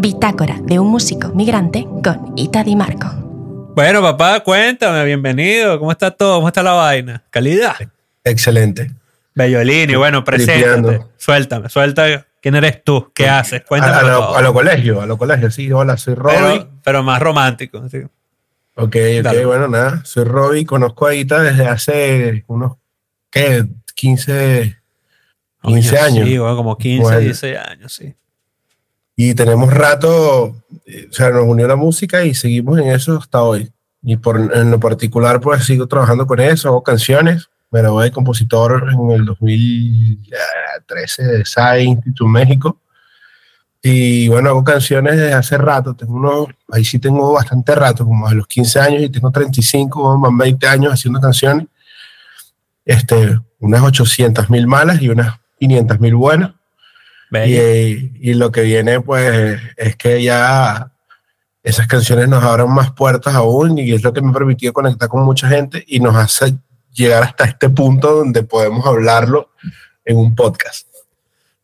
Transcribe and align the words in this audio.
Bitácora 0.00 0.58
de 0.62 0.78
un 0.78 0.88
músico 0.88 1.28
migrante 1.34 1.86
con 2.02 2.32
Ita 2.34 2.64
Di 2.64 2.74
Marco. 2.74 3.06
Bueno, 3.76 4.00
papá, 4.00 4.40
cuéntame, 4.40 5.04
bienvenido. 5.04 5.78
¿Cómo 5.78 5.92
está 5.92 6.10
todo? 6.10 6.36
¿Cómo 6.36 6.48
está 6.48 6.62
la 6.62 6.72
vaina? 6.72 7.22
¿Calidad? 7.28 7.76
Excelente. 8.24 8.92
Bellolini, 9.34 9.96
bueno, 9.96 10.24
preséntate. 10.24 11.04
Suéltame, 11.18 11.68
suelta. 11.68 12.26
¿Quién 12.40 12.54
eres 12.54 12.82
tú? 12.82 13.12
¿Qué 13.14 13.28
haces? 13.28 13.62
Cuéntame. 13.68 13.94
A, 13.94 14.02
lo, 14.02 14.36
a 14.36 14.40
lo 14.40 14.54
colegio, 14.54 15.02
a 15.02 15.06
lo 15.06 15.18
colegio, 15.18 15.50
sí. 15.50 15.70
Hola, 15.70 15.98
soy 15.98 16.14
Robbie. 16.14 16.38
Pero, 16.38 16.70
pero 16.82 17.02
más 17.02 17.20
romántico. 17.20 17.86
Sí. 17.90 17.98
Ok, 18.76 18.96
ok, 19.22 19.44
bueno, 19.44 19.68
nada. 19.68 20.00
Soy 20.06 20.24
Robbie, 20.24 20.64
conozco 20.64 21.08
a 21.08 21.14
Ita 21.14 21.42
desde 21.42 21.68
hace 21.68 22.44
unos, 22.46 22.78
¿qué? 23.30 23.66
15, 23.94 24.78
15 25.62 25.98
años. 25.98 26.26
Sí, 26.26 26.38
bueno, 26.38 26.56
como 26.56 26.78
15, 26.78 27.02
Bueno. 27.02 27.20
16 27.20 27.58
años, 27.58 27.92
sí. 27.92 28.14
Y 29.22 29.34
tenemos 29.34 29.70
rato, 29.70 30.56
eh, 30.86 31.08
o 31.10 31.12
sea, 31.12 31.28
nos 31.28 31.44
unió 31.44 31.68
la 31.68 31.76
música 31.76 32.24
y 32.24 32.32
seguimos 32.32 32.78
en 32.78 32.88
eso 32.88 33.18
hasta 33.18 33.42
hoy. 33.42 33.70
Y 34.02 34.16
por, 34.16 34.38
en 34.38 34.70
lo 34.70 34.80
particular, 34.80 35.42
pues 35.42 35.62
sigo 35.66 35.86
trabajando 35.86 36.26
con 36.26 36.40
eso, 36.40 36.68
hago 36.68 36.82
canciones. 36.82 37.50
Me 37.70 37.80
gradué 37.80 38.04
de 38.04 38.12
compositor 38.12 38.88
en 38.90 39.10
el 39.10 39.26
2013 39.26 41.22
de 41.22 41.44
SAI 41.44 41.82
Instituto 41.82 42.28
México. 42.28 42.80
Y 43.82 44.26
bueno, 44.28 44.48
hago 44.48 44.64
canciones 44.64 45.18
desde 45.18 45.34
hace 45.34 45.58
rato. 45.58 45.94
Tengo 45.94 46.48
ahí 46.70 46.86
sí 46.86 46.98
tengo 46.98 47.34
bastante 47.34 47.74
rato, 47.74 48.06
como 48.06 48.26
de 48.26 48.36
los 48.36 48.46
15 48.46 48.80
años 48.80 49.02
y 49.02 49.10
tengo 49.10 49.30
35, 49.30 50.16
más 50.16 50.32
20 50.34 50.66
años 50.66 50.94
haciendo 50.94 51.20
canciones. 51.20 51.66
Este, 52.86 53.38
unas 53.58 53.82
800 53.82 54.48
mil 54.48 54.66
malas 54.66 55.02
y 55.02 55.10
unas 55.10 55.38
500 55.58 56.00
mil 56.00 56.14
buenas. 56.14 56.52
Y, 57.32 58.12
y 58.20 58.34
lo 58.34 58.50
que 58.50 58.62
viene, 58.62 59.00
pues, 59.00 59.60
es 59.76 59.96
que 59.96 60.22
ya 60.22 60.92
esas 61.62 61.86
canciones 61.86 62.28
nos 62.28 62.42
abran 62.42 62.72
más 62.72 62.92
puertas 62.92 63.34
aún 63.34 63.78
y 63.78 63.92
es 63.92 64.02
lo 64.02 64.12
que 64.12 64.22
me 64.22 64.30
ha 64.30 64.34
permitido 64.34 64.72
conectar 64.72 65.08
con 65.08 65.22
mucha 65.22 65.48
gente 65.48 65.84
y 65.86 66.00
nos 66.00 66.16
hace 66.16 66.54
llegar 66.92 67.22
hasta 67.22 67.44
este 67.44 67.68
punto 67.68 68.12
donde 68.16 68.42
podemos 68.42 68.86
hablarlo 68.86 69.50
en 70.04 70.16
un 70.16 70.34
podcast. 70.34 70.88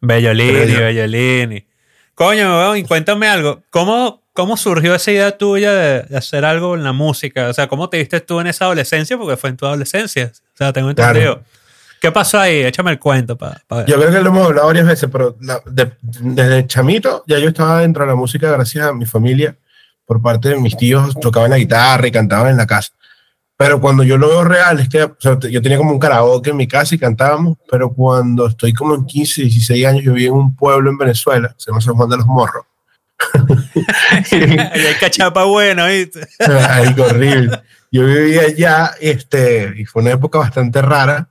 Bellolini, 0.01 0.53
Bello. 0.53 0.81
Bellolini. 0.81 1.67
Coño, 2.15 2.59
weón, 2.59 2.79
y 2.79 2.85
cuéntame 2.85 3.29
algo. 3.29 3.63
¿Cómo, 3.71 4.23
¿Cómo 4.33 4.57
surgió 4.57 4.95
esa 4.95 5.11
idea 5.11 5.37
tuya 5.37 5.73
de, 5.73 6.03
de 6.03 6.17
hacer 6.17 6.45
algo 6.45 6.75
en 6.75 6.85
la 6.85 6.93
música? 6.93 7.49
O 7.49 7.53
sea, 7.53 7.67
¿cómo 7.67 7.89
te 7.89 7.99
viste 7.99 8.21
tú 8.21 8.41
en 8.41 8.47
esa 8.47 8.67
adolescencia? 8.67 9.19
Porque 9.19 9.37
fue 9.37 9.51
en 9.51 9.57
tu 9.57 9.67
adolescencia. 9.67 10.33
O 10.33 10.57
sea, 10.57 10.73
tengo 10.73 10.95
Claro. 10.95 11.43
¿Qué 12.01 12.13
pasó 12.13 12.39
ahí? 12.39 12.63
Échame 12.63 12.91
el 12.93 12.99
cuento 12.99 13.37
para 13.37 13.63
ver. 13.71 13.87
Yo 13.87 13.97
creo 13.97 14.11
que 14.11 14.21
lo 14.21 14.29
hemos 14.31 14.47
hablado 14.47 14.67
varias 14.69 14.87
veces, 14.87 15.09
pero 15.11 15.37
la- 15.41 15.61
de- 15.67 15.93
desde 16.03 16.67
chamito 16.67 17.25
ya 17.27 17.39
yo 17.39 17.49
estaba 17.49 17.81
dentro 17.81 18.05
de 18.05 18.11
la 18.11 18.17
música 18.17 18.51
gracias 18.51 18.87
a 18.87 18.93
mi 18.93 19.07
familia. 19.07 19.57
Por 20.05 20.23
parte 20.23 20.51
de 20.51 20.61
mis 20.61 20.77
tíos 20.77 21.19
tocaban 21.21 21.51
la 21.51 21.59
guitarra 21.59 22.07
y 22.07 22.13
cantaban 22.13 22.49
en 22.51 22.57
la 22.57 22.67
casa. 22.67 22.91
Pero 23.57 23.81
cuando 23.81 24.05
yo 24.05 24.19
lo 24.19 24.29
veo 24.29 24.45
real, 24.45 24.79
es 24.81 24.89
que 24.89 25.03
o 25.03 25.17
sea, 25.19 25.39
yo 25.51 25.63
tenía 25.63 25.79
como 25.79 25.91
un 25.91 25.99
karaoke 25.99 26.51
en 26.51 26.57
mi 26.59 26.69
casa 26.69 26.95
y 26.95 26.99
cantábamos, 26.99 27.57
pero 27.71 27.91
cuando 27.91 28.47
estoy 28.47 28.73
como 28.75 28.95
en 28.95 29.05
15, 29.07 29.43
16 29.43 29.87
años, 29.87 30.05
yo 30.05 30.13
viví 30.13 30.27
en 30.27 30.35
un 30.35 30.55
pueblo 30.55 30.91
en 30.91 30.99
Venezuela, 30.99 31.55
se 31.57 31.71
llama 31.71 31.81
San 31.81 31.95
Juan 31.95 32.11
de 32.11 32.19
los 32.19 32.27
Morros. 32.27 32.65
Ahí 34.33 34.87
hay 34.87 34.95
cachapa 35.01 35.45
buena, 35.45 35.87
¿viste? 35.87 36.21
Ay, 36.39 36.95
qué 36.95 37.01
horrible. 37.01 37.61
Yo 37.91 38.05
vivía 38.05 38.43
allá, 38.43 38.91
este, 39.01 39.73
y 39.77 39.85
fue 39.87 40.03
una 40.03 40.13
época 40.13 40.39
bastante 40.39 40.83
rara 40.83 41.29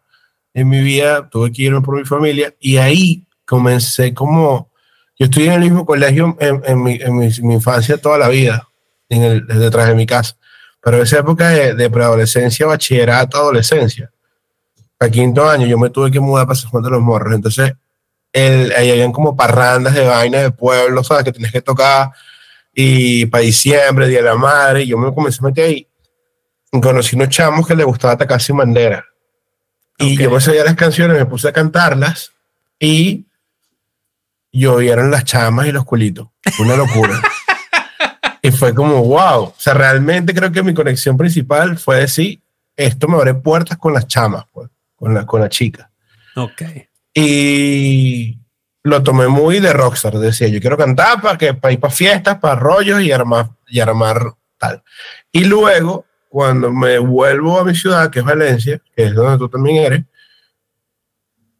en 0.56 0.67
mi 0.70 0.81
vida. 0.81 1.30
Tuve 1.30 1.52
que 1.52 1.61
irme 1.61 1.81
por 1.81 1.95
mi 1.95 2.06
familia 2.06 2.52
y 2.59 2.78
ahí 2.78 3.28
comencé 3.45 4.16
como. 4.16 4.72
Yo 5.20 5.25
estudié 5.25 5.48
en 5.48 5.53
el 5.53 5.59
mismo 5.61 5.86
colegio 5.86 6.36
en, 6.39 6.61
en 6.66 6.84
mi, 6.84 6.95
en 6.95 7.16
mi- 7.16 7.30
mi 7.44 7.53
infancia 7.53 7.98
toda 7.98 8.17
la 8.17 8.28
vida, 8.28 8.67
en 9.08 9.22
el, 9.22 9.45
detrás 9.48 9.88
de 9.88 9.95
mi 9.95 10.06
casa. 10.08 10.36
Pero 10.81 11.02
esa 11.02 11.20
época 11.20 11.50
de, 11.50 11.89
preadolescencia, 11.89 12.66
bachillerato, 12.66 13.38
adolescencia, 13.38 14.11
a 14.99 15.10
quinto 15.10 15.48
año, 15.49 15.65
yo 15.67 15.77
me 15.77 15.89
tuve 15.89 16.11
que 16.11 16.20
mudar 16.20 16.45
para 16.45 16.60
San 16.60 16.70
Juan 16.70 16.83
de 16.83 16.89
los 16.89 17.02
Morros. 17.02 17.33
Entonces, 17.33 17.73
el, 18.33 18.71
ahí 18.73 18.92
habían 18.92 19.11
como 19.14 19.36
parrandas 19.36 19.94
de 19.95 20.05
vaina 20.05 20.39
de 20.39 20.52
pueblo, 20.52 21.04
¿sabes? 21.04 21.23
Que 21.23 21.32
tienes 21.32 21.52
que 21.52 21.61
tocar. 21.61 22.11
Y 22.73 23.26
para 23.27 23.44
diciembre, 23.44 24.08
Día 24.10 24.20
de 24.20 24.26
la 24.26 24.36
Madre, 24.36 24.83
y 24.83 24.88
yo 24.88 24.98
me 24.98 25.14
comencé 25.14 25.39
a 25.42 25.48
meter 25.48 25.65
ahí. 25.65 25.88
Conocí 26.82 27.15
unos 27.15 27.30
chamos 27.30 27.65
que 27.65 27.73
les 27.73 27.86
gustaba 27.86 28.14
atacar 28.14 28.42
sin 28.42 28.58
bandera. 28.58 29.05
Y 29.98 30.16
Ok. 30.16 30.22
yo 30.22 30.32
me 30.32 30.42
sabía 30.42 30.64
las 30.64 30.76
canciones, 30.76 31.17
me 31.17 31.26
puse 31.26 31.48
a 31.48 31.54
cantarlas 31.54 32.32
y 32.80 33.26
llovieron 34.52 35.11
las 35.11 35.23
chamas 35.26 35.67
y 35.67 35.72
los 35.72 35.86
culitos. 35.86 36.28
Una 36.60 36.76
locura. 36.76 37.22
y 38.42 38.52
fue 38.52 38.73
como, 38.73 39.04
wow. 39.04 39.44
O 39.44 39.56
sea, 39.58 39.73
realmente 39.73 40.33
creo 40.33 40.52
que 40.52 40.64
mi 40.64 40.73
conexión 40.73 41.17
principal 41.17 41.78
fue 41.78 42.02
decir, 42.02 42.42
esto 42.76 43.08
me 43.08 43.16
abre 43.16 43.33
puertas 43.36 43.78
con 43.78 43.94
las 43.94 44.08
chamas, 44.08 44.45
pues, 44.52 44.70
con 44.95 45.14
la, 45.14 45.26
con 45.26 45.42
la 45.42 45.50
chica. 45.50 45.89
Ok. 46.36 46.62
Y 47.14 48.38
lo 48.83 49.02
tomé 49.02 49.27
muy 49.27 49.60
de 49.60 49.72
rockstar. 49.73 50.14
Decía, 50.20 50.48
yo 50.50 50.60
quiero 50.60 50.77
cantar 50.77 51.22
para, 51.22 51.38
que, 51.38 51.54
para 51.54 51.73
ir 51.73 51.80
para 51.80 51.94
fiestas, 51.94 52.38
para 52.39 52.56
rollos 52.56 53.02
y 53.02 53.12
armar, 53.12 53.50
y 53.67 53.80
armar 53.80 54.33
tal. 54.58 54.83
Y 55.32 55.45
luego, 55.45 56.06
cuando 56.35 56.69
me 56.69 56.97
vuelvo 56.99 57.57
a 57.57 57.63
mi 57.63 57.73
ciudad, 57.73 58.09
que 58.09 58.19
es 58.19 58.25
Valencia, 58.25 58.81
que 58.93 59.05
es 59.05 59.15
donde 59.15 59.37
tú 59.37 59.47
también 59.47 59.85
eres, 59.85 60.03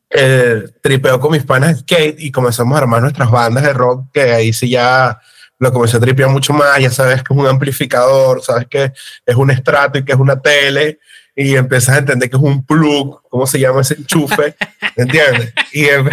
eh, 0.10 0.66
tripeo 0.82 1.18
con 1.18 1.32
mis 1.32 1.46
panas 1.46 1.70
de 1.70 1.80
skate 1.80 2.20
y 2.20 2.30
comenzamos 2.30 2.76
a 2.76 2.80
armar 2.80 3.02
nuestras 3.02 3.32
bandas 3.32 3.64
de 3.64 3.72
rock, 3.72 4.08
que 4.12 4.34
ahí 4.34 4.52
sí 4.52 4.70
ya 4.70 5.18
lo 5.60 5.72
comencé 5.72 5.96
a 5.96 6.02
tripear 6.02 6.30
mucho 6.30 6.52
más, 6.52 6.78
ya 6.78 6.90
sabes 6.90 7.24
que 7.24 7.34
es 7.34 7.40
un 7.40 7.48
amplificador, 7.48 8.42
sabes 8.42 8.68
que 8.70 8.92
es 9.26 9.36
un 9.38 9.50
estrato 9.50 9.98
y 9.98 10.04
que 10.04 10.12
es 10.12 10.20
una 10.20 10.42
tele, 10.42 11.00
y 11.34 11.56
empiezas 11.56 11.96
a 11.96 12.00
entender 12.00 12.30
que 12.30 12.36
es 12.36 12.44
un 12.44 12.66
plug, 12.66 13.22
¿cómo 13.30 13.48
se 13.48 13.58
llama 13.62 13.80
ese 13.80 13.94
enchufe? 13.94 14.58
¿Entiendes? 14.98 15.54
Y, 15.72 15.86
em- 15.86 16.10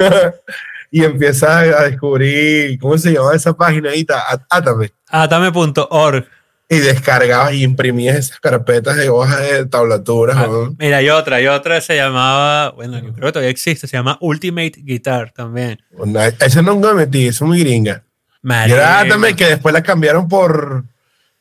y 0.90 1.04
empiezas 1.04 1.48
a 1.48 1.84
descubrir, 1.84 2.76
¿cómo 2.80 2.98
se 2.98 3.12
llama 3.12 3.36
esa 3.36 3.52
página? 3.52 3.90
ahí? 3.90 4.04
Átame. 4.48 4.90
Atame.org. 5.06 6.39
Y 6.72 6.78
descargabas 6.78 7.52
y 7.52 7.64
imprimías 7.64 8.16
esas 8.16 8.38
carpetas 8.38 8.96
de 8.96 9.08
hojas 9.08 9.40
de 9.40 9.66
tablaturas. 9.66 10.36
Ah, 10.38 10.46
¿no? 10.46 10.74
mira, 10.78 10.98
hay 10.98 11.10
otra, 11.10 11.36
hay 11.36 11.48
otra 11.48 11.80
se 11.80 11.96
llamaba, 11.96 12.70
bueno, 12.70 12.98
yo 13.00 13.12
creo 13.12 13.26
que 13.26 13.32
todavía 13.32 13.50
existe, 13.50 13.88
se 13.88 13.96
llama 13.96 14.16
Ultimate 14.20 14.74
Guitar 14.76 15.32
también. 15.32 15.82
Una- 15.90 16.28
Esa 16.28 16.62
nunca 16.62 16.88
me 16.94 17.06
metí, 17.06 17.26
es 17.26 17.42
muy 17.42 17.58
gringa. 17.58 18.04
Y 18.42 18.46
Marico. 18.46 18.76
era 18.76 19.00
Átame 19.00 19.34
que 19.34 19.46
después 19.46 19.72
la 19.74 19.82
cambiaron 19.82 20.28
por... 20.28 20.84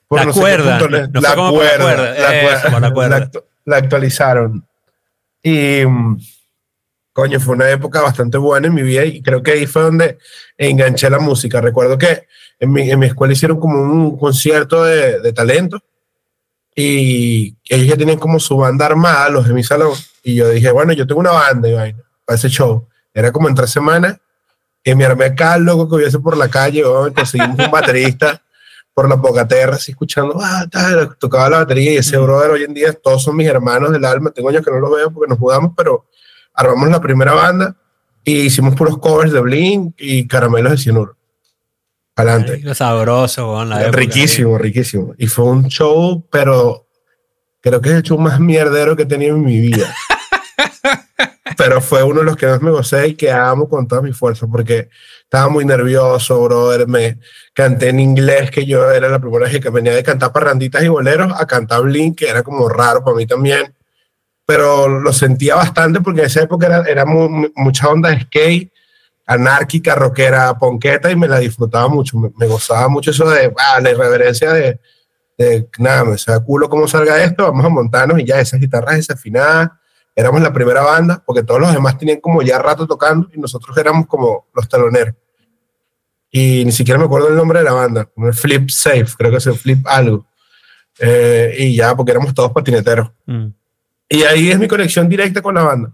por 0.08 0.20
La 0.20 0.26
no 0.26 0.34
cuerda, 0.34 0.72
la, 0.74 0.80
cuerda, 0.80 0.98
la 1.22 1.36
cuerda, 1.36 2.80
la 2.80 2.92
cuerda. 2.92 3.20
la 3.20 3.26
actu- 3.32 3.44
la 3.66 3.78
actualizaron. 3.78 4.66
Y... 5.44 5.84
Coño, 7.14 7.40
fue 7.40 7.56
una 7.56 7.70
época 7.70 8.02
bastante 8.02 8.38
buena 8.38 8.68
en 8.68 8.74
mi 8.74 8.84
vida 8.84 9.04
y 9.06 9.22
creo 9.22 9.44
que 9.44 9.52
ahí 9.52 9.66
fue 9.66 9.82
donde 9.82 10.18
enganché 10.58 11.10
la 11.10 11.20
música. 11.20 11.60
Recuerdo 11.60 11.98
que 11.98 12.28
en 12.60 12.72
mi, 12.72 12.90
en 12.90 13.00
mi 13.00 13.08
escuela 13.08 13.34
hicieron 13.34 13.60
como 13.60 13.82
un 13.82 14.18
concierto 14.18 14.84
de, 14.84 15.20
de 15.20 15.34
talento 15.34 15.82
y 16.76 17.58
ellos 17.68 17.88
ya 17.88 17.98
tenían 17.98 18.20
como 18.20 18.40
su 18.40 18.56
banda 18.58 18.86
armada, 18.86 19.30
los 19.30 19.48
de 19.48 19.54
mi 19.54 19.64
salón. 19.64 19.94
Y 20.24 20.36
yo 20.36 20.50
dije, 20.50 20.72
bueno, 20.72 20.94
yo 20.94 21.06
tengo 21.08 21.20
una 21.20 21.32
banda 21.32 21.68
y 21.68 21.74
vaina 21.74 22.04
para 22.26 22.38
ese 22.38 22.50
show. 22.50 22.88
Era 23.14 23.32
como 23.32 23.50
en 23.50 23.56
tres 23.56 23.72
semanas 23.72 24.18
que 24.84 24.96
me 24.96 25.06
armé 25.06 25.26
acá, 25.26 25.58
loco, 25.58 25.90
que 25.90 25.96
hubiese 25.96 26.20
por 26.20 26.38
la 26.38 26.50
calle, 26.50 26.84
weón, 26.84 27.14
conseguimos 27.14 27.60
un 27.60 27.72
baterista 27.72 28.42
por 28.94 29.10
la 29.10 29.20
pocaterra, 29.22 29.76
así 29.76 29.92
escuchando, 29.92 30.38
ah, 30.42 30.66
tal, 30.70 31.18
tocaba 31.18 31.50
la 31.50 31.58
batería 31.60 31.94
y 31.94 31.98
ese 31.98 32.18
brother 32.18 32.52
hoy 32.52 32.64
en 32.64 32.74
día 32.74 32.94
todos 32.94 33.24
son 33.24 33.36
mis 33.36 33.48
hermanos 33.48 33.92
del 33.92 34.06
alma. 34.06 34.32
Tengo 34.32 34.50
años 34.50 34.64
que 34.64 34.72
no 34.72 34.80
los 34.80 34.96
veo 34.96 35.12
porque 35.12 35.30
nos 35.30 35.40
mudamos, 35.40 35.74
pero 35.76 36.06
armamos 36.60 36.90
la 36.90 37.00
primera 37.00 37.34
banda 37.34 37.76
y 38.24 38.42
hicimos 38.42 38.76
puros 38.76 38.98
covers 38.98 39.32
de 39.32 39.40
Blink 39.40 39.96
y 39.98 40.28
caramelos 40.28 40.74
de 40.74 40.78
cianuro. 40.78 41.16
Adelante. 42.16 42.52
Marico, 42.52 42.76
sabroso, 42.76 43.54
weón, 43.54 43.70
la 43.70 43.84
época 43.84 43.98
riquísimo, 43.98 44.58
riquísimo. 44.58 45.14
Y 45.18 45.28
fue 45.28 45.46
un 45.46 45.68
show, 45.70 46.28
pero 46.30 46.88
creo 47.62 47.80
que 47.80 47.90
es 47.90 47.96
el 47.96 48.04
show 48.04 48.18
más 48.18 48.42
mierdero 48.42 48.96
que 48.96 49.04
he 49.04 49.06
tenido 49.06 49.38
en 49.38 49.46
mi 49.46 49.58
vida. 49.60 49.94
pero 51.58 51.80
fue 51.80 52.04
uno 52.04 52.20
de 52.20 52.26
los 52.26 52.36
que 52.36 52.48
más 52.48 52.62
me 52.62 52.72
gocé 52.72 53.08
y 53.08 53.16
que 53.16 53.32
amo 53.32 53.70
con 53.70 53.88
toda 53.88 54.02
mi 54.02 54.12
fuerza, 54.12 54.46
porque 54.48 54.90
estaba 55.24 55.48
muy 55.48 55.64
nervioso, 55.64 56.44
brother. 56.44 56.88
Me 56.90 57.20
canté 57.54 57.88
en 57.88 58.02
inglés, 58.02 58.52
que 58.52 58.66
yo 58.66 58.92
era 58.92 59.08
la 59.08 59.20
primera 59.20 59.46
vez 59.46 59.62
que 59.62 59.70
venía 59.70 59.96
de 59.96 60.04
cantar 60.04 60.34
parranditas 60.34 60.84
y 60.84 60.90
boleros 60.90 61.32
a 61.34 61.48
cantar 61.48 61.84
Blink, 61.84 62.18
que 62.18 62.28
era 62.28 62.44
como 62.44 62.68
raro 62.68 63.02
para 63.02 63.16
mí 63.16 63.26
también. 63.26 63.74
Pero 64.50 64.88
lo 64.88 65.14
sentía 65.14 65.54
bastante 65.54 66.02
porque 66.02 66.22
en 66.22 66.26
esa 66.26 66.42
época 66.42 66.66
era, 66.66 66.82
era 66.88 67.06
mu- 67.06 67.50
mucha 67.56 67.88
onda 67.88 68.10
de 68.10 68.22
skate, 68.22 68.72
anárquica, 69.28 69.94
rockera, 69.94 70.58
ponqueta 70.58 71.12
y 71.12 71.16
me 71.16 71.28
la 71.28 71.38
disfrutaba 71.38 71.88
mucho. 71.88 72.18
Me, 72.18 72.32
me 72.36 72.48
gozaba 72.48 72.88
mucho 72.90 73.12
eso 73.12 73.30
de 73.30 73.54
ah, 73.60 73.80
la 73.80 73.92
irreverencia 73.92 74.52
de, 74.52 74.80
de 75.38 75.70
nada, 75.78 76.04
me 76.04 76.18
sea 76.18 76.40
culo 76.40 76.68
cómo 76.68 76.88
salga 76.88 77.24
esto, 77.24 77.44
vamos 77.44 77.64
a 77.64 77.70
montarnos 77.70 78.20
y 78.20 78.26
ya 78.26 78.40
esas 78.40 78.60
guitarras 78.60 78.96
desafinadas. 78.96 79.70
Éramos 80.16 80.42
la 80.42 80.52
primera 80.52 80.82
banda 80.82 81.22
porque 81.24 81.44
todos 81.44 81.62
los 81.62 81.72
demás 81.72 81.98
tenían 82.00 82.20
como 82.20 82.42
ya 82.42 82.58
rato 82.58 82.88
tocando 82.88 83.30
y 83.34 83.40
nosotros 83.40 83.78
éramos 83.78 84.08
como 84.08 84.48
los 84.56 84.68
taloneros. 84.68 85.14
y 86.32 86.66
ni 86.66 86.72
siquiera 86.72 86.98
me 87.00 87.06
acuerdo 87.06 87.28
el 87.30 87.36
nombre 87.36 87.60
de 87.60 87.66
la 87.66 87.74
banda, 87.74 88.10
Flip 88.34 88.70
Safe, 88.72 89.06
creo 89.18 89.30
que 89.32 89.38
es 89.38 89.46
el 89.48 89.54
Flip 89.56 89.86
algo. 89.88 90.26
Eh, 91.00 91.56
y 91.60 91.76
ya, 91.76 91.96
porque 91.96 92.12
éramos 92.12 92.34
todos 92.34 92.52
patineteros. 92.52 93.12
Mm. 93.28 93.48
Y 94.10 94.24
ahí 94.24 94.50
es 94.50 94.58
mi 94.60 94.68
conexión 94.68 95.08
directa 95.08 95.42
con 95.42 95.56
la 95.56 95.62
banda. 95.62 95.94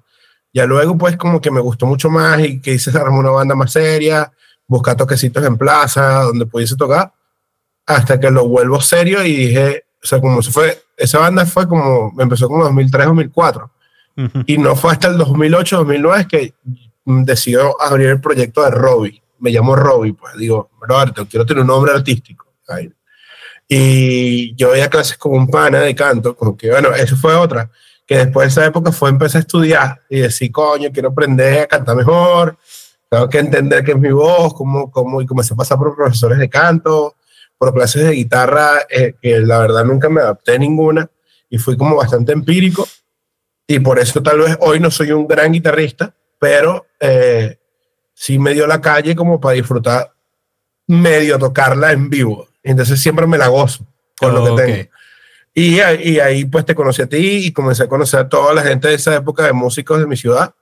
Ya 0.53 0.65
luego, 0.65 0.97
pues, 0.97 1.17
como 1.17 1.41
que 1.41 1.51
me 1.51 1.59
gustó 1.59 1.85
mucho 1.85 2.09
más 2.09 2.39
y 2.39 2.61
que 2.61 2.73
hice 2.73 2.89
armar 2.97 3.19
una 3.19 3.31
banda 3.31 3.55
más 3.55 3.73
seria, 3.73 4.31
buscar 4.65 4.95
toquecitos 4.95 5.43
en 5.43 5.57
plaza, 5.57 6.23
donde 6.23 6.45
pudiese 6.45 6.77
tocar, 6.77 7.11
hasta 7.85 8.19
que 8.19 8.31
lo 8.31 8.47
vuelvo 8.47 8.79
serio 8.79 9.23
y 9.23 9.35
dije, 9.35 9.83
o 10.01 10.07
sea, 10.07 10.21
como 10.21 10.41
se 10.41 10.51
fue, 10.51 10.81
esa 10.95 11.19
banda 11.19 11.45
fue 11.45 11.67
como, 11.67 12.13
empezó 12.17 12.47
como 12.47 12.63
2003, 12.63 13.05
2004. 13.05 13.71
Ujú. 14.17 14.43
Y 14.45 14.57
no 14.57 14.75
fue 14.75 14.93
hasta 14.93 15.09
el 15.09 15.17
2008, 15.17 15.77
2009 15.77 16.27
que 16.29 16.53
decidió 17.05 17.79
abrir 17.81 18.07
el 18.07 18.21
proyecto 18.21 18.63
de 18.63 18.71
Robbie. 18.71 19.21
Me 19.39 19.51
llamo 19.51 19.75
Robbie, 19.75 20.13
pues 20.13 20.35
digo, 20.37 20.71
Roberto, 20.79 21.27
quiero 21.27 21.45
tener 21.45 21.61
un 21.61 21.67
nombre 21.67 21.91
artístico. 21.91 22.45
Ay. 22.67 22.91
Y 23.67 24.55
yo 24.55 24.71
veía 24.71 24.89
clases 24.89 25.17
con 25.17 25.33
un 25.33 25.47
pana 25.47 25.79
de 25.79 25.95
canto, 25.95 26.35
como 26.35 26.55
que, 26.55 26.69
bueno, 26.69 26.93
eso 26.93 27.15
fue 27.17 27.35
otra, 27.35 27.69
que 28.05 28.17
después 28.17 28.45
de 28.45 28.49
esa 28.61 28.65
época 28.67 28.91
fue 28.91 29.09
empecé 29.09 29.37
a 29.37 29.41
estudiar 29.41 30.01
y 30.09 30.19
decir, 30.19 30.51
coño, 30.51 30.89
quiero 30.91 31.09
aprender 31.09 31.61
a 31.61 31.67
cantar 31.67 31.95
mejor, 31.95 32.57
tengo 33.09 33.29
que 33.29 33.39
entender 33.39 33.83
qué 33.83 33.91
es 33.91 33.97
mi 33.97 34.11
voz, 34.11 34.53
cómo, 34.53 34.91
cómo, 34.91 35.21
y 35.21 35.25
comencé 35.25 35.53
a 35.53 35.57
pasar 35.57 35.77
por 35.77 35.95
profesores 35.95 36.37
de 36.37 36.49
canto, 36.49 37.15
por 37.57 37.73
clases 37.73 38.03
de 38.03 38.11
guitarra, 38.11 38.79
eh, 38.89 39.15
que 39.21 39.39
la 39.39 39.59
verdad 39.59 39.85
nunca 39.85 40.09
me 40.09 40.21
adapté 40.21 40.55
a 40.55 40.57
ninguna, 40.57 41.09
y 41.49 41.57
fui 41.57 41.77
como 41.77 41.95
bastante 41.95 42.31
empírico, 42.31 42.87
y 43.67 43.79
por 43.79 43.99
eso 43.99 44.21
tal 44.21 44.39
vez 44.39 44.57
hoy 44.61 44.79
no 44.79 44.91
soy 44.91 45.11
un 45.11 45.27
gran 45.27 45.51
guitarrista, 45.51 46.13
pero 46.39 46.85
eh, 46.99 47.57
sí 48.13 48.37
me 48.37 48.53
dio 48.53 48.67
la 48.67 48.81
calle 48.81 49.15
como 49.15 49.39
para 49.39 49.55
disfrutar 49.55 50.13
medio 50.87 51.39
tocarla 51.39 51.91
en 51.91 52.09
vivo. 52.09 52.47
Entonces 52.61 53.01
siempre 53.01 53.25
me 53.25 53.37
la 53.37 53.47
gozo 53.47 53.85
con 54.19 54.33
lo 54.33 54.43
que 54.55 54.63
tengo. 54.63 54.89
Y, 55.57 55.77
y 55.77 56.19
ahí 56.19 56.43
pues 56.43 56.65
te 56.65 56.75
conocí 56.75 57.01
a 57.01 57.07
ti 57.07 57.47
y 57.47 57.53
comencé 57.53 57.83
a 57.83 57.87
conocer 57.87 58.19
a 58.19 58.29
toda 58.29 58.53
la 58.53 58.61
gente 58.61 58.89
de 58.89 58.95
esa 58.95 59.15
época 59.15 59.43
de 59.43 59.53
músicos 59.53 59.97
de 59.99 60.05
mi 60.05 60.17
ciudad, 60.17 60.53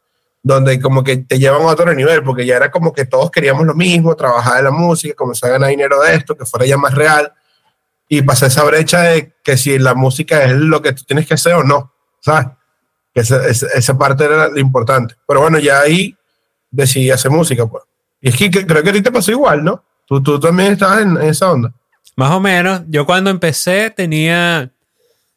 donde 0.43 0.79
como 0.79 1.03
que 1.03 1.17
te 1.17 1.39
llevan 1.39 1.63
a 1.63 1.65
otro 1.65 1.91
nivel, 1.95 2.21
porque 2.21 2.45
ya 2.45 2.57
era 2.57 2.69
como 2.69 2.93
que 2.93 3.05
todos 3.05 3.31
queríamos 3.31 3.65
lo 3.65 3.73
mismo, 3.73 4.15
trabajar 4.15 4.59
en 4.59 4.65
la 4.65 4.71
música, 4.71 5.15
comenzar 5.15 5.49
a 5.49 5.53
ganar 5.53 5.71
dinero 5.71 5.99
de 5.99 6.13
esto, 6.13 6.37
que 6.37 6.45
fuera 6.45 6.67
ya 6.67 6.77
más 6.77 6.93
real. 6.93 7.33
Y 8.07 8.21
pasé 8.21 8.45
esa 8.45 8.63
brecha 8.63 9.01
de 9.01 9.33
que 9.43 9.57
si 9.57 9.79
la 9.79 9.95
música 9.95 10.43
es 10.43 10.51
lo 10.51 10.83
que 10.83 10.93
tú 10.93 11.03
tienes 11.05 11.25
que 11.25 11.33
hacer 11.33 11.53
o 11.53 11.63
no, 11.63 11.91
¿sabes? 12.19 12.49
Que 13.15 13.21
esa, 13.21 13.47
esa, 13.47 13.67
esa 13.73 13.97
parte 13.97 14.25
era 14.25 14.49
lo 14.49 14.59
importante. 14.59 15.15
Pero 15.27 15.41
bueno, 15.41 15.57
ya 15.57 15.79
ahí 15.79 16.15
decidí 16.69 17.09
hacer 17.09 17.31
música, 17.31 17.65
pues. 17.65 17.83
Y 18.21 18.29
es 18.29 18.35
que, 18.35 18.51
que 18.51 18.67
creo 18.67 18.83
que 18.83 18.91
a 18.91 18.93
ti 18.93 19.01
te 19.01 19.11
pasó 19.11 19.31
igual, 19.31 19.63
¿no? 19.63 19.83
Tú, 20.05 20.21
tú 20.21 20.39
también 20.39 20.73
estabas 20.73 21.01
en, 21.01 21.17
en 21.17 21.23
esa 21.23 21.51
onda. 21.51 21.73
Más 22.15 22.31
o 22.31 22.39
menos. 22.39 22.81
Yo 22.89 23.05
cuando 23.05 23.29
empecé 23.29 23.89
tenía, 23.89 24.71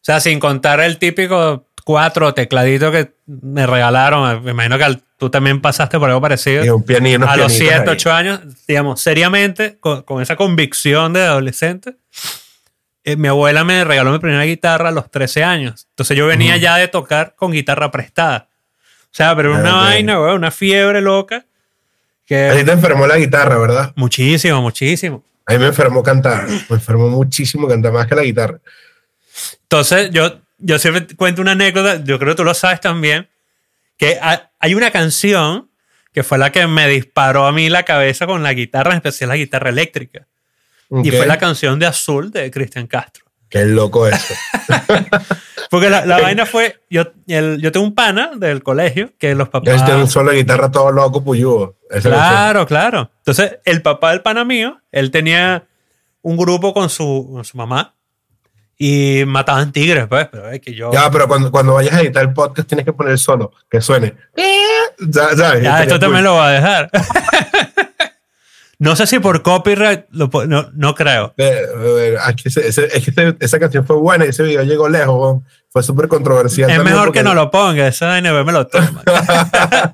sea, 0.07 0.21
sin 0.21 0.39
contar 0.41 0.81
el 0.81 0.99
típico 0.99 1.67
cuatro 1.85 2.33
tecladito 2.35 2.91
que 2.91 3.13
me 3.27 3.67
regalaron, 3.67 4.43
me 4.45 4.51
imagino 4.53 4.77
que 4.79 4.85
al- 4.85 5.03
tú 5.19 5.31
también 5.31 5.61
pasaste 5.61 5.99
por 5.99 6.09
algo 6.09 6.21
parecido. 6.21 6.65
Y 6.65 6.69
un 6.71 6.83
pianino. 6.83 7.27
a 7.29 7.37
los 7.37 7.53
pianitos 7.53 7.75
7, 7.77 7.91
ahí. 7.91 7.97
8 7.97 8.13
años, 8.13 8.41
digamos, 8.67 9.01
seriamente, 9.01 9.79
con, 9.81 10.03
con 10.03 10.21
esa 10.23 10.37
convicción 10.37 11.13
de 11.13 11.23
adolescente, 11.23 11.97
eh, 13.05 13.17
mi 13.17 13.29
abuela 13.29 13.63
me 13.65 13.85
regaló 13.85 14.11
mi 14.13 14.19
primera 14.19 14.45
guitarra 14.45 14.89
a 14.89 14.93
los 14.93 15.11
13 15.11 15.45
años. 15.45 15.87
Entonces 15.91 16.17
yo 16.17 16.27
venía 16.27 16.57
ya 16.57 16.77
de 16.77 16.89
tocar 16.89 17.35
con 17.37 17.53
guitarra 17.53 17.91
prestada. 17.93 18.49
O 19.05 19.17
sea, 19.17 19.35
pero 19.37 19.53
una 19.55 19.71
Ah, 19.71 19.85
vaina, 19.91 20.21
una 20.21 20.51
fiebre 20.51 21.01
loca. 21.01 21.37
A 21.37 21.41
ti 21.41 21.47
Que 22.27 22.63
te 22.65 22.73
enfermó 22.73 23.07
la 23.07 23.17
guitarra, 23.17 23.57
¿verdad? 23.59 23.93
muchísimo, 23.97 24.61
muchísimo. 24.61 25.23
A 25.47 25.53
mí 25.53 25.59
me 25.61 25.67
enfermó 25.69 26.03
cantar. 26.03 26.47
Me 26.69 26.77
enfermó 26.77 27.09
muchísimo 27.09 27.69
cantar, 27.69 27.93
más 27.93 28.07
que 28.09 28.17
la 28.17 28.23
guitarra. 28.23 28.59
Entonces, 29.63 30.11
yo, 30.11 30.41
yo 30.59 30.79
siempre 30.79 31.07
cuento 31.17 31.43
una 31.43 31.53
anécdota, 31.53 32.03
yo 32.05 32.19
creo 32.19 32.33
que 32.33 32.37
tú 32.37 32.45
lo 32.45 32.55
sabes 32.55 32.81
también, 32.81 33.29
que 33.97 34.19
ha- 34.21 34.51
hay 34.59 34.75
una 34.75 34.91
canción 34.91 35.71
que 36.13 36.23
fue 36.23 36.39
la 36.39 36.51
que 36.53 36.67
me 36.67 36.89
disparó 36.89 37.47
a 37.47 37.53
mí 37.53 37.69
la 37.69 37.83
cabeza 37.83 38.27
con 38.27 38.43
la 38.43 38.53
guitarra, 38.55 38.93
en 38.93 38.97
especial 38.97 39.29
la 39.29 39.37
guitarra 39.37 39.69
eléctrica. 39.71 40.27
Y 41.03 41.11
fue 41.11 41.27
la 41.27 41.39
canción 41.39 41.79
de 41.79 41.87
Azul 41.87 42.31
de 42.31 42.51
Cristian 42.51 42.87
Castro. 42.87 43.25
Qué 43.49 43.65
loco 43.65 44.07
eso. 44.09 44.35
Porque 45.71 45.91
la, 45.91 46.07
la 46.07 46.21
vaina 46.21 46.47
fue, 46.47 46.81
yo, 46.89 47.05
el- 47.27 47.61
yo 47.61 47.73
tengo 47.73 47.85
un 47.85 47.95
pana 47.95 48.31
del 48.37 48.63
colegio 48.63 49.13
que 49.19 49.35
los 49.35 49.49
papás... 49.49 49.75
Este 49.75 49.91
es 49.91 49.97
un 49.97 50.09
solo 50.09 50.31
de 50.31 50.39
guitarra 50.39 50.71
todo 50.71 50.93
loco, 50.93 51.23
puyudo. 51.25 51.77
Claro, 52.17 52.67
claro. 52.67 53.11
Entonces, 53.19 53.59
el 53.65 53.83
papá 53.83 54.11
del 54.13 54.23
pana 54.23 54.45
mío, 54.45 54.81
él 54.93 55.11
tenía 55.11 55.65
un 56.23 56.37
grupo 56.37 56.73
con 56.73 56.89
su, 56.89 57.29
con 57.33 57.45
su 57.45 57.57
mamá 57.57 57.95
y 58.79 59.25
mataban 59.27 59.73
tigres, 59.73 60.07
pues, 60.07 60.29
pero 60.31 60.51
es 60.51 60.61
que 60.61 60.75
yo... 60.75 60.93
Ya, 60.93 61.11
pero 61.11 61.27
cuando, 61.27 61.51
cuando 61.51 61.75
vayas 61.75 61.95
a 61.95 62.01
editar 62.03 62.23
el 62.25 62.33
podcast 62.35 62.69
tienes 62.69 62.85
que 62.85 62.93
poner 62.93 63.19
solo, 63.19 63.53
que 63.71 63.81
suene. 63.81 64.15
Ya, 64.99 65.23
¿sabes? 65.37 65.39
Ya, 65.39 65.55
Estaría 65.55 65.83
esto 65.83 65.99
también 65.99 66.25
lo 66.25 66.35
va 66.35 66.49
a 66.49 66.53
dejar. 66.53 66.91
no 68.79 68.95
sé 68.95 69.07
si 69.07 69.19
por 69.19 69.43
copyright, 69.43 70.05
lo 70.11 70.29
no, 70.47 70.71
no 70.75 70.95
creo. 70.95 71.33
Eh, 71.39 71.63
eh, 71.77 72.17
ese- 72.45 72.67
es 72.69 73.05
que 73.05 73.11
ese- 73.11 73.37
esa 73.41 73.59
canción 73.59 73.87
fue 73.87 73.97
buena 73.97 74.27
y 74.27 74.29
ese 74.29 74.43
video 74.43 74.63
llegó 74.63 74.89
lejos. 74.89 75.43
Fue 75.71 75.83
súper 75.83 76.09
controversial. 76.09 76.71
Es 76.71 76.83
mejor 76.85 77.07
porque- 77.07 77.21
que 77.21 77.23
no 77.25 77.35
lo 77.35 77.51
ponga, 77.51 77.87
esa 77.87 78.19
NB 78.21 78.45
me 78.45 78.53
lo 78.53 78.67
toma. 78.67 79.03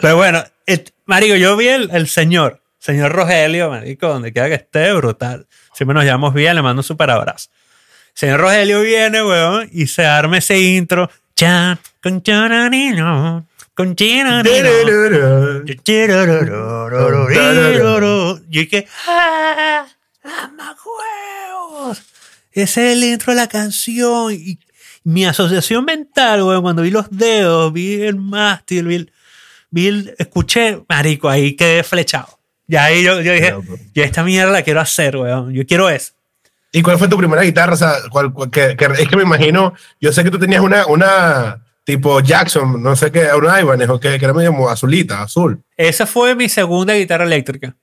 Pero 0.00 0.16
bueno, 0.16 0.42
et- 0.66 0.92
marico, 1.04 1.34
yo 1.36 1.56
vi 1.56 1.68
el, 1.68 1.90
el 1.92 2.06
señor, 2.08 2.62
señor 2.78 3.12
Rogelio, 3.12 3.70
marico, 3.70 4.08
donde 4.08 4.32
quiera 4.32 4.48
que 4.48 4.54
esté, 4.54 4.92
brutal. 4.94 5.46
Siempre 5.74 5.94
nos 5.94 6.04
llevamos 6.04 6.32
bien, 6.34 6.54
le 6.54 6.62
mando 6.62 6.80
un 6.80 6.84
super 6.84 7.10
abrazo. 7.10 7.50
Señor 8.16 8.40
Rogelio 8.40 8.80
viene, 8.80 9.22
weón, 9.22 9.68
y 9.72 9.86
se 9.88 10.06
arma 10.06 10.38
ese 10.38 10.58
intro. 10.58 11.10
Chan, 11.34 11.78
con 12.02 12.22
chananino, 12.22 13.46
con 13.74 13.94
chinanino. 13.94 14.42
Yo 18.48 18.60
dije, 18.62 18.86
¡ah! 19.06 19.84
¡Ama 20.24 20.74
huevos! 20.84 22.02
Ese 22.52 22.90
es 22.92 22.96
el 22.96 23.04
intro 23.04 23.34
de 23.34 23.40
la 23.40 23.48
canción. 23.48 24.32
Y 24.32 24.58
mi 25.04 25.26
asociación 25.26 25.84
mental, 25.84 26.42
weón, 26.42 26.62
cuando 26.62 26.80
vi 26.82 26.90
los 26.90 27.08
dedos, 27.10 27.70
vi 27.70 28.00
el 28.00 28.16
mástil, 28.16 28.86
vi 28.86 28.94
el, 28.94 29.12
vi 29.70 29.86
el- 29.88 30.14
escuché, 30.18 30.80
marico, 30.88 31.28
ahí 31.28 31.54
quedé 31.54 31.82
flechado. 31.82 32.38
Y 32.66 32.76
ahí 32.76 33.02
yo, 33.04 33.20
yo 33.20 33.32
dije, 33.32 33.54
yo 33.94 34.02
esta 34.02 34.24
mierda 34.24 34.50
la 34.52 34.62
quiero 34.62 34.80
hacer, 34.80 35.18
weón. 35.18 35.52
Yo 35.52 35.66
quiero 35.66 35.90
eso. 35.90 36.14
¿Y 36.72 36.82
cuál 36.82 36.98
fue 36.98 37.08
tu 37.08 37.16
primera 37.16 37.42
guitarra? 37.42 37.72
O 37.74 37.76
sea, 37.76 37.94
cuál- 38.10 38.32
cuál- 38.32 38.50
que, 38.50 38.76
que- 38.76 38.84
es 38.98 39.08
que 39.08 39.16
me 39.16 39.22
imagino, 39.22 39.72
yo 40.00 40.12
sé 40.12 40.22
que 40.24 40.30
tú 40.30 40.38
tenías 40.38 40.60
una, 40.60 40.86
una 40.86 41.62
tipo 41.84 42.20
Jackson, 42.20 42.82
no 42.82 42.96
sé 42.96 43.10
qué, 43.12 43.28
una 43.36 43.60
Ibanez, 43.60 43.88
o 43.88 44.00
que, 44.00 44.18
que 44.18 44.24
era 44.24 44.34
medio 44.34 44.50
como 44.50 44.68
azulita, 44.68 45.22
azul. 45.22 45.62
Esa 45.76 46.04
fue 46.06 46.34
mi 46.34 46.48
segunda 46.48 46.94
guitarra 46.94 47.24
eléctrica. 47.24 47.74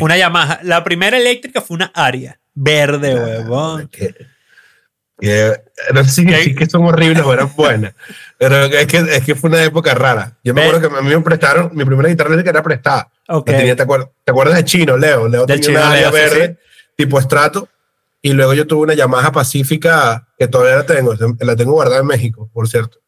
Una 0.00 0.16
Yamaha. 0.16 0.60
La 0.62 0.84
primera 0.84 1.16
eléctrica 1.16 1.60
fue 1.62 1.76
una 1.76 1.90
Aria. 1.94 2.38
Verde, 2.54 3.14
huevón. 3.14 3.88
Que- 3.88 4.14
que- 5.18 5.54
no 5.94 6.04
sé 6.04 6.10
si 6.10 6.54
que 6.54 6.66
son 6.66 6.84
horribles 6.84 7.22
o 7.24 7.32
eran 7.32 7.50
buenas, 7.56 7.94
pero 8.38 8.64
es 8.66 8.86
que, 8.86 8.98
es 8.98 9.24
que 9.24 9.34
fue 9.34 9.50
una 9.50 9.62
época 9.62 9.94
rara. 9.94 10.36
Yo 10.44 10.54
me 10.54 10.62
acuerdo 10.62 10.88
que 10.88 10.96
a 10.98 11.02
mí 11.02 11.10
me 11.14 11.20
prestaron, 11.20 11.70
mi 11.74 11.84
primera 11.84 12.08
guitarra 12.08 12.28
eléctrica 12.30 12.50
era 12.50 12.62
prestada. 12.62 13.08
Ok. 13.28 13.48
La 13.50 13.56
tenía, 13.58 13.76
¿te, 13.76 13.82
acuerdas, 13.82 14.08
¿Te 14.24 14.30
acuerdas 14.30 14.56
de 14.56 14.64
Chino, 14.64 14.96
Leo? 14.96 15.28
Leo 15.28 15.46
Del 15.46 15.60
tenía 15.60 15.80
una 15.80 15.80
Chino 15.80 15.92
área 15.92 16.10
Leo, 16.10 16.28
sí, 16.28 16.38
verde, 16.38 16.58
tipo 17.04 17.18
estrato, 17.18 17.68
y 18.22 18.32
luego 18.32 18.52
yo 18.54 18.66
tuve 18.66 18.82
una 18.82 18.94
Yamaha 18.94 19.32
Pacífica 19.32 20.26
que 20.38 20.46
todavía 20.48 20.76
la 20.76 20.86
tengo, 20.86 21.14
la 21.40 21.56
tengo 21.56 21.72
guardada 21.72 22.00
en 22.00 22.06
México, 22.06 22.48
por 22.52 22.68
cierto. 22.68 22.98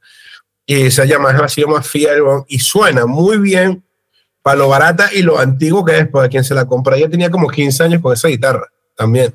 Y 0.67 0.83
esa 0.87 1.05
Yamaha 1.05 1.45
ha 1.45 1.49
sido 1.49 1.69
más 1.69 1.87
fiel 1.87 2.23
y 2.49 2.59
suena 2.61 3.05
muy 3.07 3.37
bien 3.39 3.85
para 4.43 4.57
lo 4.57 4.69
barata 4.69 5.11
y 5.13 5.23
lo 5.23 5.39
antiguo 5.39 5.85
que 5.85 5.99
es, 5.99 6.09
porque 6.09 6.29
quien 6.31 6.45
se 6.45 6.55
la 6.55 6.65
compra 6.67 6.97
ya 6.97 7.09
tenía 7.09 7.31
como 7.31 7.49
15 7.49 7.83
años 7.85 8.01
con 8.01 8.13
esa 8.13 8.29
guitarra 8.29 8.67
también. 8.97 9.35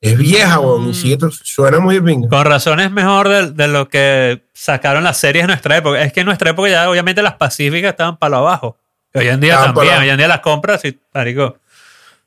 Es 0.00 0.16
vieja, 0.16 0.60
weón, 0.60 0.84
y 0.84 0.88
Mm. 0.90 0.94
sigue, 0.94 1.16
to- 1.16 1.30
suena 1.30 1.78
muy 1.80 1.98
bien. 2.00 2.28
Con 2.28 2.44
razón 2.44 2.80
es 2.80 2.90
mejor 2.90 3.28
de, 3.28 3.50
de 3.50 3.66
lo 3.68 3.88
que 3.88 4.42
sacaron 4.52 5.02
las 5.02 5.16
series 5.18 5.44
en 5.44 5.48
nuestra 5.48 5.76
época. 5.78 6.02
Es 6.02 6.12
que 6.12 6.20
en 6.20 6.26
nuestra 6.26 6.50
época 6.50 6.68
ya 6.68 6.88
obviamente 6.90 7.22
las 7.22 7.34
pacíficas 7.34 7.90
estaban 7.90 8.16
para 8.18 8.30
lo 8.30 8.36
abajo. 8.38 8.76
Y 9.14 9.18
hoy 9.18 9.28
en 9.28 9.40
día 9.40 9.54
Estaban 9.54 9.74
también. 9.74 9.98
Hoy 9.98 10.08
en 10.10 10.18
día 10.18 10.28
las 10.28 10.40
compras 10.40 10.84
y, 10.84 10.98
marico. 11.14 11.56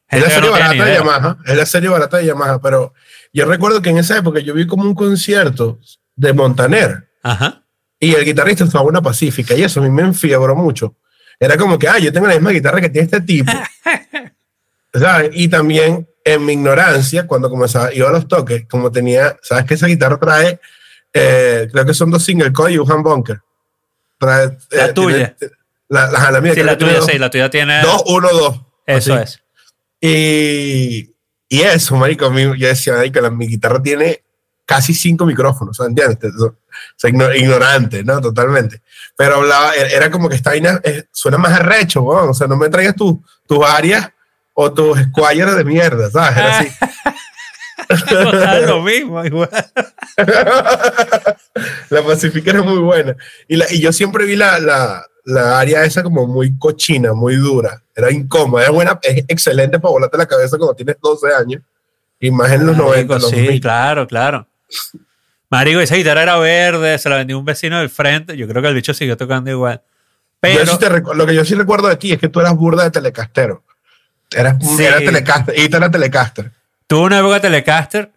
Es 0.09 0.21
la 0.21 0.29
serie 0.29 0.49
no 0.49 0.51
barata 0.51 0.85
de. 0.85 0.93
Yamaha, 0.95 1.37
es 1.45 1.55
la 1.57 1.65
serie 1.65 1.89
barata 1.89 2.17
de 2.17 2.25
Yamaha, 2.25 2.59
pero 2.61 2.93
yo 3.31 3.45
recuerdo 3.45 3.81
que 3.81 3.89
en 3.91 3.97
esa 3.99 4.17
época 4.17 4.39
yo 4.39 4.53
vi 4.53 4.65
como 4.67 4.83
un 4.83 4.95
concierto 4.95 5.79
de 6.15 6.33
Montaner 6.33 7.09
Ajá. 7.23 7.63
y 7.99 8.13
el 8.15 8.25
guitarrista 8.25 8.63
usaba 8.65 8.83
una 8.85 9.01
pacífica 9.01 9.53
y 9.55 9.63
eso 9.63 9.79
a 9.79 9.83
mí 9.83 9.89
me 9.89 10.01
enfiebró 10.01 10.55
mucho. 10.55 10.95
Era 11.39 11.55
como 11.57 11.77
que, 11.79 11.87
ah, 11.87 11.99
yo 11.99 12.11
tengo 12.11 12.27
la 12.27 12.33
misma 12.33 12.51
guitarra 12.51 12.81
que 12.81 12.89
tiene 12.89 13.05
este 13.05 13.21
tipo. 13.21 13.51
¿Sabes? 14.93 15.29
Y 15.33 15.47
también 15.47 16.07
en 16.25 16.45
mi 16.45 16.53
ignorancia, 16.53 17.27
cuando 17.27 17.49
comenzaba, 17.49 17.93
iba 17.93 18.09
a 18.09 18.11
los 18.11 18.27
toques, 18.27 18.65
como 18.67 18.91
tenía, 18.91 19.37
¿sabes 19.41 19.65
que 19.65 19.75
esa 19.75 19.87
guitarra 19.87 20.19
trae, 20.19 20.59
eh, 21.13 21.67
creo 21.71 21.85
que 21.85 21.93
son 21.93 22.09
dos 22.11 22.23
single 22.23 22.51
coil 22.51 22.75
y 22.75 22.77
un 22.77 22.91
humbucker? 22.91 23.39
Trae, 24.17 24.57
La 24.71 24.85
eh, 24.87 24.93
tuya. 24.93 25.35
tiene- 25.37 25.53
la, 25.87 26.11
la, 26.11 26.31
la 26.31 26.41
mía, 26.41 26.53
Sí, 26.53 26.61
la 26.63 26.77
tuya, 26.77 26.95
dos- 26.97 27.05
sí, 27.05 27.17
la 27.17 27.29
tuya 27.29 27.49
tiene. 27.49 27.81
Dos, 27.81 28.03
uno, 28.07 28.29
dos. 28.29 28.61
Eso 28.85 29.13
Así. 29.15 29.23
es. 29.23 29.41
Y, 30.01 31.13
y 31.49 31.61
eso, 31.61 31.95
marico, 31.95 32.29
mi- 32.31 32.57
yo 32.57 32.67
decía, 32.67 32.93
marico, 32.93 33.29
mi 33.31 33.47
guitarra 33.47 33.81
tiene 33.81 34.23
casi 34.65 34.93
cinco 34.93 35.25
micrófonos, 35.25 35.79
¿entiendes? 35.79 36.17
O 36.39 36.55
sea, 36.95 37.09
igno- 37.09 37.35
ignorante, 37.35 38.03
¿no? 38.03 38.21
Totalmente. 38.21 38.81
Pero 39.17 39.35
hablaba, 39.37 39.73
era 39.75 39.89
era 39.89 40.11
como 40.11 40.29
que 40.29 40.35
esta 40.35 40.51
vaina 40.51 40.79
suena 41.11 41.37
más 41.37 41.53
arrecho, 41.53 42.01
weón. 42.03 42.29
O 42.29 42.33
sea, 42.33 42.47
no 42.47 42.55
me 42.55 42.69
traigas 42.69 42.95
tu- 42.95 43.23
tus 43.47 43.65
áreas 43.65 44.09
o 44.53 44.71
tus 44.71 44.97
squires 44.99 45.55
de 45.55 45.63
mierda, 45.63 46.09
¿sabes? 46.11 46.37
Era 46.37 46.59
así. 46.59 46.67
Total, 48.09 48.65
lo 48.67 48.81
mismo, 48.83 49.23
igual. 49.25 49.49
la 51.89 52.03
Pacifica 52.03 52.51
era 52.51 52.61
muy 52.61 52.79
buena. 52.79 53.15
Y, 53.47 53.55
la, 53.55 53.65
y 53.71 53.79
yo 53.81 53.91
siempre 53.91 54.25
vi 54.25 54.35
la, 54.35 54.59
la, 54.59 55.03
la 55.25 55.59
área 55.59 55.83
esa 55.83 56.03
como 56.03 56.27
muy 56.27 56.57
cochina, 56.57 57.13
muy 57.13 57.35
dura. 57.35 57.81
Era 57.95 58.11
incómoda, 58.11 58.63
era 58.63 58.71
buena, 58.71 58.99
es 59.01 59.25
excelente 59.27 59.79
para 59.79 59.91
volarte 59.91 60.17
la 60.17 60.25
cabeza 60.27 60.57
cuando 60.57 60.75
tienes 60.75 60.97
12 61.01 61.27
años. 61.33 61.61
Y 62.19 62.31
más 62.31 62.51
en 62.51 62.65
los 62.67 62.75
90, 62.77 63.13
los 63.15 63.29
sí, 63.29 63.37
2000. 63.37 63.61
claro, 63.61 64.07
claro. 64.07 64.47
Marico, 65.49 65.79
esa 65.79 65.95
guitarra 65.95 66.21
era 66.23 66.37
verde, 66.37 66.97
se 66.99 67.09
la 67.09 67.15
vendió 67.17 67.39
un 67.39 67.45
vecino 67.45 67.79
del 67.79 67.89
frente. 67.89 68.37
Yo 68.37 68.47
creo 68.47 68.61
que 68.61 68.67
el 68.67 68.75
bicho 68.75 68.93
siguió 68.93 69.17
tocando 69.17 69.49
igual. 69.49 69.81
Yo 69.81 69.89
Pero, 70.41 70.65
sí 70.73 70.77
te 70.79 70.89
lo 71.15 71.25
que 71.25 71.33
yo 71.35 71.43
sí 71.43 71.55
recuerdo 71.55 71.87
de 71.87 71.95
ti 71.95 72.11
es 72.11 72.19
que 72.19 72.29
tú 72.29 72.39
eras 72.39 72.55
burda 72.55 72.83
de 72.83 72.91
telecastero. 72.91 73.63
Eras, 74.31 74.57
Sí. 74.61 74.83
eras 74.83 74.99
telecaster, 74.99 75.57
y 75.57 75.69
tú 75.69 75.77
eras 75.77 75.91
telecaster. 75.91 76.51
Tuve 76.89 77.01
una 77.05 77.19
época 77.19 77.39
Telecaster. 77.39 78.11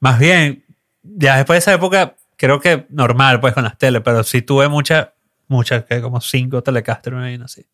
Más 0.00 0.18
bien, 0.18 0.64
ya 1.02 1.36
después 1.36 1.56
de 1.56 1.58
esa 1.58 1.74
época, 1.74 2.16
creo 2.36 2.58
que 2.60 2.86
normal, 2.88 3.38
pues, 3.40 3.52
con 3.54 3.62
las 3.64 3.76
teles. 3.78 4.00
Pero 4.02 4.24
sí 4.24 4.40
tuve 4.42 4.68
muchas, 4.68 5.08
muchas, 5.46 5.84
que 5.84 6.00
como 6.00 6.20
cinco 6.20 6.62
Telecaster, 6.62 7.12
me 7.12 7.20
imagino 7.20 7.44
así. 7.44 7.66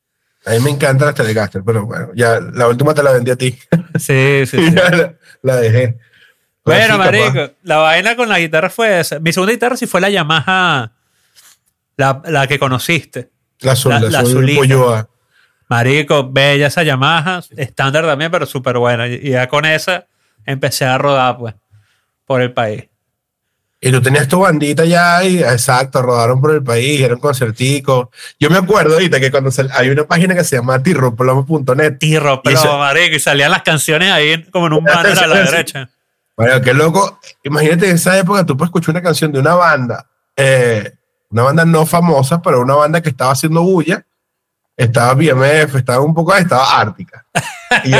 A 0.44 0.50
mí 0.50 0.60
me 0.60 0.70
encantan 0.70 1.06
las 1.06 1.14
telecaster, 1.16 1.62
pero 1.64 1.86
bueno, 1.86 2.10
ya 2.14 2.38
la 2.40 2.68
última 2.68 2.94
te 2.94 3.02
la 3.02 3.12
vendí 3.12 3.30
a 3.30 3.36
ti. 3.36 3.58
Sí, 3.98 4.42
sí, 4.46 4.58
sí. 4.58 4.74
ya 4.74 4.90
la, 4.90 5.14
la 5.42 5.56
dejé. 5.56 5.98
Pero 6.62 6.78
Bueno, 6.78 6.98
capaz. 6.98 7.04
marico, 7.12 7.54
la 7.62 7.76
vaina 7.78 8.16
con 8.16 8.28
la 8.28 8.38
guitarra 8.38 8.70
fue 8.70 9.00
esa. 9.00 9.18
Mi 9.20 9.32
segunda 9.32 9.52
guitarra 9.52 9.76
sí 9.76 9.86
fue 9.86 10.00
la 10.00 10.10
Yamaha, 10.10 10.92
la, 11.96 12.22
la 12.26 12.46
que 12.46 12.58
conociste. 12.58 13.30
La 13.60 13.72
azul, 13.72 13.90
la- 13.92 14.00
la, 14.00 14.18
azul. 14.20 14.46
Marico, 15.68 16.30
bella 16.30 16.68
esa 16.68 16.82
Yamaha, 16.84 17.40
estándar 17.56 18.04
también, 18.04 18.30
pero 18.30 18.46
súper 18.46 18.78
buena. 18.78 19.08
Y 19.08 19.30
ya 19.30 19.48
con 19.48 19.64
esa 19.64 20.06
empecé 20.46 20.84
a 20.86 20.96
rodar, 20.98 21.36
pues, 21.38 21.54
por 22.24 22.40
el 22.40 22.52
país. 22.52 22.84
Y 23.78 23.90
tú 23.92 24.00
tenías 24.00 24.26
tu 24.26 24.40
bandita 24.40 24.84
ya 24.86 25.22
y 25.22 25.38
exacto, 25.40 26.00
rodaron 26.00 26.40
por 26.40 26.50
el 26.52 26.62
país, 26.62 26.98
era 27.00 27.14
un 27.14 27.20
concertico. 27.20 28.10
Yo 28.40 28.48
me 28.48 28.56
acuerdo 28.56 28.94
ahorita 28.94 29.20
que 29.20 29.30
cuando 29.30 29.50
sal- 29.50 29.70
hay 29.74 29.90
una 29.90 30.04
página 30.04 30.34
que 30.34 30.42
se 30.44 30.56
llama 30.56 30.78
pero, 32.42 32.56
eso- 32.58 32.78
marico, 32.78 33.16
y 33.16 33.20
salían 33.20 33.50
las 33.50 33.62
canciones 33.62 34.10
ahí 34.10 34.42
como 34.44 34.68
en 34.68 34.72
un 34.72 34.84
banner 34.84 35.18
a 35.18 35.26
la 35.26 35.34
derecha. 35.52 35.90
Bueno, 36.36 36.60
qué 36.62 36.72
loco. 36.74 37.20
Imagínate 37.44 37.88
en 37.90 37.96
esa 37.96 38.18
época 38.18 38.44
tú 38.46 38.56
puedes 38.56 38.68
escuchar 38.70 38.94
una 38.94 39.02
canción 39.02 39.30
de 39.30 39.40
una 39.40 39.54
banda, 39.54 40.06
eh, 40.36 40.92
una 41.30 41.42
banda 41.42 41.64
no 41.66 41.84
famosa, 41.86 42.40
pero 42.42 42.62
una 42.62 42.74
banda 42.74 43.02
que 43.02 43.10
estaba 43.10 43.32
haciendo 43.32 43.62
bulla. 43.62 44.04
Estaba 44.76 45.14
BMF, 45.14 45.74
estaba 45.76 46.00
un 46.00 46.12
poco, 46.14 46.34
estaba 46.34 46.80
Ártica. 46.80 47.24
Y 47.84 47.90
yo, 47.90 47.98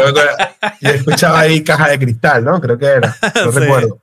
yo 0.81 0.91
escuchaba 0.91 1.41
ahí 1.41 1.63
Caja 1.65 1.89
de 1.89 1.99
Cristal, 1.99 2.45
¿no? 2.45 2.61
Creo 2.61 2.77
que 2.79 2.87
era, 2.87 3.17
no 3.45 3.53
Sí. 3.53 3.59
recuerdo. 3.59 4.01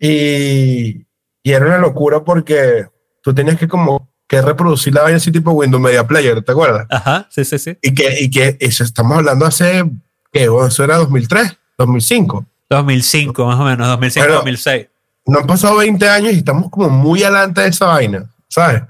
Y, 0.00 1.06
y 1.42 1.52
era 1.52 1.64
una 1.66 1.78
locura 1.78 2.24
porque 2.24 2.86
tú 3.22 3.32
tenías 3.34 3.56
que 3.56 3.68
como 3.68 4.08
que 4.26 4.42
reproducir 4.42 4.94
la 4.94 5.02
vaina 5.02 5.18
así 5.18 5.30
tipo 5.30 5.52
Windows 5.52 5.82
Media 5.82 6.06
Player, 6.06 6.42
¿te 6.42 6.52
acuerdas? 6.52 6.86
Ajá, 6.90 7.28
sí, 7.30 7.44
sí, 7.44 7.58
sí. 7.58 7.78
Y 7.82 7.94
que, 7.94 8.16
y 8.20 8.30
que 8.30 8.56
eso 8.60 8.82
estamos 8.82 9.18
hablando 9.18 9.46
hace, 9.46 9.84
¿qué? 10.32 10.48
Bueno, 10.48 10.68
eso 10.68 10.82
era 10.84 10.96
2003, 10.96 11.56
2005. 11.78 12.46
2005, 12.70 13.46
más 13.46 13.60
o 13.60 13.64
menos, 13.64 13.86
2005, 13.86 14.24
Pero- 14.24 14.36
2006. 14.38 14.86
no 15.26 15.38
han 15.40 15.46
pasado 15.46 15.76
20 15.76 16.08
años 16.08 16.32
y 16.32 16.38
estamos 16.38 16.70
como 16.70 16.88
muy 16.88 17.22
adelante 17.22 17.60
de 17.60 17.68
esa 17.68 17.86
vaina, 17.86 18.24
¿sabes? 18.48 18.82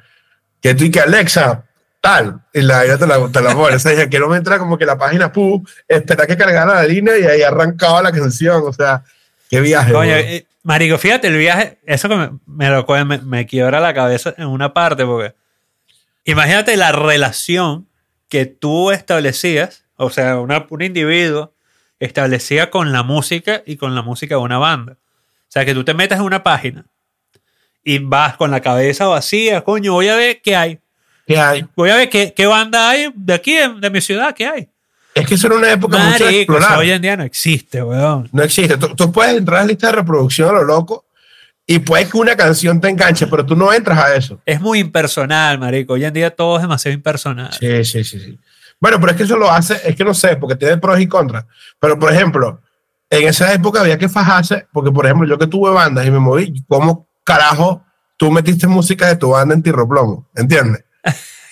Que 0.60 0.74
tú 0.74 0.84
y 0.84 0.90
que 0.90 1.00
Alexa, 1.00 1.64
tal, 2.02 2.40
y 2.52 2.60
la 2.60 2.78
vaina 2.78 2.98
te 2.98 3.06
la, 3.06 3.28
te 3.28 3.40
la. 3.40 3.56
O 3.56 3.78
sea, 3.78 4.10
que 4.10 4.18
no 4.18 4.28
me 4.28 4.36
entra 4.36 4.58
como 4.58 4.76
que 4.76 4.84
la 4.84 4.98
página, 4.98 5.32
pu, 5.32 5.64
espera 5.88 6.26
que 6.26 6.36
cargara 6.36 6.74
la 6.74 6.84
línea 6.84 7.16
y 7.16 7.24
ahí 7.24 7.42
arrancaba 7.42 8.02
la 8.02 8.12
canción. 8.12 8.62
O 8.66 8.72
sea, 8.74 9.02
qué 9.48 9.60
viaje. 9.60 9.92
Coño, 9.92 10.12
marico, 10.64 10.98
fíjate 10.98 11.28
el 11.28 11.38
viaje, 11.38 11.78
eso 11.86 12.08
que 12.08 12.16
me, 12.16 12.30
me 12.46 12.68
lo 12.70 12.84
co- 12.84 13.02
me, 13.04 13.18
me 13.18 13.46
quiebra 13.46 13.78
la 13.80 13.94
cabeza 13.94 14.34
en 14.36 14.48
una 14.48 14.74
parte, 14.74 15.04
porque 15.06 15.34
imagínate 16.24 16.76
la 16.76 16.92
relación 16.92 17.86
que 18.28 18.46
tú 18.46 18.90
establecías, 18.90 19.84
o 19.96 20.10
sea, 20.10 20.38
una- 20.40 20.66
un 20.68 20.82
individuo 20.82 21.52
establecía 22.00 22.70
con 22.70 22.90
la 22.92 23.02
música 23.04 23.62
y 23.64 23.76
con 23.76 23.94
la 23.94 24.02
música 24.02 24.34
de 24.34 24.40
una 24.40 24.58
banda. 24.58 24.92
O 24.94 25.52
sea, 25.52 25.64
que 25.64 25.74
tú 25.74 25.84
te 25.84 25.94
metas 25.94 26.18
en 26.18 26.24
una 26.24 26.42
página 26.42 26.84
y 27.84 27.98
vas 27.98 28.36
con 28.36 28.50
la 28.50 28.60
cabeza 28.60 29.06
vacía, 29.06 29.62
coño, 29.62 29.92
voy 29.92 30.08
a 30.08 30.16
ver 30.16 30.40
qué 30.42 30.56
hay. 30.56 30.78
¿Qué 31.26 31.38
hay? 31.38 31.66
Voy 31.76 31.90
a 31.90 31.96
ver 31.96 32.08
qué, 32.08 32.32
qué 32.36 32.46
banda 32.46 32.90
hay 32.90 33.12
de 33.14 33.34
aquí, 33.34 33.54
de, 33.54 33.74
de 33.80 33.90
mi 33.90 34.00
ciudad, 34.00 34.34
qué 34.34 34.46
hay. 34.46 34.68
Es 35.14 35.26
que 35.26 35.34
eso 35.34 35.46
era 35.46 35.56
una 35.56 35.70
época 35.70 35.98
mucho 35.98 36.24
Marico, 36.24 36.54
explorar. 36.54 36.78
hoy 36.78 36.90
en 36.90 37.02
día 37.02 37.16
no 37.16 37.22
existe, 37.24 37.82
weón. 37.82 38.28
No 38.32 38.42
existe. 38.42 38.78
Tú, 38.78 38.94
tú 38.94 39.12
puedes 39.12 39.36
entrar 39.36 39.58
a 39.58 39.62
la 39.62 39.68
lista 39.68 39.88
de 39.88 39.92
reproducción 39.94 40.48
a 40.48 40.52
lo 40.52 40.64
loco 40.64 41.04
y 41.66 41.78
puede 41.80 42.08
que 42.08 42.16
una 42.16 42.34
canción 42.34 42.80
te 42.80 42.88
enganche, 42.88 43.26
pero 43.26 43.44
tú 43.44 43.54
no 43.54 43.72
entras 43.72 43.98
a 43.98 44.14
eso. 44.16 44.40
Es 44.46 44.60
muy 44.60 44.78
impersonal, 44.78 45.58
marico. 45.58 45.92
Hoy 45.92 46.04
en 46.04 46.14
día 46.14 46.34
todo 46.34 46.56
es 46.56 46.62
demasiado 46.62 46.94
impersonal. 46.94 47.52
Sí, 47.52 47.84
sí, 47.84 48.04
sí, 48.04 48.20
sí. 48.20 48.38
Bueno, 48.80 48.98
pero 48.98 49.12
es 49.12 49.16
que 49.18 49.22
eso 49.24 49.36
lo 49.36 49.50
hace, 49.50 49.80
es 49.84 49.94
que 49.94 50.04
no 50.04 50.12
sé, 50.14 50.36
porque 50.36 50.56
tiene 50.56 50.78
pros 50.78 50.98
y 50.98 51.06
contras. 51.06 51.44
Pero, 51.78 51.98
por 51.98 52.12
ejemplo, 52.12 52.60
en 53.10 53.28
esa 53.28 53.52
época 53.52 53.80
había 53.80 53.96
que 53.98 54.08
fajarse, 54.08 54.66
porque, 54.72 54.90
por 54.90 55.04
ejemplo, 55.04 55.28
yo 55.28 55.38
que 55.38 55.46
tuve 55.46 55.70
bandas 55.70 56.04
y 56.06 56.10
me 56.10 56.18
moví, 56.18 56.64
¿cómo 56.66 57.06
carajo 57.22 57.84
tú 58.16 58.30
metiste 58.32 58.66
música 58.66 59.06
de 59.06 59.16
tu 59.16 59.30
banda 59.30 59.54
en 59.54 59.62
Tirroplomo? 59.62 60.26
¿Entiendes? 60.34 60.82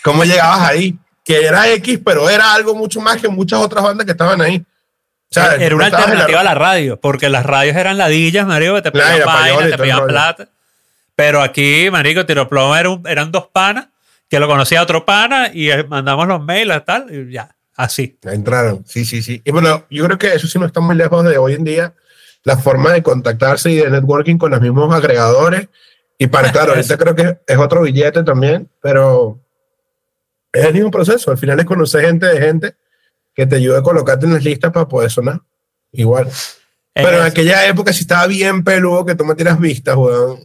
¿Cómo 0.03 0.25
llegabas 0.25 0.61
ahí? 0.69 0.97
Que 1.25 1.45
era 1.47 1.69
X, 1.73 2.01
pero 2.05 2.29
era 2.31 2.53
algo 2.55 2.75
mucho 2.75 3.01
más 3.01 3.21
que 3.21 3.29
muchas 3.29 3.61
otras 3.61 3.85
bandas 3.85 4.05
que 4.05 4.13
estaban 4.13 4.41
ahí. 4.41 4.57
O 4.59 5.33
sea, 5.33 5.55
Era 5.55 5.77
una 5.77 5.87
en 5.87 5.93
la- 5.93 5.99
alternativa 5.99 6.41
a 6.41 6.45
la 6.45 6.55
radio, 6.55 6.99
porque 6.99 7.29
las 7.29 7.45
radios 7.47 7.77
eran 7.77 7.99
ladillas, 7.99 8.47
marico, 8.47 8.75
que 8.75 8.83
te 8.83 8.91
pedían 8.93 9.25
vaina, 9.27 9.69
te 9.71 9.79
pedían 9.79 10.07
plata. 10.07 10.49
Pero 11.15 11.43
aquí, 11.43 11.89
marico, 11.91 12.27
Tiro 12.27 12.49
Plomo 12.49 12.75
era 12.75 12.91
un- 12.91 13.07
eran 13.07 13.31
dos 13.31 13.47
panas 13.53 13.89
que 14.29 14.41
lo 14.41 14.49
conocía 14.49 14.83
otro 14.83 15.05
pana 15.05 15.51
y 15.53 15.71
eh, 15.71 15.85
mandamos 15.85 16.27
los 16.27 16.43
mails 16.43 16.85
tal, 16.85 17.07
y 17.15 17.33
ya, 17.33 17.55
así. 17.77 18.19
Entraron, 18.23 18.85
sí, 18.87 19.05
sí, 19.05 19.23
sí. 19.23 19.41
Y 19.45 19.51
bueno, 19.53 19.85
yo 19.91 20.05
creo 20.07 20.19
que 20.19 20.35
eso 20.35 20.49
sí 20.49 20.59
no 20.59 20.67
está 20.67 20.81
muy 20.81 20.97
lejos 20.97 21.25
de 21.25 21.37
hoy 21.39 21.55
en 21.55 21.65
día, 21.65 21.95
la 22.43 22.57
forma 22.57 22.91
de 22.93 23.03
contactarse 23.03 23.71
y 23.71 23.77
de 23.77 23.91
networking 23.91 24.37
con 24.39 24.51
los 24.51 24.61
mismos 24.61 24.93
agregadores. 24.95 25.69
Y 26.21 26.27
para, 26.27 26.53
claro, 26.53 26.73
ahorita 26.75 26.99
creo 26.99 27.17
que 27.17 27.39
es 27.47 27.59
otro 27.59 27.83
billete 27.83 28.23
también, 28.23 28.71
pero 28.81 29.41
es 30.53 30.67
el 30.67 30.75
mismo 30.75 30.91
proceso. 30.91 31.31
Al 31.31 31.39
final 31.39 31.59
es 31.59 31.65
conocer 31.65 32.05
gente 32.05 32.27
de 32.27 32.39
gente 32.39 32.75
que 33.35 33.47
te 33.47 33.57
ayuda 33.57 33.79
a 33.79 33.83
colocarte 33.83 34.27
en 34.27 34.35
las 34.35 34.45
listas 34.45 34.71
para 34.71 34.87
poder 34.87 35.11
sonar. 35.11 35.41
Igual. 35.93 36.29
Pero 36.93 37.21
en 37.21 37.23
aquella 37.23 37.67
época 37.67 37.93
sí 37.93 38.03
estaba 38.03 38.27
bien 38.27 38.63
peludo 38.63 39.07
que 39.07 39.15
tú 39.15 39.25
me 39.25 39.35
tiras 39.35 39.59
vistas, 39.59 39.97
weón, 39.97 40.41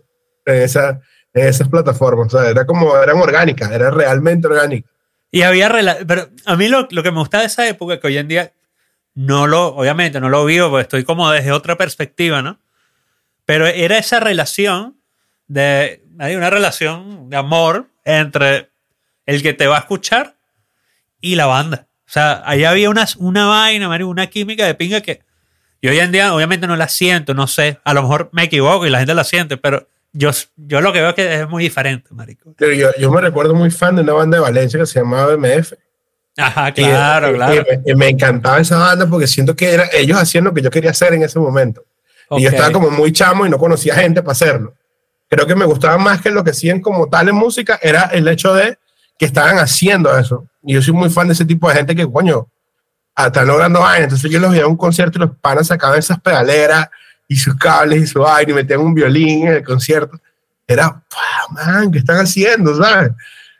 en, 0.45 0.61
esa, 0.61 1.01
en 1.33 1.47
esas 1.47 1.67
plataformas. 1.67 2.33
O 2.33 2.39
sea, 2.39 2.49
era 2.49 2.65
como, 2.65 2.97
eran 2.97 3.17
orgánicas, 3.17 3.69
eran 3.69 3.93
realmente 3.93 4.47
orgánicas. 4.47 4.89
Y 5.29 5.41
había 5.41 5.69
pero 6.07 6.29
a 6.45 6.55
mí 6.55 6.69
lo, 6.69 6.87
lo 6.89 7.03
que 7.03 7.11
me 7.11 7.19
gusta 7.19 7.41
de 7.41 7.47
esa 7.47 7.67
época, 7.67 7.99
que 7.99 8.07
hoy 8.07 8.17
en 8.17 8.29
día 8.29 8.53
no 9.13 9.45
lo, 9.45 9.75
obviamente 9.75 10.21
no 10.21 10.29
lo 10.29 10.45
vivo, 10.45 10.69
porque 10.69 10.83
estoy 10.83 11.03
como 11.03 11.29
desde 11.31 11.51
otra 11.51 11.77
perspectiva, 11.77 12.41
¿no? 12.41 12.59
Pero 13.45 13.67
era 13.67 13.97
esa 13.97 14.21
relación 14.21 14.95
de, 15.47 16.03
hay 16.19 16.35
una 16.35 16.49
relación 16.49 17.29
de 17.29 17.37
amor 17.37 17.87
entre 18.03 18.69
el 19.25 19.41
que 19.41 19.53
te 19.53 19.67
va 19.67 19.77
a 19.77 19.79
escuchar 19.79 20.35
y 21.21 21.35
la 21.35 21.45
banda. 21.45 21.87
O 22.07 22.11
sea, 22.11 22.43
ahí 22.45 22.63
había 22.63 22.89
una, 22.89 23.05
una 23.17 23.47
vaina, 23.47 23.89
una 24.05 24.27
química 24.27 24.65
de 24.65 24.75
pinga 24.75 25.01
que 25.01 25.21
yo 25.81 25.91
hoy 25.91 25.99
en 25.99 26.11
día 26.11 26.33
obviamente 26.33 26.67
no 26.67 26.75
la 26.75 26.87
siento, 26.87 27.33
no 27.33 27.47
sé, 27.47 27.79
a 27.83 27.93
lo 27.93 28.01
mejor 28.03 28.29
me 28.31 28.43
equivoco 28.43 28.85
y 28.85 28.89
la 28.89 28.99
gente 28.99 29.13
la 29.13 29.23
siente, 29.23 29.57
pero 29.57 29.87
yo, 30.13 30.31
yo 30.55 30.81
lo 30.81 30.93
que 30.93 30.99
veo 31.01 31.09
es 31.09 31.15
que 31.15 31.41
es 31.41 31.49
muy 31.49 31.63
diferente, 31.63 32.07
marico. 32.11 32.53
Pero 32.57 32.73
yo, 32.73 32.89
yo 32.97 33.11
me 33.11 33.21
recuerdo 33.21 33.53
muy 33.53 33.69
fan 33.69 33.95
de 33.95 34.01
una 34.03 34.13
banda 34.13 34.37
de 34.37 34.41
Valencia 34.41 34.79
que 34.79 34.85
se 34.85 34.99
llamaba 34.99 35.35
BMF. 35.35 35.73
Ajá, 36.37 36.71
claro, 36.73 37.31
y- 37.31 37.35
claro. 37.35 37.53
y 37.53 37.57
me, 37.57 37.91
y 37.91 37.95
me 37.95 38.09
encantaba 38.09 38.59
esa 38.59 38.77
banda 38.77 39.07
porque 39.07 39.27
siento 39.27 39.55
que 39.55 39.73
era, 39.73 39.89
ellos 39.93 40.17
hacían 40.17 40.43
lo 40.45 40.53
que 40.53 40.61
yo 40.61 40.69
quería 40.69 40.91
hacer 40.91 41.13
en 41.13 41.23
ese 41.23 41.39
momento. 41.39 41.83
Y 42.31 42.41
yo 42.43 42.49
estaba 42.49 42.71
como 42.71 42.89
muy 42.89 43.11
chamo 43.11 43.45
y 43.45 43.49
no 43.49 43.57
conocía 43.59 43.95
gente 43.95 44.21
para 44.21 44.31
hacerlo. 44.31 44.73
Creo 45.29 45.45
que 45.45 45.55
me 45.55 45.65
gustaba 45.65 45.97
más 45.97 46.21
que 46.21 46.31
lo 46.31 46.43
que 46.43 46.51
hacían 46.51 46.81
como 46.81 47.07
tal 47.07 47.29
en 47.29 47.35
música 47.35 47.79
era 47.81 48.03
el 48.05 48.27
hecho 48.27 48.53
de 48.53 48.77
que 49.17 49.25
estaban 49.25 49.57
haciendo 49.57 50.15
eso. 50.17 50.47
Y 50.63 50.73
yo 50.73 50.81
soy 50.81 50.93
muy 50.93 51.09
fan 51.09 51.27
de 51.27 51.33
ese 51.33 51.45
tipo 51.45 51.67
de 51.69 51.75
gente 51.75 51.95
que, 51.95 52.09
coño, 52.09 52.47
están 53.15 53.47
logrando 53.47 53.79
vainas. 53.79 54.03
Entonces 54.03 54.29
yo 54.29 54.39
los 54.39 54.51
veía 54.51 54.63
a 54.63 54.67
un 54.67 54.77
concierto 54.77 55.17
y 55.17 55.21
los 55.21 55.37
panas 55.37 55.67
sacaban 55.67 55.97
esas 55.97 56.19
pedaleras 56.19 56.89
y 57.27 57.35
sus 57.35 57.55
cables 57.55 58.03
y 58.03 58.07
su 58.07 58.25
aire 58.25 58.51
y 58.51 58.55
metían 58.55 58.81
un 58.81 58.93
violín 58.93 59.47
en 59.47 59.53
el 59.55 59.63
concierto. 59.63 60.19
Era, 60.67 60.89
"Wow, 60.89 61.55
man, 61.55 61.91
¿qué 61.91 61.99
están 61.99 62.17
haciendo? 62.17 62.75
¿Sabes? 62.75 63.11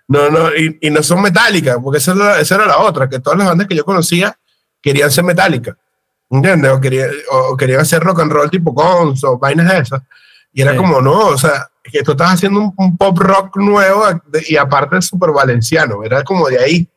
No, 0.07 0.29
no, 0.29 0.50
y, 0.55 0.89
no 0.91 1.01
son 1.01 1.22
metálicas, 1.22 1.77
porque 1.84 1.98
esa 1.98 2.12
era, 2.13 2.39
esa 2.39 2.55
era 2.55 2.67
la 2.67 2.77
otra, 2.77 3.10
que 3.10 3.19
todas 3.19 3.39
las 3.39 3.48
bandas 3.48 3.67
que 3.67 3.75
yo 3.75 3.84
conocía 3.84 4.38
querían 4.81 5.10
ser 5.10 5.24
metálicas. 5.24 5.75
¿entiendes? 6.29 6.72
O, 6.72 6.81
quería, 6.81 7.07
o 7.31 7.57
querían 7.57 7.81
hacer 7.81 8.01
rock 8.01 8.22
and 8.22 8.31
roll 8.31 8.50
tipo 8.50 8.72
Guns 8.72 9.24
o 9.24 9.38
vainas 9.38 9.72
de 9.72 9.79
esas. 9.79 10.01
Y 10.57 10.62
era 10.62 10.71
Sí. 10.71 10.77
como, 10.77 11.01
no, 11.01 11.27
o 11.27 11.38
sea, 11.38 11.69
que 11.83 12.01
tú 12.01 12.12
estás 12.12 12.31
haciendo 12.35 12.62
un, 12.62 12.74
un 12.77 12.95
pop 12.97 13.17
rock 13.19 13.57
nuevo 13.57 14.05
de- 14.27 14.43
y 14.47 14.55
aparte 14.55 14.97
es 14.97 15.05
súper 15.05 15.31
valenciano, 15.31 16.01
era 16.03 16.24
como 16.24 16.47
de 16.47 16.59
ahí. 16.59 16.89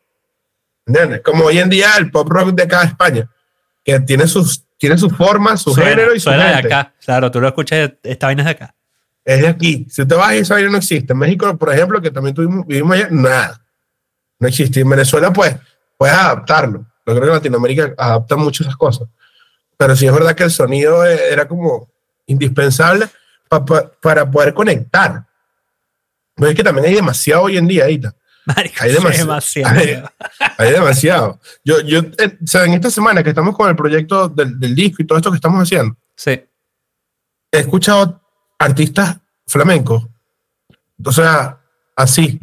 ¿Entiendes? 0.86 1.22
Como 1.24 1.44
hoy 1.44 1.58
en 1.58 1.68
día 1.68 1.96
el 1.98 2.10
pop 2.10 2.28
rock 2.30 2.50
de 2.50 2.68
cada 2.68 2.84
España, 2.84 3.28
que 3.84 3.98
tiene 4.00 4.26
sus, 4.28 4.64
tiene 4.78 4.96
sus 4.96 5.12
formas, 5.14 5.60
su 5.60 5.74
Suena- 5.74 5.90
género 5.90 6.14
y 6.14 6.20
su 6.20 6.24
suena 6.30 6.46
de 6.48 6.54
gente. 6.54 6.72
acá. 6.74 6.94
Claro, 7.04 7.30
tú 7.32 7.40
lo 7.40 7.48
escuchas, 7.48 7.90
esta 8.02 8.26
vaina 8.26 8.42
es 8.42 8.46
de 8.46 8.50
acá. 8.52 8.74
Es 9.24 9.40
de 9.42 9.48
aquí. 9.48 9.86
Si 9.90 10.06
te 10.06 10.14
vas 10.14 10.28
a 10.28 10.34
esa 10.36 10.54
vaina 10.54 10.70
no 10.70 10.78
existe. 10.78 11.12
En 11.12 11.18
México, 11.18 11.58
por 11.58 11.72
ejemplo, 11.74 12.00
que 12.00 12.10
también 12.12 12.34
tuvimos, 12.34 12.64
vivimos 12.66 12.94
allá, 12.96 13.08
nada. 13.10 13.60
No 14.38 14.46
existe. 14.48 14.80
En 14.80 14.88
Venezuela, 14.88 15.32
pues, 15.32 15.54
puedes 15.98 16.14
adaptarlo. 16.16 16.86
Yo 17.04 17.14
creo 17.14 17.20
que 17.26 17.32
Latinoamérica 17.34 17.92
adapta 17.98 18.36
mucho 18.36 18.62
esas 18.62 18.76
cosas. 18.76 19.08
Pero 19.76 19.96
sí 19.96 20.06
es 20.06 20.12
verdad 20.12 20.34
que 20.34 20.44
el 20.44 20.50
sonido 20.50 21.04
eh, 21.04 21.18
era 21.32 21.46
como 21.48 21.90
indispensable 22.26 23.08
pa- 23.48 23.64
pa- 23.64 23.90
para 24.00 24.30
poder 24.30 24.52
conectar. 24.54 25.26
Pero 26.34 26.50
es 26.50 26.56
que 26.56 26.62
también 26.64 26.86
hay 26.86 26.94
demasiado 26.94 27.42
hoy 27.42 27.56
en 27.56 27.66
día, 27.66 27.84
Aita. 27.84 28.14
Hay 28.56 28.68
sí, 28.90 28.96
demasi- 28.96 29.16
demasiado. 29.18 29.74
hay- 29.78 30.02
Hay 30.58 30.70
demasiado. 30.72 31.40
Yo, 31.64 31.80
yo, 31.80 32.00
eh, 32.18 32.38
o 32.42 32.46
sea, 32.46 32.64
en 32.64 32.74
esta 32.74 32.90
semana 32.90 33.22
que 33.22 33.28
estamos 33.30 33.56
con 33.56 33.68
el 33.68 33.76
proyecto 33.76 34.28
del, 34.28 34.58
del 34.58 34.74
disco 34.74 35.02
y 35.02 35.06
todo 35.06 35.18
esto 35.18 35.30
que 35.30 35.36
estamos 35.36 35.62
haciendo, 35.62 35.96
Sí. 36.16 36.30
he 36.30 37.58
escuchado 37.58 38.20
artistas 38.58 39.18
flamencos. 39.46 40.06
O 41.04 41.12
sea, 41.12 41.60
así. 41.94 42.40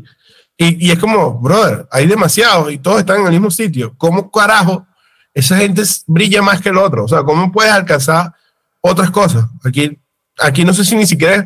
Y, 0.58 0.88
y 0.88 0.92
es 0.92 1.00
como, 1.00 1.40
brother, 1.40 1.88
hay 1.92 2.08
demasiados 2.08 2.72
y 2.72 2.78
todos 2.78 3.00
están 3.00 3.20
en 3.22 3.26
el 3.28 3.32
mismo 3.34 3.52
sitio. 3.52 3.94
¿Cómo 3.98 4.30
carajo 4.32 4.88
esa 5.34 5.58
gente 5.58 5.82
brilla 6.08 6.42
más 6.42 6.62
que 6.62 6.70
el 6.70 6.78
otro? 6.78 7.04
O 7.06 7.08
sea, 7.08 7.24
¿cómo 7.24 7.52
puedes 7.52 7.72
alcanzar 7.74 8.34
otras 8.80 9.10
cosas? 9.12 9.46
Aquí, 9.66 10.00
aquí 10.38 10.64
no 10.66 10.74
sé 10.74 10.84
si 10.86 10.96
ni 10.96 11.06
siquiera 11.06 11.46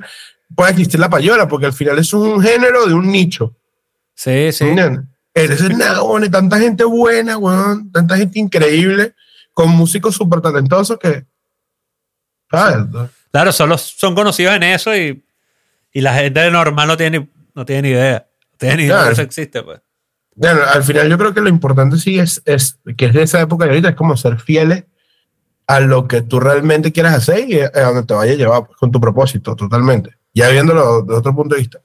puede 0.56 0.72
existir 0.72 1.00
la 1.00 1.10
payola, 1.10 1.48
porque 1.48 1.66
al 1.68 1.74
final 1.74 2.00
es 2.00 2.12
un 2.14 2.42
género 2.42 2.86
de 2.88 2.94
un 2.94 3.12
nicho. 3.12 3.56
Sí, 4.16 4.52
sí. 4.52 4.66
¿entiendes? 4.66 5.06
Eres 5.34 5.62
el 5.62 5.78
nagón, 5.78 6.30
tanta 6.32 6.60
gente 6.60 6.84
buena, 6.84 7.38
weón, 7.38 7.92
tanta 7.92 8.18
gente 8.18 8.40
increíble, 8.40 9.14
con 9.54 9.70
músicos 9.70 10.16
súper 10.16 10.42
talentosos 10.42 10.98
que. 11.00 11.26
¿Sabes? 12.52 12.88
Claro, 13.32 13.52
solo 13.52 13.78
son 13.78 14.16
conocidos 14.16 14.56
en 14.56 14.64
eso 14.64 14.96
y, 14.96 15.24
y 15.94 16.02
la 16.02 16.16
gente 16.16 16.50
normal 16.50 16.88
no 16.88 16.98
tiene, 16.98 17.20
ni- 17.20 17.30
no 17.54 17.66
tiene 17.66 17.82
ni 17.84 17.90
idea. 17.90 18.28
No 18.52 18.58
tiene 18.58 18.76
ni 18.78 18.84
idea 18.84 18.94
Claro. 18.96 19.08
que 19.08 19.14
eso 19.14 19.22
existe, 19.22 19.62
pues. 19.62 19.80
Bueno, 20.36 20.62
al 20.74 20.84
final 20.84 21.10
yo 21.10 21.18
creo 21.18 21.34
que 21.34 21.42
lo 21.42 21.50
importante 21.50 21.98
sí 21.98 22.18
es, 22.18 22.42
es 22.46 22.80
que 22.98 23.06
es 23.08 23.14
de 23.14 23.24
esa 23.24 23.40
época 23.42 23.66
y 23.66 23.70
ahorita 23.70 23.90
es 23.90 23.96
como 23.96 24.18
ser 24.18 24.40
fieles 24.40 24.86
a 25.70 25.80
lo 25.80 26.08
que 26.08 26.24
tú 26.24 26.40
realmente 26.40 26.92
quieras 26.92 27.14
hacer 27.14 27.48
y 27.48 27.60
a 27.60 27.70
donde 27.70 28.02
te 28.04 28.14
vaya 28.16 28.32
a 28.34 28.36
llevar 28.36 28.66
pues, 28.66 28.76
con 28.80 28.92
tu 28.92 29.00
propósito, 29.00 29.56
totalmente. 29.56 30.10
Ya 30.34 30.50
viéndolo 30.50 31.04
de 31.04 31.14
otro 31.16 31.36
punto 31.36 31.54
de 31.54 31.62
vista. 31.62 31.80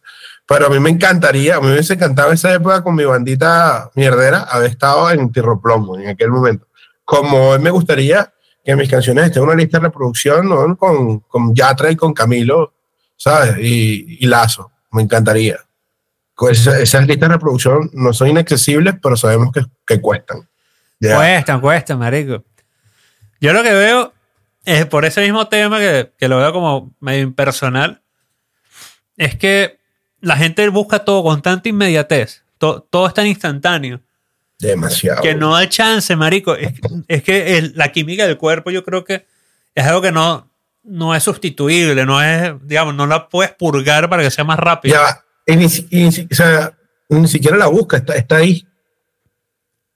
Pero 0.46 0.66
a 0.66 0.70
mí 0.70 0.80
me 0.80 0.88
encantaría, 0.88 1.56
a 1.56 1.60
mí 1.60 1.66
me 1.66 1.74
hubiese 1.74 1.92
encantado 1.92 2.32
esa 2.32 2.50
época 2.54 2.82
con 2.82 2.94
mi 2.94 3.04
bandita 3.04 3.90
mierdera 3.94 4.40
haber 4.44 4.70
estado 4.70 5.10
en 5.10 5.30
Tierra 5.30 5.58
Plomo 5.62 5.98
en 5.98 6.08
aquel 6.08 6.30
momento. 6.30 6.66
Como 7.04 7.50
hoy 7.50 7.58
me 7.58 7.68
gustaría 7.70 8.32
que 8.64 8.74
mis 8.74 8.88
canciones 8.88 9.26
estén 9.26 9.42
en 9.42 9.48
una 9.50 9.56
lista 9.58 9.78
de 9.78 9.84
reproducción 9.84 10.48
¿no? 10.48 10.76
con, 10.78 11.20
con 11.20 11.54
Yatra 11.54 11.90
y 11.90 11.96
con 11.96 12.14
Camilo, 12.14 12.72
¿sabes? 13.16 13.56
Y, 13.60 14.16
y 14.20 14.26
Lazo, 14.26 14.70
me 14.92 15.02
encantaría. 15.02 15.58
Esa- 16.50 16.80
esas 16.80 17.06
listas 17.06 17.28
de 17.28 17.34
reproducción 17.34 17.90
no 17.92 18.14
son 18.14 18.28
inaccesibles, 18.28 18.94
pero 19.02 19.14
sabemos 19.16 19.52
que, 19.52 19.60
que 19.86 20.00
cuestan. 20.00 20.48
Ya. 20.98 21.16
Cuestan, 21.16 21.60
cuestan, 21.60 21.98
marico. 21.98 22.42
Yo 23.44 23.52
lo 23.52 23.62
que 23.62 23.72
veo 23.74 24.12
es 24.64 24.86
por 24.86 25.04
ese 25.04 25.20
mismo 25.20 25.48
tema 25.48 25.78
que, 25.78 26.12
que 26.18 26.28
lo 26.28 26.38
veo 26.38 26.50
como 26.52 26.94
medio 27.00 27.22
impersonal, 27.22 28.00
es 29.18 29.36
que 29.36 29.78
la 30.20 30.36
gente 30.36 30.66
busca 30.70 31.00
todo 31.00 31.22
con 31.22 31.42
tanta 31.42 31.68
inmediatez. 31.68 32.42
To- 32.56 32.80
todo 32.88 33.06
es 33.06 33.12
tan 33.12 33.26
instantáneo. 33.26 34.00
Demasiado. 34.58 35.20
que 35.20 35.34
no 35.34 35.52
da 35.52 35.68
chance, 35.68 36.16
marico. 36.16 36.54
Es, 36.54 36.72
es 37.08 37.22
que 37.22 37.58
el- 37.58 37.72
la 37.76 37.92
química 37.92 38.26
del 38.26 38.38
cuerpo 38.38 38.70
yo 38.70 38.82
creo 38.82 39.04
que 39.04 39.26
es 39.74 39.84
algo 39.84 40.00
que 40.00 40.10
no, 40.12 40.50
no 40.82 41.14
es 41.14 41.22
sustituible, 41.22 42.06
no 42.06 42.22
es, 42.22 42.54
digamos, 42.62 42.94
no 42.94 43.06
la 43.06 43.28
puedes 43.28 43.52
purgar 43.52 44.08
para 44.08 44.22
que 44.22 44.30
sea 44.30 44.44
más 44.44 44.58
rápido. 44.58 44.94
Ya. 44.94 45.22
Y 45.46 45.56
ni, 45.56 45.66
y 45.90 46.06
o 46.06 46.34
sea, 46.34 46.72
ni 47.10 47.28
siquiera 47.28 47.58
la 47.58 47.66
busca, 47.66 47.98
está, 47.98 48.14
está 48.14 48.36
ahí. 48.36 48.66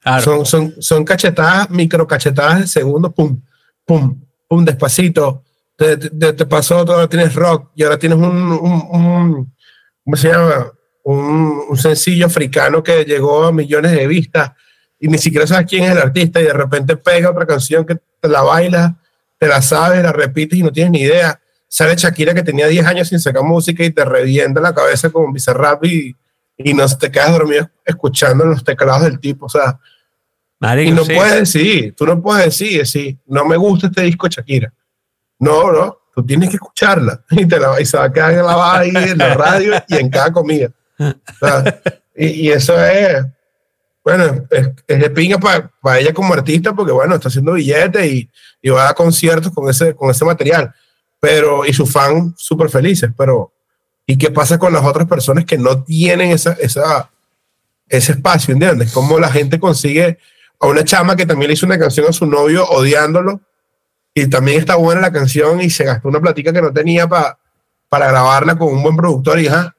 Claro. 0.00 0.22
Son, 0.22 0.44
son, 0.46 0.74
son 0.82 1.04
cachetadas, 1.04 1.70
micro 1.70 2.06
cachetadas 2.06 2.60
de 2.60 2.66
segundo, 2.66 3.10
pum, 3.10 3.40
pum, 3.88 4.20
pum, 4.46 4.64
despacito. 4.64 5.42
Te, 5.76 5.96
te, 5.96 6.32
te 6.34 6.46
pasó, 6.46 6.78
ahora 6.78 7.08
tienes 7.08 7.34
rock 7.34 7.70
y 7.74 7.82
ahora 7.84 7.98
tienes 7.98 8.18
un, 8.18 8.26
un, 8.26 8.86
un- 8.90 9.54
¿cómo 10.04 10.16
se 10.16 10.28
llama? 10.28 10.72
Un, 11.04 11.62
un 11.70 11.76
sencillo 11.78 12.26
africano 12.26 12.82
que 12.82 13.04
llegó 13.04 13.44
a 13.44 13.52
millones 13.52 13.92
de 13.92 14.06
vistas 14.06 14.52
y 15.00 15.08
ni 15.08 15.16
siquiera 15.16 15.46
sabes 15.46 15.66
quién 15.68 15.84
es 15.84 15.92
el 15.92 15.98
artista 15.98 16.40
y 16.40 16.44
de 16.44 16.52
repente 16.52 16.96
pega 16.96 17.30
otra 17.30 17.46
canción 17.46 17.86
que 17.86 17.94
te 18.20 18.28
la 18.28 18.42
bailas, 18.42 18.92
te 19.38 19.46
la 19.46 19.62
sabes, 19.62 20.02
la 20.02 20.12
repites 20.12 20.58
y 20.58 20.62
no 20.62 20.72
tienes 20.72 20.90
ni 20.92 21.00
idea. 21.02 21.40
Sale 21.68 21.94
Shakira 21.96 22.34
que 22.34 22.42
tenía 22.42 22.66
10 22.66 22.84
años 22.86 23.08
sin 23.08 23.20
sacar 23.20 23.42
música 23.44 23.84
y 23.84 23.90
te 23.90 24.04
revienta 24.04 24.60
la 24.60 24.74
cabeza 24.74 25.10
con 25.10 25.32
Bizarrap 25.32 25.84
y, 25.84 26.14
y 26.56 26.74
no 26.74 26.86
te 26.88 27.10
quedas 27.10 27.30
dormido 27.32 27.70
escuchando 27.84 28.44
los 28.44 28.64
teclados 28.64 29.02
del 29.04 29.20
tipo. 29.20 29.46
O 29.46 29.48
sea, 29.48 29.78
Marico, 30.60 30.90
y 30.90 30.94
no 30.94 31.04
sí. 31.04 31.14
puedes 31.14 31.34
decidir, 31.34 31.94
tú 31.94 32.06
no 32.06 32.20
puedes 32.20 32.46
decir, 32.46 32.78
decir, 32.78 33.16
no 33.26 33.44
me 33.44 33.56
gusta 33.56 33.86
este 33.86 34.02
disco 34.02 34.26
de 34.26 34.34
Shakira. 34.34 34.72
No, 35.38 35.70
no, 35.72 35.98
tú 36.14 36.26
tienes 36.26 36.48
que 36.48 36.56
escucharla 36.56 37.22
y, 37.30 37.46
te 37.46 37.60
la, 37.60 37.80
y 37.80 37.86
se 37.86 37.96
va 37.96 38.04
a 38.04 38.12
quedar 38.12 38.34
grabada 38.34 38.80
ahí 38.80 38.92
en 38.94 39.18
la 39.18 39.34
radio 39.34 39.74
y 39.88 39.96
en 39.96 40.10
cada 40.10 40.32
comida. 40.32 40.70
O 40.98 41.46
sea, 41.46 41.80
y, 42.16 42.26
y 42.26 42.48
eso 42.50 42.76
es, 42.84 43.24
bueno, 44.08 44.46
es, 44.50 44.70
es 44.86 45.00
de 45.00 45.10
pinga 45.10 45.38
para 45.38 45.98
ella 46.00 46.14
como 46.14 46.34
artista 46.34 46.72
porque, 46.72 46.92
bueno, 46.92 47.14
está 47.14 47.28
haciendo 47.28 47.52
billetes 47.52 48.06
y, 48.10 48.30
y 48.62 48.70
va 48.70 48.88
a 48.88 48.94
conciertos 48.94 49.52
con 49.52 49.68
ese, 49.68 49.94
con 49.94 50.10
ese 50.10 50.24
material. 50.24 50.74
Pero, 51.20 51.66
y 51.66 51.72
sus 51.72 51.92
fans 51.92 52.34
súper 52.36 52.70
felices, 52.70 53.10
pero, 53.16 53.52
¿y 54.06 54.16
qué 54.16 54.30
pasa 54.30 54.58
con 54.58 54.72
las 54.72 54.84
otras 54.84 55.06
personas 55.06 55.44
que 55.44 55.58
no 55.58 55.84
tienen 55.84 56.30
esa, 56.30 56.52
esa, 56.54 57.10
ese 57.88 58.12
espacio, 58.12 58.54
¿entiendes? 58.54 58.92
Cómo 58.92 59.18
la 59.18 59.30
gente 59.30 59.60
consigue 59.60 60.18
a 60.60 60.66
una 60.66 60.84
chama 60.84 61.16
que 61.16 61.26
también 61.26 61.48
le 61.48 61.54
hizo 61.54 61.66
una 61.66 61.78
canción 61.78 62.06
a 62.08 62.12
su 62.12 62.26
novio 62.26 62.64
odiándolo 62.66 63.40
y 64.14 64.26
también 64.28 64.58
está 64.60 64.76
buena 64.76 65.00
la 65.00 65.12
canción 65.12 65.60
y 65.60 65.70
se 65.70 65.84
gastó 65.84 66.08
una 66.08 66.20
platica 66.20 66.52
que 66.52 66.60
no 66.62 66.72
tenía 66.72 67.06
pa- 67.08 67.38
para 67.88 68.08
grabarla 68.08 68.56
con 68.58 68.68
un 68.68 68.82
buen 68.82 68.96
productor 68.96 69.38
y 69.40 69.46
ajá, 69.48 69.74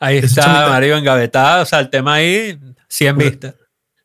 Ahí 0.00 0.18
está, 0.18 0.68
Marico, 0.68 0.96
engavetado. 0.96 1.62
O 1.62 1.66
sea, 1.66 1.80
el 1.80 1.88
tema 1.88 2.14
ahí, 2.14 2.58
100 2.88 3.16
vistas. 3.16 3.54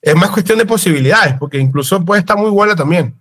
es 0.02 0.16
más 0.16 0.30
cuestión 0.30 0.58
de 0.60 0.66
posibilidades, 0.66 1.36
porque 1.40 1.58
incluso 1.58 2.04
puede 2.06 2.20
estar 2.22 2.38
muy 2.38 2.50
buena 2.52 2.76
también. 2.76 3.20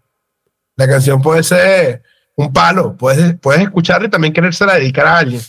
La 0.76 0.86
canción 0.86 1.20
puede 1.20 1.42
ser 1.42 2.02
un 2.36 2.52
palo, 2.52 2.94
puedes, 2.96 3.34
puedes 3.40 3.62
escucharla 3.62 4.06
y 4.06 4.10
también 4.10 4.32
querérsela 4.32 4.74
dedicar 4.74 5.06
a 5.06 5.18
alguien, 5.18 5.40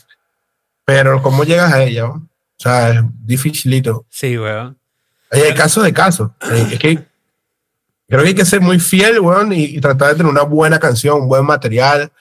pero 0.86 1.22
¿cómo 1.22 1.44
llegas 1.44 1.72
a 1.72 1.84
ella? 1.84 2.04
no? 2.04 2.14
O 2.14 2.62
sea, 2.64 2.90
es 2.90 3.02
dificilito. 3.26 4.06
Sí, 4.10 4.38
weón. 4.38 4.78
Hay 5.32 5.42
hay 5.42 5.54
casos 5.54 5.84
de 5.84 5.94
casos. 5.94 6.32
Eh, 6.52 6.68
Es 6.74 6.80
que 6.80 7.06
creo 8.10 8.22
que 8.24 8.30
hay 8.30 8.36
que 8.36 8.46
ser 8.46 8.60
muy 8.62 8.80
fiel, 8.80 9.20
weón, 9.20 9.54
y, 9.54 9.64
y 9.66 9.80
tratar 9.80 10.10
de 10.10 10.16
tener 10.16 10.32
una 10.32 10.44
buena 10.44 10.80
canción, 10.80 11.22
un 11.22 11.28
buen 11.30 11.46
material, 11.46 12.12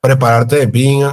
prepararte 0.00 0.56
de 0.56 0.68
piña 0.68 1.12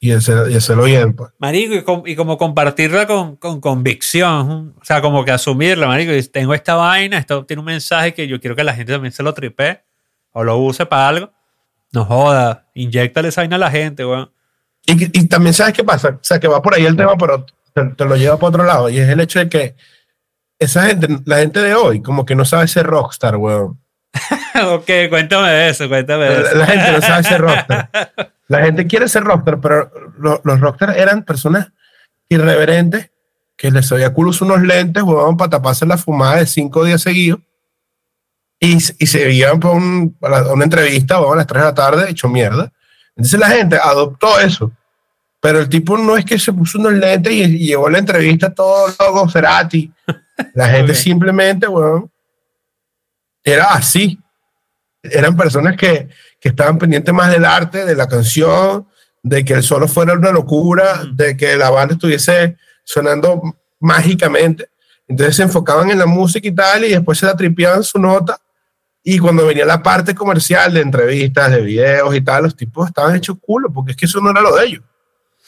y, 0.00 0.10
hacer- 0.12 0.50
y 0.50 0.56
hacerlo 0.56 0.84
bien. 0.84 1.14
Pues. 1.14 1.30
Marico, 1.38 1.74
y, 1.74 1.82
com- 1.84 2.02
y 2.06 2.16
como 2.16 2.36
compartirla 2.36 3.06
con, 3.06 3.36
con 3.36 3.60
convicción. 3.60 4.74
O 4.80 4.84
sea, 4.84 5.00
como 5.00 5.24
que 5.24 5.30
asumirla, 5.30 5.86
Marico. 5.86 6.12
y 6.12 6.22
Tengo 6.24 6.52
esta 6.54 6.74
vaina, 6.74 7.16
esto 7.18 7.44
tiene 7.46 7.60
un 7.60 7.66
mensaje 7.66 8.12
que 8.12 8.26
yo 8.28 8.40
quiero 8.40 8.56
que 8.56 8.64
la 8.64 8.74
gente 8.74 8.92
también 8.92 9.12
se 9.12 9.22
lo 9.22 9.32
tripee 9.32 9.80
o 10.32 10.42
lo 10.44 10.58
use 10.58 10.84
para 10.86 11.08
algo. 11.08 11.30
No 11.92 12.04
joda, 12.04 12.66
inyectale 12.74 13.28
esa 13.28 13.42
vaina 13.42 13.56
a 13.56 13.60
la 13.60 13.70
gente, 13.70 14.04
weón. 14.04 14.30
Y, 14.86 15.04
y 15.18 15.28
también 15.28 15.54
sabes 15.54 15.72
qué 15.72 15.82
pasa, 15.84 16.08
o 16.10 16.18
sea, 16.20 16.38
que 16.38 16.48
va 16.48 16.60
por 16.60 16.74
ahí 16.74 16.84
el 16.84 16.96
tema, 16.96 17.16
pero 17.16 17.46
te, 17.72 17.84
te 17.96 18.04
lo 18.04 18.16
lleva 18.16 18.36
para 18.36 18.48
otro 18.50 18.64
lado, 18.64 18.90
y 18.90 18.98
es 18.98 19.08
el 19.08 19.18
hecho 19.20 19.38
de 19.38 19.48
que 19.48 19.74
esa 20.58 20.86
gente, 20.86 21.08
la 21.24 21.38
gente 21.38 21.60
de 21.60 21.74
hoy, 21.74 22.00
como 22.02 22.24
que 22.24 22.34
no 22.34 22.44
sabe 22.44 22.68
ser 22.68 22.86
rockstar, 22.86 23.36
weón. 23.36 23.80
ok, 24.66 24.90
cuéntame 25.08 25.50
de 25.50 25.68
eso, 25.70 25.88
cuéntame 25.88 26.24
de 26.26 26.40
La, 26.42 26.48
eso. 26.48 26.58
la 26.58 26.66
gente 26.66 26.92
no 26.92 27.00
sabe 27.00 27.22
ser 27.24 27.40
rockstar. 27.42 27.90
La 28.48 28.64
gente 28.64 28.86
quiere 28.86 29.08
ser 29.08 29.24
rockstar, 29.24 29.60
pero 29.60 29.90
lo- 30.18 30.40
los 30.44 30.60
rockstars 30.60 30.96
eran 30.96 31.24
personas 31.24 31.68
irreverentes 32.28 33.10
que 33.56 33.70
les 33.70 33.90
había 33.92 34.12
culos 34.12 34.40
unos 34.42 34.62
lentes, 34.62 35.02
weón, 35.02 35.36
para 35.36 35.50
taparse 35.50 35.86
la 35.86 35.96
fumada 35.96 36.36
de 36.36 36.46
cinco 36.46 36.84
días 36.84 37.02
seguidos. 37.02 37.40
Y, 38.60 38.76
y 38.76 39.06
se 39.06 39.30
iban 39.32 39.60
para, 39.60 39.74
un- 39.74 40.14
para 40.18 40.52
una 40.52 40.64
entrevista, 40.64 41.16
a 41.16 41.36
las 41.36 41.46
3 41.46 41.62
de 41.62 41.68
la 41.68 41.74
tarde, 41.74 42.10
hecho 42.10 42.28
mierda. 42.28 42.72
Entonces 43.16 43.38
la 43.38 43.48
gente 43.48 43.76
adoptó 43.82 44.38
eso. 44.40 44.72
Pero 45.40 45.58
el 45.60 45.68
tipo 45.68 45.98
no 45.98 46.16
es 46.16 46.24
que 46.24 46.38
se 46.38 46.52
puso 46.52 46.78
unos 46.78 46.94
lentes 46.94 47.32
y, 47.32 47.42
y 47.42 47.66
llevó 47.66 47.90
la 47.90 47.98
entrevista 47.98 48.52
todo 48.54 48.88
loco, 48.98 49.28
Cerati. 49.28 49.92
La 50.54 50.68
gente 50.68 50.94
simplemente, 50.94 51.68
weón, 51.68 52.10
era 53.42 53.74
así. 53.74 54.18
eran 55.02 55.36
personas 55.36 55.76
que, 55.76 56.08
que 56.40 56.48
estaban 56.48 56.78
pendientes 56.78 57.14
más 57.14 57.30
del 57.30 57.44
arte, 57.44 57.84
de 57.84 57.94
la 57.94 58.08
canción, 58.08 58.88
de 59.22 59.44
que 59.44 59.54
el 59.54 59.62
solo 59.62 59.86
fuera 59.86 60.14
una 60.14 60.32
locura, 60.32 61.04
de 61.12 61.36
que 61.36 61.56
la 61.56 61.70
banda 61.70 61.94
estuviese 61.94 62.56
sonando 62.84 63.42
mágicamente. 63.80 64.68
Entonces 65.06 65.36
se 65.36 65.42
enfocaban 65.42 65.90
en 65.90 65.98
la 65.98 66.06
música 66.06 66.48
y 66.48 66.54
tal, 66.54 66.84
y 66.84 66.90
después 66.90 67.18
se 67.18 67.26
la 67.26 67.36
tripeaban 67.36 67.82
su 67.82 67.98
nota. 67.98 68.38
Y 69.02 69.18
cuando 69.18 69.46
venía 69.46 69.66
la 69.66 69.82
parte 69.82 70.14
comercial 70.14 70.72
de 70.72 70.80
entrevistas, 70.80 71.50
de 71.50 71.60
videos 71.60 72.14
y 72.14 72.22
tal, 72.22 72.44
los 72.44 72.56
tipos 72.56 72.88
estaban 72.88 73.14
hechos 73.14 73.36
culo, 73.40 73.70
porque 73.70 73.92
es 73.92 73.96
que 73.96 74.06
eso 74.06 74.20
no 74.20 74.30
era 74.30 74.40
lo 74.40 74.56
de 74.56 74.64
ellos. 74.64 74.82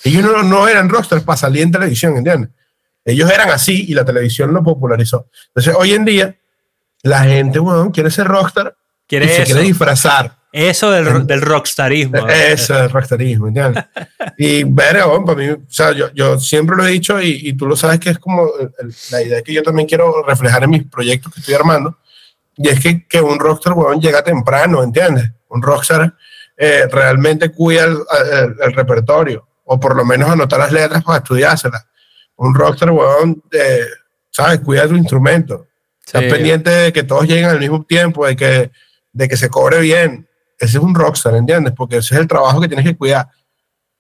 Ellos 0.05 0.22
no, 0.22 0.42
no 0.42 0.68
eran 0.68 0.90
rosters 0.90 1.22
para 1.22 1.38
salir 1.38 1.62
en 1.62 1.72
televisión, 1.72 2.16
¿entiendes? 2.18 2.51
Ellos 3.07 3.31
eran 3.31 3.49
así 3.51 3.87
y 3.88 3.95
la 3.95 4.05
televisión 4.05 4.53
lo 4.53 4.62
popularizó. 4.62 5.29
Entonces, 5.49 5.75
hoy 5.79 5.92
en 5.95 6.05
día, 6.05 6.37
la 7.03 7.21
gente, 7.21 7.59
bueno, 7.61 7.90
quiere 7.92 8.11
ser 8.11 8.27
rockstar 8.27 8.77
Quiere 9.07 9.27
y 9.27 9.29
se 9.29 9.35
eso. 9.42 9.45
quiere 9.45 9.62
disfrazar. 9.62 10.37
Eso 10.53 10.90
del, 10.90 11.27
del 11.27 11.40
rockstarismo. 11.42 12.27
Eso 12.29 12.75
es 12.75 12.81
el 12.81 12.90
rockstarismo, 12.90 13.47
¿entiendes? 13.49 13.85
y 14.38 14.64
ver, 14.64 14.99
para 15.25 15.38
mí, 15.38 15.49
o 15.51 15.59
sea, 15.69 15.92
yo, 15.92 16.11
yo 16.14 16.40
siempre 16.40 16.77
lo 16.77 16.85
he 16.87 16.90
dicho 16.90 17.21
y, 17.23 17.40
y 17.49 17.53
tú 17.53 17.66
lo 17.66 17.77
sabes 17.77 18.01
que 18.01 18.11
es 18.11 18.19
como 18.19 18.47
el- 18.81 18.95
la 19.11 19.23
idea 19.23 19.42
que 19.42 19.53
yo 19.53 19.62
también 19.62 19.87
quiero 19.87 20.23
reflejar 20.27 20.64
en 20.64 20.71
mis 20.71 20.85
proyectos 20.88 21.33
que 21.33 21.40
estoy 21.40 21.55
armando. 21.55 21.99
Y 22.57 22.69
es 22.69 22.81
que, 22.81 23.07
que 23.07 23.21
un 23.21 23.38
rockstar, 23.38 23.75
weón, 23.75 24.01
llega 24.01 24.23
temprano, 24.25 24.83
¿entiendes? 24.83 25.31
Un 25.49 25.62
rockstar 25.62 26.14
eh, 26.57 26.88
realmente 26.90 27.51
cuida 27.51 27.85
el, 27.85 27.99
el- 28.33 28.57
el 28.62 28.73
repertorio, 28.73 29.47
o 29.64 29.79
por 29.79 29.95
lo 29.95 30.05
menos 30.07 30.31
anotar 30.31 30.59
las 30.59 30.73
letras 30.73 31.05
para 31.05 31.19
estudiárselas. 31.19 31.87
Un 32.37 32.55
rockstar, 32.55 32.90
weón, 32.90 33.42
¿sabes? 34.31 34.61
Cuida 34.61 34.87
tu 34.87 34.94
instrumento. 34.94 35.66
Estás 36.05 36.22
Sí. 36.25 36.31
pendiente 36.31 36.70
de 36.70 36.92
que 36.92 37.03
todos 37.03 37.27
lleguen 37.27 37.46
al 37.46 37.59
mismo 37.59 37.83
tiempo, 37.85 38.27
de 38.27 38.37
que, 38.37 38.70
de 39.12 39.29
que 39.29 39.37
se 39.37 39.49
cobre 39.49 39.81
bien. 39.81 40.29
Ese 40.59 40.79
es 40.79 40.83
un 40.83 40.94
rockstar, 40.94 41.35
¿entiendes? 41.35 41.72
Porque 41.77 41.96
ese 41.99 42.14
es 42.14 42.20
el 42.20 42.29
trabajo 42.29 42.61
que 42.61 42.68
tienes 42.68 42.85
que 42.87 42.96
cuidar. 42.96 43.29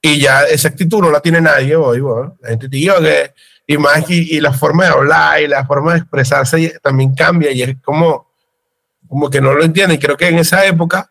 Y 0.00 0.20
ya 0.20 0.42
esa 0.44 0.68
actitud 0.68 1.00
no 1.00 1.10
la 1.10 1.20
tiene 1.20 1.40
nadie 1.40 1.74
hoy, 1.74 2.00
weón. 2.00 2.36
La 2.40 2.50
gente 2.50 2.68
digo 2.68 2.94
que, 3.00 3.32
y 3.66 3.76
más, 3.78 4.08
y, 4.10 4.36
y 4.36 4.40
la 4.40 4.52
forma 4.52 4.84
de 4.84 4.90
hablar 4.90 5.40
y 5.42 5.48
la 5.48 5.66
forma 5.66 5.92
de 5.94 5.98
expresarse 5.98 6.78
también 6.82 7.14
cambia 7.14 7.50
y 7.50 7.62
es 7.62 7.76
como, 7.82 8.30
como 9.08 9.28
que 9.28 9.40
no 9.40 9.52
lo 9.54 9.64
entienden. 9.64 9.98
Creo 9.98 10.16
que 10.16 10.28
en 10.28 10.38
esa 10.38 10.64
época, 10.66 11.10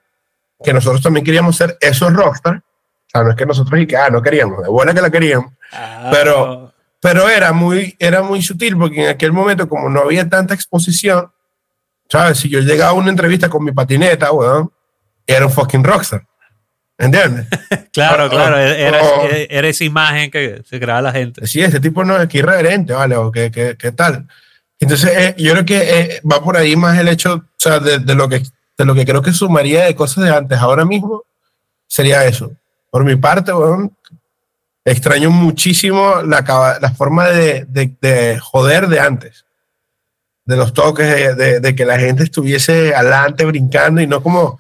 que 0.63 0.71
nosotros 0.71 1.01
también 1.01 1.25
queríamos 1.25 1.57
ser 1.57 1.77
esos 1.81 2.13
rockstar, 2.13 2.57
o 2.57 3.09
sea, 3.11 3.23
no 3.23 3.31
es 3.31 3.35
que 3.35 3.45
nosotros 3.45 3.79
y 3.81 3.85
que, 3.85 3.97
ah, 3.97 4.09
no 4.09 4.21
queríamos, 4.21 4.63
de 4.63 4.69
buena 4.69 4.93
que 4.93 5.01
la 5.01 5.09
queríamos, 5.09 5.51
Ah, 5.73 6.09
pero- 6.13 6.73
pero 7.06 7.30
era 7.30 7.54
muy, 7.54 7.96
era 8.00 8.24
muy 8.24 8.41
sutil 8.41 8.76
porque 8.76 9.04
en 9.04 9.10
aquel 9.10 9.32
momento, 9.32 9.70
como 9.70 9.89
no 9.91 10.00
había 10.00 10.28
tanta 10.28 10.56
exposición, 10.56 11.32
¿sabes? 12.10 12.39
Si 12.39 12.50
yo 12.50 12.62
llegaba 12.62 12.89
a 12.89 12.94
una 12.94 13.12
entrevista 13.12 13.48
con 13.48 13.63
mi 13.63 13.72
patineta, 13.72 14.32
weón, 14.32 14.72
era 15.28 15.46
un 15.46 15.52
fucking 15.52 15.84
rockstar. 15.84 16.26
¿Entiendes? 16.98 17.46
claro, 17.94 18.26
oh, 18.26 18.30
claro. 18.32 18.58
Era, 18.58 19.04
oh. 19.04 19.28
era 19.30 19.68
esa 19.68 19.84
imagen 19.84 20.32
que 20.32 20.63
se 20.68 20.80
creaba 20.80 21.04
la 21.04 21.12
gente. 21.12 21.46
Sí, 21.46 21.62
ese 21.62 21.80
tipo 21.80 22.04
no 22.04 22.20
es 22.20 22.28
que 22.28 22.39
irreverente, 22.39 22.94
¿vale? 22.94 23.15
O 23.18 23.32
que, 23.32 23.52
que, 23.52 23.78
que 23.78 23.91
tal. 23.91 24.28
Entonces, 24.80 25.12
eh, 25.15 25.36
yo 25.38 25.52
creo 25.52 25.65
que 25.65 25.78
eh, 25.78 26.22
va 26.22 26.44
por 26.44 26.58
ahí 26.58 26.76
más 26.76 26.98
el 26.98 27.08
hecho, 27.08 27.36
o 27.36 27.60
sea, 27.60 27.80
de, 27.80 28.00
de 28.00 28.15
lo 28.15 28.28
que, 28.28 28.41
de 28.80 28.84
lo 28.84 28.96
que 28.96 29.06
creo 29.06 29.22
que 29.22 29.32
sumaría 29.32 29.86
de 29.86 29.94
cosas 29.94 30.24
de 30.24 30.36
antes 30.36 30.58
ahora 30.58 30.86
mismo, 30.86 31.22
sería 31.86 32.26
eso. 32.26 32.52
Por 32.89 33.04
mi 33.04 33.15
parte, 33.15 33.54
weón, 33.54 33.96
extraño 34.86 35.32
muchísimo 35.32 36.21
la, 36.21 36.78
la 36.80 36.91
forma 36.91 37.26
de, 37.28 37.65
de, 37.67 37.95
de 38.02 38.39
joder 38.39 38.88
de 38.88 39.00
antes. 39.00 39.45
De 40.45 40.56
los 40.56 40.74
toques, 40.74 41.36
de, 41.36 41.60
de- 41.60 41.76
que 41.76 41.86
la 41.86 41.98
gente 41.98 42.24
estuviese 42.24 42.93
adelante 42.93 43.45
brincando 43.45 44.00
y 44.00 44.06
no 44.08 44.21
como. 44.21 44.60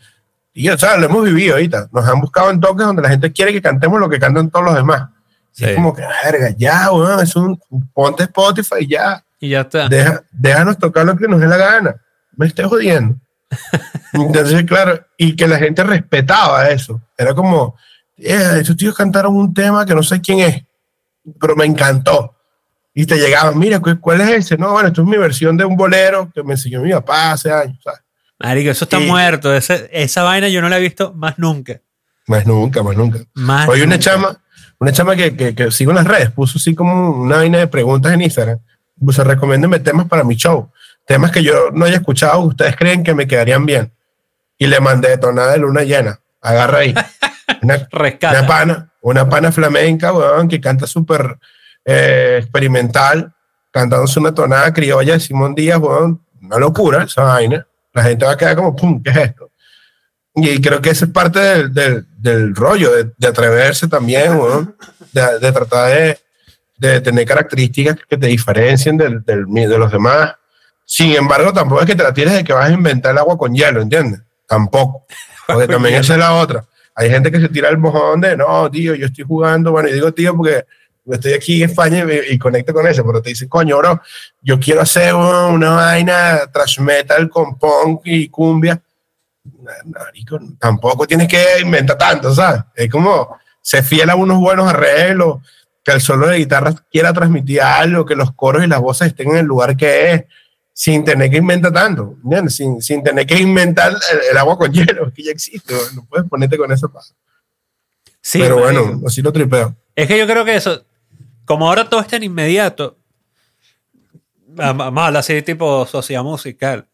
Y, 0.51 0.67
o 0.69 0.77
sea, 0.77 0.97
lo 0.97 1.05
hemos 1.05 1.23
vivido 1.25 1.53
ahorita. 1.53 1.89
Nos 1.91 2.07
han 2.07 2.19
buscado 2.19 2.49
en 2.49 2.59
toques 2.59 2.85
donde 2.85 3.03
la 3.03 3.09
gente 3.09 3.31
quiere 3.31 3.53
que 3.53 3.61
cantemos 3.61 3.99
lo 3.99 4.09
que 4.09 4.19
cantan 4.19 4.49
todos 4.49 4.65
los 4.65 4.75
demás. 4.75 5.09
Sí. 5.51 5.65
Es 5.65 5.75
como 5.75 5.93
que, 5.93 6.01
verga, 6.23 6.49
ya, 6.57 6.91
weón, 6.91 7.19
es 7.21 7.35
un. 7.35 7.59
Ponte 7.93 8.23
Spotify 8.23 8.75
y 8.79 8.87
ya. 8.87 9.23
Y 9.39 9.49
ya 9.49 9.61
está. 9.61 9.87
Deja, 9.87 10.23
déjanos 10.31 10.79
tocar 10.79 11.05
lo 11.05 11.15
que 11.15 11.27
nos 11.27 11.39
dé 11.39 11.47
la 11.47 11.57
gana. 11.57 11.95
Me 12.35 12.47
estés 12.47 12.65
jodiendo. 12.65 13.15
Entonces, 14.13 14.63
claro, 14.63 15.05
y 15.17 15.35
que 15.35 15.47
la 15.47 15.57
gente 15.59 15.83
respetaba 15.83 16.67
eso. 16.69 16.99
Era 17.15 17.33
como, 17.35 17.75
"Yeah, 18.17 18.57
estos 18.57 18.75
tíos 18.77 18.95
cantaron 18.95 19.35
un 19.35 19.53
tema 19.53 19.85
que 19.85 19.93
no 19.95 20.03
sé 20.03 20.21
quién 20.21 20.39
es, 20.39 20.63
pero 21.39 21.55
me 21.55 21.65
encantó. 21.65 22.33
Y 22.93 23.05
te 23.05 23.17
llegaban, 23.17 23.57
mira, 23.59 23.79
¿cu- 23.79 23.99
¿cuál 23.99 24.21
es 24.21 24.29
ese? 24.29 24.57
No, 24.57 24.71
bueno, 24.71 24.87
esto 24.87 25.01
es 25.01 25.07
mi 25.07 25.17
versión 25.17 25.57
de 25.57 25.65
un 25.65 25.75
bolero 25.75 26.31
que 26.33 26.41
me 26.43 26.53
enseñó 26.53 26.81
mi 26.81 26.91
papá 26.91 27.33
hace 27.33 27.51
años. 27.51 27.77
¿sabes? 27.83 27.99
Marico, 28.39 28.69
eso 28.71 28.85
está 28.85 28.99
Sí. 28.99 29.05
muerto. 29.05 29.53
Esa 29.53 30.23
vaina 30.23 30.47
yo 30.47 30.61
no 30.61 30.69
la 30.69 30.77
he 30.77 30.81
visto 30.81 31.13
más 31.13 31.37
nunca. 31.37 31.81
Más 32.27 32.45
nunca, 32.47 32.81
más 32.83 32.95
nunca. 32.95 33.19
Más 33.33 33.67
Hoy 33.67 33.81
una 33.81 33.99
chama, 33.99 34.41
una 34.79 34.91
chama 34.93 35.15
que, 35.15 35.35
que, 35.35 35.53
que 35.53 35.71
sigo 35.71 35.91
en 35.91 35.97
las 35.97 36.07
redes, 36.07 36.31
puso 36.31 36.57
así 36.57 36.73
como 36.73 37.11
una 37.21 37.37
vaina 37.37 37.57
de 37.59 37.67
preguntas 37.67 38.13
en 38.13 38.21
Instagram. 38.21 38.59
Pues 39.03 39.17
recomiéndenme 39.17 39.79
temas 39.79 40.07
para 40.07 40.23
mi 40.23 40.35
show. 40.35 40.71
Temas 41.05 41.31
que 41.31 41.43
yo 41.43 41.71
no 41.73 41.85
haya 41.85 41.97
escuchado, 41.97 42.39
ustedes 42.39 42.75
creen 42.77 43.03
que 43.03 43.13
me 43.13 43.27
quedarían 43.27 43.65
bien. 43.65 43.91
Y 44.57 44.67
le 44.67 44.79
mandé 44.79 45.17
tonada 45.17 45.51
de 45.51 45.57
luna 45.59 45.83
llena. 45.83 46.19
Agarra 46.45 46.79
ahí. 46.79 46.93
Una, 47.61 48.47
pana, 48.47 48.91
una 49.01 49.29
pana 49.29 49.51
flamenca, 49.51 50.13
weón, 50.13 50.47
que 50.47 50.61
canta 50.61 50.85
súper 50.85 51.37
eh, 51.83 52.37
experimental, 52.41 53.33
cantándose 53.71 54.19
una 54.19 54.33
tonada 54.33 54.71
criolla 54.73 55.13
de 55.13 55.19
Simón 55.19 55.55
Díaz, 55.55 55.79
weón. 55.79 56.21
Una 56.41 56.57
locura 56.57 57.03
esa 57.03 57.23
vaina. 57.23 57.65
La 57.93 58.03
gente 58.03 58.25
va 58.25 58.31
a 58.33 58.37
quedar 58.37 58.55
como, 58.55 58.75
pum, 58.75 59.01
¿qué 59.01 59.09
es 59.09 59.17
esto? 59.17 59.51
Y 60.35 60.61
creo 60.61 60.81
que 60.81 60.89
esa 60.89 61.05
es 61.05 61.11
parte 61.11 61.39
del, 61.39 61.73
del, 61.73 62.05
del 62.17 62.55
rollo, 62.55 62.93
de, 62.93 63.11
de 63.17 63.27
atreverse 63.27 63.87
también, 63.87 64.35
weón, 64.35 64.75
de, 65.11 65.39
de 65.39 65.51
tratar 65.51 65.89
de, 65.89 66.19
de 66.77 67.01
tener 67.01 67.25
características 67.25 67.97
que 68.07 68.17
te 68.17 68.27
diferencien 68.27 68.97
del, 68.97 69.23
del, 69.23 69.45
de 69.45 69.77
los 69.77 69.91
demás. 69.91 70.35
Sin 70.83 71.15
embargo, 71.15 71.53
tampoco 71.53 71.81
es 71.81 71.87
que 71.87 71.95
te 71.95 72.03
la 72.03 72.13
tienes 72.13 72.33
de 72.35 72.43
que 72.43 72.53
vas 72.53 72.69
a 72.69 72.73
inventar 72.73 73.11
el 73.11 73.17
agua 73.17 73.37
con 73.37 73.53
hielo, 73.53 73.81
¿entiendes? 73.81 74.21
Tampoco. 74.47 75.05
Porque 75.47 75.67
también 75.67 75.95
esa 76.01 76.13
es 76.13 76.19
la 76.19 76.33
otra. 76.33 76.65
Hay 76.95 77.09
gente 77.09 77.31
que 77.31 77.39
se 77.39 77.49
tira 77.49 77.69
el 77.69 77.77
mojón 77.77 78.21
de, 78.21 78.37
no, 78.37 78.69
tío, 78.71 78.95
yo 78.95 79.07
estoy 79.07 79.25
jugando, 79.25 79.71
bueno, 79.71 79.89
y 79.89 79.93
digo 79.93 80.13
tío 80.13 80.35
porque 80.35 80.65
estoy 81.11 81.33
aquí 81.33 81.61
en 81.61 81.69
España 81.69 82.05
y, 82.29 82.33
y 82.33 82.39
conecto 82.39 82.73
con 82.73 82.87
eso, 82.87 83.05
pero 83.05 83.21
te 83.21 83.29
dicen, 83.29 83.49
coño, 83.49 83.77
bro, 83.77 84.01
yo 84.41 84.59
quiero 84.59 84.81
hacer 84.81 85.13
una, 85.13 85.47
una 85.47 85.71
vaina 85.71 86.47
trash 86.51 86.79
metal 86.79 87.29
con 87.29 87.57
punk 87.57 88.01
y 88.05 88.29
cumbia. 88.29 88.81
Marico, 89.85 90.39
tampoco 90.57 91.05
tienes 91.05 91.27
que 91.27 91.59
inventar 91.61 91.97
tanto, 91.97 92.33
¿sabes? 92.33 92.61
Es 92.73 92.89
como 92.89 93.37
ser 93.61 93.83
fiel 93.83 94.09
a 94.09 94.15
unos 94.15 94.39
buenos 94.39 94.67
arreglos, 94.67 95.39
que 95.83 95.91
el 95.91 96.01
solo 96.01 96.27
de 96.27 96.37
guitarra 96.37 96.73
quiera 96.91 97.13
transmitir 97.13 97.61
algo, 97.61 98.05
que 98.05 98.15
los 98.15 98.33
coros 98.33 98.63
y 98.63 98.67
las 98.67 98.79
voces 98.79 99.09
estén 99.09 99.29
en 99.29 99.37
el 99.37 99.45
lugar 99.45 99.77
que 99.77 100.13
es, 100.13 100.23
sin 100.77 101.05
tener 101.05 101.31
que 101.31 101.37
inventar 101.37 101.71
tanto, 101.71 102.17
¿entiendes? 102.21 102.57
Sin, 102.57 102.81
sin 102.81 103.01
tener 103.01 103.25
que 103.25 103.39
inventar 103.39 103.93
el, 103.93 104.19
el 104.29 104.37
agua 104.37 104.57
con 104.57 104.73
hielo, 104.73 105.09
que 105.13 105.23
ya 105.23 105.31
existe, 105.31 105.73
¿no? 105.95 106.05
puedes 106.05 106.27
ponerte 106.27 106.57
con 106.57 106.69
eso. 106.69 106.91
pa. 106.91 106.99
Sí, 108.19 108.39
Pero 108.39 108.59
bueno, 108.59 109.01
así 109.07 109.21
lo 109.21 109.31
tripeo. 109.31 109.73
Es 109.95 110.05
que 110.05 110.17
yo 110.17 110.27
creo 110.27 110.43
que 110.43 110.53
eso, 110.53 110.83
como 111.45 111.65
ahora 111.65 111.87
todo 111.87 112.01
está 112.01 112.17
en 112.17 112.23
inmediato, 112.23 112.97
vamos 114.47 115.01
a 115.01 115.07
hablar 115.07 115.21
así 115.21 115.41
tipo 115.43 115.85
sociedad 115.85 116.23
musical, 116.23 116.85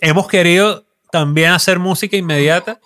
hemos 0.00 0.28
querido 0.28 0.86
también 1.10 1.50
hacer 1.50 1.80
música 1.80 2.16
inmediata 2.16 2.78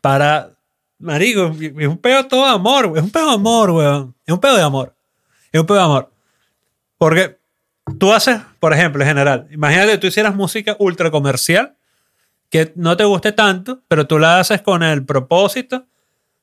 para, 0.00 0.52
marico, 1.00 1.52
es 1.60 1.88
un 1.88 1.98
pedo 1.98 2.28
todo 2.28 2.44
de 2.44 2.52
amor, 2.52 2.92
es 2.96 3.02
un 3.02 3.10
pedo 3.10 3.26
de 3.26 3.34
amor, 3.34 3.70
weón, 3.70 4.14
es 4.24 4.32
un 4.32 4.40
pedo 4.40 4.56
de 4.56 4.62
amor, 4.62 4.94
es 5.50 5.60
un 5.60 5.66
pedo 5.66 5.78
de 5.78 5.84
amor. 5.84 6.12
Porque 6.96 7.37
tú 7.98 8.12
haces, 8.12 8.40
por 8.60 8.72
ejemplo, 8.72 9.02
en 9.02 9.08
general, 9.08 9.48
imagínate 9.50 9.92
que 9.92 9.98
tú 9.98 10.06
hicieras 10.06 10.34
música 10.34 10.76
ultra 10.78 11.10
comercial 11.10 11.76
que 12.50 12.72
no 12.76 12.96
te 12.96 13.04
guste 13.04 13.32
tanto, 13.32 13.82
pero 13.88 14.06
tú 14.06 14.18
la 14.18 14.40
haces 14.40 14.62
con 14.62 14.82
el 14.82 15.04
propósito 15.04 15.86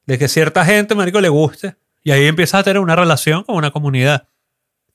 de 0.05 0.17
que 0.17 0.27
cierta 0.27 0.63
gente, 0.65 0.95
marico, 0.95 1.19
le 1.19 1.29
guste. 1.29 1.75
Y 2.03 2.11
ahí 2.11 2.25
empiezas 2.27 2.61
a 2.61 2.63
tener 2.63 2.79
una 2.79 2.95
relación 2.95 3.43
con 3.43 3.55
una 3.55 3.71
comunidad. 3.71 4.27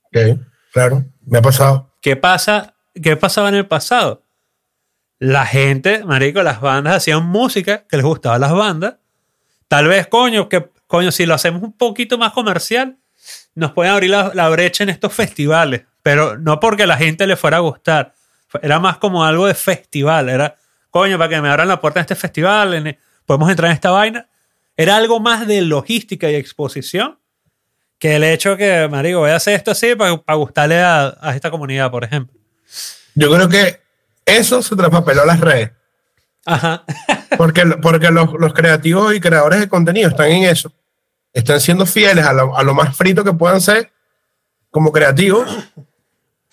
Ok, 0.04 0.38
claro, 0.72 1.04
me 1.26 1.38
ha 1.38 1.42
pasado. 1.42 1.92
¿Qué 2.00 2.16
pasa? 2.16 2.74
¿Qué 2.94 3.16
pasaba 3.16 3.48
en 3.48 3.56
el 3.56 3.66
pasado? 3.66 4.22
La 5.18 5.44
gente, 5.44 6.04
marico, 6.04 6.42
las 6.42 6.60
bandas 6.60 6.96
hacían 6.96 7.24
música 7.26 7.84
que 7.88 7.96
les 7.96 8.06
gustaba 8.06 8.36
a 8.36 8.38
las 8.38 8.52
bandas. 8.52 8.94
Tal 9.68 9.88
vez, 9.88 10.06
coño, 10.06 10.48
que 10.48 10.70
coño, 10.86 11.12
si 11.12 11.26
lo 11.26 11.34
hacemos 11.34 11.62
un 11.62 11.72
poquito 11.72 12.18
más 12.18 12.32
comercial, 12.32 12.98
nos 13.54 13.72
pueden 13.72 13.92
abrir 13.92 14.10
la, 14.10 14.32
la 14.34 14.48
brecha 14.48 14.84
en 14.84 14.90
estos 14.90 15.12
festivales. 15.12 15.82
Pero 16.02 16.38
no 16.38 16.60
porque 16.60 16.86
la 16.86 16.96
gente 16.96 17.26
le 17.26 17.36
fuera 17.36 17.58
a 17.58 17.60
gustar. 17.60 18.14
Era 18.62 18.78
más 18.78 18.98
como 18.98 19.24
algo 19.24 19.46
de 19.46 19.54
festival. 19.54 20.28
Era, 20.28 20.56
coño, 20.90 21.18
para 21.18 21.28
que 21.28 21.40
me 21.40 21.48
abran 21.50 21.68
la 21.68 21.80
puerta 21.80 22.00
en 22.00 22.02
este 22.02 22.14
festival, 22.16 22.74
en- 22.74 22.98
podemos 23.26 23.50
entrar 23.50 23.70
en 23.70 23.74
esta 23.74 23.90
vaina. 23.90 24.26
Era 24.76 24.96
algo 24.96 25.20
más 25.20 25.46
de 25.46 25.60
logística 25.62 26.30
y 26.30 26.34
exposición 26.36 27.18
que 27.98 28.16
el 28.16 28.24
hecho 28.24 28.56
que, 28.56 28.88
marico, 28.90 29.18
voy 29.20 29.30
a 29.30 29.36
hacer 29.36 29.54
esto 29.54 29.72
así 29.72 29.94
para, 29.94 30.16
para 30.16 30.36
gustarle 30.36 30.80
a, 30.80 31.16
a 31.20 31.34
esta 31.36 31.50
comunidad, 31.50 31.90
por 31.90 32.02
ejemplo. 32.02 32.34
Yo 33.14 33.30
creo 33.30 33.48
que 33.48 33.80
eso 34.24 34.62
se 34.62 34.74
traspapeló 34.74 35.22
a 35.22 35.26
las 35.26 35.40
redes. 35.40 35.72
Ajá. 36.46 36.82
Porque, 37.36 37.66
porque 37.82 38.10
los, 38.10 38.32
los 38.38 38.54
creativos 38.54 39.14
y 39.14 39.20
creadores 39.20 39.60
de 39.60 39.68
contenido 39.68 40.08
están 40.08 40.30
en 40.30 40.44
eso. 40.44 40.72
Están 41.34 41.60
siendo 41.60 41.84
fieles 41.84 42.24
a 42.24 42.32
lo, 42.32 42.56
a 42.56 42.62
lo 42.62 42.74
más 42.74 42.96
frito 42.96 43.22
que 43.22 43.32
puedan 43.34 43.60
ser 43.60 43.92
como 44.70 44.90
creativos 44.92 45.46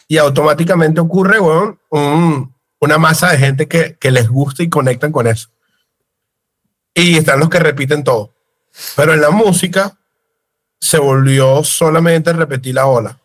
y 0.07 0.17
automáticamente 0.17 0.99
ocurre 1.01 1.39
un- 1.39 2.53
una 2.79 2.97
masa 2.97 3.31
de 3.31 3.37
gente 3.37 3.67
que, 3.67 3.95
que 3.99 4.11
les 4.11 4.29
gusta 4.29 4.63
y 4.63 4.69
conectan 4.69 5.11
con 5.11 5.27
eso. 5.27 5.49
Y 6.93 7.17
están 7.17 7.39
los 7.39 7.49
que 7.49 7.59
repiten 7.59 8.03
todo. 8.03 8.33
Pero 8.95 9.13
en 9.13 9.21
la 9.21 9.29
música 9.31 9.97
se 10.79 10.99
volvió 10.99 11.63
solamente 11.63 12.31
repetir 12.33 12.75
la 12.75 12.85
ola. 12.85 13.19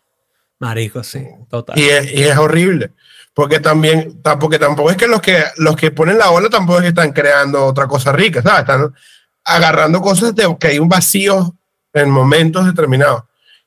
Marico, 0.59 1.03
sí, 1.03 1.25
total. 1.49 1.77
Y 1.77 1.83
es, 1.83 2.11
y 2.13 2.23
es 2.23 2.37
horrible. 2.37 2.91
Porque 3.33 3.59
también, 3.59 4.21
ta- 4.21 4.37
porque 4.39 4.59
tampoco 4.59 4.91
es 4.91 4.97
que 4.97 5.07
los 5.07 5.21
que 5.21 5.43
los 5.57 5.75
que 5.75 5.91
ponen 5.91 6.17
la 6.19 6.29
ola 6.31 6.49
tampoco 6.49 6.77
es 6.79 6.83
que 6.83 6.87
están 6.89 7.11
creando 7.11 7.65
otra 7.65 7.87
cosa 7.87 8.11
rica, 8.11 8.41
¿sabes? 8.41 8.61
Están 8.61 8.93
agarrando 9.43 10.01
cosas 10.01 10.35
de 10.35 10.55
que 10.59 10.67
hay 10.67 10.79
un 10.79 10.87
vacío 10.89 11.55
en 11.93 12.09
momentos 12.09 12.65
determinados. 12.65 13.23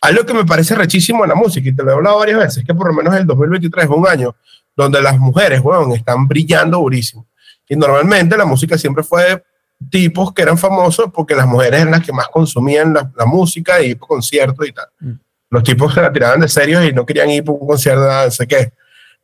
Algo 0.06 0.24
que 0.24 0.34
me 0.34 0.44
parece 0.44 0.76
rechísimo 0.76 1.24
en 1.24 1.30
la 1.30 1.34
música, 1.34 1.68
y 1.68 1.74
te 1.74 1.82
lo 1.82 1.90
he 1.90 1.94
hablado 1.94 2.18
varias 2.18 2.38
veces, 2.38 2.58
es 2.58 2.64
que 2.64 2.74
por 2.74 2.86
lo 2.86 2.94
menos 2.94 3.12
el 3.16 3.26
2023 3.26 3.86
es 3.86 3.90
un 3.90 4.06
año 4.06 4.36
donde 4.76 5.02
las 5.02 5.18
mujeres, 5.18 5.60
weón, 5.60 5.90
están 5.92 6.28
brillando 6.28 6.78
durísimo. 6.78 7.26
Y 7.68 7.74
normalmente 7.74 8.36
la 8.36 8.44
música 8.44 8.78
siempre 8.78 9.02
fue 9.02 9.24
de 9.24 9.42
tipos 9.90 10.32
que 10.32 10.42
eran 10.42 10.56
famosos 10.56 11.06
porque 11.12 11.34
las 11.34 11.48
mujeres 11.48 11.80
eran 11.80 11.90
las 11.90 12.04
que 12.04 12.12
más 12.12 12.28
consumían 12.28 12.94
la, 12.94 13.10
la 13.16 13.26
música 13.26 13.82
y 13.82 13.96
conciertos 13.96 14.68
y 14.68 14.72
tal. 14.72 14.86
Mm. 15.00 15.12
Los 15.50 15.64
tipos 15.64 15.92
se 15.92 16.00
la 16.00 16.12
tiraban 16.12 16.38
de 16.38 16.48
serios 16.48 16.84
y 16.84 16.92
no 16.92 17.04
querían 17.04 17.28
ir 17.30 17.42
por 17.42 17.56
un 17.60 17.66
concierto, 17.66 18.06
no 18.06 18.30
sé 18.30 18.46
qué. 18.46 18.72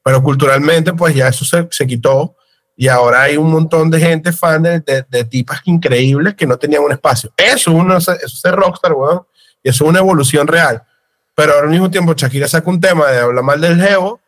Pero 0.03 0.21
culturalmente, 0.21 0.93
pues 0.95 1.15
ya 1.15 1.29
eso 1.29 1.45
se, 1.45 1.69
se 1.71 1.87
quitó 1.87 2.35
y 2.77 2.89
ahora 2.89 3.23
hay 3.23 3.37
un 3.37 3.53
montón 3.53 3.89
de 3.89 4.01
gente 4.01 4.33
fan 4.33 4.65
de, 4.65 4.81
de, 4.81 5.05
de 5.09 5.25
tipas 5.27 5.61
increíbles 5.67 6.35
que 6.35 6.45
no 6.45 6.57
tenían 6.57 6.83
un 6.83 6.91
espacio. 6.91 7.33
Eso, 7.37 7.71
uno, 7.71 7.99
eso 7.99 8.15
es 8.19 8.53
rockstar, 8.53 8.95
weón. 8.95 9.21
Y 9.63 9.71
eso 9.71 9.85
es 9.85 9.91
una 9.91 10.01
evolución 10.01 10.47
real. 10.47 10.83
Pero 11.35 11.59
al 11.59 11.69
mismo 11.69 11.91
tiempo, 11.91 12.15
Shakira 12.15 12.49
saca 12.49 12.69
un 12.69 12.81
tema 12.81 13.09
de 13.09 13.21
hablar 13.21 13.45
mal 13.45 13.61
del 13.61 13.81
geo 13.81 14.21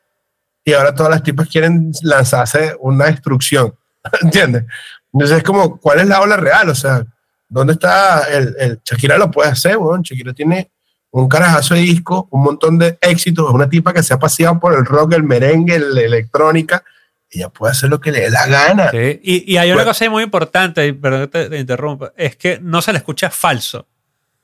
y 0.64 0.72
ahora 0.72 0.94
todas 0.94 1.10
las 1.10 1.22
tipas 1.22 1.48
quieren 1.48 1.92
lanzarse 2.02 2.74
una 2.80 3.06
destrucción. 3.06 3.74
¿Entiendes? 4.22 4.64
Entonces 5.12 5.38
es 5.38 5.42
como, 5.44 5.78
¿cuál 5.78 6.00
es 6.00 6.06
la 6.06 6.20
ola 6.20 6.36
real? 6.36 6.68
O 6.70 6.74
sea, 6.74 7.04
¿dónde 7.48 7.74
está 7.74 8.22
el, 8.30 8.54
el 8.58 8.80
Shakira 8.84 9.18
lo 9.18 9.30
puede 9.30 9.50
hacer, 9.50 9.76
weón? 9.76 10.02
Shakira 10.02 10.32
tiene 10.32 10.70
un 11.10 11.28
carajazo 11.28 11.74
de 11.74 11.80
disco, 11.80 12.26
un 12.32 12.42
montón 12.42 12.78
de 12.78 12.98
éxitos, 13.00 13.46
es 13.48 13.54
una 13.54 13.68
tipa 13.68 13.92
que 13.92 14.02
se 14.02 14.12
ha 14.14 14.18
paseado 14.18 14.58
por 14.58 14.74
el 14.74 14.84
rock, 14.84 15.12
el 15.12 15.22
merengue, 15.22 15.78
la 15.78 16.00
electrónica, 16.00 16.82
ella 17.30 17.48
puede 17.50 17.70
hacer 17.70 17.88
lo 17.88 18.00
que 18.00 18.10
le 18.10 18.22
dé 18.22 18.30
la 18.30 18.46
gana. 18.48 18.90
Sí, 18.90 19.20
Y, 19.22 19.52
y 19.52 19.56
hay 19.58 19.68
una 19.68 19.76
Bueno. 19.76 19.90
cosa 19.90 20.10
muy 20.10 20.24
importante, 20.24 20.92
perdón 20.94 21.20
que 21.20 21.26
te, 21.28 21.50
te 21.50 21.58
interrumpa, 21.60 22.12
es 22.16 22.34
que 22.34 22.58
no 22.60 22.82
se 22.82 22.90
le 22.92 22.98
escucha 22.98 23.30
falso, 23.30 23.86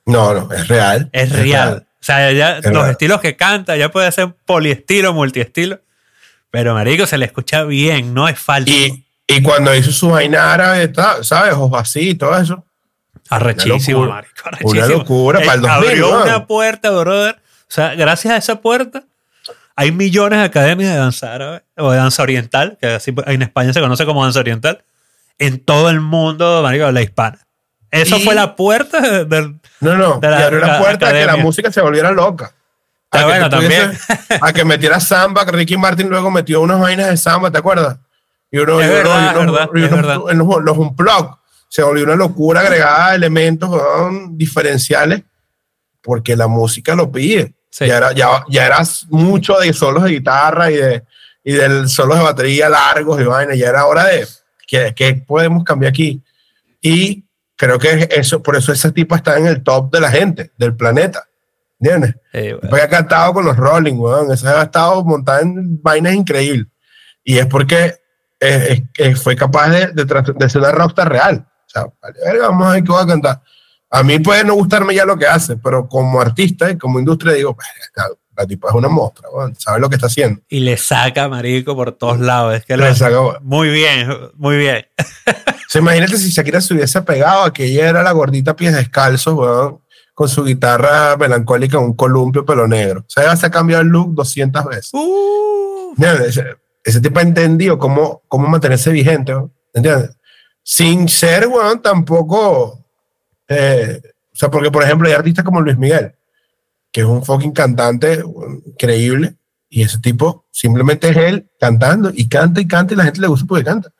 No, 0.07 0.35
no, 0.35 0.53
es 0.53 0.69
real. 0.69 1.09
es 1.13 1.31
real. 1.33 1.87
O 2.01 2.03
sea, 2.05 2.33
ya 2.33 2.59
Es 2.59 2.65
los 2.67 2.75
real. 2.75 2.91
estilos 2.91 3.21
que 3.21 3.37
canta, 3.37 3.77
ya 3.77 3.91
puede 3.91 4.11
ser 4.13 4.35
poliestilo, 4.47 5.13
multiestilo, 5.13 5.81
pero 6.51 6.75
marico, 6.75 7.07
se 7.07 7.19
le 7.19 7.27
escucha 7.27 7.65
bien, 7.65 8.15
no 8.15 8.27
es 8.29 8.39
falso. 8.39 8.73
Y, 8.73 9.05
y 9.27 9.43
cuando 9.43 9.75
hizo 9.75 9.93
su 9.93 10.09
vaina 10.11 10.53
árabe, 10.53 10.93
¿sabes? 11.23 11.55
Ojos 11.55 11.81
así, 11.81 12.15
todo 12.15 12.37
eso. 12.39 12.65
Arrechísimo, 13.29 14.01
Una 14.01 14.07
locura. 14.09 14.15
marico, 14.23 14.43
arrechísimo. 14.49 14.71
Una 14.87 14.87
locura 14.89 15.39
Él 15.41 15.47
para 15.47 15.55
el 15.57 15.61
2000, 15.63 15.89
Abrió 15.91 16.11
¿no? 16.11 16.23
una 16.25 16.47
puerta, 16.47 16.91
brother. 16.91 17.35
O 17.37 17.73
sea, 17.73 17.95
gracias 17.95 18.35
a 18.35 18.37
esa 18.39 18.61
puerta 18.61 19.05
hay 19.77 19.93
millones 19.93 20.41
de 20.41 20.45
academias 20.45 20.91
de 20.93 20.99
danza 20.99 21.33
árabe 21.33 21.63
o 21.77 21.91
de 21.91 21.97
danza 21.97 22.23
oriental, 22.23 22.77
que 22.81 22.87
así 22.89 23.15
en 23.27 23.41
España 23.43 23.73
se 23.73 23.81
conoce 23.81 24.05
como 24.05 24.23
danza 24.25 24.41
oriental, 24.41 24.83
en 25.39 25.59
todo 25.61 25.89
el 25.89 26.01
mundo, 26.01 26.61
marico, 26.63 26.91
la 26.91 27.01
hispana. 27.01 27.39
Eso 27.90 28.16
Y- 28.18 28.22
fue 28.24 28.35
la 28.35 28.55
puerta 28.57 29.00
de- 29.00 29.24
del... 29.24 29.61
No, 29.81 29.96
no, 29.96 30.18
De 30.20 30.29
la 30.31 30.44
abrió 30.46 30.61
la 30.61 30.79
puerta 30.79 31.09
a 31.09 31.12
que 31.12 31.24
la 31.26 31.37
música 31.37 31.72
se 31.72 31.81
volviera 31.81 32.11
loca. 32.12 32.53
A, 33.12 33.20
Ah, 33.20 33.24
bueno, 33.24 33.48
también. 33.50 33.90
a 34.40 34.53
que 34.53 34.64
metiera 34.64 35.00
samba, 35.00 35.44
que 35.44 35.53
Ricky 35.53 35.76
Martin 35.76 36.09
luego 36.09 36.31
metió 36.31 36.61
unas 36.61 36.79
vainas 36.79 37.09
de 37.09 37.16
samba, 37.16 37.50
¿te 37.50 37.59
acuerdas? 37.59 37.98
Y 38.53 38.59
uno, 38.59 38.81
Es 38.81 38.87
y 38.87 38.90
uno- 38.90 38.96
verdad, 38.98 39.22
y 39.24 39.26
es 39.29 39.37
unos- 39.42 39.53
verdad, 39.55 39.70
y 39.74 39.83
es 39.85 39.92
unos- 39.92 40.07
verdad. 40.07 40.20
en 40.31 40.38
los, 40.38 40.62
los 40.62 40.79
unplug. 40.79 41.38
Se 41.68 41.83
volvió 41.83 42.05
una 42.05 42.16
locura 42.16 42.61
agregada 42.61 43.14
elementos 43.14 43.70
weón, 43.70 44.37
diferenciales 44.38 45.22
porque 46.03 46.37
la 46.37 46.46
música 46.48 46.94
lo 46.94 47.11
pide. 47.11 47.55
Sí. 47.70 47.87
Ya, 47.87 47.96
era, 47.96 48.12
ya, 48.12 48.44
ya 48.48 48.66
era 48.66 48.79
mucho 49.09 49.57
de 49.59 49.72
solos 49.72 50.03
de 50.05 50.11
guitarra 50.11 50.70
y 50.70 50.76
de 50.76 51.05
y 51.42 51.53
del 51.53 51.88
solos 51.88 52.18
de 52.18 52.24
batería 52.24 52.68
largos 52.68 53.20
y 53.20 53.24
vaina. 53.24 53.55
Ya 53.55 53.68
era 53.68 53.87
hora 53.87 54.05
de 54.07 54.26
que, 54.66 54.92
que 54.94 55.14
podemos 55.14 55.64
cambiar 55.64 55.90
aquí. 55.90 56.20
Y 56.83 57.24
creo 57.61 57.79
que 57.79 58.09
eso, 58.11 58.42
por 58.42 58.57
eso 58.57 58.73
ese 58.73 58.90
tipo 58.90 59.14
está 59.14 59.37
en 59.38 59.46
el 59.46 59.62
top 59.62 59.92
de 59.92 60.01
la 60.01 60.11
gente, 60.11 60.51
del 60.57 60.75
planeta. 60.75 61.27
¿Entiendes? 61.79 62.14
Eh, 62.33 62.57
Porque 62.59 62.83
ha 62.83 62.88
cantado 62.88 63.35
con 63.35 63.44
los 63.44 63.57
Rolling, 63.57 63.94
weón. 63.99 64.33
Ese 64.33 64.49
ha 64.49 64.62
estado 64.62 65.05
montada 65.05 65.40
en 65.42 65.81
vainas 65.83 66.14
increíbles. 66.14 66.66
Y 67.23 67.37
es 67.38 67.46
porque 67.46 67.96
eh, 68.40 68.87
que 68.94 69.14
fue 69.14 69.37
capaz 69.37 69.68
de, 69.68 69.87
de, 69.88 70.05
de 70.37 70.49
ser 70.51 70.62
una 70.62 70.73
rockstar 70.73 71.11
real. 71.11 71.46
O 71.66 71.68
sea, 71.68 71.85
vale, 72.01 72.38
vamos 72.40 72.66
a 72.66 72.73
ver 72.73 72.85
qué 72.85 72.92
va 72.92 73.03
a 73.03 73.07
cantar. 73.07 73.42
A 73.90 74.03
mí 74.03 74.18
puede 74.20 74.42
no 74.44 74.55
gustarme 74.55 74.94
ya 74.94 75.05
lo 75.05 75.18
que 75.18 75.27
hace, 75.27 75.57
pero 75.59 75.87
como 75.88 76.20
artista 76.20 76.70
y 76.70 76.79
como 76.79 76.99
industria 76.99 77.33
digo, 77.35 77.55
"Verga, 77.57 77.85
esta- 77.85 78.19
la 78.37 78.47
tipa 78.47 78.69
es 78.69 78.75
una 78.75 78.88
mostra, 78.88 79.29
weón. 79.31 79.55
sabe 79.57 79.81
lo 79.81 79.88
que 79.88 79.97
está 79.97 80.07
haciendo. 80.07 80.40
y 80.49 80.61
le 80.61 80.77
saca, 80.77 81.29
marico, 81.29 81.75
por 81.77 81.93
todos 81.93 82.21
lados. 82.21 82.55
Es 82.55 82.64
que 82.64 82.77
Le 82.77 82.88
lo- 82.88 82.95
saca, 82.95 83.21
weón. 83.21 83.37
muy 83.43 83.69
bien, 83.71 84.09
muy 84.37 84.57
bien. 84.57 84.87
O 85.27 85.33
sea, 85.69 85.81
imagínate 85.83 86.16
si 86.16 86.31
Shakira 86.31 86.61
se 86.61 86.75
hubiese 86.75 87.01
pegado 87.03 87.43
a 87.45 87.53
que 87.53 87.64
ella 87.64 87.88
era 87.88 88.03
la 88.03 88.12
gordita 88.12 88.57
pies 88.57 88.75
descalzos, 88.75 89.35
weón, 89.35 89.81
con 90.14 90.29
su 90.29 90.45
guitarra 90.45 91.16
melancólica, 91.16 91.79
un 91.79 91.95
columpio 91.95 92.45
pelo 92.45 92.66
negro. 92.66 93.01
O 93.01 93.05
sea, 93.11 93.37
se 93.37 93.47
ha 93.47 93.51
cambiado 93.51 93.83
el 93.83 93.88
look 93.88 94.14
200 94.14 94.64
veces. 94.66 94.90
Uh. 94.93 95.95
Ese, 96.27 96.45
ese 96.85 97.01
tipo 97.01 97.19
ha 97.19 97.23
entendido 97.23 97.79
cómo, 97.79 98.23
cómo 98.29 98.47
mantenerse 98.49 98.90
vigente, 98.90 99.33
¿no? 99.33 99.51
¿entiendes? 99.75 100.11
Sin 100.62 101.09
ser, 101.09 101.47
weón, 101.47 101.81
tampoco. 101.83 102.85
eh, 103.49 104.01
o 104.33 104.37
sea, 104.37 104.51
porque, 104.51 104.71
por 104.71 104.83
ejemplo, 104.83 105.07
hay 105.09 105.14
artistas 105.14 105.45
como 105.45 105.61
Luis 105.61 105.77
Miguel, 105.77 106.14
que 106.92 107.03
es 107.03 107.07
un 107.07 107.24
fucking 107.24 107.53
cantante 107.53 108.22
increíble, 108.66 109.37
y 109.68 109.83
ese 109.83 109.98
tipo 109.98 110.46
simplemente 110.50 111.09
es 111.11 111.16
él 111.16 111.48
cantando 111.61 112.11
y 112.12 112.29
canta 112.29 112.61
y 112.61 112.66
canta 112.66 112.94
y 112.94 112.96
la 112.96 113.05
gente 113.05 113.20
le 113.20 113.29
gusta 113.29 113.46
porque 113.46 113.64
canta. 113.64 113.92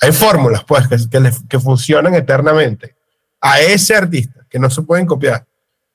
Hay 0.00 0.12
fórmulas, 0.12 0.62
pues, 0.64 0.86
que, 0.88 1.30
que, 1.48 1.58
funcionan 1.58 2.14
eternamente 2.14 2.94
a 3.40 3.60
ese 3.60 3.96
artista, 3.96 4.46
que 4.48 4.58
no 4.58 4.70
se 4.70 4.82
pueden 4.82 5.06
copiar. 5.06 5.46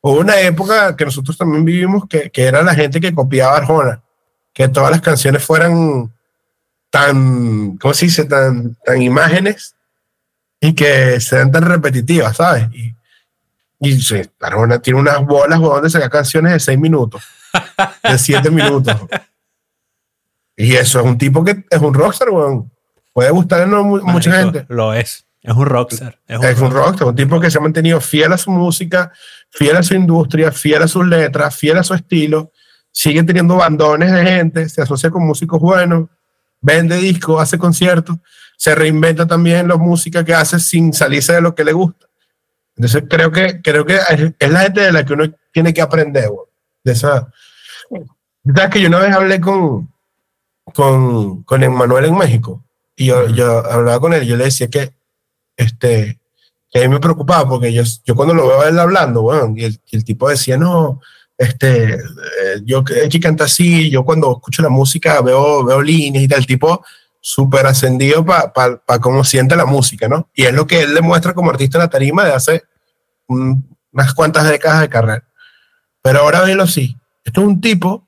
Hubo 0.01 0.19
una 0.19 0.39
época 0.41 0.95
que 0.95 1.05
nosotros 1.05 1.37
también 1.37 1.63
vivimos 1.63 2.07
que, 2.09 2.31
que 2.31 2.43
era 2.43 2.63
la 2.63 2.73
gente 2.73 2.99
que 2.99 3.13
copiaba 3.13 3.55
Arjona 3.55 4.01
que 4.53 4.67
todas 4.67 4.91
las 4.91 5.01
canciones 5.01 5.43
fueran 5.43 6.13
tan, 6.89 7.77
¿cómo 7.77 7.93
se 7.93 8.05
dice? 8.05 8.25
Tan, 8.25 8.75
tan 8.83 9.01
imágenes 9.01 9.75
y 10.59 10.73
que 10.73 11.19
sean 11.19 11.51
tan 11.51 11.63
repetitivas, 11.63 12.37
¿sabes? 12.37 12.67
Y 13.81 13.99
sí, 13.99 14.21
Arjona 14.39 14.79
tiene 14.79 14.99
unas 14.99 15.25
bolas, 15.25 15.59
weón, 15.59 15.81
de 15.83 15.89
sacar 15.89 16.09
canciones 16.09 16.53
de 16.53 16.59
seis 16.59 16.79
minutos, 16.79 17.23
de 18.03 18.17
siete 18.17 18.49
minutos. 18.51 18.95
Y 20.55 20.75
eso 20.75 20.99
es 20.99 21.05
un 21.05 21.17
tipo 21.17 21.43
que 21.43 21.65
es 21.69 21.81
un 21.81 21.93
rockstar, 21.93 22.29
weón. 22.29 22.71
Puede 23.11 23.31
gustarle 23.31 23.75
a 23.75 23.81
mucha 23.81 24.31
gente. 24.31 24.65
Lo 24.69 24.93
es. 24.93 25.25
Es 25.41 25.55
un 25.55 25.65
rockstar. 25.65 26.19
Es 26.27 26.37
un, 26.37 26.45
Es 26.45 26.59
un 26.59 26.71
rockstar. 26.71 26.85
rockstar, 26.85 27.07
un 27.07 27.15
tipo 27.15 27.39
que 27.39 27.49
se 27.49 27.57
ha 27.57 27.61
mantenido 27.61 27.99
fiel 27.99 28.31
a 28.31 28.37
su 28.37 28.51
música, 28.51 29.11
fiel 29.49 29.75
a 29.75 29.83
su 29.83 29.95
industria, 29.95 30.51
fiel 30.51 30.83
a 30.83 30.87
sus 30.87 31.05
letras, 31.07 31.55
fiel 31.55 31.77
a 31.79 31.83
su 31.83 31.95
estilo. 31.95 32.51
Sigue 32.91 33.23
teniendo 33.23 33.55
bandones 33.55 34.11
de 34.11 34.23
gente, 34.23 34.69
se 34.69 34.81
asocia 34.81 35.09
con 35.09 35.25
músicos 35.25 35.59
buenos, 35.59 36.09
vende 36.59 36.97
discos, 36.97 37.41
hace 37.41 37.57
conciertos, 37.57 38.17
se 38.57 38.75
reinventa 38.75 39.25
también 39.25 39.67
la 39.67 39.77
música 39.77 40.23
que 40.23 40.35
hace 40.35 40.59
sin 40.59 40.93
salirse 40.93 41.33
de 41.33 41.41
lo 41.41 41.55
que 41.55 41.63
le 41.63 41.73
gusta. 41.73 42.05
Entonces 42.75 43.03
creo 43.10 43.31
que, 43.31 43.62
creo 43.62 43.86
que 43.86 43.95
es, 44.39 44.51
la 44.51 44.62
gente 44.62 44.81
de 44.81 44.91
la 44.91 45.05
que 45.05 45.13
uno 45.13 45.25
tiene 45.51 45.73
que 45.73 45.81
aprender. 45.81 46.29
güey, 46.29 46.47
De 46.84 46.93
esa. 46.93 47.31
¿Sabes 48.55 48.69
que 48.71 48.81
yo 48.81 48.88
una 48.88 48.99
vez 48.99 49.13
hablé 49.13 49.39
con, 49.39 49.91
con, 50.73 51.43
con 51.43 51.63
Emmanuel 51.63 52.05
en 52.05 52.17
México? 52.17 52.63
Y 52.95 53.07
yo, 53.07 53.27
yo 53.29 53.65
hablaba 53.65 53.99
con 53.99 54.13
él 54.13 54.23
y 54.23 54.27
yo 54.27 54.38
le 54.38 54.45
decía 54.45 54.67
que 54.67 54.93
este, 55.57 56.19
que 56.71 56.79
a 56.79 56.81
mí 56.81 56.88
me 56.88 56.99
preocupaba 56.99 57.47
porque 57.47 57.71
yo, 57.73 57.84
yo 58.05 58.15
cuando 58.15 58.34
lo 58.34 58.47
veo 58.47 58.62
a 58.62 58.69
él 58.69 58.79
hablando, 58.79 59.21
bueno, 59.21 59.53
y 59.55 59.65
el, 59.65 59.79
y 59.91 59.97
el 59.97 60.03
tipo 60.03 60.29
decía, 60.29 60.57
no, 60.57 61.01
este, 61.38 61.95
eh, 61.95 61.99
yo 62.63 62.84
que 62.84 63.19
canta 63.19 63.45
así, 63.45 63.89
yo 63.89 64.05
cuando 64.05 64.31
escucho 64.31 64.62
la 64.62 64.69
música 64.69 65.21
veo, 65.21 65.65
veo 65.65 65.81
líneas 65.81 66.23
y 66.23 66.27
tal, 66.27 66.39
el 66.39 66.45
tipo 66.45 66.84
súper 67.21 67.67
ascendido 67.67 68.25
para 68.25 68.51
pa, 68.51 68.77
pa 68.77 68.99
cómo 68.99 69.23
siente 69.23 69.55
la 69.55 69.65
música, 69.65 70.07
¿no? 70.07 70.29
Y 70.34 70.43
es 70.43 70.53
lo 70.53 70.65
que 70.67 70.81
él 70.81 70.95
demuestra 70.95 71.34
como 71.34 71.51
artista 71.51 71.77
en 71.77 71.84
la 71.84 71.89
tarima 71.89 72.25
de 72.25 72.34
hace 72.34 72.63
un- 73.27 73.77
unas 73.91 74.13
cuantas 74.13 74.49
décadas 74.49 74.81
de 74.81 74.89
carrera. 74.89 75.23
Pero 76.01 76.19
ahora 76.19 76.41
velo 76.41 76.63
así, 76.63 76.97
esto 77.23 77.41
es 77.41 77.47
un 77.47 77.62
tipo 77.62 78.07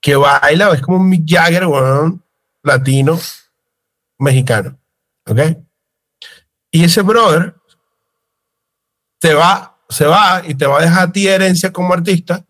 que 0.00 0.16
baila, 0.16 0.72
es 0.72 0.80
como 0.80 0.96
un 0.96 1.08
Mick 1.10 1.24
Jagger, 1.26 1.66
weón, 1.66 2.24
latino, 2.62 3.18
mexicano, 4.18 4.78
¿ok? 5.26 5.40
Y 6.70 6.84
ese 6.84 7.02
brother 7.02 7.54
te 9.18 9.34
va, 9.34 9.76
se 9.88 10.06
va 10.06 10.42
y 10.46 10.54
te 10.54 10.66
va 10.66 10.78
a 10.78 10.82
dejar 10.82 11.08
a 11.08 11.12
ti 11.12 11.26
herencia 11.28 11.72
como 11.72 11.92
artista, 11.92 12.44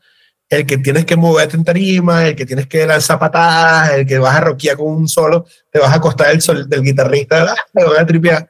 el 0.49 0.67
que 0.67 0.79
tienes 0.79 1.05
que 1.05 1.17
moverte 1.17 1.57
en 1.57 1.65
tarima, 1.65 2.27
el 2.27 2.37
que 2.37 2.47
tienes 2.47 2.67
que 2.67 2.87
lanzar 2.87 3.19
patadas, 3.19 3.93
el 3.93 4.07
que 4.07 4.19
vas 4.19 4.35
a 4.35 4.41
rockear 4.41 4.77
con 4.77 4.87
un 4.87 5.09
solo, 5.09 5.47
te 5.71 5.79
vas 5.79 5.93
a 5.93 5.97
acostar 5.97 6.29
del, 6.29 6.41
sol, 6.41 6.69
del 6.69 6.83
guitarrista, 6.83 7.55
te 7.73 7.85
vas 7.85 7.99
a 7.99 8.07
tripear. 8.07 8.49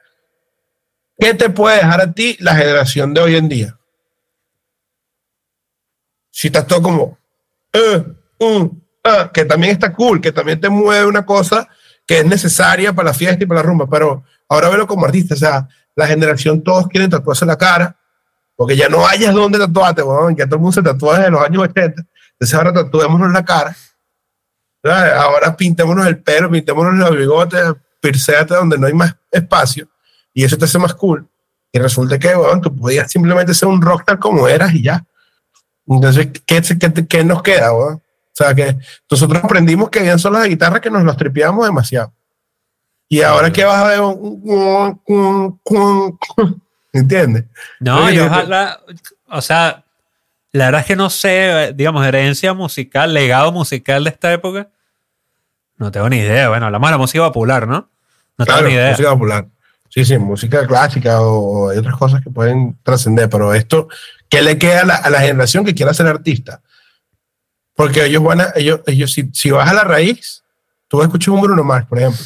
¿Qué 1.17 1.33
te 1.33 1.49
puede 1.49 1.77
dejar 1.77 2.01
a 2.01 2.11
ti 2.11 2.37
la 2.39 2.55
generación 2.55 3.13
de 3.13 3.21
hoy 3.21 3.35
en 3.35 3.49
día? 3.49 3.77
Si 6.31 6.47
estás 6.47 6.65
todo 6.65 6.81
como, 6.81 7.17
uh, 7.73 8.69
que 9.33 9.43
también 9.43 9.73
está 9.73 9.91
cool, 9.93 10.21
que 10.21 10.31
también 10.31 10.61
te 10.61 10.69
mueve 10.69 11.05
una 11.05 11.25
cosa 11.25 11.67
que 12.07 12.19
es 12.19 12.25
necesaria 12.25 12.93
para 12.93 13.09
la 13.09 13.13
fiesta 13.13 13.43
y 13.43 13.47
para 13.47 13.59
la 13.59 13.67
rumba, 13.67 13.87
pero 13.89 14.23
ahora 14.47 14.69
velo 14.69 14.87
como 14.87 15.05
artista, 15.05 15.33
o 15.33 15.37
sea, 15.37 15.67
la 15.95 16.07
generación 16.07 16.63
todos 16.63 16.87
quieren 16.87 17.09
tatuarse 17.09 17.45
la 17.45 17.57
cara, 17.57 17.98
porque 18.59 18.75
ya 18.75 18.89
no 18.89 19.07
hayas 19.07 19.33
dónde 19.33 19.57
tatuarte, 19.57 20.01
bueno, 20.01 20.31
ya 20.31 20.45
todo 20.45 20.55
el 20.55 20.61
mundo 20.61 20.73
se 20.73 20.81
tatúa 20.81 21.17
desde 21.17 21.31
los 21.31 21.41
años 21.41 21.63
80, 21.63 22.03
entonces 22.33 22.53
ahora 22.53 22.73
tatuémonos 22.73 23.31
la 23.31 23.45
cara, 23.45 23.73
ahora 24.83 25.55
pintémonos 25.55 26.05
el 26.05 26.21
pelo, 26.21 26.51
pintémonos 26.51 26.93
los 26.95 27.17
bigotes, 27.17 27.63
pirseate 28.01 28.55
donde 28.55 28.77
no 28.77 28.87
hay 28.87 28.93
más 28.93 29.15
espacio, 29.31 29.87
y 30.33 30.43
eso 30.43 30.57
te 30.57 30.65
hace 30.65 30.77
más 30.77 30.93
cool. 30.93 31.25
Y 31.71 31.79
resulta 31.79 32.19
que, 32.19 32.35
bueno, 32.35 32.59
tú 32.59 32.75
podías 32.75 33.09
simplemente 33.09 33.53
ser 33.53 33.69
un 33.69 33.81
rockstar 33.81 34.19
como 34.19 34.45
eras 34.45 34.73
y 34.73 34.83
ya. 34.83 35.05
Entonces, 35.87 36.27
¿qué, 36.45 36.61
qué, 36.61 37.07
qué 37.07 37.23
nos 37.23 37.41
queda, 37.41 37.71
bueno? 37.71 37.95
O 37.95 38.33
sea, 38.33 38.53
que 38.53 38.77
nosotros 39.09 39.41
aprendimos 39.41 39.89
que 39.89 39.99
habían 39.99 40.19
solos 40.19 40.43
de 40.43 40.49
guitarra 40.49 40.81
que 40.81 40.91
nos 40.91 41.03
los 41.03 41.15
tripeamos 41.15 41.65
demasiado. 41.65 42.11
Y 43.07 43.21
ahora 43.21 43.53
que 43.53 43.63
vas 43.63 43.85
a 43.85 43.87
ver 43.87 44.01
un... 44.01 45.01
¿Entiendes? 46.99 47.45
No, 47.79 48.11
y 48.11 48.19
ojalá, 48.19 48.79
o 49.29 49.41
sea, 49.41 49.83
la 50.51 50.65
verdad 50.65 50.81
es 50.81 50.87
que 50.87 50.95
no 50.95 51.09
sé, 51.09 51.73
digamos, 51.75 52.05
herencia 52.05 52.53
musical, 52.53 53.13
legado 53.13 53.51
musical 53.51 54.03
de 54.03 54.09
esta 54.09 54.33
época. 54.33 54.69
No 55.77 55.91
tengo 55.91 56.09
ni 56.09 56.17
idea. 56.17 56.49
Bueno, 56.49 56.65
hablamos 56.65 56.89
de 56.89 56.91
la 56.91 56.97
música 56.97 57.23
popular, 57.25 57.67
¿no? 57.67 57.89
No 58.37 58.45
tengo 58.45 58.61
ni 58.63 58.73
idea. 58.73 58.91
Música 58.91 59.11
popular. 59.11 59.47
Sí, 59.89 60.05
sí, 60.05 60.17
música 60.17 60.67
clásica 60.67 61.21
o, 61.21 61.69
hay 61.69 61.77
otras 61.79 61.97
cosas 61.97 62.23
que 62.23 62.29
pueden 62.29 62.77
trascender, 62.83 63.27
pero 63.29 63.53
esto, 63.53 63.87
¿qué 64.29 64.41
le 64.41 64.57
queda 64.57 64.81
a 64.81 64.85
la, 64.85 64.95
a 64.95 65.09
la, 65.09 65.21
generación 65.21 65.65
que 65.65 65.73
quiera 65.73 65.93
ser 65.95 66.05
artista? 66.05 66.61
Porque 67.73 68.05
ellos 68.05 68.21
van 68.21 68.41
a, 68.41 68.53
ellos, 68.55 68.81
ellos 68.85 69.11
si, 69.11 69.29
si 69.33 69.49
vas 69.49 69.67
a 69.67 69.73
la 69.73 69.83
raíz, 69.83 70.43
tú 70.87 71.01
escuchas 71.01 71.29
un 71.29 71.41
Bruno 71.41 71.63
Mars, 71.63 71.87
por 71.87 71.97
ejemplo, 71.97 72.23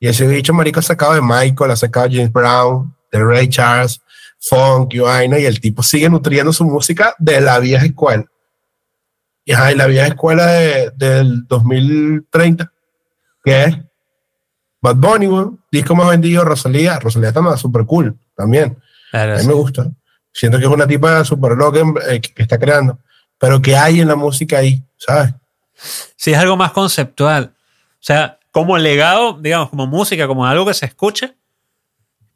y 0.00 0.08
ese 0.08 0.26
bicho 0.26 0.54
marico 0.54 0.80
ha 0.80 0.82
sacado 0.82 1.14
de 1.14 1.20
Michael, 1.20 1.70
ha 1.70 1.76
sacado 1.76 2.08
de 2.08 2.16
James 2.16 2.32
Brown, 2.32 2.94
de 3.12 3.22
Ray 3.22 3.48
Charles, 3.48 4.00
funk 4.48 4.94
y 4.94 4.98
vaina, 4.98 5.38
y 5.38 5.44
el 5.44 5.60
tipo 5.60 5.82
sigue 5.82 6.08
nutriendo 6.08 6.52
su 6.52 6.64
música 6.64 7.14
de 7.18 7.40
la 7.40 7.58
vieja 7.58 7.84
escuela. 7.84 8.24
Y, 9.44 9.52
ajá, 9.52 9.72
y 9.72 9.76
la 9.76 9.86
vieja 9.86 10.06
escuela 10.06 10.46
de, 10.46 10.90
del 10.96 11.46
2030, 11.46 12.72
que 13.44 13.64
es 13.64 13.78
Bad 14.84 14.96
Bunny, 14.96 15.28
disco 15.72 15.94
más 15.94 16.10
vendido, 16.10 16.44
Rosalía. 16.44 16.98
Rosalía 16.98 17.28
está 17.28 17.56
súper 17.56 17.86
cool 17.86 18.18
también. 18.36 18.76
a 19.12 19.26
mí 19.26 19.46
me 19.46 19.54
gusta. 19.54 19.90
Siento 20.30 20.58
que 20.58 20.64
es 20.64 20.70
una 20.70 20.86
tipa 20.86 21.24
súper 21.24 21.52
loca 21.52 21.80
eh, 22.08 22.20
que, 22.20 22.42
está 22.42 22.58
creando. 22.58 22.98
Pero 23.38 23.62
que 23.62 23.76
hay 23.76 24.00
en 24.00 24.08
la 24.08 24.16
música 24.16 24.58
ahí, 24.58 24.84
¿sabes? 24.98 25.32
Sí, 26.16 26.32
es 26.32 26.38
algo 26.38 26.56
más 26.56 26.72
conceptual. 26.72 27.54
O 27.54 28.02
sea, 28.02 28.38
como 28.50 28.76
legado, 28.76 29.38
digamos, 29.40 29.70
como 29.70 29.86
música, 29.86 30.26
como 30.26 30.44
algo 30.44 30.66
que 30.66 30.74
se 30.74 30.84
escuche, 30.84 31.34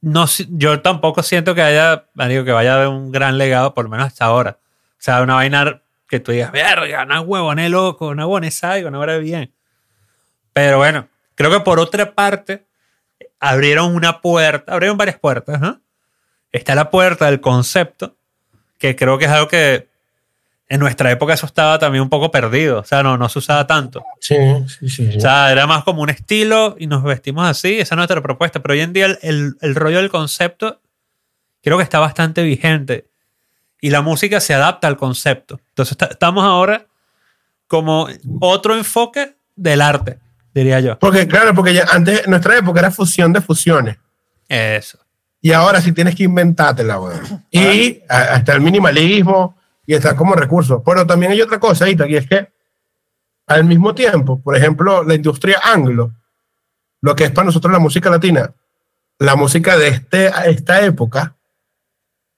no, 0.01 0.27
yo 0.51 0.81
tampoco 0.81 1.23
siento 1.23 1.55
que 1.55 1.63
haya, 1.63 2.07
digo, 2.29 2.45
que 2.45 2.53
vaya 2.53 2.85
a 2.85 2.89
un 2.89 3.11
gran 3.13 3.39
legado, 3.39 3.75
por 3.75 3.85
lo 3.85 3.91
menos 3.91 4.07
hasta 4.07 4.25
ahora. 4.25 4.59
O 4.93 5.01
sea, 5.01 5.23
una 5.23 5.35
vaina 5.35 5.81
que 6.09 6.21
tú 6.21 6.33
digas, 6.33 6.53
verga, 6.53 7.05
una 7.05 7.21
huevone 7.21 7.69
loco, 7.69 8.09
una 8.09 8.25
algo, 8.25 8.89
una 8.89 8.99
hora 8.99 9.19
bien. 9.19 9.53
Pero 10.53 10.79
bueno, 10.79 11.09
Creo 11.39 11.53
que 11.53 11.61
por 11.61 11.79
otra 11.79 12.17
parte, 12.17 12.67
abrieron 13.39 13.95
una 13.95 14.21
puerta, 14.21 14.73
abrieron 14.73 14.99
varias 14.99 15.21
puertas, 15.21 15.61
¿no? 15.61 15.81
Está 16.51 16.75
la 16.75 16.91
puerta 16.91 17.27
del 17.27 17.41
concepto, 17.41 18.17
que 18.77 18.97
creo 18.97 19.19
que 19.19 19.27
es 19.27 19.31
algo 19.31 19.47
que 19.47 19.89
en 20.69 20.81
nuestra 20.81 21.11
época 21.11 21.35
eso 21.35 21.47
estaba 21.47 21.79
también 21.79 22.03
un 22.03 22.09
poco 22.09 22.31
perdido, 22.31 22.81
o 22.81 22.85
sea, 22.85 23.03
no, 23.03 23.17
no 23.17 23.29
se 23.29 23.39
usaba 23.39 23.67
tanto. 23.67 24.05
Sí, 24.21 24.37
sí, 24.67 24.89
sí, 24.89 25.17
O 25.17 25.21
sea, 25.21 25.51
era 25.51 25.67
más 25.67 25.85
como 25.85 26.03
un 26.03 26.11
estilo 26.11 26.77
y 26.79 26.87
nos 26.87 27.03
vestimos 27.03 27.47
así, 27.49 27.79
esa 27.79 27.95
es 27.95 27.97
nuestra 27.97 28.23
propuesta, 28.23 28.61
pero 28.61 28.75
hoy 28.75 28.81
en 28.81 28.93
día 28.93 29.07
el, 29.23 29.57
el 29.61 29.75
rollo 29.75 29.99
del 29.99 30.11
concepto 30.11 30.81
creo 31.63 31.79
que 31.79 31.85
está 31.85 31.99
bastante 31.99 32.43
vigente 32.43 33.09
y 33.81 33.91
la 33.91 34.03
música 34.03 34.41
se 34.41 34.55
adapta 34.55 34.89
al 34.89 34.97
concepto. 34.97 35.61
Entonces 35.71 35.97
estamos 36.11 36.45
ahora 36.45 36.87
como 37.67 38.09
otro 38.41 38.77
enfoque 38.77 39.37
del 39.57 39.81
arte 39.81 40.19
diría 40.59 40.81
yo. 40.81 40.99
Porque, 40.99 41.27
claro, 41.27 41.55
porque 41.55 41.75
ya 41.75 41.85
antes, 41.91 42.27
nuestra 42.27 42.59
época 42.59 42.81
era 42.81 42.91
fusión 42.91 43.33
de 43.33 43.41
fusiones. 43.41 43.97
Eso. 44.49 44.99
Y 45.41 45.53
ahora 45.53 45.81
sí 45.81 45.93
tienes 45.93 46.15
que 46.15 46.25
inventártela, 46.25 47.01
weón. 47.01 47.45
Y 47.51 48.01
hasta 48.09 48.55
el 48.55 48.61
minimalismo 48.61 49.57
y 49.88 49.94
está 49.94 50.14
como 50.14 50.35
recurso. 50.35 50.83
Pero 50.85 51.07
también 51.07 51.33
hay 51.33 51.40
otra 51.40 51.59
cosa, 51.59 51.88
y 51.88 51.96
es 51.98 52.29
que 52.29 52.53
al 53.46 53.64
mismo 53.64 53.94
tiempo, 53.94 54.38
por 54.38 54.55
ejemplo, 54.55 55.03
la 55.03 55.14
industria 55.14 55.59
anglo, 55.64 56.12
lo 57.01 57.16
que 57.16 57.24
es 57.24 57.31
para 57.31 57.46
nosotros 57.46 57.72
la 57.72 57.79
música 57.79 58.11
latina, 58.11 58.53
la 59.18 59.35
música 59.35 59.79
de 59.79 59.88
este, 59.88 60.31
esta 60.44 60.85
época, 60.85 61.35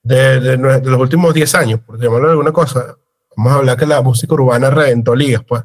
de, 0.05 0.39
de, 0.39 0.57
de 0.57 0.91
los 0.91 1.01
últimos 1.01 1.35
10 1.35 1.55
años, 1.57 1.81
por 1.81 2.01
llamarlo 2.01 2.29
de 2.29 2.33
alguna 2.35 2.53
cosa, 2.53 2.97
vamos 3.37 3.53
a 3.53 3.57
hablar 3.57 3.77
que 3.77 3.87
la 3.87 4.01
música 4.01 4.33
urbana 4.33 4.71
reventó 4.71 5.17
ligas, 5.17 5.43
pues. 5.43 5.65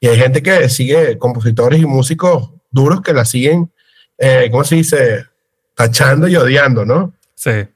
Y 0.00 0.08
hay 0.08 0.18
gente 0.18 0.42
que 0.42 0.68
sigue, 0.68 1.16
compositores 1.16 1.80
y 1.80 1.86
músicos 1.86 2.50
duros 2.72 3.02
que 3.02 3.12
la 3.12 3.24
siguen, 3.24 3.72
eh, 4.18 4.48
¿cómo 4.50 4.64
se 4.64 4.74
dice? 4.74 5.26
Tachando 5.76 6.26
y 6.26 6.34
odiando, 6.34 6.84
¿no? 6.84 7.14
Sí. 7.36 7.68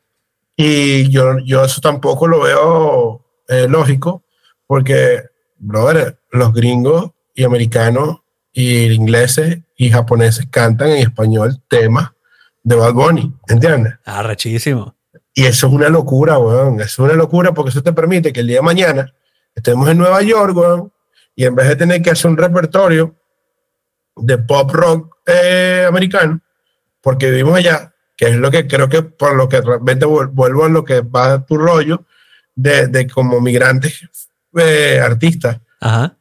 Y 0.56 1.08
yo, 1.08 1.38
yo 1.38 1.64
eso 1.64 1.80
tampoco 1.80 2.26
lo 2.26 2.40
veo 2.40 3.27
eh, 3.48 3.66
lógico, 3.68 4.22
porque, 4.66 5.24
brother, 5.56 6.20
los 6.30 6.52
gringos 6.52 7.10
y 7.34 7.44
americanos 7.44 8.20
y 8.52 8.92
ingleses 8.92 9.60
y 9.76 9.90
japoneses 9.90 10.46
cantan 10.50 10.90
en 10.90 10.98
español 10.98 11.62
temas 11.68 12.10
de 12.62 12.76
Bad 12.76 12.92
Bunny, 12.92 13.34
¿entiendes? 13.48 13.94
Ah, 14.04 14.22
rechísimo. 14.22 14.94
Y 15.34 15.46
eso 15.46 15.68
es 15.68 15.72
una 15.72 15.88
locura, 15.88 16.38
weón. 16.38 16.80
Es 16.80 16.98
una 16.98 17.14
locura 17.14 17.52
porque 17.54 17.70
eso 17.70 17.82
te 17.82 17.92
permite 17.92 18.32
que 18.32 18.40
el 18.40 18.48
día 18.48 18.56
de 18.56 18.62
mañana 18.62 19.14
estemos 19.54 19.88
en 19.88 19.98
Nueva 19.98 20.20
York, 20.22 20.56
weón, 20.56 20.92
y 21.34 21.44
en 21.44 21.54
vez 21.54 21.68
de 21.68 21.76
tener 21.76 22.02
que 22.02 22.10
hacer 22.10 22.30
un 22.30 22.36
repertorio 22.36 23.14
de 24.16 24.36
pop 24.38 24.70
rock 24.72 25.16
eh, 25.26 25.84
americano, 25.86 26.40
porque 27.00 27.30
vivimos 27.30 27.54
allá, 27.54 27.94
que 28.16 28.26
es 28.26 28.36
lo 28.36 28.50
que 28.50 28.66
creo 28.66 28.88
que 28.88 29.02
por 29.02 29.36
lo 29.36 29.48
que 29.48 29.60
realmente 29.60 30.04
vuelvo 30.04 30.64
a 30.64 30.68
lo 30.68 30.84
que 30.84 31.00
va 31.00 31.32
a 31.34 31.46
tu 31.46 31.56
rollo 31.56 32.04
de, 32.58 32.88
de 32.88 33.06
como 33.06 33.40
migrantes 33.40 34.08
eh, 34.58 35.00
artistas. 35.02 35.58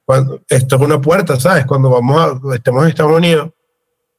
Cuando, 0.06 0.42
esto 0.48 0.76
es 0.76 0.82
una 0.82 1.02
puerta, 1.02 1.40
¿sabes? 1.40 1.66
Cuando 1.66 1.90
vamos 1.90 2.42
a, 2.52 2.56
estemos 2.56 2.84
en 2.84 2.90
Estados 2.90 3.12
Unidos, 3.12 3.52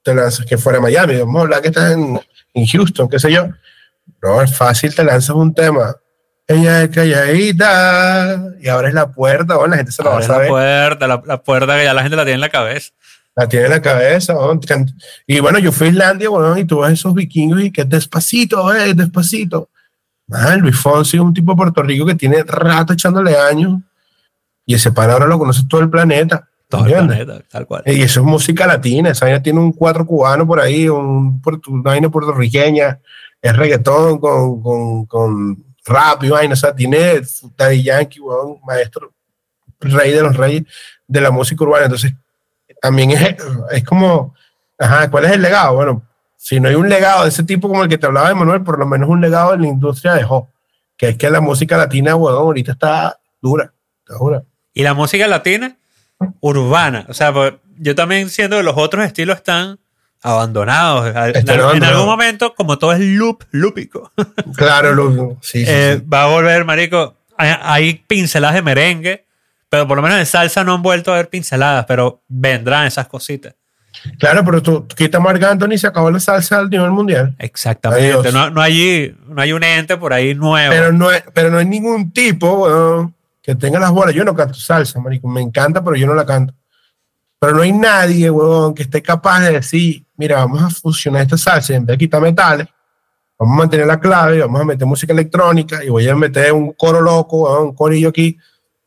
te 0.03 0.15
lanzas 0.15 0.45
que 0.45 0.59
fuera 0.59 0.81
Miami, 0.81 1.17
vamos 1.17 1.37
a 1.37 1.43
hablar 1.43 1.63
que 1.63 1.69
estás 1.69 1.93
en, 1.93 2.21
en 2.55 2.67
Houston, 2.67 3.09
qué 3.09 3.19
sé 3.19 3.33
yo. 3.33 3.49
No, 4.23 4.43
es 4.43 4.55
fácil, 4.57 4.95
te 4.95 5.05
lanzas 5.05 5.37
un 5.37 5.55
tema 5.55 5.95
ella 6.49 6.83
es 6.83 6.89
calladita 6.89 8.43
y 8.59 8.69
abres 8.69 8.95
la 8.95 9.13
puerta, 9.13 9.57
bueno, 9.57 9.73
la 9.73 9.77
gente 9.77 9.93
se 9.93 10.03
lo 10.03 10.11
va 10.11 10.19
a 10.19 10.23
saber. 10.23 10.47
La 10.47 10.49
puerta, 10.49 11.07
la, 11.07 11.43
puerta 11.43 11.77
que 11.77 11.85
ya 11.85 11.93
la 11.93 12.01
gente 12.01 12.17
la 12.17 12.25
tiene 12.25 12.37
en 12.37 12.41
la 12.41 12.49
cabeza. 12.49 12.91
La 13.37 13.47
tiene 13.47 13.67
en 13.67 13.73
la 13.73 13.83
cabeza, 13.83 14.35
y 15.27 15.41
bueno, 15.41 15.59
yo 15.59 15.71
fui 15.71 15.89
a 15.89 15.91
Islandia, 15.91 16.31
bueno, 16.31 16.59
y 16.59 16.65
tú 16.65 16.81
ves 16.81 16.95
esos 16.95 17.15
vikingos 17.15 17.61
y 17.61 17.71
que 17.71 17.85
despacito, 17.85 18.75
eh, 18.75 18.95
despacito. 18.95 19.69
Ah, 20.31 20.57
Luis 20.57 20.79
Fonsi 20.79 21.17
es 21.17 21.23
un 21.23 21.33
tipo 21.33 21.53
de 21.53 21.57
Puerto 21.57 21.83
Rico 21.83 22.05
que 22.05 22.15
tiene 22.15 22.43
rato 22.43 22.93
echándole 22.93 23.37
años 23.37 23.81
y 24.67 24.75
ese 24.75 24.93
pan 24.93 25.11
ahora 25.11 25.27
lo 25.27 25.39
conoce 25.39 25.63
todo 25.69 25.81
el 25.81 25.89
planeta. 25.89 26.49
Todo 26.69 26.85
el 26.85 26.93
planeta, 26.93 27.41
tal 27.51 27.67
cual. 27.67 27.83
Y 27.87 28.03
eso 28.03 28.21
es 28.21 28.27
música 28.27 28.67
latina, 28.67 29.11
esa 29.11 29.25
vaina 29.25 29.43
tiene 29.43 29.59
un 29.59 29.73
cuatro 29.73 30.05
cubano 30.05 30.47
por 30.47 30.61
ahí, 30.61 30.87
un, 30.89 31.41
una 31.69 31.83
vaina 31.83 32.11
puertorriqueña, 32.11 33.01
es 33.41 33.57
reggaetón 33.57 34.19
con, 34.19 34.61
con, 34.61 35.07
con 35.07 35.65
rap 35.87 36.23
y 36.25 36.29
vaina, 36.29 36.53
o 36.53 36.57
sea, 36.57 36.75
tiene 36.75 37.23
Daddy 37.57 37.83
Yankee, 37.83 38.21
un 38.21 38.61
maestro, 38.67 39.15
rey 39.81 40.13
de 40.13 40.23
los 40.23 40.37
reyes 40.37 40.65
de 41.07 41.21
la 41.21 41.31
música 41.31 41.65
urbana. 41.65 41.87
Entonces, 41.87 42.13
también 42.83 43.13
es, 43.13 43.37
es 43.71 43.85
como, 43.85 44.35
ajá, 44.79 45.11
¿cuál 45.11 45.25
es 45.25 45.33
el 45.33 45.43
legado? 45.43 45.75
Bueno, 45.75 46.03
si 46.49 46.61
no 46.61 46.69
hay 46.71 46.75
un 46.77 46.89
legado 46.89 47.25
de 47.25 47.29
ese 47.29 47.43
tipo 47.43 47.69
como 47.69 47.83
el 47.83 47.89
que 47.91 47.99
te 47.99 48.07
hablaba 48.07 48.29
de 48.29 48.35
Manuel, 48.35 48.63
por 48.63 48.79
lo 48.79 48.87
menos 48.87 49.09
un 49.11 49.21
legado 49.21 49.53
de 49.53 49.59
la 49.59 49.67
industria 49.67 50.15
dejó, 50.15 50.49
que 50.97 51.11
es 51.11 51.17
que 51.19 51.29
la 51.29 51.43
música 51.43 51.77
latina, 51.77 52.15
bueno, 52.15 52.39
ahorita 52.39 52.73
está 52.73 53.19
dura, 53.43 53.73
está 54.01 54.15
dura. 54.19 54.43
Y 54.73 54.83
la 54.83 54.95
música 54.95 55.27
latina 55.29 55.77
urbana, 56.41 57.05
o 57.09 57.13
sea, 57.15 57.33
pues, 57.35 57.53
yo 57.79 57.95
también 57.95 58.31
siento 58.31 58.57
que 58.57 58.63
los 58.63 58.77
otros 58.79 59.05
estilos 59.05 59.37
están 59.37 59.79
abandonados. 60.23 61.07
En, 61.37 61.49
en 61.77 61.85
algún 61.85 62.07
momento, 62.07 62.55
como 62.55 62.79
todo 62.79 62.93
es 62.95 63.01
loop, 63.01 63.45
loopico, 63.51 64.11
Claro, 64.57 64.95
lo- 64.95 65.37
sí, 65.43 65.65
sí, 65.65 65.71
eh, 65.71 65.97
sí. 66.01 66.07
va 66.09 66.25
a 66.25 66.27
volver, 66.29 66.65
marico. 66.65 67.15
Hay, 67.37 67.51
hay 67.61 67.95
pinceladas 68.07 68.55
de 68.57 68.63
merengue, 68.63 69.27
pero 69.69 69.87
por 69.87 69.97
lo 69.99 70.03
menos 70.03 70.19
en 70.19 70.27
salsa 70.27 70.65
no 70.65 70.73
han 70.75 70.83
vuelto 70.83 71.13
a 71.13 71.17
ver 71.17 71.29
pinceladas, 71.29 71.85
pero 71.87 72.23
vendrán 72.27 72.87
esas 72.87 73.07
cositas. 73.07 73.55
Claro, 74.19 74.45
pero 74.45 74.63
tú 74.63 74.83
tú 74.83 74.95
quitas 74.95 75.21
Marc 75.21 75.43
Anthony 75.43 75.73
y 75.73 75.79
se 75.79 75.87
acabó 75.87 76.11
la 76.11 76.21
salsa 76.21 76.59
al 76.59 76.71
nivel 76.71 76.91
mundial. 76.91 77.35
Exactamente. 77.39 78.33
No, 78.33 78.51
no, 78.51 78.61
hay, 78.61 79.17
no 79.27 79.41
hay 79.41 79.53
un 79.53 79.63
ente 79.65 79.97
por 79.97 80.13
ahí 80.13 80.35
nuevo. 80.35 80.71
Pero 80.71 80.93
no, 80.93 81.09
hay, 81.09 81.21
pero 81.35 81.51
no 81.51 81.59
hay 81.59 81.67
ningún 81.67 82.13
tipo 82.13 83.13
que 83.43 83.55
tenga 83.55 83.79
las 83.79 83.91
bolas. 83.91 84.15
Yo 84.15 84.25
no 84.25 84.35
canto 84.35 84.55
salsa, 84.55 85.01
marico. 85.01 85.29
Me 85.29 85.41
encanta, 85.41 85.83
pero 85.83 85.97
yo 85.97 86.07
no 86.07 86.15
la 86.15 86.25
canto. 86.25 86.55
Pero 87.41 87.55
no 87.55 87.63
hay 87.63 87.73
nadie, 87.73 88.31
weón, 88.31 88.75
que 88.75 88.83
esté 88.83 89.01
capaz 89.01 89.41
de 89.41 89.53
decir, 89.53 90.05
mira, 90.17 90.37
vamos 90.37 90.63
a 90.63 90.71
fusionar 90.71 91.23
esta 91.23 91.39
salsa 91.39 91.73
y 91.73 91.77
en 91.77 91.87
vez 91.87 91.95
de 91.95 91.99
quitar 91.99 92.21
metales, 92.21 92.67
vamos 93.39 93.55
a 93.55 93.59
mantener 93.59 93.87
la 93.87 94.01
clave, 94.01 94.41
vamos 94.41 94.61
a 94.61 94.65
meter 94.65 94.87
música 94.87 95.13
electrónica 95.13 95.85
y 95.85 95.89
voy 95.89 96.09
a 96.09 96.17
meter 96.17 96.53
un 96.53 96.73
coro 96.73 97.01
loco, 97.01 97.63
un 97.63 97.75
corillo 97.75 98.09
aquí, 98.09 98.37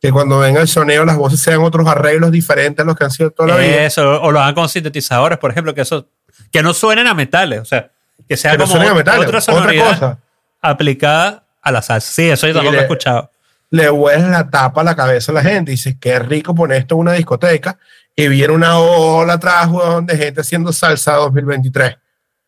que 0.02 0.10
cuando 0.12 0.40
venga 0.40 0.60
el 0.60 0.66
sonido 0.68 1.04
las 1.04 1.16
voces 1.16 1.40
sean 1.40 1.60
otros 1.62 1.86
arreglos 1.88 2.30
diferentes 2.32 2.82
a 2.82 2.86
los 2.86 2.96
que 2.96 3.04
han 3.04 3.10
sido 3.12 3.30
toda 3.30 3.50
la 3.50 3.56
vida. 3.56 3.84
Eso, 3.84 4.20
o 4.20 4.32
lo 4.32 4.40
hagan 4.40 4.54
con 4.54 4.68
sintetizadores, 4.68 5.38
por 5.38 5.50
ejemplo, 5.52 5.72
que 5.74 5.82
eso, 5.82 6.08
que 6.50 6.60
no 6.62 6.74
suenen 6.74 7.06
a 7.06 7.14
metales, 7.14 7.60
o 7.60 7.64
sea, 7.64 7.90
que 8.28 8.36
sea 8.36 8.50
Que 8.52 8.58
no 8.58 8.66
como 8.66 8.82
a 8.82 8.94
metales, 8.94 9.28
otra 9.28 9.38
otra 9.38 9.72
cosa. 9.76 10.18
aplicada 10.60 11.44
a 11.62 11.72
la 11.72 11.82
salsa. 11.82 12.12
Sí, 12.12 12.28
eso 12.28 12.46
yo 12.48 12.54
tampoco 12.54 12.72
le- 12.72 12.78
he 12.78 12.82
escuchado. 12.82 13.30
le 13.70 13.90
hueles 13.90 14.28
la 14.28 14.50
tapa 14.50 14.80
a 14.80 14.84
la 14.84 14.96
cabeza 14.96 15.32
a 15.32 15.34
la 15.36 15.42
gente 15.42 15.70
y 15.70 15.74
dices, 15.74 15.96
qué 16.00 16.18
rico 16.18 16.54
poner 16.54 16.78
esto 16.78 16.94
en 16.96 17.00
una 17.02 17.12
discoteca 17.12 17.78
y 18.14 18.28
viene 18.28 18.52
una 18.52 18.78
ola 18.78 19.34
atrás, 19.34 19.68
de 20.02 20.16
gente 20.16 20.40
haciendo 20.42 20.72
salsa 20.72 21.14
2023. 21.14 21.96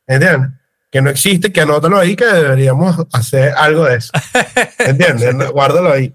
¿Entiendes? 0.07 0.51
Que 0.91 1.01
no 1.01 1.09
existe, 1.11 1.51
que 1.51 1.61
anótalo 1.63 1.99
ahí, 1.99 2.15
que 2.15 2.27
deberíamos 2.27 2.97
hacer 3.13 3.55
algo 3.57 3.85
de 3.85 3.97
eso. 3.97 4.13
¿Entiendes? 4.79 5.35
No, 5.35 5.51
Guárdalo 5.53 5.93
ahí. 5.93 6.13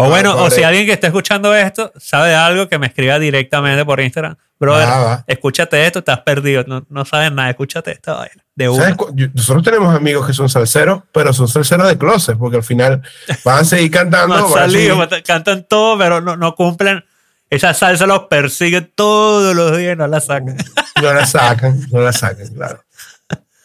O 0.00 0.04
Ah, 0.04 0.08
bueno, 0.08 0.36
o 0.36 0.50
si 0.50 0.62
alguien 0.62 0.86
que 0.86 0.92
está 0.92 1.08
escuchando 1.08 1.54
esto 1.54 1.92
sabe 1.98 2.30
de 2.30 2.34
algo, 2.34 2.68
que 2.68 2.78
me 2.78 2.86
escriba 2.86 3.18
directamente 3.18 3.84
por 3.84 4.00
Instagram. 4.00 4.36
Brother, 4.58 4.86
Ah, 4.90 5.24
escúchate 5.26 5.86
esto, 5.86 6.00
estás 6.00 6.20
perdido, 6.20 6.64
no, 6.66 6.84
no 6.90 7.04
sabes 7.06 7.32
nada, 7.32 7.50
escúchate 7.50 7.92
esta 7.92 8.14
vaina. 8.14 8.42
De 8.54 8.68
una. 8.68 8.82
¿Sabes 8.82 8.96
cu- 8.96 9.10
yo- 9.14 9.28
Nosotros 9.32 9.64
tenemos 9.64 9.94
amigos 9.94 10.26
que 10.26 10.32
son 10.34 10.48
salseros, 10.50 11.02
pero 11.12 11.32
son 11.32 11.48
salseros 11.48 11.88
de 11.88 11.96
closet, 11.96 12.36
porque 12.36 12.58
al 12.58 12.62
final 12.62 13.00
van 13.44 13.60
a 13.60 13.64
seguir 13.64 13.90
cantando. 13.90 14.36
No 14.36 14.54
a 14.54 14.68
seguir- 14.68 15.22
cantan 15.24 15.64
todo, 15.66 15.96
pero 15.98 16.20
no, 16.20 16.36
no 16.36 16.54
cumplen. 16.54 17.04
Esa 17.48 17.74
salsa 17.74 18.06
los 18.06 18.24
persigue 18.24 18.80
todos 18.82 19.56
los 19.56 19.76
días 19.76 19.94
y 19.94 19.96
no 19.96 20.06
la 20.06 20.20
sacan. 20.20 20.56
no 21.02 21.12
la 21.14 21.26
sacan, 21.26 21.80
no 21.90 22.00
la 22.00 22.12
sacan, 22.12 22.46
claro. 22.48 22.84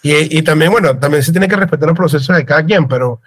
Y, 0.01 0.37
y 0.37 0.41
también, 0.43 0.71
bueno, 0.71 0.97
también 0.97 1.23
se 1.23 1.31
tiene 1.31 1.47
que 1.47 1.55
respetar 1.55 1.87
los 1.89 1.97
procesos 1.97 2.35
de 2.35 2.45
cada 2.45 2.63
quien, 2.65 2.87
pero 2.87 3.21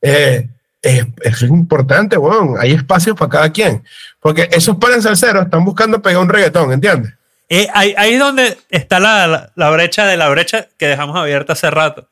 eh, 0.00 0.48
es- 0.82 1.42
importante, 1.42 2.16
weón. 2.18 2.56
Hay 2.58 2.72
espacios 2.72 3.16
para 3.16 3.30
cada 3.30 3.52
quien. 3.52 3.84
Porque 4.20 4.48
esos 4.52 4.76
panes 4.76 5.04
salseros 5.04 5.44
están 5.44 5.64
buscando 5.64 6.02
pegar 6.02 6.20
un 6.20 6.28
reggaetón, 6.28 6.72
¿entiendes? 6.72 7.14
Eh, 7.48 7.68
ahí, 7.74 7.94
es 7.96 8.18
donde 8.18 8.58
está 8.70 8.98
la, 8.98 9.70
brecha 9.70 10.06
de 10.06 10.16
la 10.16 10.28
brecha 10.28 10.68
que 10.78 10.86
dejamos 10.86 11.16
abierta 11.16 11.52
hace 11.52 11.70
rato. 11.70 12.08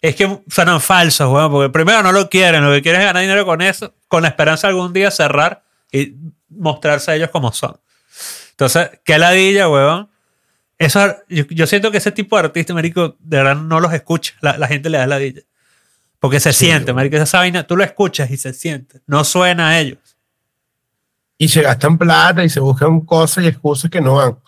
Es 0.00 0.14
que 0.14 0.40
suenan 0.48 0.80
falsos, 0.80 1.32
weón, 1.32 1.50
porque 1.50 1.70
primero 1.70 2.02
no 2.02 2.12
lo 2.12 2.28
quieren, 2.28 2.64
lo 2.64 2.72
que 2.72 2.82
quieren 2.82 3.00
es 3.00 3.06
ganar 3.06 3.22
dinero 3.22 3.46
con 3.46 3.62
eso, 3.62 3.94
con 4.08 4.22
la 4.22 4.28
esperanza 4.28 4.68
algún 4.68 4.92
día 4.92 5.10
cerrar 5.10 5.62
y 5.90 6.14
mostrarse 6.50 7.10
a 7.10 7.14
ellos 7.14 7.30
como 7.30 7.52
son. 7.52 7.78
Entonces, 8.50 8.90
qué 9.04 9.18
ladilla, 9.18 9.68
weón. 9.68 10.10
Eso, 10.78 11.16
yo, 11.28 11.44
yo 11.48 11.66
siento 11.66 11.90
que 11.90 11.98
ese 11.98 12.12
tipo 12.12 12.36
de 12.36 12.44
artistas, 12.44 12.74
marico, 12.74 13.16
de 13.18 13.38
verdad 13.38 13.56
no 13.56 13.80
los 13.80 13.92
escucha. 13.94 14.34
La, 14.42 14.58
la 14.58 14.68
gente 14.68 14.90
le 14.90 14.98
da 14.98 15.06
ladilla. 15.06 15.40
Porque 16.18 16.40
se 16.40 16.52
Sí, 16.52 16.66
siente, 16.66 16.92
marico. 16.92 17.16
Esa 17.16 17.38
vaina, 17.38 17.66
tú 17.66 17.76
lo 17.76 17.84
escuchas 17.84 18.30
y 18.30 18.36
se 18.36 18.52
siente. 18.52 19.00
No 19.06 19.24
suena 19.24 19.68
a 19.68 19.78
ellos. 19.78 19.98
Y 21.38 21.48
se 21.48 21.62
gastan 21.62 21.98
plata 21.98 22.44
y 22.44 22.48
se 22.48 22.60
buscan 22.60 23.00
cosas 23.00 23.44
y 23.44 23.48
excusas 23.48 23.90
que 23.90 24.00
no 24.00 24.14
van. 24.14 24.38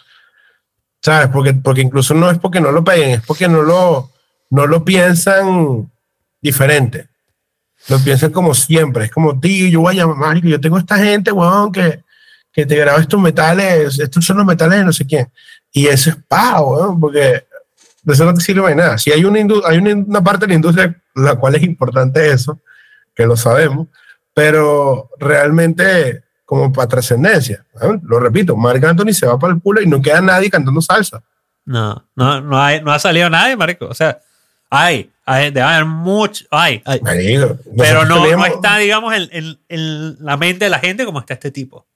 ¿Sabes? 1.03 1.29
Porque, 1.29 1.55
porque 1.55 1.83
incluso 1.83 2.14
no 2.14 2.31
es 2.31 2.39
porque 2.39 2.61
no 2.61 2.73
lo 2.73 2.83
peguen, 2.83 3.11
es 3.11 3.23
porque 3.23 3.49
no 3.49 3.62
lo, 3.62 4.11
no 4.51 4.66
lo 4.66 4.85
piensan 4.85 5.91
diferente. 6.41 7.09
Lo 7.89 7.99
piensan 8.01 8.33
como 8.33 8.55
siempre. 8.55 9.05
Es 9.05 9.11
como, 9.11 9.39
tío, 9.39 9.69
yo 9.69 9.81
voy 9.81 9.95
a 9.95 10.05
llamar, 10.05 10.41
yo 10.41 10.61
tengo 10.61 10.79
esta 10.79 10.99
gente, 10.99 11.31
weón, 11.31 11.71
que, 11.71 12.03
que 12.53 12.66
te 12.66 12.77
graba 12.77 12.99
estos 12.99 13.21
metales, 13.21 13.99
estos 13.99 14.25
son 14.25 14.39
los 14.39 14.47
metales 14.47 14.79
de 14.79 14.85
no 14.85 14.93
sé 14.93 15.07
quién. 15.07 15.31
Y 15.71 15.87
eso 15.87 16.11
es 16.11 16.16
pago, 16.27 16.77
weón, 16.77 17.01
porque 17.01 17.45
de 18.09 18.15
eso 18.15 18.25
no 18.25 18.35
te 18.35 18.41
sirve 18.41 18.69
de 18.69 18.75
nada. 18.75 18.99
Si 18.99 19.13
hay 19.13 19.25
una, 19.25 19.39
hay 19.67 19.79
una, 19.79 19.95
una 19.95 20.23
parte 20.25 20.47
de 20.47 20.49
la 20.49 20.55
industria 20.57 21.01
la 21.15 21.37
cual 21.37 21.55
es 21.55 21.63
importante 21.63 22.31
eso, 22.31 22.61
que 23.15 23.27
lo 23.27 23.37
sabemos, 23.37 23.89
pero 24.35 25.11
realmente 25.19 26.23
como 26.45 26.73
para 26.73 26.89
trascendencia. 26.89 27.65
Lo 28.03 28.19
repito, 28.19 28.57
Marc 28.57 28.83
Anthony 28.83 29.13
se 29.13 29.27
va 29.27 29.39
para 29.39 29.53
el 29.53 29.61
culo 29.61 29.83
y 29.83 29.87
no 29.87 30.01
queda 30.01 30.21
nadie 30.21 30.51
cantando 30.51 30.81
salsa. 30.81 31.23
No, 31.67 32.03
no, 32.17 32.41
no, 32.41 32.59
hay, 32.59 32.81
no 32.83 32.91
ha 32.93 32.99
salido 32.99 33.29
nadie, 33.29 33.55
marico. 33.57 33.87
O 33.87 33.95
sea, 33.95 34.21
hay, 34.71 35.11
hay 35.27 35.51
debe 35.51 35.61
haber 35.61 35.85
mucho, 35.85 36.47
hay, 36.51 36.81
hay. 36.87 37.01
Marico, 37.03 37.59
Pero 37.77 38.07
no, 38.07 38.25
está, 38.47 38.79
digamos, 38.79 39.15
en, 39.15 39.29
en- 39.33 39.59
en 39.69 40.25
la 40.25 40.39
mente 40.39 40.65
de 40.65 40.71
la 40.71 40.79
gente 40.79 41.05
como 41.05 41.21
está 41.21 41.35
este 41.35 41.51
tipo. 41.51 41.87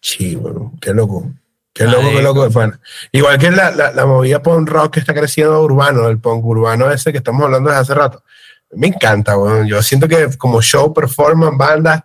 Sí, 0.00 0.36
bueno, 0.36 0.72
qué 0.80 0.92
loco. 0.92 1.30
Qué 1.78 1.84
loco, 1.86 2.10
qué 2.10 2.22
loco 2.22 2.44
de 2.44 2.50
pana. 2.50 2.80
Igual 3.12 3.38
que 3.38 3.52
la, 3.52 3.70
la, 3.70 3.92
la 3.92 4.04
movida 4.04 4.42
punk 4.42 4.68
rock 4.68 4.94
que 4.94 5.00
está 5.00 5.14
creciendo 5.14 5.62
urbano, 5.62 6.08
el 6.08 6.18
punk 6.18 6.44
urbano 6.44 6.90
ese 6.90 7.12
que 7.12 7.18
estamos 7.18 7.40
hablando 7.44 7.70
desde 7.70 7.82
hace 7.82 7.94
rato. 7.94 8.24
Me 8.72 8.88
encanta, 8.88 9.36
bueno. 9.36 9.64
Yo 9.64 9.80
siento 9.82 10.08
que 10.08 10.36
como 10.36 10.60
show, 10.60 10.92
performance, 10.92 11.56
banda, 11.56 12.04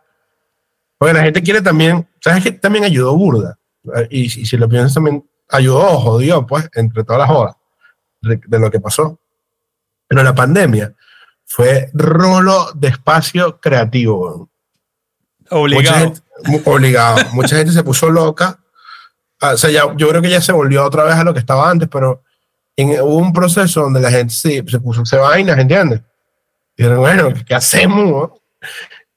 porque 0.98 1.14
la 1.16 1.24
gente 1.24 1.42
quiere 1.42 1.62
también, 1.62 2.08
¿sabes 2.22 2.44
que 2.44 2.52
También 2.52 2.84
ayudó 2.84 3.18
burda. 3.18 3.58
Y, 4.10 4.26
y 4.26 4.46
si 4.46 4.58
lo 4.58 4.70
piensas 4.70 4.94
también, 4.94 5.28
ayudó, 5.50 6.00
jodió, 6.00 6.46
pues, 6.46 6.70
entre 6.76 7.04
todas 7.04 7.20
las 7.20 7.30
jodas 7.30 7.56
de, 8.22 8.40
de 8.46 8.60
lo 8.60 8.70
que 8.70 8.80
pasó. 8.80 9.20
Pero 10.08 10.22
la 10.22 10.36
pandemia 10.36 10.94
fue 11.46 11.90
rolo 11.94 12.72
de 12.76 12.90
espacio 12.90 13.60
creativo, 13.60 14.20
weón. 14.22 14.50
Mucha 15.50 15.56
Obligado. 15.58 16.00
gente, 16.00 16.22
obligado. 16.70 17.18
Mucha 17.34 17.58
gente 17.58 17.74
se 17.74 17.84
puso 17.84 18.10
loca. 18.10 18.60
Ah, 19.44 19.56
O 19.56 19.58
sea, 19.58 19.70
ya, 19.70 19.94
yo 19.98 20.08
creo 20.08 20.22
que 20.22 20.30
ya 20.30 20.40
se 20.40 20.54
volvió 20.54 20.86
otra 20.86 21.04
vez 21.04 21.16
a 21.16 21.24
lo 21.26 21.34
que 21.34 21.40
estaba 21.42 21.70
antes, 21.70 21.90
pero 21.90 22.24
en, 22.78 22.92
hubo 23.02 23.18
un 23.18 23.34
proceso 23.34 23.82
donde 23.82 24.00
la 24.00 24.10
gente 24.10 24.34
se, 24.34 24.64
se 24.66 24.80
puso 24.80 25.02
hacer 25.02 25.20
vainas, 25.20 25.60
¿entiendes? 25.60 26.00
Y 26.78 26.84
dijeron, 26.84 27.00
bueno, 27.02 27.34
¿qué 27.46 27.54
hacemos? 27.54 28.10
no? 28.10 28.40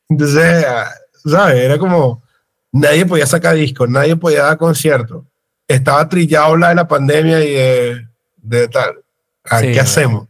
Entonces, 0.09 0.67
ah, 0.69 0.91
¿sabes? 1.25 1.59
Era 1.59 1.79
como, 1.79 2.25
nadie 2.73 3.07
podía 3.07 3.25
sacar 3.25 3.55
discos, 3.55 3.89
nadie 3.89 4.17
podía 4.17 4.43
dar 4.43 4.59
conciertos. 4.59 5.23
Estaba 5.69 6.09
trillado 6.09 6.57
la 6.57 6.71
de 6.71 6.75
la 6.75 6.89
pandemia 6.89 7.45
y 7.45 7.53
de, 7.53 8.09
de 8.39 8.67
tal. 8.67 8.97
Ah, 9.45 9.61
Sí, 9.61 9.71
¿Qué 9.71 9.79
hacemos? 9.79 10.27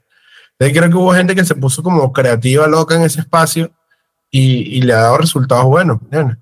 Entonces 0.59 0.78
creo 0.78 0.90
que 0.90 0.97
hubo 0.97 1.14
gente 1.14 1.34
que 1.34 1.44
se 1.47 1.55
puso 1.55 1.82
como 1.82 2.12
creativa, 2.12 2.66
loca 2.66 2.97
en 2.97 3.03
ese 3.03 3.20
espacio 3.20 3.70
y, 4.30 4.76
y 4.76 4.82
le 4.82 4.92
ha 4.92 5.01
dado 5.01 5.16
resultados 5.16 5.64
buenos. 5.64 6.03
¿entiendes? 6.03 6.36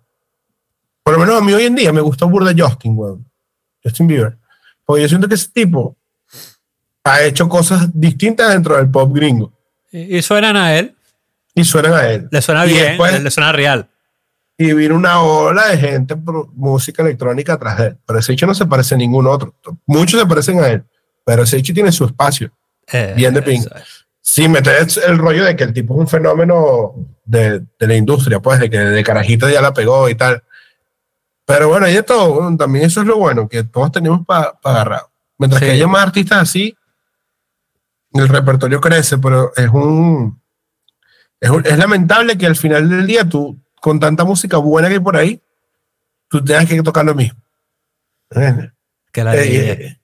Por 1.05 1.15
lo 1.15 1.21
menos 1.21 1.41
a 1.41 1.45
mí 1.45 1.53
hoy 1.53 1.67
en 1.67 1.77
día 1.77 1.93
me 1.93 2.01
gustó 2.01 2.29
burda 2.29 2.53
Justin, 2.57 2.99
weón. 2.99 3.25
Justin 3.85 4.07
Bieber. 4.07 4.37
Porque 4.85 5.03
yo 5.03 5.09
siento 5.09 5.29
que 5.29 5.35
ese 5.35 5.49
tipo 5.53 5.97
ha 7.05 7.23
hecho 7.23 7.49
cosas 7.49 7.89
distintas 7.93 8.53
dentro 8.53 8.77
del 8.77 8.91
pop 8.91 9.15
gringo 9.15 9.53
Y, 9.93 10.17
y 10.19 10.23
suenan 10.23 10.57
a 10.57 10.77
él, 10.77 10.95
y 11.55 11.65
suenan 11.65 11.93
a 11.95 12.09
él. 12.09 12.29
le 12.31 12.43
suena 12.43 12.67
Y 12.67 12.71
bien, 12.71 12.85
después- 12.89 13.13
le, 13.13 13.21
le 13.21 13.31
suena 13.31 13.53
real. 13.53 13.89
Y 14.57 14.73
vino 14.73 14.95
una 14.95 15.21
ola 15.21 15.69
de 15.69 15.79
gente 15.79 16.15
por 16.17 16.49
música 16.55 17.03
electrónica 17.03 17.55
atrás 17.55 17.77
de 17.79 17.87
él. 17.89 17.97
Pero 18.07 18.21
ese 18.21 18.33
hecho 18.35 18.47
no 18.47 18.55
se 18.55 18.65
parece 18.67 18.95
a 18.95 18.99
ningún 18.99 19.27
otro. 19.27 19.53
Muchos 19.85 20.21
se 20.21 20.27
parecen 20.27 20.61
a 20.61 20.69
él, 20.69 20.85
pero 21.25 21.43
ese 21.43 21.57
hecho 21.57 21.75
tiene 21.75 21.91
su 21.91 22.05
espacio. 22.05 22.53
Eh, 22.93 23.15
Bien 23.17 23.35
de 23.35 23.43
ping. 23.43 23.63
Sí, 24.21 24.49
meter 24.49 24.87
el 25.09 25.19
rollo 25.19 25.45
de 25.45 25.57
que 25.57 25.65
el 25.65 25.73
tipo 25.73 25.95
es 25.95 26.01
un 26.01 26.07
fenómeno 26.09 26.95
de, 27.25 27.61
de 27.81 27.87
la 27.87 27.97
industria, 27.97 28.39
pues, 28.41 28.61
de 28.61 28.71
que 28.71 28.79
de 28.79 29.03
carajito 29.03 29.49
ya 29.49 29.61
la 29.61 29.75
pegó 29.75 30.09
y 30.09 30.15
tal. 30.15 30.43
Pero 31.47 31.69
bueno, 31.69 31.89
y 31.89 31.93
de 31.93 32.03
todo, 32.03 32.57
también 32.57 32.87
eso 32.87 33.03
es 33.03 33.07
lo 33.07 33.17
bueno, 33.19 33.49
que 33.49 33.65
todos 33.65 33.93
tenemos 33.93 34.25
para 34.27 34.55
agarrar. 34.65 35.03
Mientras 35.39 35.61
Sí. 35.61 35.67
que 35.67 35.73
haya 35.73 35.87
más 35.87 36.03
artistas 36.05 36.39
así, 36.43 36.77
el 38.13 38.29
repertorio 38.29 38.81
crece, 38.81 39.19
pero 39.19 39.53
es 39.57 39.69
un, 39.69 40.41
es 41.41 41.51
un- 41.51 41.67
es 41.67 41.77
lamentable 41.77 42.39
que 42.39 42.47
al 42.47 42.57
final 42.57 42.89
del 42.89 43.07
día 43.07 43.29
tú, 43.29 43.59
con 43.81 44.01
tanta 44.01 44.25
música 44.25 44.57
buena 44.57 44.89
que 44.89 44.95
hay 44.95 45.01
por 45.01 45.17
ahí, 45.17 45.43
tú 46.29 46.43
tengas 46.43 46.67
que 46.67 46.83
tocar 46.83 47.05
lo 47.05 47.15
mismo. 47.15 47.39
Que 49.13 49.23
la 49.23 49.37
Eh, 49.37 49.73
eh, 49.73 49.99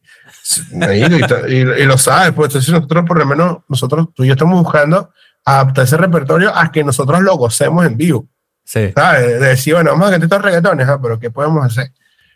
marico, 0.72 1.48
y, 1.48 1.54
y- 1.54 1.82
y 1.82 1.86
lo 1.86 1.96
sabes, 1.96 2.32
pues 2.32 2.48
entonces 2.50 2.72
nosotros 2.72 3.04
por 3.06 3.18
lo 3.18 3.26
menos, 3.26 3.58
nosotros, 3.68 4.08
tú 4.14 4.24
y 4.24 4.28
yo 4.28 4.34
estamos 4.34 4.62
buscando 4.62 5.12
adaptar 5.44 5.84
ese 5.84 5.96
repertorio 5.96 6.54
a 6.54 6.70
que 6.70 6.84
nosotros 6.84 7.20
lo 7.22 7.34
gocemos 7.36 7.86
en 7.86 7.96
vivo, 7.96 8.28
Sí. 8.70 8.92
¿sabes? 8.94 9.40
De 9.40 9.48
decir, 9.48 9.74
bueno, 9.74 9.90
vamos 9.90 10.06
a 10.06 10.10
cantar 10.12 10.26
estos 10.26 10.42
reggaetones, 10.42 10.88
ah, 10.88 11.00
pero 11.02 11.18
¿qué 11.18 11.28
podemos 11.28 11.66
hacer? 11.66 11.90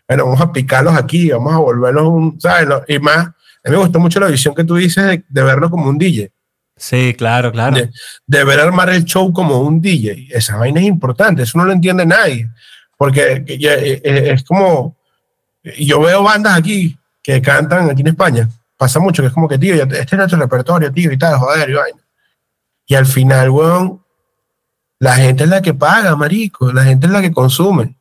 Bueno, 0.05 0.25
vamos 0.25 0.41
a 0.41 0.51
picarlos 0.51 0.93
aquí, 0.93 1.29
vamos 1.29 1.53
a 1.53 1.59
volverlos 1.59 2.03
un, 2.07 2.41
¿sabes? 2.41 2.67
Y 2.89 2.99
más 2.99 3.27
A 3.27 3.69
mí 3.69 3.71
me 3.71 3.77
gustó 3.77 3.99
mucho 3.99 4.19
la 4.19 4.27
visión 4.27 4.53
que 4.53 4.65
tú 4.65 4.75
dices 4.75 5.05
de, 5.05 5.23
de 5.29 5.43
verlo 5.43 5.69
como 5.69 5.87
un 5.87 5.97
DJ. 5.97 6.29
Sí, 6.75 7.15
claro, 7.17 7.53
claro. 7.53 7.77
De, 7.77 7.89
de, 8.27 8.43
ver 8.43 8.59
armar 8.59 8.89
el 8.89 9.05
show 9.05 9.31
como 9.31 9.61
un 9.61 9.79
DJ. 9.79 10.27
Esa 10.29 10.57
vaina 10.57 10.81
es 10.81 10.87
importante, 10.87 11.43
eso 11.43 11.57
no 11.57 11.63
lo 11.63 11.71
entiende 11.71 12.05
nadie. 12.05 12.49
Porque 12.97 13.45
es 14.03 14.43
como, 14.43 14.97
yo 15.63 16.01
veo 16.01 16.21
bandas 16.21 16.57
aquí 16.57 16.97
que 17.23 17.41
cantan 17.41 17.89
aquí 17.89 18.01
en 18.01 18.07
España, 18.07 18.49
pasa 18.75 18.99
mucho, 18.99 19.23
que 19.23 19.27
es 19.27 19.33
como 19.33 19.47
que, 19.47 19.57
tío, 19.57 19.75
este 19.75 20.01
es 20.01 20.13
nuestro 20.13 20.37
repertorio, 20.37 20.91
tío, 20.91 21.13
y 21.13 21.17
tal, 21.17 21.37
joder, 21.37 21.69
y 21.69 21.73
vaina. 21.75 21.99
Y 22.87 22.95
al 22.95 23.05
final, 23.05 23.49
weón, 23.51 24.04
la 25.05 25.17
gente 25.17 25.43
es 25.43 25.49
la 25.51 25.61
que 25.61 25.75
paga, 25.75 26.15
marico, 26.15 26.71
la 26.71 26.83
gente 26.83 27.05
es 27.05 27.13
la 27.13 27.21
que 27.21 27.31
consume. 27.31 27.95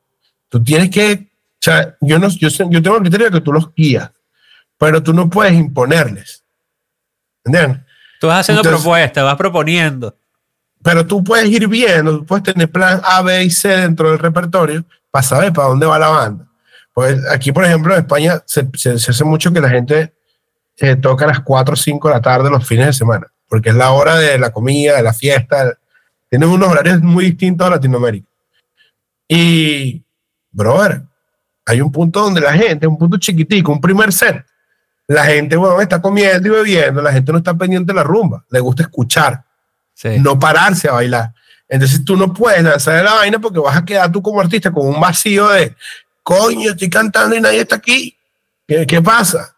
Tú 0.48 0.64
tienes 0.64 0.88
que, 0.88 1.28
o 1.30 1.61
sea, 1.61 1.94
yo, 2.00 2.18
no, 2.18 2.28
yo, 2.28 2.48
yo 2.48 2.82
tengo 2.82 2.96
el 2.96 3.02
criterio 3.02 3.26
de 3.26 3.32
que 3.32 3.40
tú 3.42 3.52
los 3.52 3.74
guías, 3.74 4.11
pero 4.78 5.02
tú 5.02 5.12
no 5.12 5.28
puedes 5.28 5.52
imponerles. 5.52 6.42
¿Entiendes? 7.44 7.80
Tú 8.18 8.28
vas 8.28 8.40
haciendo 8.40 8.62
propuestas, 8.62 9.22
vas 9.22 9.36
proponiendo. 9.36 10.16
Pero 10.82 11.07
tú 11.07 11.22
puedes 11.22 11.46
ir 11.50 11.68
viendo, 11.68 12.20
tú 12.20 12.24
puedes 12.24 12.42
tener 12.42 12.70
plan 12.70 13.02
A, 13.05 13.20
B 13.20 13.44
y 13.44 13.50
C 13.50 13.68
dentro 13.68 14.09
del 14.09 14.18
repertorio 14.18 14.82
para 15.11 15.22
saber 15.22 15.52
para 15.52 15.68
dónde 15.68 15.84
va 15.84 15.98
la 15.98 16.09
banda. 16.09 16.46
Pues 16.94 17.20
aquí, 17.30 17.52
por 17.52 17.66
ejemplo, 17.66 17.92
en 17.92 18.00
España 18.00 18.42
se, 18.46 18.66
se, 18.72 18.98
se 18.98 19.11
hace 19.11 19.24
mucho 19.24 19.52
que 19.52 19.61
la 19.61 19.68
gente 19.68 20.14
eh, 20.78 20.96
toca 20.96 21.26
a 21.26 21.28
las 21.28 21.40
4 21.40 21.74
o 21.74 21.76
5 21.76 22.09
de 22.09 22.14
la 22.14 22.22
tarde 22.22 22.48
los 22.48 22.66
fines 22.66 22.86
de 22.86 22.92
semana, 22.94 23.30
porque 23.46 23.68
es 23.68 23.74
la 23.74 23.90
hora 23.90 24.16
de 24.16 24.38
la 24.38 24.52
comida, 24.52 24.96
de 24.96 25.02
la 25.02 25.12
fiesta. 25.12 25.76
Tienen 26.35 26.49
unos 26.49 26.68
horarios 26.68 27.01
muy 27.01 27.26
distintos 27.26 27.64
a 27.64 27.70
Latinoamérica. 27.70 28.26
Y, 29.28 30.03
brother, 30.51 31.03
hay 31.64 31.80
un 31.80 31.93
punto 31.93 32.22
donde 32.22 32.41
la 32.41 32.55
gente, 32.55 32.89
un 32.89 32.99
punto 32.99 33.18
chiquitico, 33.18 33.70
un 33.70 33.80
primer 33.80 34.12
set, 34.12 34.45
la 35.07 35.26
gente, 35.26 35.55
bueno, 35.55 35.80
está 35.80 36.03
comiendo 36.03 36.49
y 36.49 36.51
bebiendo, 36.51 37.01
la 37.01 37.12
gente 37.12 37.30
no 37.30 37.39
está 37.39 37.55
pendiente 37.55 37.93
de 37.93 37.95
la 37.95 38.03
rumba, 38.03 38.45
le 38.51 38.59
gusta 38.59 38.82
escuchar, 38.82 39.45
sí. 39.95 40.18
no 40.18 40.37
pararse 40.37 40.89
a 40.89 40.95
bailar. 40.95 41.32
Entonces 41.68 42.05
tú 42.05 42.16
no 42.16 42.35
puedes 42.35 42.64
lanzar 42.64 43.05
la 43.05 43.14
vaina 43.14 43.39
porque 43.39 43.61
vas 43.61 43.76
a 43.76 43.85
quedar 43.85 44.11
tú 44.11 44.20
como 44.20 44.41
artista 44.41 44.72
con 44.72 44.89
un 44.89 45.01
vacío 45.01 45.51
de, 45.51 45.76
coño, 46.24 46.72
estoy 46.72 46.91
cantando 46.91 47.37
y 47.37 47.41
nadie 47.41 47.61
está 47.61 47.76
aquí. 47.76 48.18
¿Qué, 48.66 48.85
qué 48.89 49.01
pasa? 49.01 49.53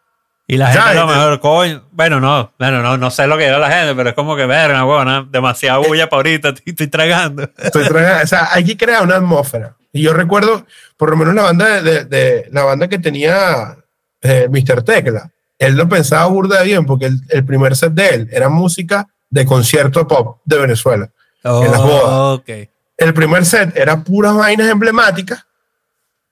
Y 0.49 0.55
la 0.55 0.71
gente 0.71 0.87
a 0.87 0.93
lo 0.93 1.07
mejor, 1.07 1.39
coño, 1.41 1.83
bueno, 1.91 2.21
no, 2.21 2.53
bueno, 2.57 2.81
no, 2.81 2.97
no 2.97 3.11
sé 3.11 3.27
lo 3.27 3.37
que 3.37 3.45
era 3.45 3.59
la 3.59 3.69
gente, 3.69 3.93
pero 3.95 4.09
es 4.09 4.15
como 4.15 4.33
que, 4.37 4.45
verga, 4.45 4.83
bueno, 4.83 5.25
demasiada 5.25 5.79
bulla 5.79 6.07
para 6.07 6.19
ahorita, 6.19 6.53
estoy 6.65 6.87
tragando. 6.87 7.49
Estoy 7.57 7.85
tragando, 7.85 8.23
o 8.23 8.27
sea, 8.27 8.47
hay 8.53 8.63
que 8.63 8.77
crear 8.77 9.03
una 9.03 9.17
atmósfera. 9.17 9.75
Y 9.91 10.03
yo 10.03 10.13
recuerdo, 10.13 10.65
por 10.95 11.09
lo 11.09 11.17
menos 11.17 11.35
la 11.35 11.43
banda 11.43 11.81
de, 11.81 11.81
de, 11.81 12.05
de 12.05 12.47
la 12.51 12.63
banda 12.63 12.87
que 12.87 12.97
tenía 12.97 13.77
eh, 14.21 14.47
Mr. 14.49 14.83
Tecla, 14.83 15.29
él 15.59 15.75
lo 15.75 15.89
pensaba 15.89 16.25
burda 16.27 16.61
bien, 16.63 16.85
porque 16.85 17.07
el, 17.07 17.19
el, 17.29 17.43
primer 17.43 17.75
set 17.75 17.91
de 17.91 18.09
él 18.09 18.29
era 18.31 18.47
música 18.47 19.07
de 19.29 19.45
concierto 19.45 20.07
pop 20.07 20.39
de 20.45 20.59
Venezuela, 20.59 21.09
oh, 21.43 21.65
en 21.65 21.71
las 21.71 21.81
bodas. 21.81 22.39
Okay. 22.39 22.69
El 22.95 23.13
primer 23.13 23.45
set 23.45 23.75
era 23.75 24.01
puras 24.01 24.33
vainas 24.33 24.69
emblemáticas 24.69 25.45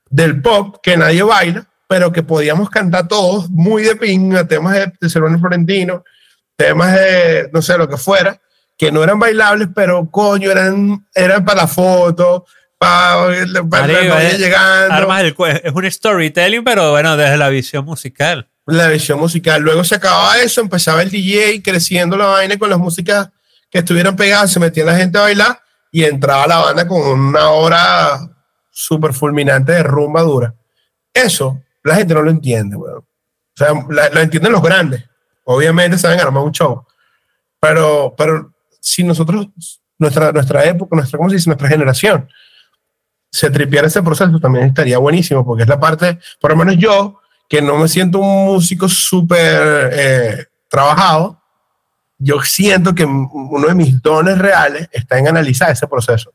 del 0.09 0.41
pop 0.41 0.77
que 0.81 0.95
nadie 0.95 1.23
baila, 1.23 1.67
pero 1.87 2.11
que 2.11 2.23
podíamos 2.23 2.69
cantar 2.69 3.07
todos 3.07 3.49
muy 3.49 3.83
de 3.83 3.95
pinga, 3.95 4.47
temas 4.47 4.73
de, 4.73 4.91
de 4.99 5.09
Silvano 5.09 5.39
Florentino, 5.39 6.03
temas 6.55 6.93
de, 6.93 7.49
no 7.53 7.61
sé, 7.61 7.77
lo 7.77 7.87
que 7.87 7.97
fuera, 7.97 8.39
que 8.77 8.91
no 8.91 9.03
eran 9.03 9.19
bailables, 9.19 9.69
pero 9.73 10.09
coño, 10.09 10.51
eran, 10.51 11.05
eran 11.13 11.45
para 11.45 11.61
la 11.61 11.67
foto, 11.67 12.45
para, 12.77 13.27
para 13.69 13.87
la 13.87 14.33
llegando. 14.33 14.93
Armas 14.93 15.21
el, 15.21 15.35
es 15.63 15.73
un 15.73 15.91
storytelling, 15.91 16.63
pero 16.63 16.91
bueno, 16.91 17.15
desde 17.15 17.37
la 17.37 17.49
visión 17.49 17.85
musical. 17.85 18.49
La 18.65 18.87
visión 18.87 19.19
musical. 19.19 19.61
Luego 19.61 19.83
se 19.83 19.95
acababa 19.95 20.39
eso, 20.39 20.61
empezaba 20.61 21.03
el 21.03 21.11
DJ 21.11 21.61
creciendo 21.61 22.17
la 22.17 22.25
vaina 22.25 22.57
con 22.57 22.69
las 22.69 22.79
músicas 22.79 23.29
que 23.69 23.79
estuvieran 23.79 24.15
pegadas, 24.15 24.51
se 24.51 24.59
metía 24.59 24.85
la 24.85 24.95
gente 24.95 25.17
a 25.17 25.21
bailar 25.21 25.59
y 25.91 26.03
entraba 26.03 26.47
la 26.47 26.57
banda 26.57 26.87
con 26.87 27.01
una 27.01 27.49
hora 27.49 28.19
súper 28.71 29.13
fulminante 29.13 29.71
de 29.71 29.83
rumba 29.83 30.21
dura. 30.23 30.53
Eso 31.13 31.61
la 31.85 31.95
gente 31.95 32.13
no 32.15 32.23
lo 32.23 32.31
entiende, 32.31 32.75
weón. 32.75 32.97
O 32.97 33.05
sea, 33.55 33.69
la, 33.89 34.09
lo 34.09 34.19
entienden 34.19 34.51
los 34.51 34.61
grandes. 34.61 35.05
Obviamente 35.45 35.97
saben 35.97 36.19
armar 36.19 36.43
un 36.43 36.51
show. 36.51 36.83
Pero, 37.59 38.13
pero 38.17 38.51
si 38.81 39.03
nosotros, 39.03 39.47
nuestra, 39.97 40.31
nuestra 40.31 40.65
época, 40.65 40.95
nuestra, 40.95 41.17
¿cómo 41.17 41.29
se 41.29 41.35
dice? 41.35 41.49
Nuestra 41.49 41.69
generación, 41.69 42.27
se 43.31 43.51
tripiera 43.51 43.87
ese 43.87 44.01
proceso, 44.01 44.39
también 44.39 44.65
estaría 44.65 44.97
buenísimo, 44.97 45.45
porque 45.45 45.63
es 45.63 45.69
la 45.69 45.79
parte, 45.79 46.19
por 46.41 46.51
lo 46.51 46.57
menos 46.57 46.77
yo, 46.77 47.19
que 47.47 47.61
no 47.61 47.77
me 47.77 47.87
siento 47.87 48.19
un 48.19 48.45
músico 48.45 48.89
súper 48.89 49.91
eh, 49.93 50.45
trabajado, 50.67 51.39
yo 52.17 52.41
siento 52.41 52.95
que 52.95 53.05
uno 53.05 53.67
de 53.67 53.75
mis 53.75 54.01
dones 54.01 54.39
reales 54.39 54.89
está 54.91 55.19
en 55.19 55.27
analizar 55.27 55.69
ese 55.69 55.87
proceso. 55.87 56.33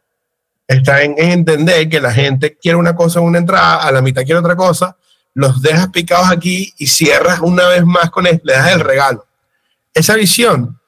Está 0.68 1.02
en, 1.02 1.14
en 1.18 1.30
entender 1.30 1.88
que 1.88 2.00
la 2.00 2.12
gente 2.12 2.56
quiere 2.56 2.76
una 2.76 2.94
cosa 2.94 3.18
en 3.18 3.26
una 3.26 3.38
entrada, 3.38 3.82
a 3.82 3.90
la 3.90 4.00
mitad 4.00 4.22
quiere 4.22 4.38
otra 4.38 4.54
cosa, 4.54 4.96
los 5.34 5.62
dejas 5.62 5.88
picados 5.88 6.30
aquí 6.30 6.72
y 6.78 6.86
cierras 6.86 7.40
una 7.40 7.68
vez 7.68 7.84
más 7.84 8.10
con 8.10 8.26
él, 8.26 8.40
le 8.44 8.52
das 8.52 8.72
el 8.72 8.80
regalo. 8.80 9.26
Esa 9.94 10.14
visión 10.14 10.78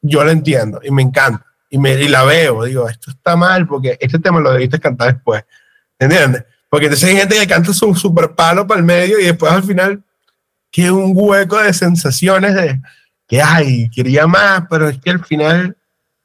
yo 0.00 0.24
la 0.24 0.32
entiendo 0.32 0.80
y 0.82 0.90
me 0.90 1.02
encanta 1.02 1.44
y, 1.70 1.78
me, 1.78 1.94
y 1.94 2.08
la 2.08 2.24
veo, 2.24 2.64
digo, 2.64 2.88
esto 2.88 3.10
está 3.10 3.36
mal 3.36 3.66
porque 3.66 3.96
este 4.00 4.18
tema 4.18 4.40
lo 4.40 4.52
debiste 4.52 4.78
cantar 4.78 5.14
después, 5.14 5.44
¿entiendes? 5.98 6.44
Porque 6.68 6.86
entonces 6.86 7.08
hay 7.08 7.16
gente 7.16 7.38
que 7.38 7.46
canta 7.46 7.72
su 7.72 7.94
super 7.94 8.34
palo 8.34 8.66
para 8.66 8.80
el 8.80 8.86
medio 8.86 9.18
y 9.18 9.24
después 9.24 9.52
al 9.52 9.62
final 9.62 10.02
queda 10.70 10.92
un 10.92 11.12
hueco 11.14 11.58
de 11.58 11.72
sensaciones 11.72 12.54
de 12.54 12.80
que, 13.26 13.42
ay, 13.42 13.88
quería 13.90 14.26
más, 14.26 14.64
pero 14.68 14.88
es 14.88 15.00
que 15.00 15.10
al 15.10 15.24
final 15.24 15.76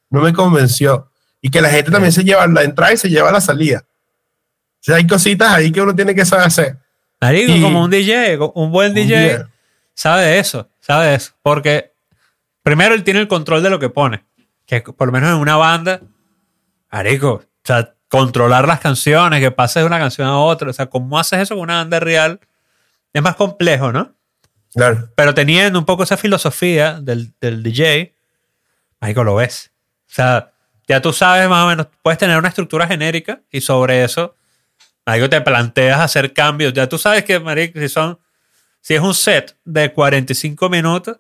no 0.10 0.22
me 0.22 0.34
convenció. 0.34 1.10
Y 1.42 1.50
que 1.50 1.62
la 1.62 1.70
gente 1.70 1.90
también 1.90 2.12
se 2.12 2.24
lleva 2.24 2.46
la 2.46 2.64
entrada 2.64 2.94
y 2.94 2.98
se 2.98 3.10
lleva 3.10 3.32
la 3.32 3.42
salida. 3.42 3.84
O 3.84 4.84
sea, 4.84 4.98
hay 4.98 5.08
cositas 5.08 5.52
ahí 5.52 5.72
que 5.72 5.82
uno 5.82 5.96
tiene 5.96 6.14
que 6.14 6.26
saber 6.26 6.46
hacer. 6.46 6.78
Marico, 7.22 7.52
y, 7.52 7.62
como 7.62 7.84
un 7.84 7.92
DJ, 7.92 8.38
un 8.56 8.72
buen 8.72 8.96
DJ 8.96 9.08
yeah. 9.08 9.50
sabe 9.94 10.24
de 10.24 10.40
eso, 10.40 10.68
sabe 10.80 11.08
de 11.08 11.16
eso. 11.16 11.34
Porque 11.44 11.94
primero 12.64 12.96
él 12.96 13.04
tiene 13.04 13.20
el 13.20 13.28
control 13.28 13.62
de 13.62 13.70
lo 13.70 13.80
que 13.80 13.90
pone. 13.90 14.26
Que 14.66 14.82
por 14.82 15.08
lo 15.08 15.12
menos 15.14 15.30
en 15.30 15.38
una 15.38 15.56
banda, 15.56 16.02
Marico, 16.92 17.34
o 17.34 17.44
sea, 17.64 17.94
controlar 18.08 18.68
las 18.68 18.80
canciones, 18.80 19.40
que 19.40 19.52
pases 19.52 19.84
de 19.84 19.88
una 19.88 20.00
canción 20.00 20.28
a 20.28 20.40
otra. 20.40 20.72
O 20.72 20.74
sea, 20.74 20.88
¿cómo 20.88 21.20
haces 21.20 21.40
eso 21.40 21.56
con 21.56 21.64
una 21.64 21.78
banda 21.78 22.00
real? 22.00 22.40
Es 23.14 23.22
más 23.22 23.36
complejo, 23.36 23.92
¿no? 23.92 24.14
Claro. 24.74 25.10
Pero 25.16 25.34
teniendo 25.36 25.78
un 25.78 25.86
poco 25.86 26.04
esa 26.04 26.18
filosofía 26.18 27.00
del, 27.00 27.34
del 27.40 27.62
DJ, 27.62 28.16
Marico, 29.00 29.24
lo 29.24 29.36
ves. 29.36 29.72
O 30.10 30.14
sea, 30.14 30.52
ya 30.88 31.02
tú 31.02 31.14
sabes 31.14 31.48
más 31.48 31.66
o 31.66 31.68
menos, 31.68 31.88
puedes 32.02 32.18
tener 32.18 32.38
una 32.38 32.50
estructura 32.50 32.88
genérica 32.88 33.42
y 33.52 33.62
sobre 33.62 34.04
eso 34.04 34.36
Marico, 35.06 35.30
te 35.30 35.42
planteas 35.42 36.00
hacer 36.00 36.34
cambios. 36.34 36.74
Ya 36.74 36.88
tú 36.88 36.98
sabes 36.98 37.24
que, 37.24 37.40
marico, 37.40 37.80
si 37.80 37.90
son, 37.90 38.20
si 38.82 38.94
es 38.94 39.02
un 39.02 39.14
set 39.14 39.56
de 39.66 39.92
45 39.92 40.70
minutos, 40.70 41.18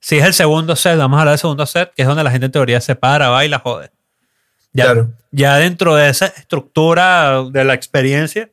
si 0.00 0.18
es 0.18 0.24
el 0.24 0.34
segundo 0.34 0.76
set, 0.76 0.96
vamos 0.96 1.18
a 1.18 1.20
hablar 1.22 1.32
del 1.32 1.38
segundo 1.40 1.66
set, 1.66 1.92
que 1.94 2.02
es 2.02 2.08
donde 2.08 2.22
la 2.22 2.30
gente 2.30 2.46
en 2.46 2.52
teoría 2.52 2.80
se 2.80 2.94
para, 2.94 3.28
baila, 3.28 3.58
jode. 3.58 3.90
Ya, 4.72 4.84
claro. 4.84 5.10
ya 5.30 5.56
dentro 5.56 5.96
de 5.96 6.08
esa 6.08 6.26
estructura 6.26 7.42
de 7.50 7.64
la 7.64 7.74
experiencia, 7.74 8.50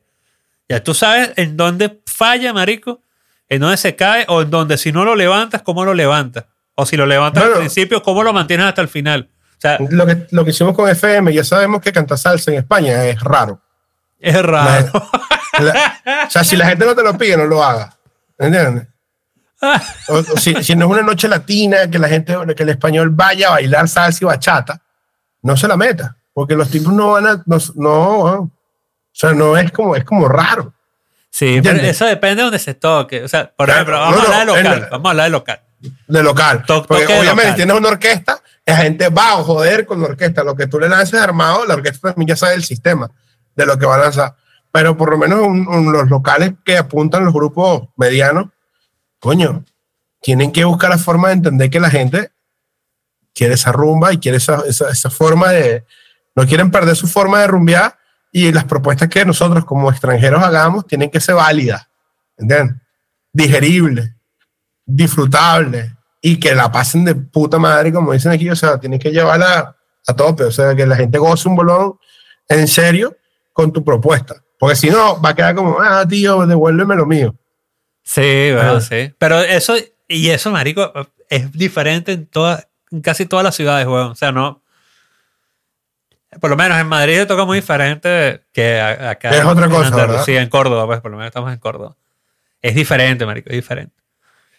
ya 0.68 0.82
tú 0.82 0.94
sabes 0.94 1.32
en 1.36 1.56
dónde 1.56 2.00
falla, 2.06 2.52
marico, 2.52 3.00
en 3.48 3.60
dónde 3.60 3.76
se 3.76 3.94
cae, 3.94 4.24
o 4.28 4.42
en 4.42 4.50
dónde 4.50 4.76
si 4.78 4.90
no 4.90 5.04
lo 5.04 5.14
levantas, 5.14 5.62
cómo 5.62 5.84
lo 5.84 5.94
levantas. 5.94 6.46
O 6.74 6.84
si 6.84 6.96
lo 6.96 7.06
levantas 7.06 7.42
bueno, 7.42 7.56
al 7.56 7.60
principio, 7.60 8.02
cómo 8.02 8.22
lo 8.22 8.32
mantienes 8.32 8.66
hasta 8.66 8.82
el 8.82 8.88
final. 8.88 9.28
O 9.56 9.60
sea, 9.60 9.78
lo 9.88 10.04
que, 10.04 10.26
lo 10.30 10.44
que 10.44 10.50
hicimos 10.50 10.74
con 10.74 10.88
FM, 10.90 11.32
ya 11.32 11.44
sabemos 11.44 11.80
que 11.80 11.92
cantar 11.92 12.18
salsa 12.18 12.50
en 12.50 12.58
España 12.58 13.04
es 13.06 13.20
raro. 13.20 13.60
Es 14.18 14.42
raro. 14.42 14.90
La, 15.58 15.72
la, 16.04 16.26
o 16.26 16.30
sea, 16.30 16.44
si 16.44 16.56
la 16.56 16.66
gente 16.66 16.84
no 16.84 16.94
te 16.94 17.02
lo 17.02 17.16
pide, 17.16 17.36
no 17.36 17.46
lo 17.46 17.62
haga. 17.62 17.96
¿Entiendes? 18.38 18.88
O, 20.08 20.18
o 20.18 20.36
si, 20.36 20.54
si, 20.62 20.76
no 20.76 20.84
es 20.84 20.92
una 20.92 21.02
noche 21.02 21.28
latina, 21.28 21.90
que 21.90 21.98
la 21.98 22.08
gente, 22.08 22.36
que 22.54 22.62
el 22.62 22.68
español 22.68 23.08
vaya 23.08 23.48
a 23.48 23.52
bailar 23.52 23.88
salsa 23.88 24.18
y 24.20 24.26
bachata, 24.26 24.82
no 25.40 25.56
se 25.56 25.66
la 25.66 25.78
meta, 25.78 26.14
porque 26.34 26.54
los 26.54 26.68
tipos 26.68 26.92
no 26.92 27.12
van 27.12 27.26
a, 27.26 27.42
no, 27.46 27.56
no 27.74 28.20
o 28.20 28.50
sea, 29.12 29.32
no 29.32 29.56
es 29.56 29.72
como, 29.72 29.96
es 29.96 30.04
como 30.04 30.28
raro. 30.28 30.74
Sí, 31.30 31.58
pero 31.62 31.78
eso 31.80 32.04
depende 32.04 32.36
de 32.36 32.42
donde 32.42 32.58
se 32.58 32.74
toque. 32.74 33.24
O 33.24 33.28
sea, 33.28 33.50
por 33.50 33.70
ejemplo, 33.70 33.98
vamos, 33.98 34.16
no, 34.16 34.22
a, 34.22 34.40
hablar 34.40 34.40
de 34.40 34.62
local, 34.62 34.82
el, 34.82 34.90
vamos 34.90 35.06
a 35.06 35.10
hablar 35.10 35.24
de 35.24 35.30
local. 35.30 35.60
De 36.06 36.22
local. 36.22 36.64
To 36.66 36.86
porque 36.86 37.04
obviamente 37.04 37.42
local. 37.42 37.56
tienes 37.56 37.76
una 37.76 37.88
orquesta, 37.88 38.42
la 38.66 38.76
gente 38.76 39.08
va 39.08 39.32
a 39.32 39.42
joder 39.42 39.86
con 39.86 40.02
la 40.02 40.08
orquesta. 40.08 40.44
Lo 40.44 40.54
que 40.54 40.66
tú 40.66 40.78
le 40.78 40.90
lances 40.90 41.18
armado, 41.18 41.64
la 41.64 41.74
orquesta 41.74 42.10
también 42.10 42.28
ya 42.28 42.36
sabe 42.36 42.54
el 42.54 42.64
sistema 42.64 43.10
de 43.56 43.66
lo 43.66 43.78
que 43.78 43.86
va 43.86 43.96
a 43.96 43.98
lanzar. 43.98 44.36
Pero 44.70 44.96
por 44.96 45.10
lo 45.10 45.18
menos 45.18 45.40
un, 45.40 45.92
los 45.92 46.08
locales 46.08 46.52
que 46.64 46.76
apuntan 46.76 47.24
los 47.24 47.32
grupos 47.32 47.88
medianos, 47.96 48.50
coño, 49.18 49.64
tienen 50.20 50.52
que 50.52 50.64
buscar 50.64 50.90
la 50.90 50.98
forma 50.98 51.28
de 51.28 51.34
entender 51.34 51.70
que 51.70 51.80
la 51.80 51.90
gente 51.90 52.30
quiere 53.34 53.54
esa 53.54 53.72
rumba 53.72 54.12
y 54.12 54.18
quiere 54.18 54.38
esa, 54.38 54.62
esa, 54.66 55.10
forma 55.10 55.50
de... 55.50 55.84
No 56.34 56.46
quieren 56.46 56.70
perder 56.70 56.96
su 56.96 57.06
forma 57.06 57.40
de 57.40 57.46
rumbear 57.46 57.98
y 58.30 58.52
las 58.52 58.64
propuestas 58.64 59.08
que 59.08 59.24
nosotros 59.24 59.64
como 59.64 59.90
extranjeros 59.90 60.42
hagamos 60.42 60.86
tienen 60.86 61.10
que 61.10 61.20
ser 61.20 61.36
válidas, 61.36 61.86
¿entiendes? 62.36 62.76
Digeribles. 63.32 64.12
disfrutable 64.84 65.96
y 66.20 66.38
que 66.38 66.54
la 66.54 66.70
pasen 66.72 67.04
de 67.04 67.14
puta 67.14 67.58
madre, 67.58 67.92
como 67.92 68.12
dicen 68.12 68.32
aquí, 68.32 68.50
o 68.50 68.56
sea, 68.56 68.78
tienes 68.78 69.00
que 69.00 69.10
llevarla 69.10 69.76
a 70.06 70.16
tope, 70.16 70.44
o 70.44 70.50
sea, 70.50 70.74
que 70.74 70.86
la 70.86 70.96
gente 70.96 71.18
goce 71.18 71.48
un 71.48 71.56
bolón 71.56 71.98
en 72.48 72.66
serio 72.68 73.16
con 73.56 73.72
tu 73.72 73.82
propuesta, 73.82 74.36
porque 74.58 74.76
si 74.76 74.90
no, 74.90 75.18
va 75.18 75.30
a 75.30 75.34
quedar 75.34 75.54
como, 75.54 75.78
ah, 75.80 76.06
tío, 76.06 76.46
devuélveme 76.46 76.94
lo 76.94 77.06
mío. 77.06 77.34
Sí, 78.02 78.50
bueno, 78.52 78.74
Ah. 78.76 78.80
sí. 78.82 79.14
Pero 79.16 79.40
eso, 79.40 79.74
y 80.06 80.28
eso, 80.28 80.50
marico, 80.50 80.92
es 81.30 81.50
diferente 81.52 82.12
en, 82.12 82.26
todas 82.26 82.68
en 82.90 83.00
casi 83.00 83.24
todas 83.24 83.42
las 83.44 83.54
ciudades, 83.56 83.86
weón. 83.86 84.10
O 84.10 84.14
sea, 84.14 84.30
no... 84.30 84.62
Por 86.38 86.50
lo 86.50 86.56
menos 86.56 86.78
en 86.78 86.86
Madrid 86.86 87.16
se 87.16 87.24
toca 87.26 87.46
muy 87.46 87.58
diferente 87.58 88.42
que 88.52 88.78
acá. 88.78 89.30
Es 89.30 89.42
otra 89.42 89.64
en 89.64 89.70
cosa, 89.70 89.86
Andalucía, 89.88 90.42
en 90.42 90.50
Córdoba, 90.50 90.84
pues 90.86 91.00
por 91.00 91.10
lo 91.10 91.16
menos 91.16 91.28
estamos 91.30 91.50
en 91.50 91.58
Córdoba. 91.58 91.96
Es 92.60 92.74
diferente, 92.74 93.24
marico, 93.24 93.48
es 93.48 93.56
diferente. 93.56 93.96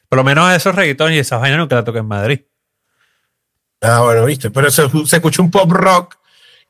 Por 0.10 0.18
lo 0.18 0.24
menos 0.24 0.52
esos 0.54 0.74
reggaetones 0.74 1.18
y 1.18 1.20
esas 1.20 1.40
vainas 1.40 1.60
nunca 1.60 1.76
la 1.76 1.84
toqué 1.84 2.00
en 2.00 2.08
Madrid. 2.08 2.42
Ah, 3.80 4.02
bueno, 4.02 4.26
viste, 4.26 4.50
pero 4.50 4.72
se, 4.72 4.90
se 5.06 5.16
escucha 5.18 5.44
un 5.44 5.52
pop 5.52 5.72
rock 5.72 6.18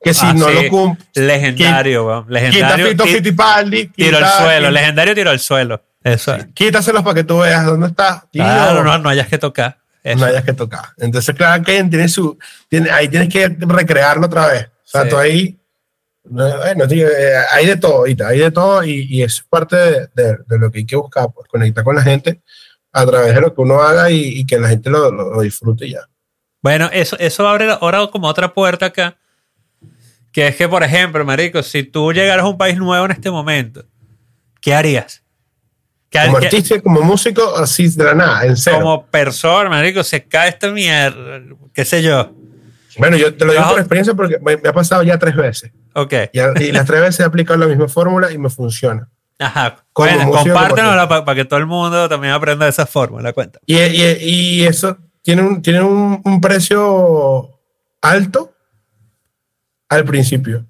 que 0.07 0.13
si 0.13 0.25
Ah, 0.25 0.33
no 0.33 0.47
sí. 0.47 0.53
lo 0.63 0.69
cumple, 0.69 1.05
Legendario, 1.15 2.05
weón. 2.07 2.23
quita 2.27 2.33
Legendario. 2.33 2.87
Fito 2.87 3.03
ti- 3.03 3.09
Fittipaldi, 3.13 3.87
tiro 3.87 4.17
al 4.17 4.23
quita- 4.23 4.37
suelo. 4.37 4.59
quita- 4.59 4.71
Legendario 4.71 5.15
tiro 5.15 5.29
al 5.29 5.39
suelo. 5.39 5.83
Eso 6.03 6.35
es. 6.35 6.47
quítaselos 6.53 7.03
para 7.03 7.15
que 7.15 7.23
tú 7.23 7.39
veas 7.39 7.65
dónde 7.65 7.87
está. 7.87 8.25
tío. 8.31 8.43
Claro, 8.43 8.83
no, 8.83 8.97
no 8.97 9.09
hayas 9.09 9.27
que 9.27 9.37
tocar. 9.37 9.77
Eso. 10.03 10.19
no 10.19 10.25
hayas 10.25 10.43
que 10.45 10.53
tocar. 10.53 10.85
Entonces, 10.97 11.35
claro 11.35 11.61
que 11.63 11.83
tiene 11.83 12.07
su, 12.07 12.37
tiene, 12.69 12.89
ahí 12.89 13.09
tienes 13.09 13.27
que 13.27 13.49
recrearlo 13.59 14.27
otra 14.27 14.47
vez. 14.47 14.65
O 14.67 14.87
sea, 14.87 15.03
Sí. 15.03 15.09
tú 15.09 15.17
ahí, 15.17 15.57
no, 16.29 16.57
bueno, 16.57 16.87
tío, 16.87 17.07
eh, 17.09 17.33
hay 17.51 17.65
de 17.65 17.75
todo, 17.75 18.05
hay 18.05 18.39
de 18.39 18.51
todo 18.51 18.83
y, 18.85 19.05
y 19.09 19.23
eso 19.23 19.41
es 19.41 19.47
parte 19.49 19.75
de, 19.75 20.07
de- 20.13 20.37
de 20.47 20.57
lo 20.59 20.71
que 20.71 20.79
hay 20.79 20.85
que 20.85 20.95
buscar, 20.95 21.27
pues, 21.33 21.47
conectar 21.49 21.83
con 21.83 21.95
la 21.95 22.03
gente 22.03 22.41
a 22.93 23.05
través 23.05 23.35
de 23.35 23.41
lo 23.41 23.53
que 23.53 23.61
uno 23.61 23.81
haga 23.81 24.09
y, 24.09 24.39
y 24.39 24.45
que 24.45 24.57
la 24.57 24.69
gente 24.69 24.89
lo, 24.89 25.11
lo- 25.11 25.29
lo 25.33 25.41
disfrute 25.41 25.89
ya. 25.89 25.99
Bueno, 26.61 26.89
eso, 26.93 27.17
eso 27.19 27.45
abre 27.47 27.69
ahora 27.69 28.07
como 28.07 28.27
otra 28.27 28.53
puerta 28.53 28.85
acá. 28.87 29.17
Que 30.37 30.49
es 30.49 30.55
que, 30.55 30.69
por 30.69 30.83
ejemplo, 30.83 31.25
Marico, 31.25 31.63
si 31.63 31.81
tú 31.81 32.13
llegaras 32.13 32.45
a 32.45 32.47
un 32.47 32.59
país 32.59 32.77
nuevo 32.77 33.03
en 33.05 33.11
este 33.11 33.31
momento, 33.31 33.83
¿qué 34.61 34.75
harías? 34.75 35.23
¿Qué 36.11 36.19
Como 36.25 36.37
artista, 36.37 36.79
como 36.79 37.01
músico, 37.01 37.55
así 37.57 37.87
de 37.87 38.03
la 38.03 38.13
nada, 38.13 38.45
en 38.45 38.55
cero. 38.55 38.77
como 38.77 39.05
persona, 39.07 39.67
Marico, 39.67 40.03
se 40.03 40.23
cae 40.25 40.49
esta 40.49 40.69
mierda, 40.69 41.41
qué 41.73 41.83
sé 41.83 42.03
yo. 42.03 42.35
bueno, 42.99 43.17
yo 43.17 43.33
te 43.33 43.45
lo 43.45 43.51
digo 43.53 43.67
por 43.67 43.79
experiencia 43.79 44.13
porque 44.13 44.37
me, 44.39 44.57
me 44.57 44.69
ha 44.69 44.73
pasado 44.73 45.01
ya 45.01 45.17
tres 45.17 45.35
veces. 45.35 45.71
Ok. 45.95 46.13
Y, 46.31 46.37
a- 46.37 46.53
y 46.59 46.71
las 46.71 46.85
tres 46.85 47.01
veces 47.01 47.21
he 47.21 47.23
aplicado 47.23 47.57
la 47.57 47.65
misma 47.65 47.87
fórmula 47.87 48.31
y 48.31 48.37
me 48.37 48.51
funciona. 48.51 49.09
Ajá. 49.39 49.83
Bueno, 49.95 50.29
compártenosla 50.29 51.07
para 51.09 51.33
que 51.33 51.45
todo 51.45 51.57
el 51.59 51.65
mundo 51.65 52.07
también 52.07 52.33
aprenda 52.33 52.67
esa 52.67 52.85
fórmula. 52.85 53.33
Cuenta. 53.33 53.57
Y, 53.65 53.75
y- 53.75 54.17
y 54.21 54.63
eso 54.67 54.99
tiene, 55.23 55.41
un, 55.41 55.63
tiene 55.63 55.81
un, 55.81 56.21
un 56.23 56.39
precio 56.41 57.59
alto 58.03 58.53
al 59.89 60.03
principio 60.05 60.65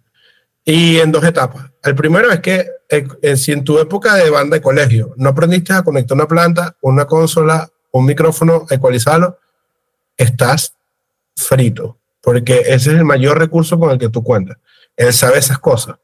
y 0.63 0.97
en 0.97 1.11
dos 1.11 1.23
etapas. 1.23 1.65
El 1.83 1.95
primero 1.95 2.29
es 2.31 2.39
que 2.41 2.67
eh, 2.89 3.07
eh, 3.21 3.37
si 3.37 3.51
en 3.51 3.63
tu 3.63 3.79
época 3.79 4.15
de 4.15 4.29
banda 4.29 4.55
de 4.55 4.61
colegio 4.61 5.13
no 5.17 5.29
aprendiste 5.29 5.73
a 5.73 5.81
conectar 5.83 6.15
una 6.15 6.27
planta, 6.27 6.75
una 6.81 7.05
consola, 7.05 7.69
un 7.91 8.05
micrófono, 8.05 8.65
ecualizarlo, 8.69 9.37
estás 10.15 10.73
frito, 11.35 11.97
porque 12.21 12.59
ese 12.61 12.73
es 12.75 12.87
el 12.97 13.05
mayor 13.05 13.37
recurso 13.39 13.77
con 13.79 13.91
el 13.91 13.97
que 13.97 14.09
tú 14.09 14.23
cuentas. 14.23 14.57
Él 14.95 15.13
sabe 15.13 15.37
esas 15.37 15.59
cosas, 15.59 15.95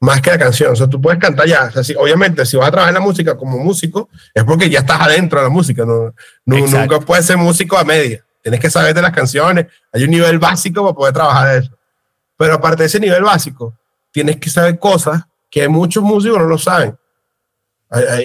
más 0.00 0.20
que 0.20 0.30
la 0.30 0.38
canción. 0.38 0.72
O 0.72 0.76
sea, 0.76 0.86
tú 0.88 1.00
puedes 1.00 1.20
cantar 1.20 1.46
ya. 1.46 1.64
O 1.64 1.70
sea, 1.70 1.84
si- 1.84 1.94
obviamente, 1.94 2.44
si 2.46 2.56
vas 2.56 2.68
a 2.68 2.70
trabajar 2.70 2.90
en 2.90 3.00
la 3.00 3.06
música 3.06 3.36
como 3.36 3.58
músico, 3.58 4.08
es 4.32 4.44
porque 4.44 4.68
ya 4.70 4.80
estás 4.80 5.00
adentro 5.00 5.38
de 5.40 5.44
la 5.44 5.50
música. 5.50 5.84
No, 5.84 6.14
no- 6.44 6.56
nunca 6.82 7.00
puedes 7.00 7.26
ser 7.26 7.36
músico 7.36 7.76
a 7.76 7.84
media. 7.84 8.24
Tienes 8.42 8.60
que 8.60 8.70
saber 8.70 8.94
de 8.94 9.02
las 9.02 9.12
canciones. 9.12 9.66
Hay 9.92 10.04
un 10.04 10.10
nivel 10.10 10.38
básico 10.38 10.82
para 10.82 10.94
poder 10.94 11.14
trabajar 11.14 11.56
eso. 11.58 11.70
Pero 12.36 12.54
aparte 12.54 12.82
de 12.82 12.86
ese 12.86 13.00
nivel 13.00 13.22
básico, 13.22 13.78
tienes 14.10 14.36
que 14.36 14.50
saber 14.50 14.78
cosas 14.78 15.22
que 15.50 15.68
muchos 15.68 16.02
músicos 16.02 16.38
no 16.38 16.46
lo 16.46 16.58
saben. 16.58 16.96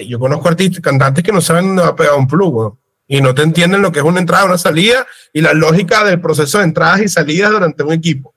Yo 0.06 0.18
conozco 0.18 0.48
artistas, 0.48 0.80
cantantes 0.80 1.22
que 1.22 1.30
no 1.32 1.40
saben 1.40 1.68
dónde 1.68 1.82
va 1.82 1.88
a 1.88 1.96
pegar 1.96 2.14
un 2.14 2.26
plug, 2.26 2.76
y 3.06 3.20
no 3.20 3.34
te 3.34 3.42
entienden 3.42 3.82
lo 3.82 3.90
que 3.90 3.98
es 3.98 4.04
una 4.04 4.20
entrada, 4.20 4.44
una 4.44 4.58
salida 4.58 5.06
y 5.32 5.40
la 5.40 5.52
lógica 5.52 6.04
del 6.04 6.20
proceso 6.20 6.58
de 6.58 6.64
entradas 6.64 7.00
y 7.02 7.08
salidas 7.08 7.50
durante 7.50 7.82
un 7.82 7.92
equipo. 7.92 8.34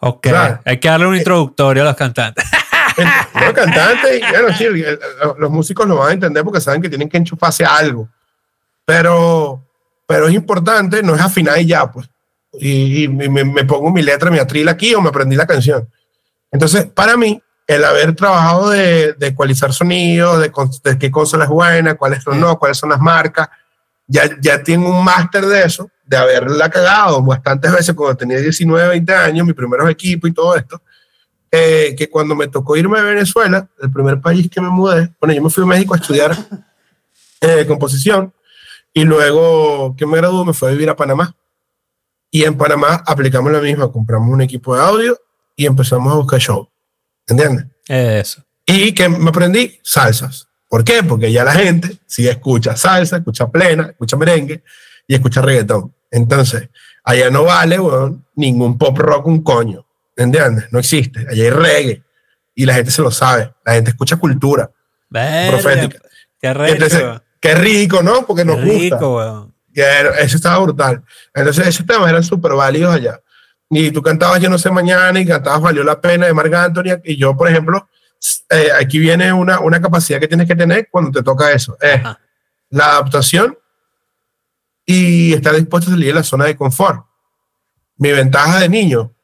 Ok. 0.00 0.28
Hay 0.64 0.78
que 0.78 0.88
darle 0.88 1.06
un 1.06 1.16
introductorio 1.16 1.82
a 1.82 1.86
los 1.86 1.96
cantantes. 1.96 2.44
Los 2.96 3.52
cantantes, 3.52 4.20
bueno, 4.30 4.56
sí, 4.56 4.66
los 5.38 5.50
músicos 5.50 5.86
lo 5.86 5.96
van 5.96 6.08
a 6.08 6.12
entender 6.12 6.42
porque 6.42 6.60
saben 6.60 6.82
que 6.82 6.88
tienen 6.88 7.08
que 7.08 7.18
enchufarse 7.18 7.64
a 7.64 7.76
algo. 7.76 8.08
Pero, 8.84 9.64
pero 10.06 10.26
es 10.26 10.34
importante, 10.34 11.02
no 11.02 11.14
es 11.14 11.20
afinar 11.20 11.60
y 11.60 11.66
ya, 11.66 11.90
pues. 11.90 12.08
Y, 12.60 13.04
y 13.04 13.08
me, 13.08 13.44
me 13.44 13.64
pongo 13.64 13.90
mi 13.90 14.02
letra, 14.02 14.30
mi 14.30 14.38
atril 14.38 14.68
aquí 14.68 14.94
o 14.94 15.00
me 15.00 15.08
aprendí 15.08 15.36
la 15.36 15.46
canción. 15.46 15.88
Entonces, 16.52 16.86
para 16.86 17.16
mí, 17.16 17.40
el 17.66 17.84
haber 17.84 18.14
trabajado 18.14 18.70
de, 18.70 19.14
de 19.14 19.26
ecualizar 19.28 19.72
sonidos, 19.72 20.40
de, 20.40 20.52
de 20.84 20.98
qué 20.98 21.10
consola 21.10 21.44
es 21.44 21.50
buena, 21.50 21.94
cuáles 21.94 22.22
son 22.22 22.40
no, 22.40 22.58
cuáles 22.58 22.76
son 22.76 22.90
las 22.90 23.00
marcas, 23.00 23.48
ya, 24.06 24.28
ya 24.40 24.62
tengo 24.62 24.90
un 24.90 25.04
máster 25.04 25.46
de 25.46 25.62
eso, 25.62 25.90
de 26.04 26.16
haberla 26.16 26.68
cagado 26.68 27.22
bastantes 27.22 27.72
veces 27.72 27.94
cuando 27.94 28.16
tenía 28.16 28.38
19, 28.38 28.88
20 28.88 29.14
años, 29.14 29.46
mis 29.46 29.54
primeros 29.54 29.88
equipos 29.88 30.28
y 30.28 30.32
todo 30.32 30.56
esto 30.56 30.82
eh, 31.52 31.94
que 31.96 32.08
cuando 32.08 32.34
me 32.34 32.48
tocó 32.48 32.76
irme 32.76 32.98
a 32.98 33.02
Venezuela, 33.02 33.68
el 33.80 33.90
primer 33.90 34.20
país 34.20 34.48
que 34.48 34.60
me 34.60 34.68
mudé, 34.68 35.12
bueno, 35.20 35.34
yo 35.34 35.42
me 35.42 35.50
fui 35.50 35.64
a 35.64 35.66
México 35.66 35.94
a 35.94 35.96
estudiar 35.96 36.36
eh, 37.40 37.64
composición 37.66 38.32
y 38.92 39.04
luego 39.04 39.94
que 39.96 40.06
me 40.06 40.16
gradué 40.16 40.44
me 40.44 40.52
fui 40.52 40.68
a 40.68 40.72
vivir 40.72 40.90
a 40.90 40.96
Panamá. 40.96 41.34
Y 42.30 42.44
en 42.44 42.56
Panamá 42.56 43.02
aplicamos 43.06 43.50
la 43.50 43.60
misma, 43.60 43.90
compramos 43.90 44.30
un 44.30 44.40
equipo 44.40 44.76
de 44.76 44.82
audio 44.82 45.18
y 45.56 45.66
empezamos 45.66 46.12
a 46.12 46.16
buscar 46.16 46.40
show. 46.40 46.68
¿Entiendes? 47.26 47.66
Eso. 47.88 48.44
Y 48.66 48.92
que 48.92 49.08
me 49.08 49.30
aprendí 49.30 49.78
salsas. 49.82 50.48
¿Por 50.68 50.84
qué? 50.84 51.02
Porque 51.02 51.32
ya 51.32 51.42
la 51.42 51.52
gente 51.52 51.98
sí 52.06 52.28
escucha 52.28 52.76
salsa, 52.76 53.16
escucha 53.16 53.48
plena, 53.50 53.88
escucha 53.90 54.16
merengue 54.16 54.62
y 55.08 55.14
escucha 55.14 55.42
reggaetón. 55.42 55.92
Entonces, 56.10 56.68
allá 57.02 57.30
no 57.30 57.44
vale 57.44 57.80
weón, 57.80 58.24
ningún 58.36 58.78
pop 58.78 58.96
rock 58.96 59.26
un 59.26 59.42
coño. 59.42 59.84
¿Entiendes? 60.16 60.66
No 60.70 60.78
existe. 60.78 61.26
Allá 61.28 61.44
hay 61.44 61.50
reggae. 61.50 62.02
Y 62.54 62.66
la 62.66 62.74
gente 62.74 62.90
se 62.90 63.02
lo 63.02 63.10
sabe. 63.10 63.52
La 63.64 63.74
gente 63.74 63.90
escucha 63.90 64.16
cultura. 64.16 64.70
Verga, 65.08 65.58
Profética. 65.58 65.98
Qué. 66.40 66.48
Entonces, 66.48 67.02
qué 67.40 67.54
rico, 67.54 68.02
¿no? 68.02 68.26
Porque 68.26 68.44
nos 68.44 68.56
Qué 68.56 68.64
gusta. 68.64 68.96
rico, 68.96 69.16
weón. 69.16 69.54
Que 69.80 69.86
era- 70.00 70.18
eso 70.20 70.36
estaba 70.36 70.58
brutal. 70.58 71.02
Entonces, 71.34 71.66
esos 71.66 71.86
temas 71.86 72.08
eran 72.10 72.22
súper 72.22 72.52
válidos 72.52 72.94
allá. 72.94 73.20
Y 73.70 73.90
tú 73.92 74.02
cantabas 74.02 74.40
Yo 74.40 74.50
no 74.50 74.58
sé 74.58 74.70
mañana 74.70 75.18
y 75.20 75.24
cantabas 75.26 75.62
Valió 75.62 75.84
la 75.84 76.00
pena 76.00 76.26
de 76.26 76.34
Marc 76.34 76.52
Anthony. 76.52 77.00
Y 77.04 77.16
yo, 77.16 77.36
por 77.36 77.48
ejemplo, 77.48 77.88
eh, 78.50 78.68
aquí 78.78 78.98
viene 78.98 79.32
una, 79.32 79.60
una 79.60 79.80
capacidad 79.80 80.20
que 80.20 80.28
tienes 80.28 80.46
que 80.46 80.56
tener 80.56 80.88
cuando 80.90 81.10
te 81.10 81.22
toca 81.22 81.50
eso. 81.52 81.78
Es 81.80 81.94
Ajá. 82.00 82.18
la 82.70 82.84
adaptación 82.86 83.56
y 84.84 85.32
estar 85.32 85.54
dispuesto 85.54 85.90
a 85.90 85.94
salir 85.94 86.08
de 86.08 86.14
la 86.14 86.22
zona 86.22 86.44
de 86.46 86.56
confort. 86.56 87.06
Mi 87.96 88.10
ventaja 88.12 88.58
de 88.60 88.68
niño, 88.68 89.14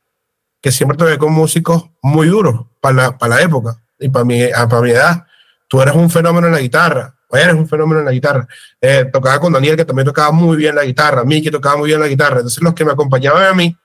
que 0.60 0.70
siempre 0.70 0.96
toqué 0.96 1.18
con 1.18 1.32
músicos 1.32 1.90
muy 2.02 2.28
duros 2.28 2.66
para 2.80 2.94
la, 2.94 3.18
para 3.18 3.36
la 3.36 3.42
época 3.42 3.82
y 3.98 4.08
para 4.08 4.24
mi, 4.24 4.40
para 4.48 4.80
mi 4.80 4.90
edad. 4.90 5.26
Tú 5.68 5.82
eres 5.82 5.94
un 5.94 6.08
fenómeno 6.08 6.46
en 6.46 6.52
la 6.52 6.60
guitarra, 6.60 7.15
eres 7.32 7.54
un 7.54 7.68
fenómeno 7.68 8.00
en 8.00 8.06
la 8.06 8.12
guitarra. 8.12 8.46
Eh, 8.80 9.08
tocaba 9.12 9.40
con 9.40 9.52
Daniel, 9.52 9.76
que 9.76 9.84
también 9.84 10.06
tocaba 10.06 10.30
muy 10.30 10.56
bien 10.56 10.74
la 10.74 10.84
guitarra, 10.84 11.24
que 11.24 11.50
tocaba 11.50 11.76
muy 11.76 11.88
bien 11.88 12.00
la 12.00 12.08
guitarra. 12.08 12.36
Entonces 12.36 12.62
los 12.62 12.74
que 12.74 12.84
me 12.84 12.92
acompañaban 12.92 13.44
a 13.44 13.52
mí 13.52 13.76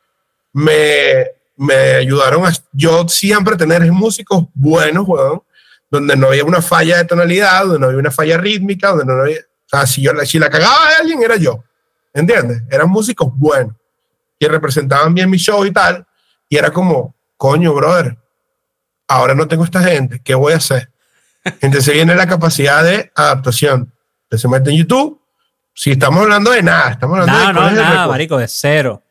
me, 0.54 1.28
me 1.58 1.74
ayudaron 1.74 2.46
a 2.46 2.52
yo 2.72 3.08
siempre 3.08 3.56
tener 3.56 3.89
músicos 3.92 4.46
buenos, 4.54 5.08
weón, 5.08 5.42
donde 5.89 6.16
no 6.16 6.28
había 6.28 6.46
una 6.46 6.62
falla 6.62 6.98
de 6.98 7.06
tonalidad, 7.06 7.64
donde 7.64 7.80
no 7.80 7.88
había 7.88 8.00
una 8.00 8.12
falla 8.12 8.38
rítmica, 8.38 8.89
donde 8.89 9.06
no 9.06 9.22
había... 9.22 9.39
O 9.74 9.88
si, 9.88 10.02
yo, 10.02 10.12
si 10.26 10.38
la 10.38 10.50
cagaba 10.50 10.74
a 10.74 10.98
alguien, 11.00 11.24
era 11.24 11.38
yo. 11.38 11.64
¿Entiendes? 12.14 12.64
Eran 12.70 12.89
músicos 12.89 13.30
buenos, 13.34 13.76
que 14.39 14.48
representaban 14.48 15.14
bien 15.14 15.30
mi 15.30 15.38
show 15.38 15.66
y 15.66 15.72
tal. 15.72 16.06
Y 16.50 16.58
era 16.58 16.72
como, 16.72 17.16
coño, 17.38 17.74
brother, 17.74 18.18
ahora 19.08 19.34
no 19.34 19.48
tengo 19.48 19.64
esta 19.64 19.82
gente, 19.82 20.22
¿qué 20.24 20.36
voy 20.36 20.54
a 20.54 20.58
hacer? 20.58 20.91
Entonces 21.62 21.94
viene 21.94 22.16
la 22.16 22.28
capacidad 22.28 22.84
de 22.84 23.12
adaptación. 23.16 23.94
Entonces 24.24 24.42
se 24.42 24.48
mete 24.48 24.72
en 24.72 24.78
YouTube. 24.78 25.22
Si 25.74 25.92
estamos 25.92 26.22
hablando 26.22 26.52
de 26.52 26.64
nada, 26.64 26.92
estamos 26.92 27.20
hablando 27.20 27.39
No, 27.39 27.48
de 27.48 27.54
no, 27.54 27.70
el 27.70 27.76
nada, 27.76 28.08
marico, 28.08 28.38
de 28.38 28.48
cero. 28.48 29.02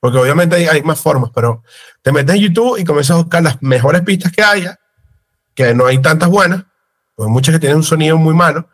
Porque 0.00 0.18
obviamente 0.18 0.56
hay, 0.56 0.66
hay 0.66 0.82
más 0.82 0.98
formas, 0.98 1.30
pero 1.34 1.62
te 2.02 2.10
metes 2.10 2.34
en 2.34 2.42
YouTube 2.42 2.78
y 2.78 2.84
comienzas 2.84 3.16
a 3.16 3.20
buscar 3.20 3.42
las 3.42 3.62
mejores 3.62 4.00
pistas 4.02 4.32
que 4.32 4.42
haya, 4.42 4.80
que 5.54 5.74
no 5.74 5.86
hay 5.86 5.98
tantas 5.98 6.30
buenas, 6.30 6.64
pues 7.14 7.26
hay 7.26 7.32
muchas 7.32 7.54
que 7.54 7.58
tienen 7.58 7.76
un 7.76 7.82
sonido 7.82 8.16
muy 8.16 8.34
malo, 8.34 8.66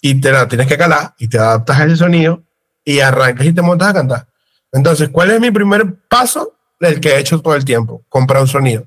y 0.00 0.20
te 0.20 0.30
la 0.30 0.46
tienes 0.46 0.66
que 0.66 0.76
calar 0.76 1.14
y 1.18 1.28
te 1.28 1.38
adaptas 1.38 1.80
a 1.80 1.84
ese 1.84 1.96
sonido 1.96 2.42
y 2.84 3.00
arrancas 3.00 3.46
y 3.46 3.52
te 3.52 3.62
montas 3.62 3.88
a 3.88 3.94
cantar. 3.94 4.26
Entonces, 4.72 5.08
¿cuál 5.08 5.30
es 5.30 5.40
mi 5.40 5.50
primer 5.50 5.94
paso? 6.08 6.52
El 6.78 7.00
que 7.00 7.14
he 7.14 7.18
hecho 7.18 7.40
todo 7.40 7.54
el 7.54 7.64
tiempo, 7.64 8.04
comprar 8.08 8.42
un 8.42 8.48
sonido. 8.48 8.86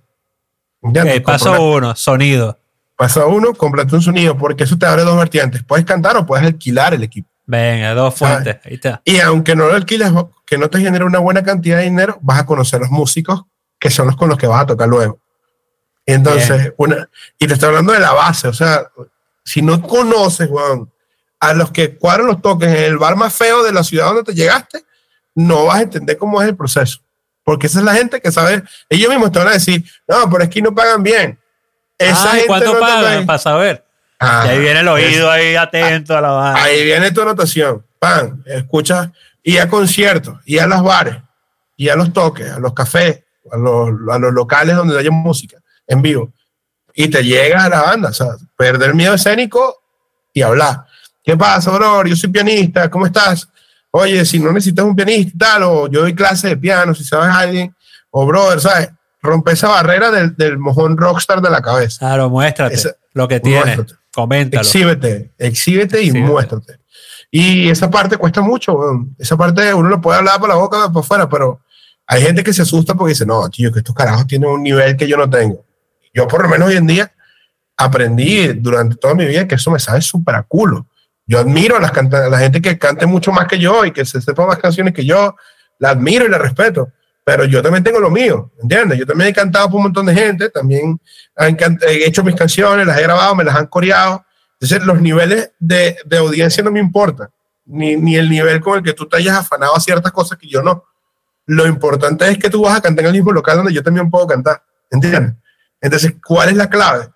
¿Entiendes? 0.81 1.19
Ok, 1.19 1.25
paso 1.25 1.61
uno, 1.61 1.95
sonido. 1.95 2.57
Paso 2.99 3.25
uno, 3.29 3.53
cómprate 3.53 3.95
un 3.95 4.01
sonido, 4.01 4.37
porque 4.37 4.65
eso 4.65 4.77
te 4.77 4.85
abre 4.85 5.03
dos 5.03 5.17
vertientes. 5.17 5.63
Puedes 5.63 5.85
cantar 5.85 6.17
o 6.17 6.25
puedes 6.25 6.45
alquilar 6.45 6.93
el 6.93 7.01
equipo. 7.01 7.29
Venga, 7.45 7.93
dos 7.93 8.13
fuentes. 8.13 8.57
Ahí 8.65 8.73
está. 8.73 9.01
Y 9.05 9.21
aunque 9.21 9.55
no 9.55 9.69
lo 9.69 9.75
alquiles, 9.75 10.11
que 10.45 10.57
no 10.57 10.69
te 10.69 10.81
genere 10.81 11.05
una 11.05 11.19
buena 11.19 11.41
cantidad 11.41 11.77
de 11.77 11.85
dinero, 11.85 12.17
vas 12.19 12.41
a 12.41 12.45
conocer 12.45 12.81
los 12.81 12.89
músicos 12.89 13.43
que 13.79 13.89
son 13.89 14.07
los 14.07 14.17
con 14.17 14.27
los 14.27 14.37
que 14.37 14.47
vas 14.47 14.63
a 14.63 14.65
tocar 14.65 14.89
luego. 14.89 15.21
Y 16.05 16.11
entonces, 16.11 16.73
una, 16.75 17.09
y 17.39 17.47
te 17.47 17.53
estoy 17.53 17.69
hablando 17.69 17.93
de 17.93 18.01
la 18.01 18.11
base, 18.11 18.49
o 18.49 18.53
sea, 18.53 18.83
si 19.45 19.61
no 19.61 19.81
conoces, 19.81 20.49
Juan, 20.49 20.91
a 21.39 21.53
los 21.53 21.71
que 21.71 21.95
cuadran 21.95 22.27
los 22.27 22.41
toques 22.41 22.67
en 22.67 22.83
el 22.83 22.97
bar 22.97 23.15
más 23.15 23.33
feo 23.33 23.63
de 23.63 23.71
la 23.71 23.85
ciudad 23.85 24.07
donde 24.07 24.23
te 24.23 24.33
llegaste, 24.33 24.83
no 25.35 25.67
vas 25.67 25.79
a 25.79 25.83
entender 25.83 26.17
cómo 26.17 26.41
es 26.41 26.49
el 26.49 26.57
proceso. 26.57 26.99
Porque 27.45 27.67
esa 27.67 27.79
es 27.79 27.85
la 27.85 27.93
gente 27.93 28.19
que 28.19 28.29
sabe, 28.29 28.61
ellos 28.89 29.09
mismos 29.09 29.31
te 29.31 29.39
van 29.39 29.47
a 29.47 29.53
decir, 29.53 29.85
no, 30.05 30.29
pero 30.29 30.43
es 30.43 30.49
que 30.49 30.61
no 30.61 30.75
pagan 30.75 31.01
bien. 31.01 31.39
Esa 31.99 32.31
¿Cuánto 32.47 32.79
pagan? 32.79 33.25
Para 33.25 33.37
saber. 33.37 33.85
y 34.21 34.25
ahí 34.25 34.59
viene 34.59 34.79
el 34.79 34.87
oído 34.87 35.29
ahí 35.29 35.55
atento 35.55 36.17
a 36.17 36.21
la 36.21 36.31
banda. 36.31 36.63
Ahí 36.63 36.83
viene 36.83 37.11
tu 37.11 37.21
anotación. 37.21 37.85
Pan, 37.99 38.41
escucha, 38.45 39.11
y 39.43 39.57
a 39.57 39.67
conciertos, 39.67 40.37
y 40.45 40.57
a 40.57 40.65
los 40.65 40.81
bares, 40.81 41.17
y 41.75 41.89
a 41.89 41.95
los 41.95 42.13
toques, 42.13 42.49
a 42.49 42.59
los 42.59 42.73
cafés, 42.73 43.23
a 43.51 43.57
los, 43.57 43.89
a 44.09 44.17
los 44.17 44.33
locales 44.33 44.75
donde 44.75 44.97
haya 44.97 45.11
música 45.11 45.57
en 45.85 46.01
vivo. 46.01 46.31
Y 46.93 47.09
te 47.09 47.21
llega 47.21 47.65
a 47.65 47.69
la 47.69 47.81
banda, 47.81 48.09
o 48.09 48.13
sea, 48.13 48.27
perder 48.55 48.95
miedo 48.95 49.13
escénico 49.13 49.81
y 50.33 50.41
hablar. 50.41 50.85
¿Qué 51.23 51.35
pasa, 51.35 51.71
bro? 51.71 52.05
Yo 52.05 52.15
soy 52.15 52.29
pianista, 52.29 52.89
¿cómo 52.89 53.05
estás? 53.05 53.49
Oye, 53.91 54.23
si 54.23 54.39
no 54.39 54.51
necesitas 54.51 54.85
un 54.85 54.95
pianista 54.95 55.37
tal, 55.37 55.63
o 55.63 55.87
yo 55.87 56.01
doy 56.01 56.15
clase 56.15 56.49
de 56.49 56.57
piano, 56.57 56.95
si 56.95 57.03
sabes 57.03 57.35
alguien, 57.35 57.75
o 58.11 58.25
brother, 58.25 58.61
¿sabes? 58.61 58.89
Rompe 59.21 59.51
esa 59.51 59.67
barrera 59.67 60.11
del, 60.11 60.35
del 60.35 60.57
mojón 60.57 60.97
rockstar 60.97 61.41
de 61.41 61.49
la 61.49 61.61
cabeza. 61.61 61.99
Claro, 61.99 62.29
muéstrate 62.29 62.77
lo 63.13 63.27
que 63.27 63.39
tienes. 63.39 63.79
Coméntalo. 64.13 64.61
Exhíbete, 64.61 65.31
exhíbete 65.37 66.01
y 66.01 66.11
muéstrate. 66.11 66.79
Y 67.31 67.69
esa 67.69 67.89
parte 67.89 68.17
cuesta 68.17 68.41
mucho, 68.41 68.79
esa 69.17 69.37
parte 69.37 69.73
uno 69.73 69.87
lo 69.87 70.01
puede 70.01 70.17
hablar 70.17 70.39
por 70.39 70.49
la 70.49 70.55
boca, 70.55 70.91
por 70.91 71.03
fuera, 71.03 71.29
pero 71.29 71.61
hay 72.07 72.23
gente 72.23 72.43
que 72.43 72.53
se 72.53 72.63
asusta 72.63 72.95
porque 72.95 73.11
dice, 73.11 73.25
no, 73.25 73.47
tío, 73.49 73.71
que 73.71 73.79
estos 73.79 73.93
carajos 73.93 74.25
tienen 74.25 74.49
un 74.49 74.63
nivel 74.63 74.97
que 74.97 75.07
yo 75.07 75.15
no 75.15 75.29
tengo. 75.29 75.63
Yo 76.11 76.27
por 76.27 76.41
lo 76.41 76.49
menos 76.49 76.69
hoy 76.69 76.77
en 76.77 76.87
día 76.87 77.13
aprendí 77.77 78.47
durante 78.53 78.95
toda 78.95 79.13
mi 79.13 79.25
vida 79.25 79.47
que 79.47 79.55
eso 79.55 79.69
me 79.69 79.79
sabe 79.79 80.01
súper 80.01 80.35
a 80.35 80.43
culo. 80.43 80.87
Yo 81.27 81.37
admiro 81.37 81.77
a, 81.77 81.79
las 81.79 81.91
a 81.95 82.29
la 82.29 82.39
gente 82.39 82.61
que 82.61 82.79
cante 82.79 83.05
mucho 83.05 83.31
más 83.31 83.47
que 83.47 83.59
yo 83.59 83.85
y 83.85 83.91
que 83.91 84.03
se 84.05 84.19
sepa 84.19 84.47
más 84.47 84.57
canciones 84.57 84.95
que 84.95 85.05
yo. 85.05 85.35
La 85.77 85.91
admiro 85.91 86.25
y 86.25 86.29
la 86.29 86.39
respeto. 86.39 86.91
Pero 87.29 87.45
yo 87.45 87.61
también 87.61 87.83
tengo 87.83 87.99
lo 87.99 88.09
mío, 88.09 88.51
¿entiendes? 88.59 88.97
Yo 88.97 89.05
también 89.05 89.29
he 89.29 89.33
cantado 89.33 89.67
por 89.69 89.75
un 89.75 89.83
montón 89.83 90.07
de 90.07 90.15
gente, 90.15 90.49
también 90.49 90.99
he 91.37 92.07
hecho 92.07 92.23
mis 92.23 92.33
canciones, 92.33 92.87
las 92.87 92.97
he 92.97 93.03
grabado, 93.03 93.35
me 93.35 93.43
las 93.43 93.55
han 93.55 93.67
coreado. 93.67 94.25
Entonces, 94.53 94.83
los 94.83 94.99
niveles 94.99 95.51
de, 95.59 95.95
de 96.05 96.17
audiencia 96.17 96.63
no 96.63 96.71
me 96.71 96.79
importan, 96.79 97.29
ni, 97.67 97.95
ni, 97.97 98.15
el 98.15 98.31
nivel 98.31 98.59
con 98.61 98.79
el 98.79 98.83
que 98.83 98.93
tú 98.93 99.07
te 99.07 99.17
hayas 99.17 99.37
afanado 99.37 99.75
a 99.75 99.79
ciertas 99.79 100.11
cosas 100.11 100.39
que 100.39 100.47
yo 100.47 100.63
no. 100.63 100.85
Lo 101.45 101.67
importante 101.67 102.27
es 102.27 102.39
que 102.39 102.49
tú 102.49 102.63
vas 102.63 102.75
a 102.75 102.81
cantar 102.81 103.05
en 103.05 103.09
el 103.09 103.17
mismo 103.17 103.31
local 103.31 103.57
donde 103.57 103.73
yo 103.73 103.83
también 103.83 104.09
puedo 104.09 104.25
cantar, 104.25 104.63
¿entiendes? 104.89 105.35
Entonces, 105.79 106.15
¿cuál 106.25 106.49
es 106.49 106.55
la 106.55 106.67
clave? 106.67 107.09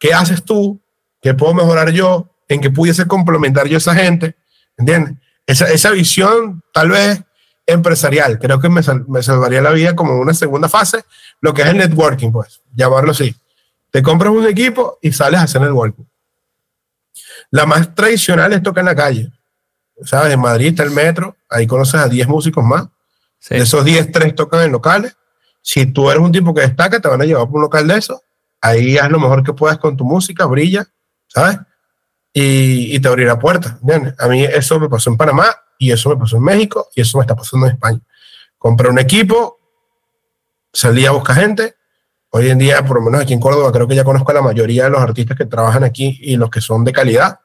¿Qué 0.00 0.12
haces 0.12 0.42
tú? 0.42 0.82
¿Qué 1.20 1.34
puedo 1.34 1.54
mejorar 1.54 1.92
yo? 1.92 2.34
¿En 2.48 2.60
qué 2.60 2.68
pudiese 2.68 3.06
complementar 3.06 3.68
yo 3.68 3.78
esa 3.78 3.94
gente? 3.94 4.34
¿Entiendes? 4.76 5.14
Esa, 5.46 5.70
esa 5.70 5.92
visión, 5.92 6.64
tal 6.72 6.88
vez 6.88 7.22
empresarial, 7.66 8.38
creo 8.38 8.60
que 8.60 8.68
me, 8.68 8.80
me, 9.08 9.22
salvaría 9.22 9.62
la 9.62 9.70
vida 9.70 9.94
como 9.94 10.18
una 10.18 10.34
segunda 10.34 10.68
fase, 10.68 11.04
lo 11.40 11.54
que 11.54 11.62
es 11.62 11.68
el 11.68 11.76
networking, 11.76 12.30
pues, 12.32 12.60
llamarlo 12.74 13.12
así. 13.12 13.34
Te 13.90 14.02
compras 14.02 14.32
un 14.32 14.46
equipo 14.46 14.98
y 15.02 15.12
sales 15.12 15.40
a 15.40 15.44
hacer 15.44 15.60
networking. 15.60 16.04
La 17.50 17.66
más 17.66 17.94
tradicional 17.94 18.52
es 18.52 18.62
tocar 18.62 18.82
en 18.82 18.86
la 18.86 18.96
calle. 18.96 19.32
¿Sabes? 20.04 20.32
En 20.32 20.40
Madrid 20.40 20.68
está 20.68 20.82
el 20.82 20.90
metro, 20.90 21.36
ahí 21.48 21.66
conoces 21.66 21.96
a 21.96 22.08
10 22.08 22.26
músicos 22.26 22.64
más. 22.64 22.86
De 23.50 23.58
esos 23.58 23.84
10, 23.84 24.10
3 24.10 24.34
tocan 24.34 24.62
en 24.62 24.72
locales. 24.72 25.14
Si 25.60 25.86
tú 25.86 26.10
eres 26.10 26.22
un 26.22 26.32
tipo 26.32 26.54
que 26.54 26.62
destaca, 26.62 27.00
te 27.00 27.08
van 27.08 27.20
a 27.20 27.24
llevar 27.24 27.46
por 27.46 27.56
un 27.56 27.62
local 27.62 27.86
de 27.86 27.98
eso. 27.98 28.22
Ahí 28.60 28.96
haz 28.96 29.10
lo 29.10 29.20
mejor 29.20 29.44
que 29.44 29.52
puedas 29.52 29.78
con 29.78 29.96
tu 29.96 30.04
música, 30.04 30.46
brilla, 30.46 30.86
¿sabes? 31.28 31.58
Y, 32.32 32.96
y 32.96 33.00
te 33.00 33.08
abrirá 33.08 33.38
puertas. 33.38 33.76
A 34.18 34.28
mí 34.28 34.44
eso 34.44 34.80
me 34.80 34.88
pasó 34.88 35.10
en 35.10 35.16
Panamá 35.16 35.54
y 35.82 35.90
eso 35.90 36.10
me 36.10 36.16
pasó 36.16 36.36
en 36.36 36.44
México 36.44 36.88
y 36.94 37.00
eso 37.00 37.18
me 37.18 37.22
está 37.22 37.34
pasando 37.34 37.66
en 37.66 37.72
España. 37.72 37.98
Compré 38.56 38.88
un 38.88 39.00
equipo, 39.00 39.58
salí 40.72 41.04
a 41.06 41.10
buscar 41.10 41.34
gente. 41.34 41.74
Hoy 42.30 42.50
en 42.50 42.58
día, 42.58 42.84
por 42.84 42.98
lo 42.98 43.02
menos 43.02 43.20
aquí 43.20 43.32
en 43.32 43.40
Córdoba, 43.40 43.72
creo 43.72 43.88
que 43.88 43.96
ya 43.96 44.04
conozco 44.04 44.30
a 44.30 44.34
la 44.34 44.42
mayoría 44.42 44.84
de 44.84 44.90
los 44.90 45.00
artistas 45.00 45.36
que 45.36 45.44
trabajan 45.44 45.82
aquí 45.82 46.20
y 46.22 46.36
los 46.36 46.50
que 46.50 46.60
son 46.60 46.84
de 46.84 46.92
calidad, 46.92 47.40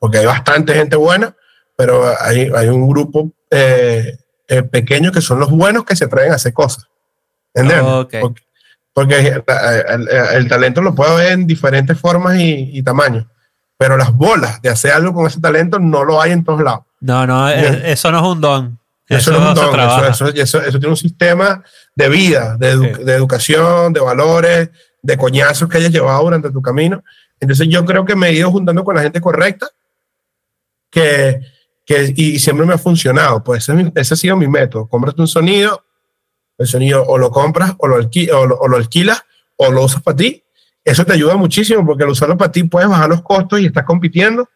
porque 0.00 0.18
hay 0.18 0.26
bastante 0.26 0.74
gente 0.74 0.96
buena, 0.96 1.36
pero 1.76 2.12
hay, 2.20 2.50
hay 2.52 2.66
un 2.66 2.88
grupo 2.88 3.30
eh, 3.52 4.18
eh, 4.48 4.62
pequeño 4.64 5.12
que 5.12 5.20
son 5.20 5.38
los 5.38 5.52
buenos 5.52 5.84
que 5.84 5.94
se 5.94 6.06
atreven 6.06 6.32
a 6.32 6.34
hacer 6.34 6.52
cosas. 6.52 6.88
¿Entiendes? 7.54 8.34
Porque, 8.92 9.42
el, 10.34 10.48
talento 10.48 10.82
lo 10.82 10.92
puedo 10.92 11.16
ver 11.16 11.32
en 11.32 11.46
diferentes 11.46 12.00
formas 12.00 12.36
y, 12.36 12.76
y 12.76 12.82
tamaños, 12.82 13.26
pero 13.78 13.96
las 13.96 14.12
bolas 14.12 14.60
de 14.60 14.70
hacer 14.70 14.90
algo 14.90 15.14
con 15.14 15.28
ese 15.28 15.40
talento 15.40 15.78
no 15.78 16.02
lo 16.02 16.20
hay 16.20 16.32
en 16.32 16.42
todos 16.42 16.62
lados. 16.62 16.85
No, 17.00 17.26
no, 17.26 17.48
eh, 17.50 17.92
eso 17.92 18.10
no 18.10 18.18
es 18.18 18.24
un 18.24 18.40
don. 18.40 18.78
Eso, 19.08 19.30
no 19.30 19.38
es 19.38 19.48
un 19.48 19.54
don, 19.54 20.04
eso, 20.04 20.28
eso, 20.28 20.60
tiene 20.60 20.88
un 20.88 20.96
sistema 20.96 21.62
de 21.94 22.08
vida, 22.08 22.56
de, 22.56 22.76
de, 22.76 23.14
educación, 23.14 23.92
de 23.92 24.00
valores, 24.00 24.70
de 25.00 25.16
coñazos 25.16 25.68
que 25.68 25.78
hayas 25.78 25.92
llevado 25.92 26.24
durante 26.24 26.50
tu 26.50 26.60
camino. 26.60 27.04
Entonces 27.38 27.68
yo 27.68 27.84
creo 27.84 28.04
que 28.04 28.16
me 28.16 28.28
he 28.28 28.32
ido 28.32 28.50
juntando 28.50 28.82
con 28.82 28.96
la 28.96 29.02
gente 29.02 29.20
correcta 29.20 29.68
que, 30.90 31.40
que 31.84 32.12
y 32.16 32.38
siempre 32.40 32.66
me 32.66 32.74
ha 32.74 32.78
funcionado. 32.78 33.44
Pues 33.44 33.68
ese, 33.68 33.92
ese 33.94 34.14
ha 34.14 34.16
sido 34.16 34.36
mi 34.36 34.48
método. 34.48 34.88
Cómprate 34.88 35.20
un 35.20 35.28
sonido, 35.28 35.84
el 36.58 36.66
sonido 36.66 37.04
o 37.04 37.18
lo 37.18 37.30
compras 37.30 37.74
o 37.78 37.86
lo, 37.86 37.96
o 37.96 38.46
lo, 38.46 38.58
o 38.58 38.68
lo 38.68 38.76
alquilas 38.76 39.22
o 39.56 39.70
lo 39.70 39.84
usas 39.84 40.02
para 40.02 40.16
ti. 40.16 40.42
Eso 40.84 41.04
te 41.04 41.12
ayuda 41.12 41.36
muchísimo 41.36 41.84
porque 41.84 42.04
al 42.04 42.10
usarlo 42.10 42.36
para 42.36 42.50
ti 42.50 42.64
puedes 42.64 42.88
bajar 42.88 43.08
los 43.08 43.22
costos 43.22 43.60
y 43.60 43.66
estás 43.66 43.84
compitiendo 43.84 44.48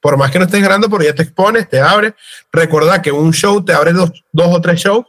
por 0.00 0.16
más 0.16 0.30
que 0.30 0.38
no 0.38 0.46
estés 0.46 0.62
ganando, 0.62 0.88
pero 0.88 1.04
ya 1.04 1.14
te 1.14 1.22
expones, 1.22 1.68
te 1.68 1.80
abre. 1.80 2.14
Recuerda 2.50 3.02
que 3.02 3.12
un 3.12 3.32
show 3.32 3.62
te 3.62 3.72
abre 3.72 3.92
dos, 3.92 4.10
dos 4.32 4.48
o 4.48 4.60
tres 4.60 4.80
shows, 4.80 5.04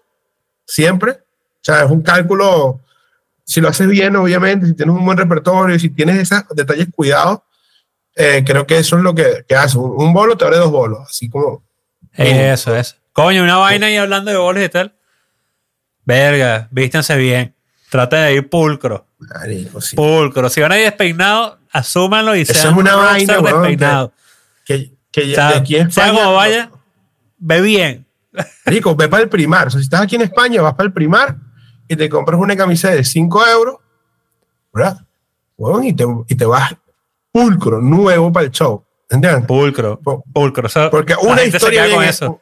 siempre. 0.65 1.11
O 1.11 1.63
sea, 1.63 1.83
es 1.83 1.91
un 1.91 2.01
cálculo, 2.01 2.81
si 3.45 3.61
lo 3.61 3.69
haces 3.69 3.87
bien, 3.87 4.15
obviamente, 4.15 4.65
si 4.67 4.73
tienes 4.73 4.93
un 4.93 5.05
buen 5.05 5.17
repertorio, 5.17 5.79
si 5.79 5.89
tienes 5.89 6.17
esos 6.17 6.43
detalles 6.49 6.87
cuidados, 6.93 7.39
eh, 8.15 8.43
creo 8.45 8.67
que 8.67 8.77
eso 8.77 8.97
es 8.97 9.03
lo 9.03 9.15
que, 9.15 9.45
que 9.47 9.55
hace. 9.55 9.77
Un, 9.77 10.13
bolo 10.13 10.37
te 10.37 10.43
abre 10.43 10.57
dos 10.57 10.71
bolos, 10.71 10.99
así 11.07 11.29
como... 11.29 11.63
Eso, 12.13 12.75
eso. 12.75 12.95
Coño, 13.13 13.43
una 13.43 13.57
vaina 13.57 13.89
y 13.89 13.95
hablando 13.95 14.31
de 14.31 14.37
bolos 14.37 14.63
y 14.63 14.69
tal. 14.69 14.93
Verga, 16.03 16.67
vístanse 16.71 17.15
bien. 17.15 17.55
Traten 17.89 18.23
de 18.23 18.33
ir 18.33 18.49
pulcro. 18.49 19.05
Pulcro. 19.95 20.49
Si 20.49 20.59
van 20.59 20.73
a 20.73 20.77
ir 20.77 20.85
despeinados, 20.85 21.57
asúmanlo 21.71 22.35
y 22.35 22.41
Eso 22.41 22.69
es 22.69 22.75
una 22.75 22.95
vaina, 22.95 23.37
despeinado 23.41 24.13
que, 24.71 24.97
que 25.11 25.27
de 25.27 25.41
aquí 25.41 25.75
en 25.75 25.87
España. 25.87 26.13
como 26.13 26.33
vaya, 26.33 26.71
ve 27.37 27.61
bien. 27.61 28.07
Rico, 28.65 28.95
ve 28.95 29.07
para 29.07 29.23
el 29.23 29.29
primar. 29.29 29.67
O 29.67 29.69
sea, 29.69 29.79
si 29.79 29.85
estás 29.85 30.01
aquí 30.01 30.15
en 30.15 30.21
España, 30.21 30.61
vas 30.61 30.73
para 30.73 30.87
el 30.87 30.93
primar 30.93 31.37
y 31.87 31.95
te 31.95 32.09
compras 32.09 32.39
una 32.39 32.55
camisa 32.55 32.89
de 32.89 33.03
5 33.03 33.47
euros, 33.47 33.77
¿verdad? 34.73 35.05
Bueno, 35.57 35.83
y, 35.83 35.93
te, 35.93 36.05
y 36.27 36.35
te 36.35 36.45
vas 36.45 36.75
pulcro, 37.31 37.81
nuevo 37.81 38.31
para 38.31 38.45
el 38.45 38.51
show. 38.51 38.83
¿Entiendes? 39.09 39.45
Pulcro, 39.45 39.99
pulcro. 39.99 40.69
porque 40.89 41.15
una 41.21 41.43
historia. 41.43 41.93
con 41.93 42.03
eso. 42.03 42.41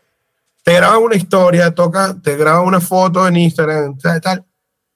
Te 0.63 0.75
graban 0.75 1.01
una 1.01 1.15
historia, 1.15 1.73
toca, 1.73 2.15
te 2.21 2.35
graban 2.35 2.65
una 2.65 2.79
foto 2.79 3.27
en 3.27 3.37
Instagram, 3.37 3.97
tal, 3.97 4.21
tal 4.21 4.45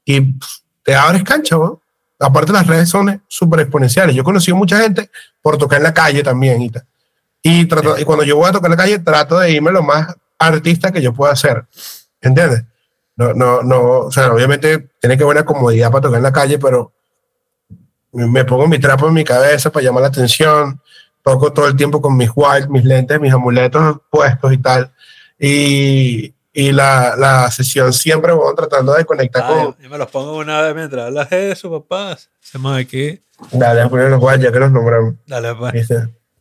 y 0.05 0.35
te 0.83 0.95
abres 0.95 1.23
cancha, 1.23 1.55
¿no? 1.55 1.81
Aparte, 2.19 2.53
las 2.53 2.67
redes 2.67 2.89
son 2.89 3.21
súper 3.27 3.61
exponenciales. 3.61 4.15
Yo 4.15 4.21
he 4.21 4.25
conocido 4.25 4.55
mucha 4.55 4.79
gente 4.79 5.09
por 5.41 5.57
tocar 5.57 5.77
en 5.77 5.83
la 5.83 5.93
calle 5.93 6.23
también 6.23 6.61
y 6.61 6.69
tal. 6.69 6.85
Y, 7.45 7.65
trato, 7.65 7.99
y 7.99 8.05
cuando 8.05 8.23
yo 8.23 8.37
voy 8.37 8.47
a 8.47 8.53
tocar 8.53 8.71
en 8.71 8.77
la 8.77 8.83
calle, 8.83 8.99
trato 8.99 9.37
de 9.37 9.51
irme 9.51 9.71
lo 9.71 9.83
más 9.83 10.15
artista 10.39 10.91
que 10.91 11.01
yo 11.01 11.13
pueda 11.13 11.33
hacer. 11.33 11.65
¿Entiendes? 12.21 12.63
No, 13.17 13.33
no, 13.33 13.61
no, 13.61 13.81
o 13.99 14.11
sea, 14.11 14.31
obviamente 14.31 14.89
tiene 14.99 15.17
que 15.17 15.23
haber 15.23 15.37
una 15.37 15.45
comodidad 15.45 15.91
para 15.91 16.03
tocar 16.03 16.17
en 16.17 16.23
la 16.23 16.31
calle, 16.31 16.57
pero 16.57 16.93
me 18.13 18.45
pongo 18.45 18.67
mi 18.67 18.79
trapo 18.79 19.07
en 19.07 19.13
mi 19.13 19.23
cabeza 19.23 19.71
para 19.71 19.83
llamar 19.83 20.03
la 20.03 20.07
atención, 20.07 20.81
toco 21.21 21.51
todo 21.51 21.67
el 21.67 21.75
tiempo 21.75 22.01
con 22.01 22.15
mis 22.15 22.31
white, 22.33 22.69
mis 22.69 22.85
lentes, 22.85 23.19
mis 23.19 23.33
amuletos 23.33 23.97
puestos 24.09 24.53
y 24.53 24.57
tal. 24.57 24.93
Y, 25.37 26.33
y 26.53 26.71
la, 26.71 27.15
la, 27.17 27.51
sesión 27.51 27.91
siempre 27.91 28.31
voy 28.31 28.55
tratando 28.55 28.93
de 28.93 29.03
conectar 29.03 29.45
con... 29.47 29.75
Yo 29.77 29.89
me 29.89 29.97
los 29.97 30.09
pongo 30.09 30.37
una 30.37 30.61
vez 30.61 30.75
mientras 30.75 31.07
hablas 31.07 31.31
eso, 31.31 31.69
papás. 31.69 32.29
Hacemos 32.41 32.77
aquí. 32.77 33.21
Dale, 33.51 33.81
a 33.81 33.89
poner 33.89 34.09
los 34.09 34.21
white 34.21 34.43
ya 34.43 34.51
que 34.51 34.59
los 34.59 34.71
nombramos. 34.71 35.15
Dale, 35.27 35.55
pues. 35.55 35.87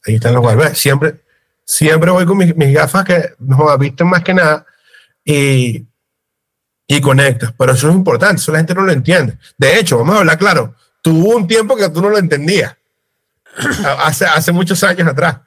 Ahí 0.07 0.14
están 0.16 0.32
los 0.34 0.42
guardas. 0.42 0.76
Siempre, 0.78 1.20
siempre 1.64 2.11
voy 2.11 2.26
con 2.26 2.38
mis, 2.38 2.55
mis 2.57 2.74
gafas 2.74 3.05
que 3.05 3.34
no 3.38 3.76
visten 3.78 4.07
más 4.09 4.22
que 4.22 4.34
nada 4.34 4.66
y, 5.24 5.86
y 6.86 7.00
conectas. 7.00 7.53
Pero 7.57 7.72
eso 7.72 7.88
es 7.88 7.94
importante, 7.94 8.36
eso 8.36 8.53
la 8.53 8.59
gente 8.59 8.74
no 8.74 8.82
lo 8.82 8.92
entiende. 8.92 9.38
De 9.57 9.78
hecho, 9.78 9.98
vamos 9.98 10.16
a 10.16 10.18
hablar 10.20 10.38
claro, 10.38 10.74
tuvo 11.03 11.36
un 11.36 11.46
tiempo 11.46 11.76
que 11.76 11.88
tú 11.88 12.00
no 12.03 12.11
lo 12.11 12.18
entendías. 12.18 12.76
hace, 13.98 14.24
hace 14.24 14.53
muchos 14.53 14.82
años 14.82 15.07
atrás. 15.09 15.38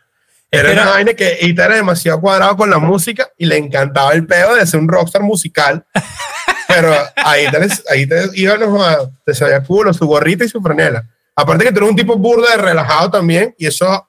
Era 0.51 0.71
Era- 0.71 0.81
una 0.83 0.91
vaina 0.91 1.13
que 1.13 1.37
Ita 1.41 1.65
era 1.65 1.75
demasiado 1.75 2.21
cuadrado 2.21 2.55
con 2.55 2.69
la 2.69 2.77
música 2.77 3.27
y 3.37 3.45
le 3.45 3.57
encantaba 3.57 4.13
el 4.13 4.25
pedo 4.25 4.55
de 4.55 4.65
ser 4.65 4.79
un 4.79 4.87
rockstar 4.87 5.21
musical. 5.23 5.85
Pero 6.67 6.93
ahí 7.17 7.45
te, 7.51 7.67
ahí 7.89 8.07
te 8.07 8.29
íbamos 8.33 8.85
a, 8.85 8.97
te 9.25 9.33
culo, 9.65 9.93
su 9.93 10.05
gorrita 10.07 10.43
y 10.45 10.49
su 10.49 10.61
franela. 10.61 11.07
Aparte 11.35 11.65
que 11.65 11.71
tú 11.71 11.77
eres 11.79 11.89
un 11.89 11.95
tipo 11.95 12.15
burda 12.17 12.51
de 12.51 12.57
relajado 12.57 13.11
también 13.11 13.53
y 13.57 13.67
eso 13.67 14.07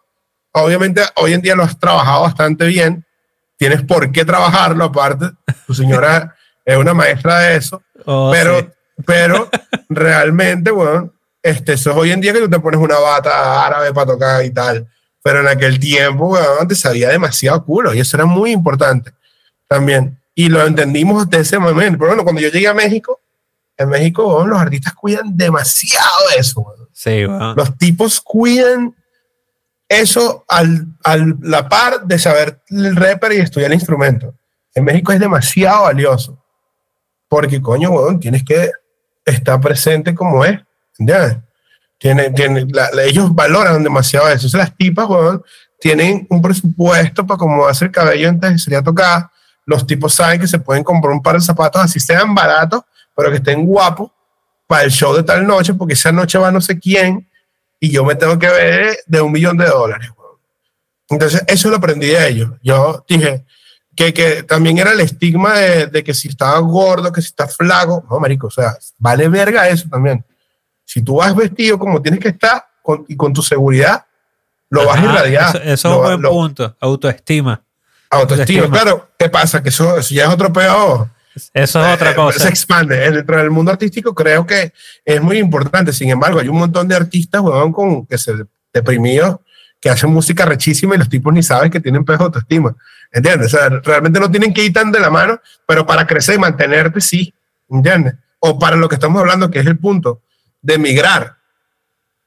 obviamente 0.62 1.02
hoy 1.16 1.32
en 1.32 1.42
día 1.42 1.54
lo 1.54 1.62
has 1.62 1.78
trabajado 1.78 2.22
bastante 2.22 2.66
bien. 2.66 3.04
Tienes 3.56 3.82
por 3.82 4.10
qué 4.12 4.24
trabajarlo 4.24 4.84
aparte. 4.84 5.30
Tu 5.66 5.74
señora 5.74 6.34
es 6.64 6.76
una 6.76 6.94
maestra 6.94 7.40
de 7.40 7.56
eso. 7.56 7.82
Oh, 8.04 8.30
pero, 8.32 8.60
sí. 8.60 8.66
pero 9.06 9.48
realmente, 9.88 10.70
bueno, 10.70 11.12
este, 11.42 11.74
eso 11.74 11.90
es 11.90 11.96
hoy 11.96 12.10
en 12.12 12.20
día 12.20 12.32
que 12.32 12.40
tú 12.40 12.50
te 12.50 12.60
pones 12.60 12.80
una 12.80 12.98
bata 12.98 13.64
árabe 13.66 13.92
para 13.92 14.06
tocar 14.06 14.44
y 14.44 14.50
tal. 14.50 14.86
Pero 15.22 15.40
en 15.40 15.48
aquel 15.48 15.78
tiempo, 15.78 16.28
weón, 16.28 16.68
te 16.68 16.74
sabía 16.74 17.08
demasiado 17.08 17.64
culo 17.64 17.92
y 17.92 18.00
eso 18.00 18.16
era 18.16 18.26
muy 18.26 18.52
importante 18.52 19.12
también. 19.68 20.20
Y 20.34 20.48
lo 20.48 20.64
entendimos 20.64 21.28
de 21.28 21.38
ese 21.38 21.58
momento. 21.58 21.98
Pero 21.98 22.10
bueno, 22.10 22.22
cuando 22.22 22.40
yo 22.40 22.48
llegué 22.48 22.68
a 22.68 22.74
México, 22.74 23.20
en 23.76 23.88
México, 23.88 24.26
weón, 24.26 24.50
los 24.50 24.60
artistas 24.60 24.94
cuidan 24.94 25.36
demasiado 25.36 26.30
eso. 26.38 26.64
Sí. 26.92 27.24
Los 27.56 27.76
tipos 27.76 28.20
cuidan 28.20 28.94
eso 29.88 30.44
al, 30.48 30.86
al 31.04 31.36
la 31.42 31.68
par 31.68 32.02
de 32.04 32.18
saber 32.18 32.60
el 32.68 32.96
rapper 32.96 33.32
y 33.32 33.36
estudiar 33.38 33.70
el 33.70 33.74
instrumento. 33.76 34.34
En 34.74 34.84
México 34.84 35.12
es 35.12 35.20
demasiado 35.20 35.84
valioso. 35.84 36.42
Porque, 37.28 37.60
coño, 37.60 37.90
weón, 37.90 38.20
tienes 38.20 38.44
que 38.44 38.70
estar 39.24 39.60
presente 39.60 40.14
como 40.14 40.44
es. 40.44 40.60
¿Entiendes? 40.98 41.38
Tiene, 41.98 42.66
la- 42.70 42.90
ellos 43.04 43.34
valoran 43.34 43.82
demasiado 43.82 44.26
eso. 44.26 44.34
Entonces, 44.46 44.58
las 44.58 44.76
tipas, 44.76 45.08
weón, 45.08 45.42
tienen 45.80 46.26
un 46.30 46.40
presupuesto 46.42 47.26
para 47.26 47.38
cómo 47.38 47.66
hacer 47.66 47.86
el 47.86 47.92
cabello 47.92 48.28
antes 48.28 48.50
de 48.52 48.58
salir 48.58 48.78
a 48.78 48.82
tocar. 48.82 49.30
Los 49.64 49.86
tipos 49.86 50.14
saben 50.14 50.40
que 50.40 50.46
se 50.46 50.58
pueden 50.58 50.84
comprar 50.84 51.12
un 51.12 51.22
par 51.22 51.34
de 51.36 51.40
zapatos, 51.40 51.82
así 51.82 51.98
sean 51.98 52.34
baratos, 52.34 52.82
pero 53.16 53.30
que 53.30 53.36
estén 53.36 53.64
guapos 53.66 54.10
para 54.66 54.84
el 54.84 54.90
show 54.90 55.14
de 55.14 55.22
tal 55.22 55.46
noche, 55.46 55.74
porque 55.74 55.94
esa 55.94 56.12
noche 56.12 56.38
va 56.38 56.50
no 56.52 56.60
sé 56.60 56.78
quién 56.78 57.28
y 57.80 57.90
yo 57.90 58.04
me 58.04 58.14
tengo 58.14 58.38
que 58.38 58.48
ver 58.48 58.98
de 59.06 59.20
un 59.20 59.32
millón 59.32 59.56
de 59.56 59.66
dólares. 59.66 60.10
Entonces, 61.08 61.42
eso 61.46 61.70
lo 61.70 61.76
aprendí 61.76 62.08
de 62.08 62.28
ellos. 62.28 62.50
Yo 62.62 63.04
dije 63.08 63.44
que, 63.94 64.12
que 64.12 64.42
también 64.42 64.78
era 64.78 64.92
el 64.92 65.00
estigma 65.00 65.54
de, 65.58 65.86
de 65.86 66.02
que 66.04 66.12
si 66.14 66.28
estaba 66.28 66.58
gordo, 66.58 67.12
que 67.12 67.22
si 67.22 67.28
está 67.28 67.46
flaco. 67.46 68.04
No, 68.10 68.18
marico, 68.18 68.48
o 68.48 68.50
sea, 68.50 68.76
vale 68.98 69.28
verga 69.28 69.68
eso 69.68 69.88
también. 69.88 70.24
Si 70.84 71.02
tú 71.02 71.16
vas 71.16 71.34
vestido 71.34 71.78
como 71.78 72.02
tienes 72.02 72.20
que 72.20 72.28
estar 72.28 72.64
con- 72.82 73.04
y 73.08 73.16
con 73.16 73.32
tu 73.32 73.42
seguridad, 73.42 74.04
lo 74.68 74.84
vas 74.86 74.96
a 74.96 75.00
Ajá, 75.00 75.12
irradiar. 75.12 75.48
Eso, 75.56 75.58
eso 75.64 75.70
es 75.72 75.84
Lo- 75.84 75.96
un 75.98 76.04
buen 76.04 76.22
lo- 76.22 76.30
punto. 76.30 76.76
Autoestima. 76.80 77.62
Autoestima, 78.10 78.62
Autoestima. 78.64 78.70
claro. 78.70 79.08
¿Qué 79.18 79.28
pasa? 79.28 79.62
Que 79.62 79.68
eso, 79.68 79.96
eso 79.98 80.14
ya 80.14 80.24
es 80.24 80.30
otro 80.30 80.52
peor. 80.52 81.08
Eso 81.52 81.86
es 81.86 81.94
otra 81.94 82.10
Eh, 82.12 82.14
cosa. 82.14 82.38
Se 82.40 82.48
expande. 82.48 82.96
Dentro 82.96 83.36
del 83.36 83.50
mundo 83.50 83.70
artístico 83.72 84.14
creo 84.14 84.46
que 84.46 84.72
es 85.04 85.20
muy 85.22 85.38
importante. 85.38 85.92
Sin 85.92 86.10
embargo, 86.10 86.40
hay 86.40 86.48
un 86.48 86.58
montón 86.58 86.88
de 86.88 86.96
artistas, 86.96 87.40
weón, 87.40 87.72
con, 87.72 88.06
que 88.06 88.18
se 88.18 88.32
deprimidos, 88.72 89.38
que 89.80 89.90
hacen 89.90 90.10
música 90.10 90.44
rechísima 90.44 90.94
y 90.94 90.98
los 90.98 91.08
tipos 91.08 91.32
ni 91.32 91.42
saben 91.42 91.70
que 91.70 91.80
tienen 91.80 92.04
peor 92.04 92.22
autoestima. 92.22 92.74
¿Entiendes? 93.12 93.54
O 93.54 93.56
sea, 93.56 93.68
realmente 93.68 94.20
no 94.20 94.30
tienen 94.30 94.52
que 94.52 94.64
ir 94.64 94.72
tan 94.72 94.92
de 94.92 95.00
la 95.00 95.10
mano, 95.10 95.40
pero 95.66 95.86
para 95.86 96.06
crecer 96.06 96.34
y 96.34 96.38
mantenerte, 96.38 97.00
sí. 97.00 97.32
¿Entiendes? 97.70 98.14
O 98.38 98.58
para 98.58 98.76
lo 98.76 98.88
que 98.88 98.96
estamos 98.96 99.20
hablando, 99.20 99.50
que 99.50 99.60
es 99.60 99.66
el 99.66 99.78
punto 99.78 100.22
de 100.60 100.74
emigrar 100.74 101.35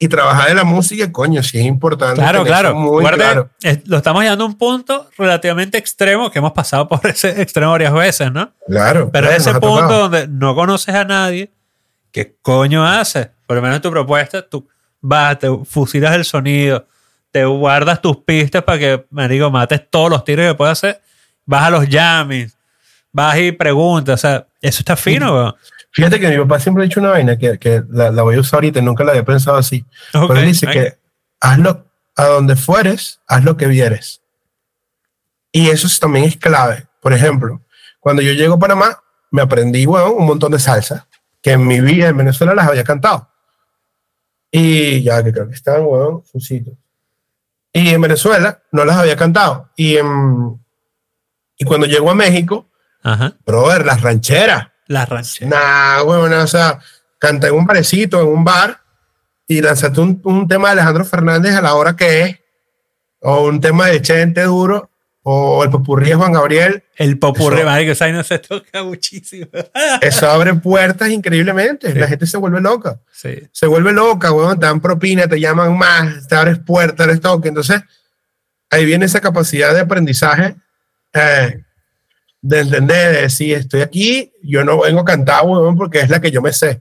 y 0.02 0.08
trabajar 0.08 0.48
en 0.48 0.56
la 0.56 0.64
música, 0.64 1.12
coño, 1.12 1.42
sí 1.42 1.58
es 1.58 1.66
importante. 1.66 2.22
Claro, 2.22 2.42
claro. 2.42 2.74
Muy 2.74 3.02
Guarde, 3.02 3.18
claro. 3.18 3.50
lo 3.84 3.98
estamos 3.98 4.22
llevando 4.22 4.44
a 4.44 4.46
un 4.46 4.56
punto 4.56 5.10
relativamente 5.18 5.76
extremo, 5.76 6.30
que 6.30 6.38
hemos 6.38 6.52
pasado 6.52 6.88
por 6.88 7.06
ese 7.06 7.42
extremo 7.42 7.72
varias 7.72 7.92
veces, 7.92 8.32
¿no? 8.32 8.50
Claro. 8.66 9.10
Pero 9.12 9.26
claro, 9.26 9.42
ese 9.42 9.52
punto 9.52 9.76
tocado. 9.76 10.00
donde 10.08 10.26
no 10.26 10.54
conoces 10.54 10.94
a 10.94 11.04
nadie, 11.04 11.50
¿qué 12.12 12.34
coño 12.40 12.86
haces? 12.86 13.28
Por 13.46 13.56
lo 13.56 13.62
menos 13.62 13.76
en 13.76 13.82
tu 13.82 13.90
propuesta, 13.90 14.40
tú 14.40 14.66
vas, 15.02 15.38
te 15.38 15.48
fusilas 15.66 16.14
el 16.14 16.24
sonido, 16.24 16.86
te 17.30 17.44
guardas 17.44 18.00
tus 18.00 18.16
pistas 18.16 18.64
para 18.64 18.78
que, 18.78 19.04
me 19.10 19.28
digo, 19.28 19.50
mates 19.50 19.82
todos 19.90 20.08
los 20.08 20.24
tiros 20.24 20.46
que 20.46 20.54
puedas 20.54 20.78
hacer, 20.78 21.02
vas 21.44 21.64
a 21.64 21.70
los 21.70 21.86
jammings, 21.86 22.56
vas 23.12 23.36
y 23.36 23.52
preguntas, 23.52 24.14
o 24.14 24.22
sea, 24.22 24.46
eso 24.62 24.78
está 24.80 24.96
fino, 24.96 25.34
weón. 25.34 25.54
Fíjate 25.92 26.20
que 26.20 26.28
mi 26.28 26.38
papá 26.38 26.60
siempre 26.60 26.82
ha 26.82 26.86
dicho 26.86 27.00
una 27.00 27.10
vaina 27.10 27.36
que, 27.36 27.58
que 27.58 27.82
la, 27.90 28.10
la 28.10 28.22
voy 28.22 28.36
a 28.36 28.40
usar 28.40 28.58
ahorita 28.58 28.78
y 28.78 28.82
nunca 28.82 29.02
la 29.04 29.10
había 29.10 29.24
pensado 29.24 29.56
así. 29.56 29.84
Ok, 30.14 30.28
Pero 30.28 30.40
él 30.40 30.46
dice 30.46 30.66
ok. 30.66 30.72
que 30.72 30.98
hazlo 31.40 31.86
a 32.16 32.24
donde 32.26 32.54
fueres, 32.56 33.20
haz 33.26 33.44
lo 33.44 33.56
que 33.56 33.66
vieres. 33.66 34.22
Y 35.52 35.68
eso 35.70 35.86
es- 35.86 35.98
también 35.98 36.26
es 36.26 36.36
clave. 36.36 36.86
Por 37.00 37.12
ejemplo, 37.12 37.60
cuando 37.98 38.22
yo 38.22 38.32
llego 38.32 38.54
a 38.54 38.58
Panamá, 38.58 39.02
me 39.32 39.42
aprendí, 39.42 39.84
weón, 39.86 40.12
un 40.16 40.26
montón 40.26 40.52
de 40.52 40.58
salsa 40.58 41.06
que 41.42 41.52
en 41.52 41.66
mi 41.66 41.80
vida 41.80 42.08
en 42.08 42.16
Venezuela 42.16 42.54
las 42.54 42.68
había 42.68 42.84
cantado. 42.84 43.28
Y 44.50 45.02
ya 45.02 45.22
que 45.22 45.32
creo 45.32 45.48
que 45.48 45.54
están, 45.54 45.82
weón, 45.84 46.22
sus 46.30 46.44
sitios. 46.46 46.76
Y 47.72 47.88
en 47.90 48.00
Venezuela 48.00 48.62
no 48.72 48.84
las 48.84 48.96
había 48.96 49.16
cantado. 49.16 49.70
Y, 49.76 49.96
en- 49.96 50.60
y 51.56 51.64
cuando 51.64 51.86
llego 51.86 52.10
a 52.10 52.14
México, 52.14 52.68
Ajá. 53.02 53.34
brother, 53.46 53.86
las 53.86 54.02
rancheras. 54.02 54.68
La 54.90 55.06
ranchera. 55.06 55.48
Nah, 55.48 56.02
bueno, 56.02 56.42
o 56.42 56.46
sea, 56.48 56.80
canté 57.16 57.46
en 57.46 57.54
un 57.54 57.64
barecito, 57.64 58.20
en 58.20 58.26
un 58.26 58.42
bar, 58.42 58.80
y 59.46 59.60
lanzaste 59.60 60.00
un, 60.00 60.20
un 60.24 60.48
tema 60.48 60.68
de 60.68 60.72
Alejandro 60.72 61.04
Fernández 61.04 61.54
a 61.54 61.62
la 61.62 61.74
hora 61.74 61.94
que 61.94 62.22
es, 62.22 62.40
o 63.20 63.44
un 63.46 63.60
tema 63.60 63.86
de 63.86 64.02
Chente 64.02 64.42
Duro, 64.42 64.90
o 65.22 65.62
el 65.62 65.70
popurrí 65.70 66.08
de 66.08 66.16
Juan 66.16 66.32
Gabriel. 66.32 66.82
El 66.96 67.20
popurrí, 67.20 67.62
marico, 67.62 67.92
esa 67.92 68.06
vaina 68.06 68.24
se 68.24 68.40
toca 68.40 68.82
muchísimo. 68.82 69.46
Eso 70.00 70.28
abre 70.28 70.54
puertas 70.54 71.08
increíblemente. 71.08 71.92
Sí. 71.92 71.96
La 71.96 72.08
gente 72.08 72.26
se 72.26 72.36
vuelve 72.36 72.60
loca. 72.60 72.98
sí. 73.12 73.48
Se 73.52 73.66
vuelve 73.66 73.92
loca, 73.92 74.32
weón, 74.32 74.58
te 74.58 74.66
dan 74.66 74.80
propina, 74.80 75.28
te 75.28 75.38
llaman 75.38 75.78
más, 75.78 76.26
te 76.26 76.34
abres 76.34 76.58
puertas, 76.58 77.06
eres 77.06 77.20
toque. 77.20 77.46
Entonces, 77.46 77.80
ahí 78.70 78.84
viene 78.84 79.06
esa 79.06 79.20
capacidad 79.20 79.72
de 79.72 79.80
aprendizaje, 79.82 80.56
eh, 81.12 81.62
de 82.42 82.60
entender, 82.60 83.14
de 83.14 83.22
decir, 83.22 83.56
estoy 83.56 83.82
aquí, 83.82 84.32
yo 84.42 84.64
no 84.64 84.80
vengo 84.80 85.00
a 85.00 85.04
cantar, 85.04 85.44
weón, 85.44 85.76
porque 85.76 86.00
es 86.00 86.10
la 86.10 86.20
que 86.20 86.30
yo 86.30 86.40
me 86.40 86.52
sé. 86.52 86.80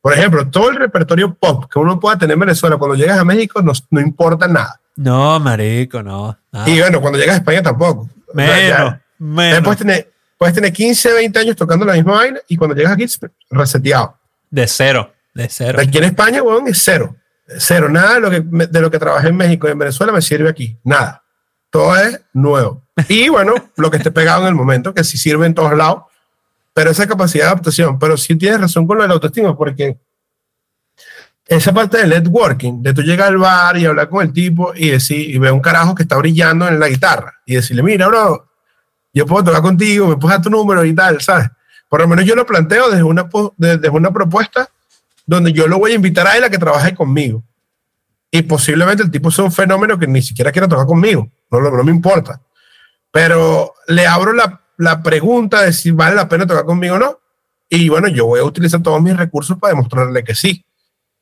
Por 0.00 0.12
ejemplo, 0.12 0.48
todo 0.48 0.70
el 0.70 0.76
repertorio 0.76 1.34
pop 1.34 1.70
que 1.72 1.78
uno 1.78 2.00
pueda 2.00 2.18
tener 2.18 2.34
en 2.34 2.40
Venezuela, 2.40 2.76
cuando 2.76 2.96
llegas 2.96 3.18
a 3.18 3.24
México, 3.24 3.62
no, 3.62 3.72
no 3.90 4.00
importa 4.00 4.48
nada. 4.48 4.80
No, 4.96 5.38
marico, 5.40 6.02
no. 6.02 6.36
nada. 6.50 6.68
Y 6.68 6.80
bueno, 6.80 7.00
cuando 7.00 7.18
llegas 7.18 7.36
a 7.36 7.38
España 7.38 7.62
tampoco. 7.62 8.02
O 8.02 8.34
sea, 8.34 8.34
menos, 8.34 8.68
ya 8.68 9.02
menos. 9.18 9.60
puedes, 9.62 9.78
tener, 9.78 10.12
puedes 10.36 10.54
tener 10.54 10.72
15, 10.72 11.12
20 11.14 11.38
años 11.38 11.56
tocando 11.56 11.84
la 11.84 11.94
misma 11.94 12.14
vaina 12.14 12.40
y 12.48 12.56
cuando 12.56 12.74
llegas 12.74 12.92
aquí, 12.92 13.06
reseteado. 13.50 14.18
De 14.50 14.66
cero, 14.66 15.12
de 15.34 15.48
cero. 15.48 15.78
Aquí 15.80 15.98
en 15.98 16.04
España, 16.04 16.42
weón, 16.42 16.68
es 16.68 16.82
cero. 16.82 17.16
Cero. 17.58 17.88
Nada 17.88 18.14
de 18.14 18.20
lo, 18.20 18.30
que, 18.30 18.40
de 18.40 18.80
lo 18.80 18.90
que 18.90 18.98
trabajé 18.98 19.28
en 19.28 19.36
México 19.36 19.68
y 19.68 19.70
en 19.70 19.78
Venezuela 19.78 20.12
me 20.12 20.20
sirve 20.20 20.48
aquí. 20.48 20.76
Nada. 20.84 21.22
Todo 21.70 21.96
es 21.96 22.20
nuevo. 22.32 22.81
Y 23.08 23.28
bueno, 23.28 23.54
lo 23.76 23.90
que 23.90 23.96
esté 23.96 24.10
pegado 24.10 24.42
en 24.42 24.48
el 24.48 24.54
momento, 24.54 24.94
que 24.94 25.04
sí 25.04 25.16
sirve 25.16 25.46
en 25.46 25.54
todos 25.54 25.76
lados, 25.76 26.04
pero 26.74 26.90
esa 26.90 27.06
capacidad 27.06 27.44
de 27.44 27.50
adaptación. 27.50 27.98
Pero 27.98 28.16
sí 28.16 28.36
tienes 28.36 28.60
razón 28.60 28.86
con 28.86 28.96
lo 28.96 29.02
de 29.02 29.08
la 29.08 29.14
autoestima, 29.14 29.56
porque 29.56 29.98
esa 31.46 31.72
parte 31.72 31.98
del 31.98 32.10
networking, 32.10 32.82
de 32.82 32.94
tú 32.94 33.02
llegar 33.02 33.28
al 33.28 33.38
bar 33.38 33.76
y 33.76 33.84
hablar 33.84 34.08
con 34.08 34.22
el 34.22 34.32
tipo 34.32 34.72
y 34.74 34.90
decir, 34.90 35.30
y 35.30 35.38
ver 35.38 35.52
un 35.52 35.60
carajo 35.60 35.94
que 35.94 36.04
está 36.04 36.16
brillando 36.16 36.66
en 36.68 36.78
la 36.78 36.88
guitarra 36.88 37.40
y 37.44 37.56
decirle, 37.56 37.82
mira, 37.82 38.06
bro, 38.08 38.48
yo 39.12 39.26
puedo 39.26 39.44
tocar 39.44 39.62
contigo, 39.62 40.08
me 40.08 40.16
puedes 40.16 40.38
dar 40.38 40.42
tu 40.42 40.50
número 40.50 40.84
y 40.84 40.94
tal, 40.94 41.20
¿sabes? 41.20 41.48
Por 41.88 42.00
lo 42.00 42.08
menos 42.08 42.24
yo 42.24 42.34
lo 42.34 42.46
planteo 42.46 42.88
desde 42.90 43.02
una, 43.02 43.28
desde 43.56 43.88
una 43.90 44.10
propuesta 44.10 44.68
donde 45.26 45.52
yo 45.52 45.66
lo 45.66 45.78
voy 45.78 45.92
a 45.92 45.94
invitar 45.94 46.26
a 46.26 46.36
él 46.36 46.44
a 46.44 46.50
que 46.50 46.58
trabaje 46.58 46.94
conmigo. 46.94 47.42
Y 48.30 48.42
posiblemente 48.42 49.02
el 49.02 49.10
tipo 49.10 49.30
sea 49.30 49.44
un 49.44 49.52
fenómeno 49.52 49.98
que 49.98 50.06
ni 50.06 50.22
siquiera 50.22 50.50
quiera 50.50 50.66
tocar 50.66 50.86
conmigo, 50.86 51.28
no, 51.50 51.60
no 51.60 51.84
me 51.84 51.90
importa. 51.90 52.40
Pero 53.12 53.74
le 53.86 54.06
abro 54.06 54.32
la, 54.32 54.62
la 54.78 55.02
pregunta 55.02 55.62
de 55.62 55.72
si 55.72 55.92
vale 55.92 56.16
la 56.16 56.28
pena 56.28 56.46
tocar 56.46 56.64
conmigo 56.64 56.96
o 56.96 56.98
no. 56.98 57.20
Y 57.68 57.88
bueno, 57.88 58.08
yo 58.08 58.26
voy 58.26 58.40
a 58.40 58.44
utilizar 58.44 58.82
todos 58.82 59.00
mis 59.00 59.16
recursos 59.16 59.56
para 59.58 59.74
demostrarle 59.74 60.24
que 60.24 60.34
sí. 60.34 60.64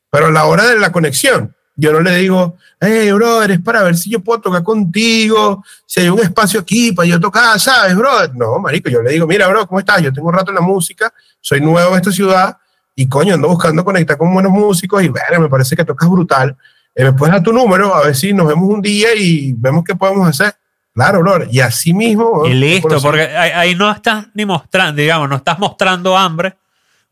Pero 0.09 0.27
a 0.27 0.31
la 0.31 0.45
hora 0.45 0.65
de 0.65 0.79
la 0.79 0.91
conexión, 0.91 1.55
yo 1.75 1.93
no 1.93 2.01
le 2.01 2.15
digo, 2.17 2.57
hey, 2.79 3.11
brother, 3.11 3.51
es 3.51 3.61
para 3.61 3.83
ver 3.83 3.97
si 3.97 4.09
yo 4.09 4.19
puedo 4.19 4.41
tocar 4.41 4.61
contigo, 4.61 5.63
si 5.85 6.01
hay 6.01 6.09
un 6.09 6.19
espacio 6.19 6.59
aquí 6.59 6.91
para 6.91 7.07
yo 7.07 7.19
tocar, 7.19 7.59
¿sabes, 7.59 7.95
brother? 7.95 8.35
No, 8.35 8.59
marico, 8.59 8.89
yo 8.89 9.01
le 9.01 9.11
digo, 9.11 9.25
mira, 9.25 9.47
bro, 9.47 9.65
¿cómo 9.67 9.79
estás? 9.79 10.01
Yo 10.01 10.11
tengo 10.11 10.27
un 10.27 10.33
rato 10.33 10.51
en 10.51 10.55
la 10.55 10.61
música, 10.61 11.13
soy 11.39 11.61
nuevo 11.61 11.91
en 11.91 11.95
esta 11.95 12.11
ciudad 12.11 12.57
y 12.95 13.07
coño, 13.07 13.35
ando 13.35 13.47
buscando 13.47 13.85
conectar 13.85 14.17
con 14.17 14.33
buenos 14.33 14.51
músicos 14.51 15.01
y 15.01 15.07
bueno, 15.07 15.39
me 15.39 15.49
parece 15.49 15.75
que 15.75 15.85
tocas 15.85 16.09
brutal. 16.09 16.55
Eh, 16.93 17.05
¿Me 17.05 17.13
puedes 17.13 17.33
dar 17.33 17.41
tu 17.41 17.53
número? 17.53 17.95
A 17.95 18.05
ver 18.05 18.15
si 18.15 18.33
nos 18.33 18.47
vemos 18.47 18.69
un 18.69 18.81
día 18.81 19.15
y 19.15 19.53
vemos 19.53 19.83
qué 19.85 19.95
podemos 19.95 20.27
hacer. 20.27 20.53
Claro, 20.93 21.19
brother. 21.21 21.47
Y 21.51 21.59
así 21.61 21.93
mismo. 21.93 22.45
Y 22.45 22.53
listo, 22.53 22.99
porque 23.01 23.21
ahí, 23.23 23.75
no 23.75 23.89
estás 23.91 24.27
ni 24.33 24.45
mostrando, 24.45 25.01
digamos, 25.01 25.29
no 25.29 25.37
estás 25.37 25.57
mostrando 25.59 26.17
hambre, 26.17 26.55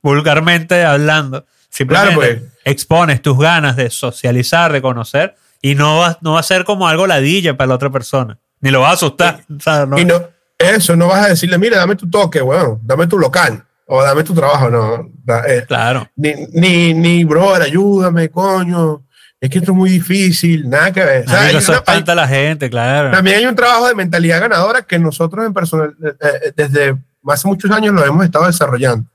vulgarmente 0.02 0.84
hablando. 0.84 1.46
Simplemente 1.70 2.16
Claro, 2.16 2.40
pues. 2.40 2.52
expones 2.66 3.22
tus 3.22 3.38
ganas 3.38 3.76
de 3.76 3.90
socializar, 3.90 4.72
de 4.72 4.82
conocer, 4.82 5.36
Y 5.62 5.76
no 5.76 5.98
va, 5.98 6.18
no 6.22 6.34
va 6.34 6.40
a 6.40 6.44
ser 6.44 6.64
como 6.64 6.88
algo 6.88 7.06
ladilla 7.06 7.58
para 7.58 7.68
la 7.68 7.76
otra 7.76 7.90
persona. 7.90 8.38
Ni 8.62 8.72
lo 8.72 8.80
va 8.80 8.92
a 8.92 8.94
asustar. 8.94 9.44
O 9.54 9.60
sea, 9.60 9.86
no- 9.86 10.00
Y 10.00 10.06
no, 10.06 10.22
eso 10.58 10.96
no 10.96 11.08
vas 11.08 11.26
a 11.26 11.30
decirle, 11.30 11.58
mira, 11.58 11.78
dame 11.78 11.98
tu 11.98 12.10
toque, 12.10 12.42
weón, 12.42 12.80
dame 12.84 13.08
tu 13.08 13.20
local 13.20 13.62
o 13.86 14.02
dame 14.02 14.24
tu 14.24 14.34
trabajo, 14.34 14.70
no. 14.70 15.10
Eh, 15.48 15.66
Claro. 15.68 16.08
ni, 16.16 16.34
ni, 16.54 16.94
ni, 16.94 17.24
brother, 17.26 17.64
ayúdame, 17.64 18.30
coño. 18.30 19.04
Es 19.42 19.50
que 19.50 19.60
esto 19.60 19.72
es 19.72 19.78
muy 19.78 19.90
difícil, 19.90 20.70
nada 20.70 20.92
que 20.92 21.04
ver. 21.04 21.26
O 21.26 21.30
sea, 21.30 21.50
eso 21.52 21.74
espanta 21.74 22.12
a 22.12 22.16
la 22.16 22.28
gente, 22.28 22.70
claro. 22.70 23.10
También 23.12 23.38
hay 23.38 23.46
un 23.46 23.56
trabajo 23.56 23.88
de 23.88 23.96
mentalidad 23.96 24.42
ganadora 24.42 24.82
que 24.82 25.00
nosotros 25.00 25.46
en 25.46 25.54
personal, 25.54 25.96
eh, 26.04 26.14
eh, 26.22 26.54
desde 26.56 26.98
hace 27.26 27.48
muchos 27.48 27.72
años 27.72 27.94
lo 27.94 28.04
hemos 28.06 28.26
estado 28.26 28.48
desarrollando. 28.48 29.06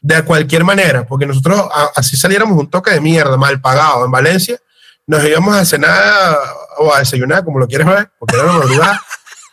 De 0.00 0.20
cualquier 0.24 0.64
manera, 0.64 1.06
porque 1.06 1.26
nosotros, 1.26 1.60
a- 1.72 1.90
así 1.94 2.16
saliéramos 2.16 2.58
un 2.58 2.68
toque 2.68 2.90
de 2.90 3.00
mierda, 3.00 3.36
mal 3.36 3.60
pagado 3.60 4.04
en 4.04 4.10
Valencia, 4.10 4.58
nos 5.06 5.24
íbamos 5.24 5.54
a 5.54 5.64
cenar 5.64 6.36
o 6.78 6.92
a 6.92 6.98
desayunar, 6.98 7.44
como 7.44 7.60
lo 7.60 7.68
quieres 7.68 7.86
ver, 7.86 8.10
porque 8.18 8.34
era 8.34 8.44
la 8.46 8.52
madrugada. 8.54 9.02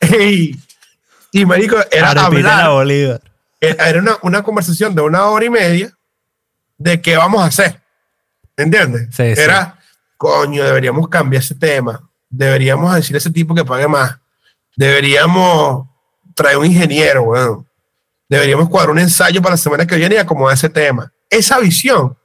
y, 0.19 0.55
y, 1.31 1.45
marico, 1.45 1.75
era 1.91 2.09
hablar, 2.09 2.69
Bolívar. 2.71 3.21
era 3.59 3.99
una, 3.99 4.17
una 4.23 4.41
conversación 4.41 4.95
de 4.95 5.01
una 5.03 5.25
hora 5.25 5.45
y 5.45 5.49
media 5.51 5.91
de 6.79 6.99
qué 6.99 7.15
vamos 7.15 7.41
a 7.43 7.45
hacer. 7.45 7.79
¿Entiendes? 8.57 9.09
Sí, 9.15 9.35
sí. 9.35 9.41
Coño, 10.19 10.65
deberíamos 10.65 11.07
cambiar 11.07 11.41
ese 11.41 11.55
tema. 11.55 12.03
Deberíamos 12.29 12.93
decir 12.93 13.15
a 13.15 13.19
ese 13.19 13.31
tipo 13.31 13.55
que 13.55 13.63
pague 13.63 13.87
más. 13.87 14.19
Deberíamos 14.75 15.87
traer 16.35 16.57
un 16.57 16.65
ingeniero, 16.65 17.23
weón. 17.23 17.65
Deberíamos 18.27 18.69
cuadrar 18.69 18.91
un 18.91 18.99
ensayo 18.99 19.41
para 19.41 19.53
la 19.53 19.57
semana 19.57 19.87
que 19.87 19.95
viene 19.95 20.15
y 20.15 20.17
acomodar 20.17 20.53
ese 20.55 20.69
tema. 20.69 21.11
Esa 21.29 21.57
visión, 21.59 22.17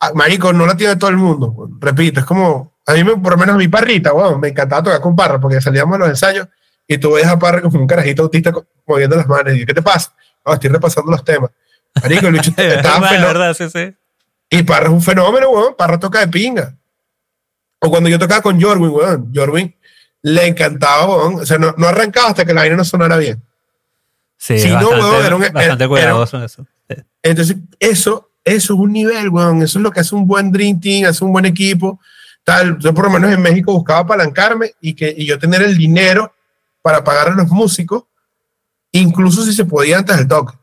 ah, 0.00 0.12
marico, 0.14 0.52
no 0.52 0.66
la 0.66 0.76
tiene 0.76 0.96
todo 0.96 1.10
el 1.10 1.16
mundo. 1.16 1.68
Repito, 1.80 2.20
es 2.20 2.26
como, 2.26 2.72
a 2.86 2.94
mí 2.94 3.04
me- 3.04 3.16
por 3.16 3.32
lo 3.32 3.38
menos 3.38 3.56
mi 3.56 3.68
parrita, 3.68 4.12
weón, 4.12 4.40
me 4.40 4.48
encantaba 4.48 4.82
tocar 4.82 5.00
con 5.00 5.14
Parra 5.14 5.38
porque 5.40 5.60
salíamos 5.60 5.94
a 5.96 5.98
los 5.98 6.08
ensayos 6.08 6.48
y 6.88 6.98
tú 6.98 7.12
veías 7.12 7.30
a 7.30 7.38
Parra 7.38 7.60
como 7.60 7.78
un 7.78 7.86
carajito 7.86 8.22
autista 8.22 8.52
moviendo 8.86 9.16
las 9.16 9.28
manos 9.28 9.54
y 9.54 9.64
¿qué 9.66 9.74
te 9.74 9.82
pasa? 9.82 10.12
No, 10.44 10.54
estoy 10.54 10.70
repasando 10.70 11.10
los 11.10 11.24
temas. 11.24 11.50
Marico, 12.02 12.26
el 12.26 12.32
bicho 12.32 12.50
Es 12.56 12.74
estaba 12.74 13.10
verdad, 13.10 13.26
verdad, 13.26 13.54
sí, 13.54 13.70
sí. 13.70 13.94
Y 14.58 14.62
Parra 14.62 14.86
es 14.86 14.92
un 14.92 15.02
fenómeno, 15.02 15.50
weón. 15.50 15.74
Parra 15.76 15.98
toca 15.98 16.20
de 16.20 16.28
pinga. 16.28 16.76
O 17.80 17.90
cuando 17.90 18.08
yo 18.08 18.18
tocaba 18.18 18.40
con 18.42 18.60
Jorwin, 18.60 18.90
weón. 18.90 19.32
Jorwin 19.34 19.74
le 20.22 20.46
encantaba, 20.46 21.06
weón. 21.06 21.34
O 21.40 21.46
sea, 21.46 21.58
no, 21.58 21.74
no 21.76 21.86
arrancaba 21.88 22.28
hasta 22.28 22.44
que 22.44 22.54
la 22.54 22.62
vaina 22.62 22.76
no 22.76 22.84
sonara 22.84 23.16
bien. 23.16 23.42
Sí, 24.36 24.58
Si 24.58 24.68
no, 24.68 24.90
bastante, 24.90 25.26
era 25.26 25.36
un- 25.36 25.40
bastante 25.42 25.84
era- 25.84 25.88
cuidadoso 25.88 26.36
en 26.36 26.42
eso. 26.44 26.66
Sí. 26.88 26.96
Entonces, 27.22 27.56
eso, 27.78 28.30
eso 28.44 28.74
es 28.74 28.78
un 28.80 28.92
nivel, 28.92 29.28
weón. 29.30 29.62
Eso 29.62 29.78
es 29.78 29.82
lo 29.82 29.90
que 29.90 30.00
hace 30.00 30.14
un 30.14 30.26
buen 30.26 30.50
Dream 30.52 30.80
Team, 30.80 31.08
hace 31.08 31.24
un 31.24 31.32
buen 31.32 31.44
equipo. 31.46 32.00
Tal. 32.44 32.78
Yo, 32.78 32.92
por 32.92 33.04
lo 33.06 33.10
menos 33.10 33.32
en 33.32 33.40
México, 33.40 33.72
buscaba 33.72 34.00
apalancarme 34.00 34.72
y, 34.80 34.94
que, 34.94 35.14
y 35.16 35.24
yo 35.26 35.38
tener 35.38 35.62
el 35.62 35.76
dinero 35.78 36.32
para 36.82 37.02
pagar 37.02 37.28
a 37.28 37.34
los 37.34 37.48
músicos, 37.48 38.04
incluso 38.92 39.42
si 39.44 39.52
se 39.54 39.64
podía 39.64 39.98
antes 39.98 40.16
del 40.16 40.28
toque. 40.28 40.54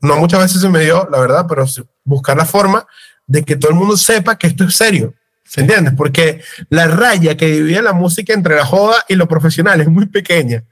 No 0.00 0.16
muchas 0.18 0.40
veces 0.40 0.60
se 0.60 0.68
me 0.68 0.80
dio, 0.80 1.08
la 1.10 1.18
verdad, 1.18 1.46
pero 1.48 1.64
buscar 2.04 2.36
la 2.36 2.44
forma 2.44 2.86
de 3.26 3.42
que 3.44 3.56
todo 3.56 3.70
el 3.70 3.76
mundo 3.76 3.96
sepa 3.96 4.36
que 4.36 4.46
esto 4.46 4.64
es 4.64 4.74
serio. 4.74 5.14
¿Se 5.44 5.60
entiendes? 5.60 5.94
Porque 5.96 6.42
la 6.70 6.86
raya 6.88 7.36
que 7.36 7.46
divide 7.46 7.82
la 7.82 7.92
música 7.92 8.32
entre 8.32 8.56
la 8.56 8.64
joda 8.64 9.04
y 9.08 9.14
lo 9.14 9.28
profesional 9.28 9.80
es 9.80 9.88
muy 9.88 10.06
pequeña. 10.06 10.64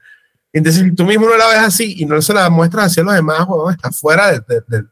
Entonces, 0.51 0.83
si 0.83 0.91
tú 0.95 1.05
mismo 1.05 1.25
no 1.27 1.37
la 1.37 1.47
ves 1.47 1.59
así 1.59 1.95
y 1.97 2.05
no 2.05 2.21
se 2.21 2.33
la 2.33 2.49
muestras 2.49 2.87
hacia 2.87 3.03
los 3.03 3.13
demás, 3.13 3.39
huevón, 3.47 3.73
está 3.73 3.91
fuera 3.91 4.31
de- 4.31 4.39
de- 4.47 4.63
del- 4.67 4.89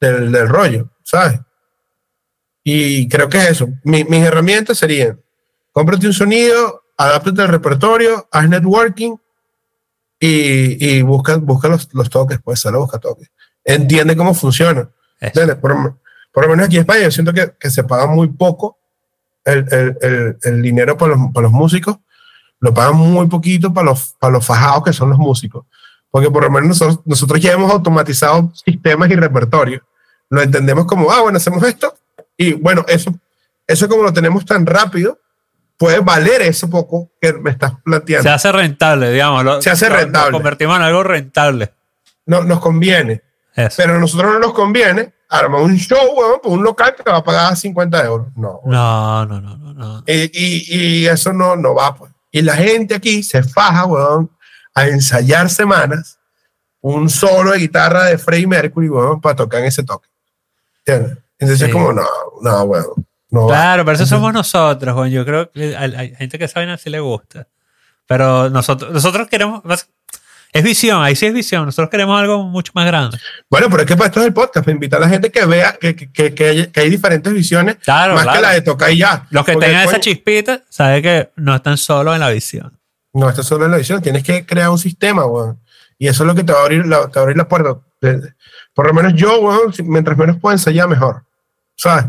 del, 0.00 0.32
del 0.32 0.48
rollo, 0.48 0.90
¿sabes? 1.02 1.40
Y 2.62 3.08
creo 3.08 3.28
que 3.28 3.38
es 3.38 3.50
eso. 3.50 3.68
Mi- 3.84 4.04
mis 4.04 4.22
herramientas 4.22 4.78
serían, 4.78 5.20
cómprate 5.72 6.06
un 6.06 6.12
sonido, 6.12 6.82
adáptate 6.96 7.42
al 7.42 7.48
repertorio, 7.48 8.28
haz 8.30 8.48
networking 8.48 9.16
y, 10.18 10.96
y 10.98 11.02
busca, 11.02 11.36
busca 11.36 11.68
los, 11.68 11.88
los 11.94 12.10
toques, 12.10 12.38
pues 12.42 12.60
solo 12.60 12.80
busca 12.80 12.98
toques. 12.98 13.30
Entiende 13.64 14.16
cómo 14.16 14.34
funciona. 14.34 14.88
Por, 15.60 15.98
por 16.36 16.44
lo 16.44 16.50
menos 16.50 16.66
aquí 16.66 16.76
en 16.76 16.80
España 16.82 17.00
yo 17.04 17.10
siento 17.10 17.32
que, 17.32 17.54
que 17.58 17.70
se 17.70 17.82
paga 17.82 18.06
muy 18.06 18.28
poco 18.28 18.76
el, 19.42 19.66
el, 19.72 19.96
el, 20.02 20.36
el 20.42 20.60
dinero 20.60 20.98
para 20.98 21.16
los, 21.16 21.32
para 21.32 21.44
los 21.44 21.52
músicos, 21.52 21.96
lo 22.60 22.74
pagan 22.74 22.96
muy 22.96 23.26
poquito 23.26 23.72
para 23.72 23.86
los, 23.86 24.14
para 24.20 24.34
los 24.34 24.44
fajados 24.44 24.84
que 24.84 24.92
son 24.92 25.08
los 25.08 25.18
músicos. 25.18 25.64
Porque 26.10 26.30
por 26.30 26.42
lo 26.44 26.50
menos 26.50 26.68
nosotros, 26.68 27.00
nosotros 27.06 27.40
ya 27.40 27.52
hemos 27.52 27.70
automatizado 27.72 28.52
sistemas 28.54 29.08
y 29.10 29.16
repertorios. 29.16 29.80
Lo 30.28 30.42
entendemos 30.42 30.84
como, 30.84 31.10
ah, 31.10 31.22
bueno, 31.22 31.38
hacemos 31.38 31.62
esto. 31.62 31.94
Y 32.36 32.52
bueno, 32.52 32.84
eso, 32.86 33.14
eso 33.66 33.88
como 33.88 34.02
lo 34.02 34.12
tenemos 34.12 34.44
tan 34.44 34.66
rápido, 34.66 35.18
puede 35.78 36.00
valer 36.00 36.42
eso 36.42 36.68
poco 36.68 37.12
que 37.18 37.32
me 37.32 37.50
estás 37.50 37.72
planteando. 37.82 38.24
Se 38.24 38.28
hace 38.34 38.52
rentable, 38.52 39.10
digamos. 39.10 39.42
lo- 39.42 39.62
Se 39.62 39.70
hace 39.70 39.88
lo- 39.88 39.94
lo 39.94 40.00
rentable. 40.02 40.32
convertimos 40.32 40.76
en 40.76 40.82
algo 40.82 41.02
rentable. 41.02 41.72
no, 42.26 42.42
nos 42.42 42.60
conviene. 42.60 43.22
Eso. 43.54 43.76
Pero 43.78 43.94
a 43.94 43.98
nosotros 43.98 44.32
no 44.34 44.38
nos 44.38 44.52
conviene 44.52 45.14
armar 45.28 45.60
un 45.62 45.76
show, 45.76 45.98
weón, 46.16 46.40
por 46.42 46.52
un 46.52 46.62
local 46.62 46.94
que 46.96 47.02
te 47.02 47.10
va 47.10 47.18
a 47.18 47.24
pagar 47.24 47.56
50 47.56 48.04
euros. 48.04 48.28
No. 48.36 48.60
weón. 48.62 48.70
No, 48.72 49.26
no, 49.26 49.40
no, 49.40 49.56
no. 49.56 49.74
no. 49.74 50.04
Y, 50.06 50.30
y, 50.32 50.76
y 51.02 51.06
eso 51.06 51.32
no, 51.32 51.56
no 51.56 51.74
va, 51.74 51.94
pues. 51.94 52.12
Y 52.30 52.42
la 52.42 52.54
gente 52.56 52.94
aquí 52.94 53.22
se 53.22 53.42
faja, 53.42 53.86
weón, 53.86 54.30
a 54.74 54.86
ensayar 54.86 55.48
semanas 55.50 56.18
un 56.80 57.08
solo 57.10 57.52
de 57.52 57.58
guitarra 57.58 58.04
de 58.04 58.18
Freddie 58.18 58.46
Mercury, 58.46 58.88
weón, 58.88 59.20
para 59.20 59.34
tocar 59.36 59.60
en 59.60 59.66
ese 59.66 59.82
toque. 59.82 60.08
¿Entiendes? 60.84 61.18
Entonces 61.38 61.58
Sí. 61.58 61.64
es 61.66 61.72
como, 61.72 61.92
no, 61.92 62.06
no, 62.42 62.62
weón. 62.64 62.86
No 63.30 63.46
va. 63.46 63.48
Claro, 63.48 63.84
pero 63.84 63.96
eso 63.96 64.06
somos 64.06 64.32
nosotros, 64.32 64.94
Juan. 64.94 65.10
Yo 65.10 65.24
creo 65.24 65.50
que 65.50 65.76
hay, 65.76 65.94
hay 65.94 66.14
gente 66.14 66.38
que 66.38 66.46
sabe 66.46 66.70
así 66.70 66.88
le 66.90 67.00
gusta. 67.00 67.48
Pero 68.06 68.48
nosotros, 68.50 68.92
nosotros 68.92 69.26
queremos. 69.28 69.62
Es 70.56 70.64
visión, 70.64 71.02
ahí 71.02 71.14
sí 71.14 71.26
es 71.26 71.34
visión. 71.34 71.66
Nosotros 71.66 71.90
queremos 71.90 72.18
algo 72.18 72.44
mucho 72.44 72.72
más 72.74 72.86
grande. 72.86 73.18
Bueno, 73.50 73.68
pero 73.68 73.82
es 73.82 73.86
que 73.86 73.96
para 73.96 74.08
esto 74.08 74.20
es 74.20 74.26
el 74.26 74.32
podcast, 74.32 74.66
invitar 74.68 74.98
a 75.02 75.06
la 75.06 75.08
gente 75.10 75.30
que 75.30 75.44
vea 75.44 75.76
que, 75.78 75.94
que, 75.94 76.10
que, 76.10 76.34
que 76.34 76.80
hay, 76.80 76.90
diferentes 76.90 77.32
visiones, 77.32 77.76
Claro, 77.82 78.14
más 78.14 78.22
claro. 78.22 78.38
que 78.38 78.46
la 78.46 78.52
de 78.52 78.62
tocar 78.62 78.90
y 78.90 78.98
ya. 78.98 79.26
Los 79.30 79.44
que 79.44 79.52
Porque, 79.52 79.66
tengan 79.66 79.86
esa 79.86 80.00
chispita, 80.00 80.62
saben 80.68 81.02
que 81.02 81.30
no 81.36 81.54
están 81.54 81.76
solos 81.76 82.14
en 82.14 82.20
la 82.20 82.30
visión. 82.30 82.72
No, 83.12 83.28
esto 83.28 83.42
es 83.42 83.46
solo 83.46 83.64
en 83.66 83.70
la 83.70 83.76
edición. 83.76 84.00
Tienes 84.00 84.22
que 84.22 84.46
crear 84.46 84.70
un 84.70 84.78
sistema, 84.78 85.26
weón. 85.26 85.58
Y 85.98 86.08
eso 86.08 86.22
es 86.22 86.26
lo 86.26 86.34
que 86.34 86.44
te 86.44 86.52
va 86.52 86.60
a 86.60 86.62
abrir 86.62 86.86
la, 86.86 87.08
te 87.08 87.18
va 87.18 87.20
a 87.20 87.22
abrir 87.22 87.36
la 87.36 87.48
puerta. 87.48 87.78
Por 88.74 88.86
lo 88.86 88.94
menos 88.94 89.14
yo, 89.14 89.40
weón, 89.40 89.72
mientras 89.84 90.16
menos 90.16 90.38
puedo 90.38 90.52
ensayar, 90.52 90.88
mejor. 90.88 91.22
¿Sabes? 91.74 92.06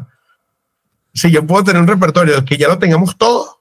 Si 1.14 1.32
yo 1.32 1.46
puedo 1.46 1.64
tener 1.64 1.82
un 1.82 1.88
repertorio 1.88 2.44
que 2.46 2.58
ya 2.58 2.68
lo 2.68 2.78
tengamos 2.78 3.18
todo, 3.18 3.58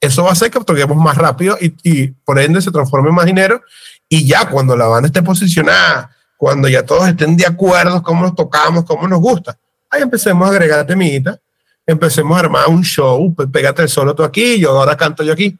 eso 0.00 0.22
va 0.22 0.30
a 0.30 0.32
hacer 0.32 0.50
que 0.50 0.60
toquemos 0.60 0.96
más 0.96 1.16
rápido 1.16 1.56
y, 1.60 1.74
y 1.82 2.08
por 2.08 2.38
ende 2.38 2.60
se 2.60 2.70
transforme 2.70 3.08
en 3.08 3.14
más 3.14 3.26
dinero. 3.26 3.62
Y 4.08 4.26
ya 4.26 4.48
cuando 4.48 4.76
la 4.76 4.86
banda 4.86 5.06
esté 5.06 5.22
posicionada, 5.22 6.10
cuando 6.36 6.68
ya 6.68 6.84
todos 6.84 7.08
estén 7.08 7.36
de 7.36 7.46
acuerdo 7.46 8.02
cómo 8.02 8.22
nos 8.22 8.34
tocamos, 8.34 8.84
cómo 8.84 9.08
nos 9.08 9.20
gusta, 9.20 9.58
ahí 9.90 10.02
empecemos 10.02 10.46
a 10.46 10.50
agregar 10.50 10.86
temita, 10.86 11.38
empecemos 11.86 12.36
a 12.36 12.40
armar 12.40 12.68
un 12.68 12.82
show, 12.82 13.34
pégate 13.50 13.82
el 13.82 13.88
solo 13.88 14.14
tú 14.14 14.22
aquí, 14.22 14.58
yo 14.58 14.70
ahora 14.70 14.96
canto 14.96 15.22
yo 15.22 15.32
aquí. 15.32 15.58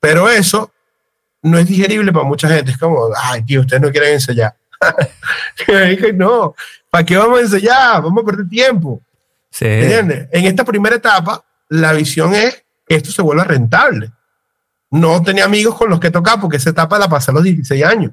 Pero 0.00 0.28
eso 0.28 0.72
no 1.42 1.58
es 1.58 1.66
digerible 1.66 2.12
para 2.12 2.24
mucha 2.24 2.48
gente. 2.48 2.72
Es 2.72 2.78
como, 2.78 3.08
ay, 3.16 3.44
tío, 3.44 3.60
ustedes 3.60 3.82
no 3.82 3.90
quieren 3.90 4.14
ensayar. 4.14 4.54
Dije, 5.66 6.12
no, 6.12 6.54
¿para 6.90 7.04
qué 7.04 7.16
vamos 7.16 7.38
a 7.38 7.42
ensayar? 7.42 8.02
Vamos 8.02 8.22
a 8.22 8.26
perder 8.26 8.48
tiempo. 8.48 9.02
Sí. 9.50 9.66
¿Entiendes? 9.66 10.28
En 10.32 10.46
esta 10.46 10.64
primera 10.64 10.96
etapa, 10.96 11.44
la 11.68 11.92
visión 11.92 12.34
es 12.34 12.64
que 12.86 12.96
esto 12.96 13.10
se 13.10 13.22
vuelva 13.22 13.44
rentable. 13.44 14.10
No 14.90 15.22
tenía 15.22 15.44
amigos 15.44 15.74
con 15.76 15.88
los 15.90 16.00
que 16.00 16.10
tocar 16.10 16.40
porque 16.40 16.56
esa 16.56 16.70
etapa 16.70 16.98
la 16.98 17.08
pasé 17.08 17.30
a 17.30 17.34
los 17.34 17.42
16 17.44 17.84
años. 17.84 18.12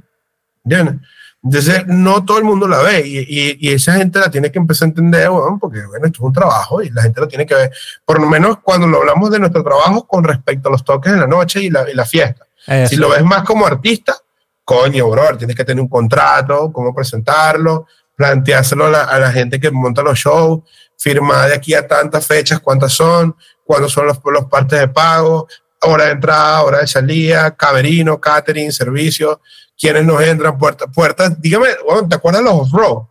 ¿Entiendes? 0.64 0.96
Entonces, 1.44 1.84
no 1.88 2.26
todo 2.26 2.40
el 2.40 2.44
mundo 2.44 2.68
la 2.68 2.80
ve 2.80 3.08
y, 3.08 3.20
y- 3.20 3.58
y 3.60 3.72
esa 3.74 3.94
gente 3.94 4.20
la 4.20 4.30
tiene 4.30 4.52
que 4.52 4.58
empezar 4.60 4.88
a 4.88 4.90
entender, 4.90 5.30
weón, 5.30 5.60
porque 5.60 5.86
bueno, 5.86 6.06
esto 6.08 6.18
es 6.18 6.24
un 6.26 6.34
trabajo 6.34 6.82
y 6.82 6.90
la 6.90 7.04
gente 7.04 7.22
lo 7.22 7.28
tiene 7.28 7.46
que 7.46 7.54
ver. 7.56 7.72
Por 8.04 8.20
lo 8.20 8.28
menos 8.28 8.58
cuando 8.62 8.86
lo 8.88 8.98
hablamos 8.98 9.30
de 9.32 9.40
nuestro 9.40 9.64
trabajo 9.64 10.06
con 10.08 10.24
respecto 10.24 10.68
a 10.68 10.72
los 10.72 10.84
toques 10.84 11.14
en 11.14 11.20
la 11.20 11.28
noche 11.28 11.62
y 11.62 11.70
la, 11.70 11.90
y 11.90 11.94
la 11.94 12.06
fiesta. 12.06 12.46
Eso. 12.66 12.90
Si 12.90 12.96
lo 12.98 13.10
ves 13.10 13.24
más 13.24 13.44
como 13.44 13.66
artista, 13.66 14.18
coño, 14.66 15.10
bro, 15.10 15.38
tienes 15.38 15.56
que 15.56 15.64
tener 15.64 15.82
un 15.82 15.88
contrato, 15.88 16.72
cómo 16.74 16.94
presentarlo, 16.94 17.86
planteárselo 18.16 18.88
a 18.88 18.90
la, 18.90 19.04
a 19.04 19.20
la 19.20 19.32
gente 19.32 19.60
que 19.60 19.72
monta 19.72 20.02
los 20.02 20.18
shows, 20.20 20.62
firmar 20.98 21.48
de 21.48 21.56
aquí 21.56 21.74
a 21.76 21.88
tantas 21.88 22.26
fechas, 22.26 22.60
cuántas 22.60 22.92
son, 22.92 23.36
cuándo 23.64 23.88
son 23.88 24.08
los, 24.08 24.20
los 24.26 24.46
partes 24.46 24.80
de 24.80 24.88
pago, 24.90 25.48
hora 25.82 26.06
de 26.06 26.12
entrada, 26.12 26.62
hora 26.64 26.80
de 26.80 26.88
salida, 26.88 27.56
camerino, 27.56 28.20
catering, 28.20 28.72
servicio, 28.72 29.42
quiénes 29.80 30.06
nos 30.06 30.22
entran, 30.22 30.58
puertas, 30.58 30.88
puertas. 30.94 31.40
Dígame, 31.42 31.68
bueno, 31.86 32.08
¿te 32.08 32.16
acuerdas 32.16 32.42
los 32.44 32.54
off-road? 32.54 33.04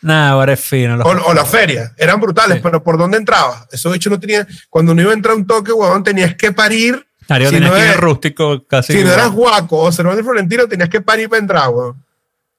Nada, 0.00 0.30
ahora 0.30 0.52
es 0.52 0.60
fino. 0.60 0.96
los- 0.96 1.06
O, 1.06 1.10
o 1.10 1.34
la 1.34 1.44
feria, 1.44 1.92
eran 1.96 2.20
brutales, 2.20 2.56
Sí. 2.58 2.60
pero 2.62 2.82
¿por 2.82 2.96
dónde 2.96 3.16
entrabas? 3.18 3.66
Eso 3.72 3.92
dicho 3.92 4.08
no 4.10 4.18
tenía, 4.20 4.46
cuando 4.70 4.92
uno 4.92 5.02
iba 5.02 5.10
a 5.10 5.14
entrar 5.14 5.34
a 5.34 5.36
un 5.36 5.46
toque, 5.46 5.72
weón, 5.72 6.02
tenías 6.04 6.34
que 6.36 6.52
parir. 6.52 7.04
Mario 7.28 7.48
si 7.50 7.56
tenía 7.56 7.68
no 7.68 7.74
que 7.74 7.84
ir 7.88 7.96
rústico 7.96 8.64
casi. 8.66 8.92
Si 8.94 9.04
no 9.04 9.12
eras 9.12 9.30
guaco 9.32 9.78
o 9.78 9.92
Cervantes 9.92 10.24
Florentino, 10.24 10.66
tenías 10.66 10.88
que 10.88 11.00
parir 11.00 11.28
para 11.28 11.40
entrar, 11.40 11.68
weón. 11.70 12.02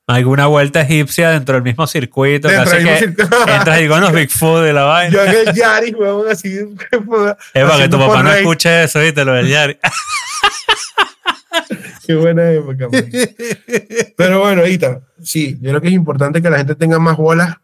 Alguna 0.10 0.48
vuelta 0.48 0.82
egipcia 0.82 1.30
dentro 1.30 1.56
del 1.56 1.64
mismo 1.64 1.86
circuito. 1.86 2.48
Dentro 2.48 2.72
del 2.72 2.84
que 2.84 2.92
mismo 2.92 2.98
circuito. 2.98 3.38
entras 3.54 3.78
ahí 3.78 3.88
con 3.88 4.02
los 4.02 4.12
Bigfoot 4.12 4.68
y 4.68 4.74
la 4.74 4.84
vaina. 4.84 5.14
Yo 5.14 5.24
en 5.24 5.48
el 5.48 5.56
Yari, 5.56 5.94
weón, 5.94 6.28
así. 6.30 6.58
Es 6.58 7.64
para 7.64 7.78
que 7.78 7.90
tu 7.90 8.00
papá 8.00 8.24
no 8.24 8.34
escuche 8.34 8.84
eso, 8.84 9.00
¿viste? 9.00 9.24
Lo 9.24 9.34
del 9.34 9.48
Yari. 9.48 9.78
Qué 12.06 12.16
buena 12.16 12.50
época, 12.50 12.90
man. 12.90 13.06
Pero 14.18 14.40
bueno, 14.40 14.62
ahorita, 14.62 15.02
sí, 15.22 15.60
yo 15.62 15.70
creo 15.70 15.82
que 15.82 15.90
es 15.90 15.94
importante 15.94 16.42
que 16.42 16.50
la 16.50 16.58
gente 16.58 16.74
tenga 16.74 16.98
más 16.98 17.16
bolas 17.16 17.58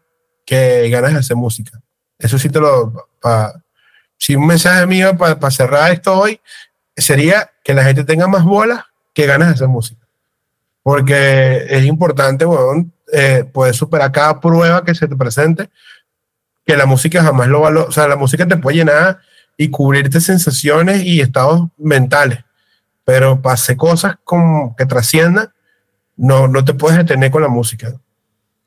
que 0.44 0.88
ganas 0.88 1.14
de 1.14 1.18
hacer 1.18 1.36
música. 1.36 1.80
Eso 2.16 2.38
sí 2.38 2.48
te 2.48 2.60
lo. 2.60 3.10
Pa, 3.20 3.60
si 4.16 4.36
un 4.36 4.46
mensaje 4.46 4.86
mío 4.86 5.16
para 5.16 5.50
cerrar 5.50 5.92
esto 5.92 6.16
hoy 6.16 6.40
sería 6.96 7.50
que 7.64 7.74
la 7.74 7.82
gente 7.82 8.04
tenga 8.04 8.28
más 8.28 8.44
bolas 8.44 8.84
que 9.12 9.26
ganas 9.26 9.48
de 9.48 9.54
hacer 9.54 9.68
música. 9.68 10.05
Porque 10.86 11.66
es 11.68 11.84
importante, 11.84 12.46
weón, 12.46 12.92
eh, 13.12 13.44
poder 13.52 13.74
superar 13.74 14.12
cada 14.12 14.38
prueba 14.38 14.84
que 14.84 14.94
se 14.94 15.08
te 15.08 15.16
presente, 15.16 15.68
que 16.64 16.76
la 16.76 16.86
música 16.86 17.24
jamás 17.24 17.48
lo 17.48 17.60
valora. 17.60 17.88
O 17.88 17.92
sea, 17.92 18.06
la 18.06 18.14
música 18.14 18.46
te 18.46 18.56
puede 18.56 18.76
llenar 18.76 19.18
y 19.56 19.68
cubrirte 19.68 20.20
sensaciones 20.20 21.02
y 21.02 21.20
estados 21.20 21.68
mentales 21.76 22.46
pero 23.06 23.40
para 23.40 23.54
hacer 23.54 23.76
cosas 23.76 24.16
como 24.24 24.74
que 24.74 24.84
trasciendan, 24.84 25.48
no, 26.16 26.48
no 26.48 26.64
te 26.64 26.74
puedes 26.74 26.98
detener 26.98 27.30
con 27.30 27.40
la 27.40 27.48
música. 27.48 27.94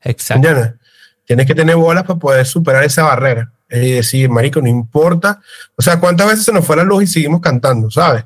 Exacto. 0.00 0.48
¿Entiendes? 0.48 0.80
Tienes 1.26 1.46
que 1.46 1.54
tener 1.54 1.76
bolas 1.76 2.04
para 2.04 2.18
poder 2.18 2.46
superar 2.46 2.82
esa 2.82 3.02
barrera. 3.02 3.52
Y 3.68 3.92
decir, 3.92 4.30
marico, 4.30 4.62
no 4.62 4.68
importa. 4.68 5.42
O 5.76 5.82
sea, 5.82 6.00
¿cuántas 6.00 6.26
veces 6.26 6.46
se 6.46 6.52
nos 6.52 6.64
fue 6.64 6.74
la 6.74 6.84
luz 6.84 7.02
y 7.02 7.06
seguimos 7.06 7.42
cantando, 7.42 7.90
sabes? 7.90 8.24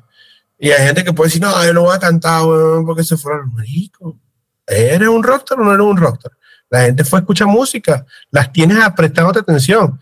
Y 0.57 0.71
hay 0.71 0.85
gente 0.87 1.03
que 1.03 1.11
puede 1.13 1.27
decir, 1.29 1.41
no, 1.41 1.63
yo 1.65 1.73
no 1.73 1.81
voy 1.81 1.95
a 1.95 1.99
cantar 1.99 2.43
weón, 2.45 2.85
porque 2.85 3.03
se 3.03 3.17
fue 3.17 3.33
la 3.33 3.41
luz. 3.43 3.53
Marico, 3.53 4.17
¿eres 4.65 5.07
un 5.07 5.21
rockstar 5.23 5.59
o 5.59 5.63
no 5.63 5.73
eres 5.73 5.85
un 5.85 5.97
rockstar? 5.97 6.31
La 6.69 6.81
gente 6.83 7.03
fue 7.03 7.19
a 7.19 7.21
escuchar 7.21 7.47
música. 7.47 8.05
Las 8.31 8.51
tienes 8.51 8.77
a 8.83 8.95
prestándote 8.95 9.39
atención. 9.39 9.99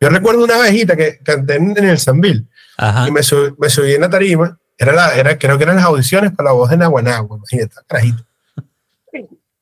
Yo 0.00 0.08
recuerdo 0.10 0.44
una 0.44 0.58
vejita 0.58 0.94
que 0.96 1.18
canté 1.22 1.54
en, 1.56 1.76
el 1.76 2.46
Ajá. 2.76 3.08
y 3.08 3.10
me, 3.10 3.22
sub- 3.22 3.56
me 3.58 3.68
subí 3.70 3.94
en 3.94 4.00
la 4.02 4.10
tarima. 4.10 4.58
Era 4.76 4.92
la, 4.92 5.14
era, 5.14 5.38
creo 5.38 5.56
que 5.56 5.64
eran 5.64 5.76
las 5.76 5.84
audiciones 5.84 6.32
para 6.32 6.50
la 6.50 6.52
voz 6.54 6.68
de 6.70 6.76
Naguanagua, 6.76 7.36
imagínate, 7.38 7.74
carajito. 7.86 8.24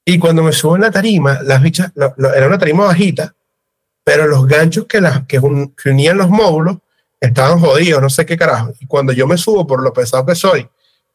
Y 0.04 0.18
cuando 0.18 0.42
me 0.42 0.52
subo 0.52 0.74
en 0.76 0.82
la 0.82 0.90
tarima, 0.90 1.40
las 1.42 1.62
bichas, 1.62 1.92
lo- 1.94 2.14
lo- 2.16 2.34
era 2.34 2.46
una 2.48 2.58
tarima 2.58 2.84
bajita, 2.86 3.34
pero 4.02 4.26
los 4.26 4.46
ganchos 4.46 4.86
que, 4.86 5.00
las, 5.00 5.24
que, 5.26 5.38
un- 5.38 5.74
que 5.76 5.90
unían 5.90 6.16
los 6.18 6.28
módulos 6.28 6.78
estaban 7.22 7.58
jodidos, 7.60 8.02
no 8.02 8.10
sé 8.10 8.26
qué 8.26 8.36
carajo. 8.36 8.72
Y 8.80 8.86
cuando 8.86 9.12
yo 9.12 9.26
me 9.26 9.38
subo, 9.38 9.66
por 9.66 9.82
lo 9.82 9.92
pesado 9.92 10.26
que 10.26 10.34
soy, 10.34 10.68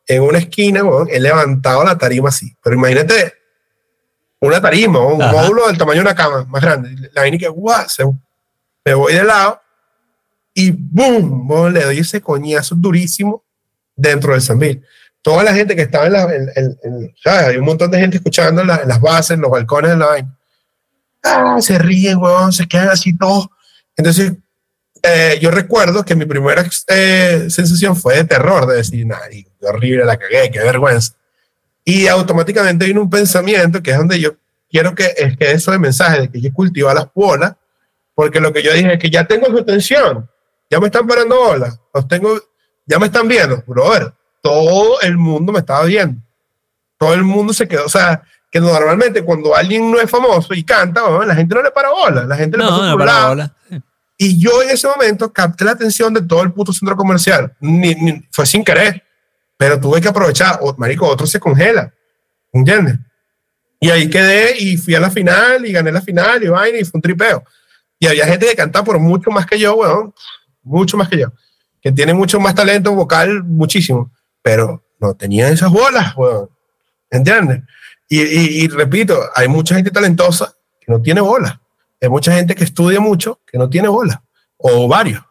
en 0.07 0.23
una 0.23 0.37
esquina, 0.39 0.83
weón, 0.83 1.07
he 1.11 1.19
levantado 1.19 1.83
la 1.83 1.97
tarima 1.97 2.29
así. 2.29 2.55
Pero 2.63 2.75
imagínate 2.75 3.33
una 4.39 4.61
tarima, 4.61 4.99
un 5.05 5.21
Ajá. 5.21 5.31
módulo 5.33 5.67
del 5.67 5.77
tamaño 5.77 5.97
de 5.97 6.01
una 6.01 6.15
cama, 6.15 6.45
más 6.45 6.61
grande. 6.61 7.09
La 7.13 7.21
vaina 7.21 7.37
que, 7.37 7.47
guau, 7.47 7.87
se- 7.89 8.05
me 8.85 8.93
voy 8.93 9.13
de 9.13 9.23
lado 9.23 9.59
y 10.53 10.71
¡boom! 10.71 11.49
weón, 11.51 11.73
le 11.73 11.83
doy 11.83 11.99
ese 11.99 12.21
coñazo 12.21 12.73
durísimo 12.75 13.43
dentro 13.95 14.31
del 14.31 14.41
Sambil. 14.41 14.81
Toda 15.21 15.43
la 15.43 15.53
gente 15.53 15.75
que 15.75 15.81
estaba 15.81 16.05
en 16.05 16.13
la. 16.13 16.23
en- 16.33 16.49
en- 16.55 16.77
en- 16.83 17.15
¿sabes? 17.21 17.47
Hay 17.49 17.57
un 17.57 17.65
montón 17.65 17.91
de 17.91 17.99
gente 17.99 18.15
escuchando 18.17 18.61
en, 18.61 18.67
la- 18.67 18.77
en 18.77 18.87
las 18.87 19.01
bases, 19.01 19.31
en 19.31 19.41
los 19.41 19.51
balcones 19.51 19.91
de 19.91 19.97
la 19.97 20.05
vaina. 20.05 20.37
Ah, 21.23 21.57
se 21.59 21.77
ríen, 21.77 22.17
weón, 22.19 22.53
se 22.53 22.65
quedan 22.65 22.89
así 22.89 23.17
todos. 23.17 23.49
Entonces, 23.97 24.33
eh, 25.03 25.37
yo 25.41 25.51
recuerdo 25.51 26.03
que 26.05 26.15
mi 26.15 26.25
primera 26.25 26.65
eh, 26.87 27.47
sensación 27.49 27.95
fue 27.95 28.15
de 28.17 28.23
terror, 28.25 28.65
de 28.65 28.77
decir, 28.77 29.05
nada, 29.05 29.27
qué 29.29 29.45
horrible, 29.61 30.05
la 30.05 30.17
cagué, 30.17 30.49
qué 30.51 30.59
vergüenza. 30.59 31.13
Y 31.83 32.07
automáticamente 32.07 32.85
vino 32.85 33.01
un 33.01 33.09
pensamiento 33.09 33.81
que 33.81 33.91
es 33.91 33.97
donde 33.97 34.19
yo 34.19 34.35
quiero 34.69 34.93
que 34.93 35.13
es 35.17 35.37
que 35.37 35.51
eso 35.51 35.71
de 35.71 35.79
mensaje, 35.79 36.21
de 36.21 36.31
que 36.31 36.41
yo 36.41 36.51
cultiva 36.53 36.93
las 36.93 37.07
bolas, 37.13 37.55
porque 38.13 38.39
lo 38.39 38.51
que 38.51 38.61
yo 38.63 38.73
dije 38.73 38.93
es 38.93 38.99
que 38.99 39.09
ya 39.09 39.25
tengo 39.25 39.47
su 39.47 39.57
atención, 39.59 40.29
ya 40.69 40.79
me 40.79 40.87
están 40.87 41.07
parando 41.07 41.37
bolas, 41.37 41.79
los 41.93 42.07
tengo, 42.07 42.37
ya 42.85 42.99
me 42.99 43.05
están 43.05 43.27
viendo, 43.27 43.63
brother, 43.65 44.13
todo 44.41 44.99
el 45.01 45.17
mundo 45.17 45.53
me 45.53 45.59
estaba 45.59 45.85
viendo, 45.85 46.21
todo 46.97 47.13
el 47.13 47.23
mundo 47.23 47.53
se 47.53 47.67
quedó, 47.67 47.85
o 47.85 47.89
sea, 47.89 48.21
que 48.51 48.59
normalmente 48.59 49.23
cuando 49.23 49.55
alguien 49.55 49.89
no 49.91 49.99
es 49.99 50.09
famoso 50.09 50.53
y 50.53 50.63
canta, 50.63 51.03
bueno, 51.03 51.25
la 51.25 51.35
gente 51.35 51.53
no 51.55 51.61
le 51.61 51.71
para 51.71 51.89
bola, 51.89 52.23
la 52.25 52.35
gente 52.35 52.57
le 52.57 52.63
pasa 52.63 52.75
No, 52.85 52.91
por 52.91 52.99
no, 52.99 53.05
lado. 53.05 53.27
bola. 53.29 53.55
Y 54.17 54.39
yo 54.39 54.63
en 54.63 54.69
ese 54.71 54.87
momento 54.87 55.31
capté 55.31 55.63
la 55.65 55.71
atención 55.71 56.13
de 56.13 56.21
todo 56.21 56.41
el 56.43 56.51
puto 56.51 56.73
centro 56.73 56.95
comercial. 56.95 57.55
Ni, 57.59 57.93
ni- 57.95 58.27
fue 58.31 58.45
sin 58.45 58.63
querer, 58.63 59.03
pero 59.57 59.79
tuve 59.79 60.01
que 60.01 60.07
aprovechar. 60.07 60.57
O, 60.61 60.75
marico, 60.77 61.07
otro 61.07 61.27
se 61.27 61.39
congela. 61.39 61.93
¿Entiendes? 62.51 62.95
Y 63.79 63.89
ahí 63.91 64.09
quedé 64.09 64.57
y 64.57 64.75
fui 64.77 64.95
a 64.95 64.99
la 64.99 65.11
final 65.11 65.65
y 65.65 65.71
gané 65.71 65.91
la 65.91 66.01
final 66.01 66.43
y 66.43 66.47
vaina 66.47 66.79
y 66.79 66.83
fue 66.85 66.97
un 66.97 67.01
tripeo. 67.03 67.43
Y 67.99 68.07
había 68.07 68.25
gente 68.25 68.47
que 68.47 68.55
cantaba 68.55 68.83
por 68.85 68.97
mucho 68.99 69.29
más 69.29 69.45
que 69.45 69.59
yo, 69.59 69.75
weón. 69.75 70.13
Mucho 70.63 70.97
más 70.97 71.09
que 71.09 71.19
yo. 71.19 71.31
Que 71.81 71.91
tiene 71.91 72.13
mucho 72.13 72.39
más 72.39 72.55
talento 72.55 72.91
vocal, 72.93 73.43
muchísimo. 73.43 74.11
Pero 74.41 74.83
no 74.99 75.13
tenían 75.15 75.53
esas 75.53 75.69
bolas, 75.71 76.15
weón. 76.17 76.49
¿Entiendes? 77.11 77.61
Y, 78.09 78.21
y- 78.21 78.63
y 78.63 78.67
repito, 78.67 79.19
hay 79.35 79.47
mucha 79.47 79.75
gente 79.75 79.91
talentosa 79.91 80.55
que 80.79 80.91
no 80.91 80.99
tiene 81.01 81.21
bolas. 81.21 81.59
Hay 82.01 82.09
mucha 82.09 82.33
gente 82.33 82.55
que 82.55 82.63
estudia 82.63 82.99
mucho 82.99 83.39
que 83.45 83.57
no 83.57 83.69
tiene 83.69 83.87
bola, 83.87 84.23
o 84.57 84.87
varios, 84.87 85.23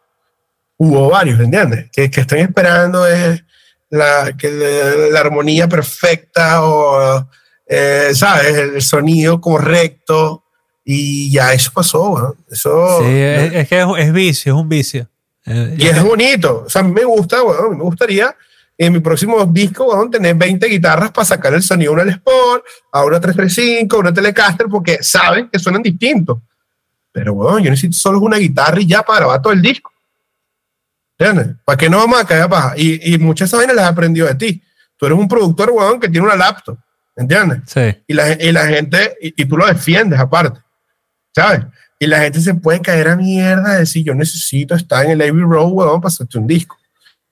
hubo 0.76 1.10
varios, 1.10 1.40
¿entiendes? 1.40 1.90
Que, 1.92 2.10
que 2.10 2.20
están 2.22 2.38
esperando 2.40 3.06
es 3.06 3.42
la, 3.90 4.32
que 4.36 4.50
la, 4.50 5.10
la 5.12 5.20
armonía 5.20 5.68
perfecta 5.68 6.64
o, 6.64 7.28
eh, 7.66 8.10
¿sabes? 8.14 8.56
El 8.56 8.82
sonido 8.82 9.40
correcto 9.40 10.44
y 10.84 11.32
ya 11.32 11.52
eso 11.52 11.72
pasó, 11.74 12.10
weón. 12.10 12.34
Eso, 12.50 13.00
Sí, 13.00 13.10
es, 13.10 13.52
es 13.54 13.68
que 13.68 13.80
es, 13.80 13.86
es 13.98 14.12
vicio, 14.12 14.54
es 14.54 14.60
un 14.60 14.68
vicio. 14.68 15.08
Y 15.44 15.86
es 15.86 16.02
bonito, 16.02 16.64
o 16.66 16.70
sea, 16.70 16.82
me 16.82 17.04
gusta, 17.04 17.38
mí 17.38 17.76
me 17.76 17.84
gustaría 17.84 18.34
en 18.78 18.92
mi 18.92 18.98
próximo 18.98 19.44
disco, 19.46 19.84
weón, 19.84 20.10
tener 20.10 20.34
20 20.34 20.66
guitarras 20.66 21.12
para 21.12 21.24
sacar 21.24 21.54
el 21.54 21.62
sonido 21.62 21.92
a 21.92 21.94
una 21.94 22.04
Les 22.04 22.18
Paul, 22.18 22.62
a 22.92 23.04
una 23.04 23.20
335, 23.20 23.96
a 23.96 24.00
una 24.00 24.12
Telecaster, 24.12 24.66
porque 24.66 24.98
saben 25.02 25.48
que 25.48 25.58
suenan 25.58 25.82
distintos. 25.82 26.38
Pero, 27.16 27.32
weón, 27.32 27.62
yo 27.62 27.70
necesito 27.70 27.96
solo 27.96 28.18
una 28.20 28.36
guitarra 28.36 28.78
y 28.78 28.86
ya 28.86 29.02
para 29.02 29.20
grabar 29.20 29.40
todo 29.40 29.54
el 29.54 29.62
disco. 29.62 29.90
¿Entiendes? 31.18 31.56
¿Para 31.64 31.78
qué 31.78 31.88
no 31.88 31.96
vamos 31.96 32.20
a 32.20 32.26
caer 32.26 32.46
paja? 32.46 32.74
Y, 32.76 33.14
y 33.14 33.16
muchas 33.16 33.46
de 33.50 33.56
esas 33.56 33.58
vainas 33.60 33.74
las 33.74 33.86
he 33.86 33.88
aprendido 33.88 34.26
de 34.26 34.34
ti. 34.34 34.62
Tú 34.98 35.06
eres 35.06 35.18
un 35.18 35.26
productor, 35.26 35.70
weón, 35.70 35.98
que 35.98 36.10
tiene 36.10 36.26
una 36.26 36.36
laptop. 36.36 36.76
¿Entiendes? 37.16 37.60
sí. 37.64 38.02
y 38.06 38.12
la, 38.12 38.32
y 38.34 38.52
la 38.52 38.66
gente, 38.66 39.16
y, 39.22 39.42
y 39.42 39.46
tú 39.46 39.56
lo 39.56 39.64
defiendes 39.64 40.20
aparte, 40.20 40.60
¿sabes? 41.34 41.62
Y 41.98 42.06
la 42.06 42.18
gente 42.18 42.38
se 42.42 42.52
puede 42.52 42.82
caer 42.82 43.08
a 43.08 43.16
mierda 43.16 43.72
de 43.72 43.78
decir, 43.78 44.04
yo 44.04 44.14
necesito 44.14 44.74
estar 44.74 45.07
en 45.07 45.12
el 45.12 45.22
Abbey 45.22 45.41
Road, 45.41 45.70
weón, 45.72 46.03
para 46.03 46.08
hacerte 46.12 46.36
un 46.36 46.46
disco. 46.46 46.76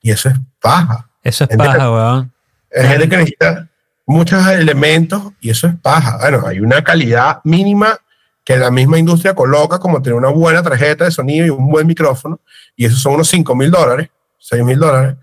Y 0.01 0.13
eso 0.13 0.31
es 0.31 0.37
paja. 0.63 1.11
Eso 1.23 1.45
es 1.45 1.51
Entiendo. 1.51 1.77
paja, 1.77 1.93
weón. 1.93 2.33
Hay 2.75 2.87
gente 2.89 3.09
que 3.11 3.17
necesita 3.19 3.69
muchos 4.07 4.47
elementos 4.47 5.35
y 5.43 5.51
eso 5.51 5.67
es 5.67 5.75
paja. 5.77 6.17
Bueno, 6.17 6.47
hay 6.47 6.61
una 6.61 6.83
calidad 6.83 7.43
mínima 7.45 7.99
que 8.45 8.57
la 8.57 8.71
misma 8.71 8.99
industria 8.99 9.35
coloca 9.35 9.79
como 9.79 10.03
tener 10.03 10.17
una 10.17 10.29
buena 10.29 10.63
tarjeta 10.63 11.05
de 11.05 11.11
sonido 11.11 11.47
y 11.47 11.51
un 11.51 11.69
buen 11.71 11.87
micrófono, 11.87 12.41
y 12.77 12.85
esos 12.85 13.01
son 13.01 13.15
unos 13.15 13.29
5 13.29 13.55
mil 13.55 13.71
dólares, 13.71 14.11
6 14.39 14.63
mil 14.65 14.79
dólares. 14.79 15.17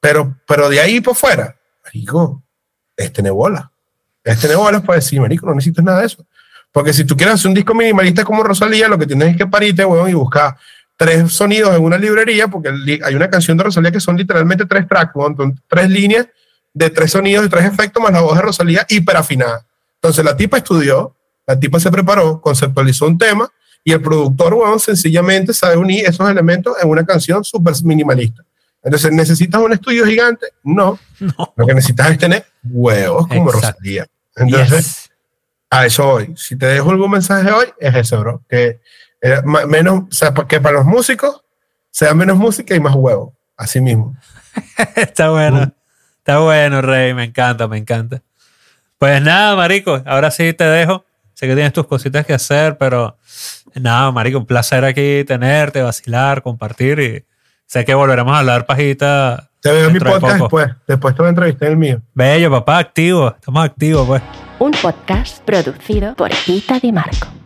Pero, 0.00 0.36
pero 0.46 0.68
de 0.68 0.80
ahí 0.80 1.00
por 1.00 1.16
fuera, 1.16 1.56
marico, 1.84 2.42
es 2.96 3.12
tener 3.12 3.32
bola. 3.32 3.70
Es 4.22 4.38
tener 4.40 4.56
bolas 4.56 4.82
para 4.82 4.96
decir, 4.96 5.20
marico, 5.20 5.46
no 5.46 5.54
necesitas 5.54 5.84
nada 5.84 6.00
de 6.00 6.06
eso. 6.06 6.24
Porque 6.72 6.92
si 6.92 7.04
tú 7.04 7.16
quieres 7.16 7.34
hacer 7.34 7.48
un 7.48 7.54
disco 7.54 7.74
minimalista 7.74 8.24
como 8.24 8.42
Rosalía, 8.42 8.88
lo 8.88 8.98
que 8.98 9.06
tienes 9.06 9.30
es 9.30 9.36
que 9.36 9.46
pararte, 9.46 9.84
weón, 9.84 10.10
y 10.10 10.14
buscar 10.14 10.56
tres 10.96 11.32
sonidos 11.32 11.74
en 11.74 11.82
una 11.82 11.96
librería, 11.96 12.46
porque 12.48 12.68
hay 13.02 13.14
una 13.14 13.30
canción 13.30 13.56
de 13.56 13.64
Rosalía 13.64 13.90
que 13.90 14.00
son 14.00 14.16
literalmente 14.16 14.66
tres 14.66 14.86
tracks, 14.86 15.12
weón, 15.14 15.60
tres 15.66 15.88
líneas 15.88 16.28
de 16.72 16.90
tres 16.90 17.12
sonidos 17.12 17.46
y 17.46 17.48
tres 17.48 17.64
efectos 17.64 18.02
más 18.02 18.12
la 18.12 18.20
voz 18.20 18.36
de 18.36 18.42
Rosalía 18.42 18.86
hiperafinada. 18.88 19.66
Entonces 19.94 20.24
la 20.24 20.36
tipa 20.36 20.58
estudió, 20.58 21.16
la 21.50 21.58
tipa 21.58 21.80
se 21.80 21.90
preparó, 21.90 22.40
conceptualizó 22.40 23.06
un 23.06 23.18
tema 23.18 23.50
y 23.82 23.92
el 23.92 24.00
productor, 24.00 24.54
weón, 24.54 24.78
sencillamente 24.78 25.52
sabe 25.52 25.76
unir 25.76 26.06
esos 26.06 26.30
elementos 26.30 26.76
en 26.80 26.88
una 26.88 27.04
canción 27.04 27.42
súper 27.42 27.74
minimalista. 27.82 28.44
Entonces, 28.84 29.10
¿necesitas 29.12 29.60
un 29.60 29.72
estudio 29.72 30.06
gigante? 30.06 30.46
No. 30.62 30.98
No. 31.20 31.52
Lo 31.56 31.66
que 31.66 31.74
necesitas 31.74 32.12
es 32.12 32.18
tener 32.18 32.46
huevos 32.64 33.26
como 33.26 33.50
Exacto. 33.50 33.66
Rosalía. 33.68 34.06
Entonces, 34.36 34.86
Yes. 34.86 35.10
a 35.68 35.86
eso 35.86 36.08
hoy. 36.08 36.32
Si 36.36 36.56
te 36.56 36.66
dejo 36.66 36.90
algún 36.90 37.10
mensaje 37.10 37.50
hoy, 37.50 37.66
es 37.78 37.94
ese, 37.94 38.16
bro. 38.16 38.42
Que 38.48 38.80
eh, 39.20 39.42
menos, 39.66 40.04
o 40.04 40.12
sea, 40.12 40.32
que 40.32 40.60
para 40.60 40.76
los 40.76 40.86
músicos 40.86 41.42
sea 41.90 42.14
menos 42.14 42.38
música 42.38 42.74
y 42.74 42.80
más 42.80 42.94
huevo. 42.94 43.34
Así 43.56 43.80
mismo. 43.80 44.16
Está 44.96 45.30
bueno. 45.30 45.74
Está 46.18 46.38
bueno, 46.38 46.80
Rey. 46.80 47.12
Me 47.12 47.24
encanta, 47.24 47.66
me 47.68 47.76
encanta. 47.76 48.22
Pues 48.98 49.20
nada, 49.20 49.56
Marico. 49.56 50.02
Ahora 50.06 50.30
sí 50.30 50.52
te 50.54 50.64
dejo. 50.64 51.04
Sé 51.40 51.46
que 51.46 51.54
tienes 51.54 51.72
tus 51.72 51.86
cositas 51.86 52.26
que 52.26 52.34
hacer, 52.34 52.76
pero 52.76 53.16
nada, 53.74 54.12
Marico. 54.12 54.36
Un 54.36 54.44
placer 54.44 54.84
aquí 54.84 55.24
tenerte, 55.24 55.80
vacilar, 55.80 56.42
compartir. 56.42 57.00
Y 57.00 57.24
sé 57.64 57.82
que 57.86 57.94
volveremos 57.94 58.34
a 58.34 58.40
hablar 58.40 58.66
pajita. 58.66 59.48
Te 59.62 59.72
veo 59.72 59.86
en 59.86 59.94
mi 59.94 60.00
de 60.00 60.04
podcast 60.04 60.38
después. 60.38 60.68
Después 60.86 61.14
te 61.14 61.22
voy 61.22 61.28
a 61.28 61.30
entrevistar 61.30 61.68
en 61.68 61.72
el 61.72 61.78
mío. 61.78 62.02
Bello, 62.12 62.50
papá, 62.50 62.76
activo. 62.76 63.28
Estamos 63.28 63.64
activos, 63.64 64.06
pues. 64.06 64.22
un 64.58 64.72
podcast 64.72 65.42
producido 65.44 66.14
por 66.14 66.30
Ita 66.46 66.78
Di 66.78 66.92
Marco. 66.92 67.39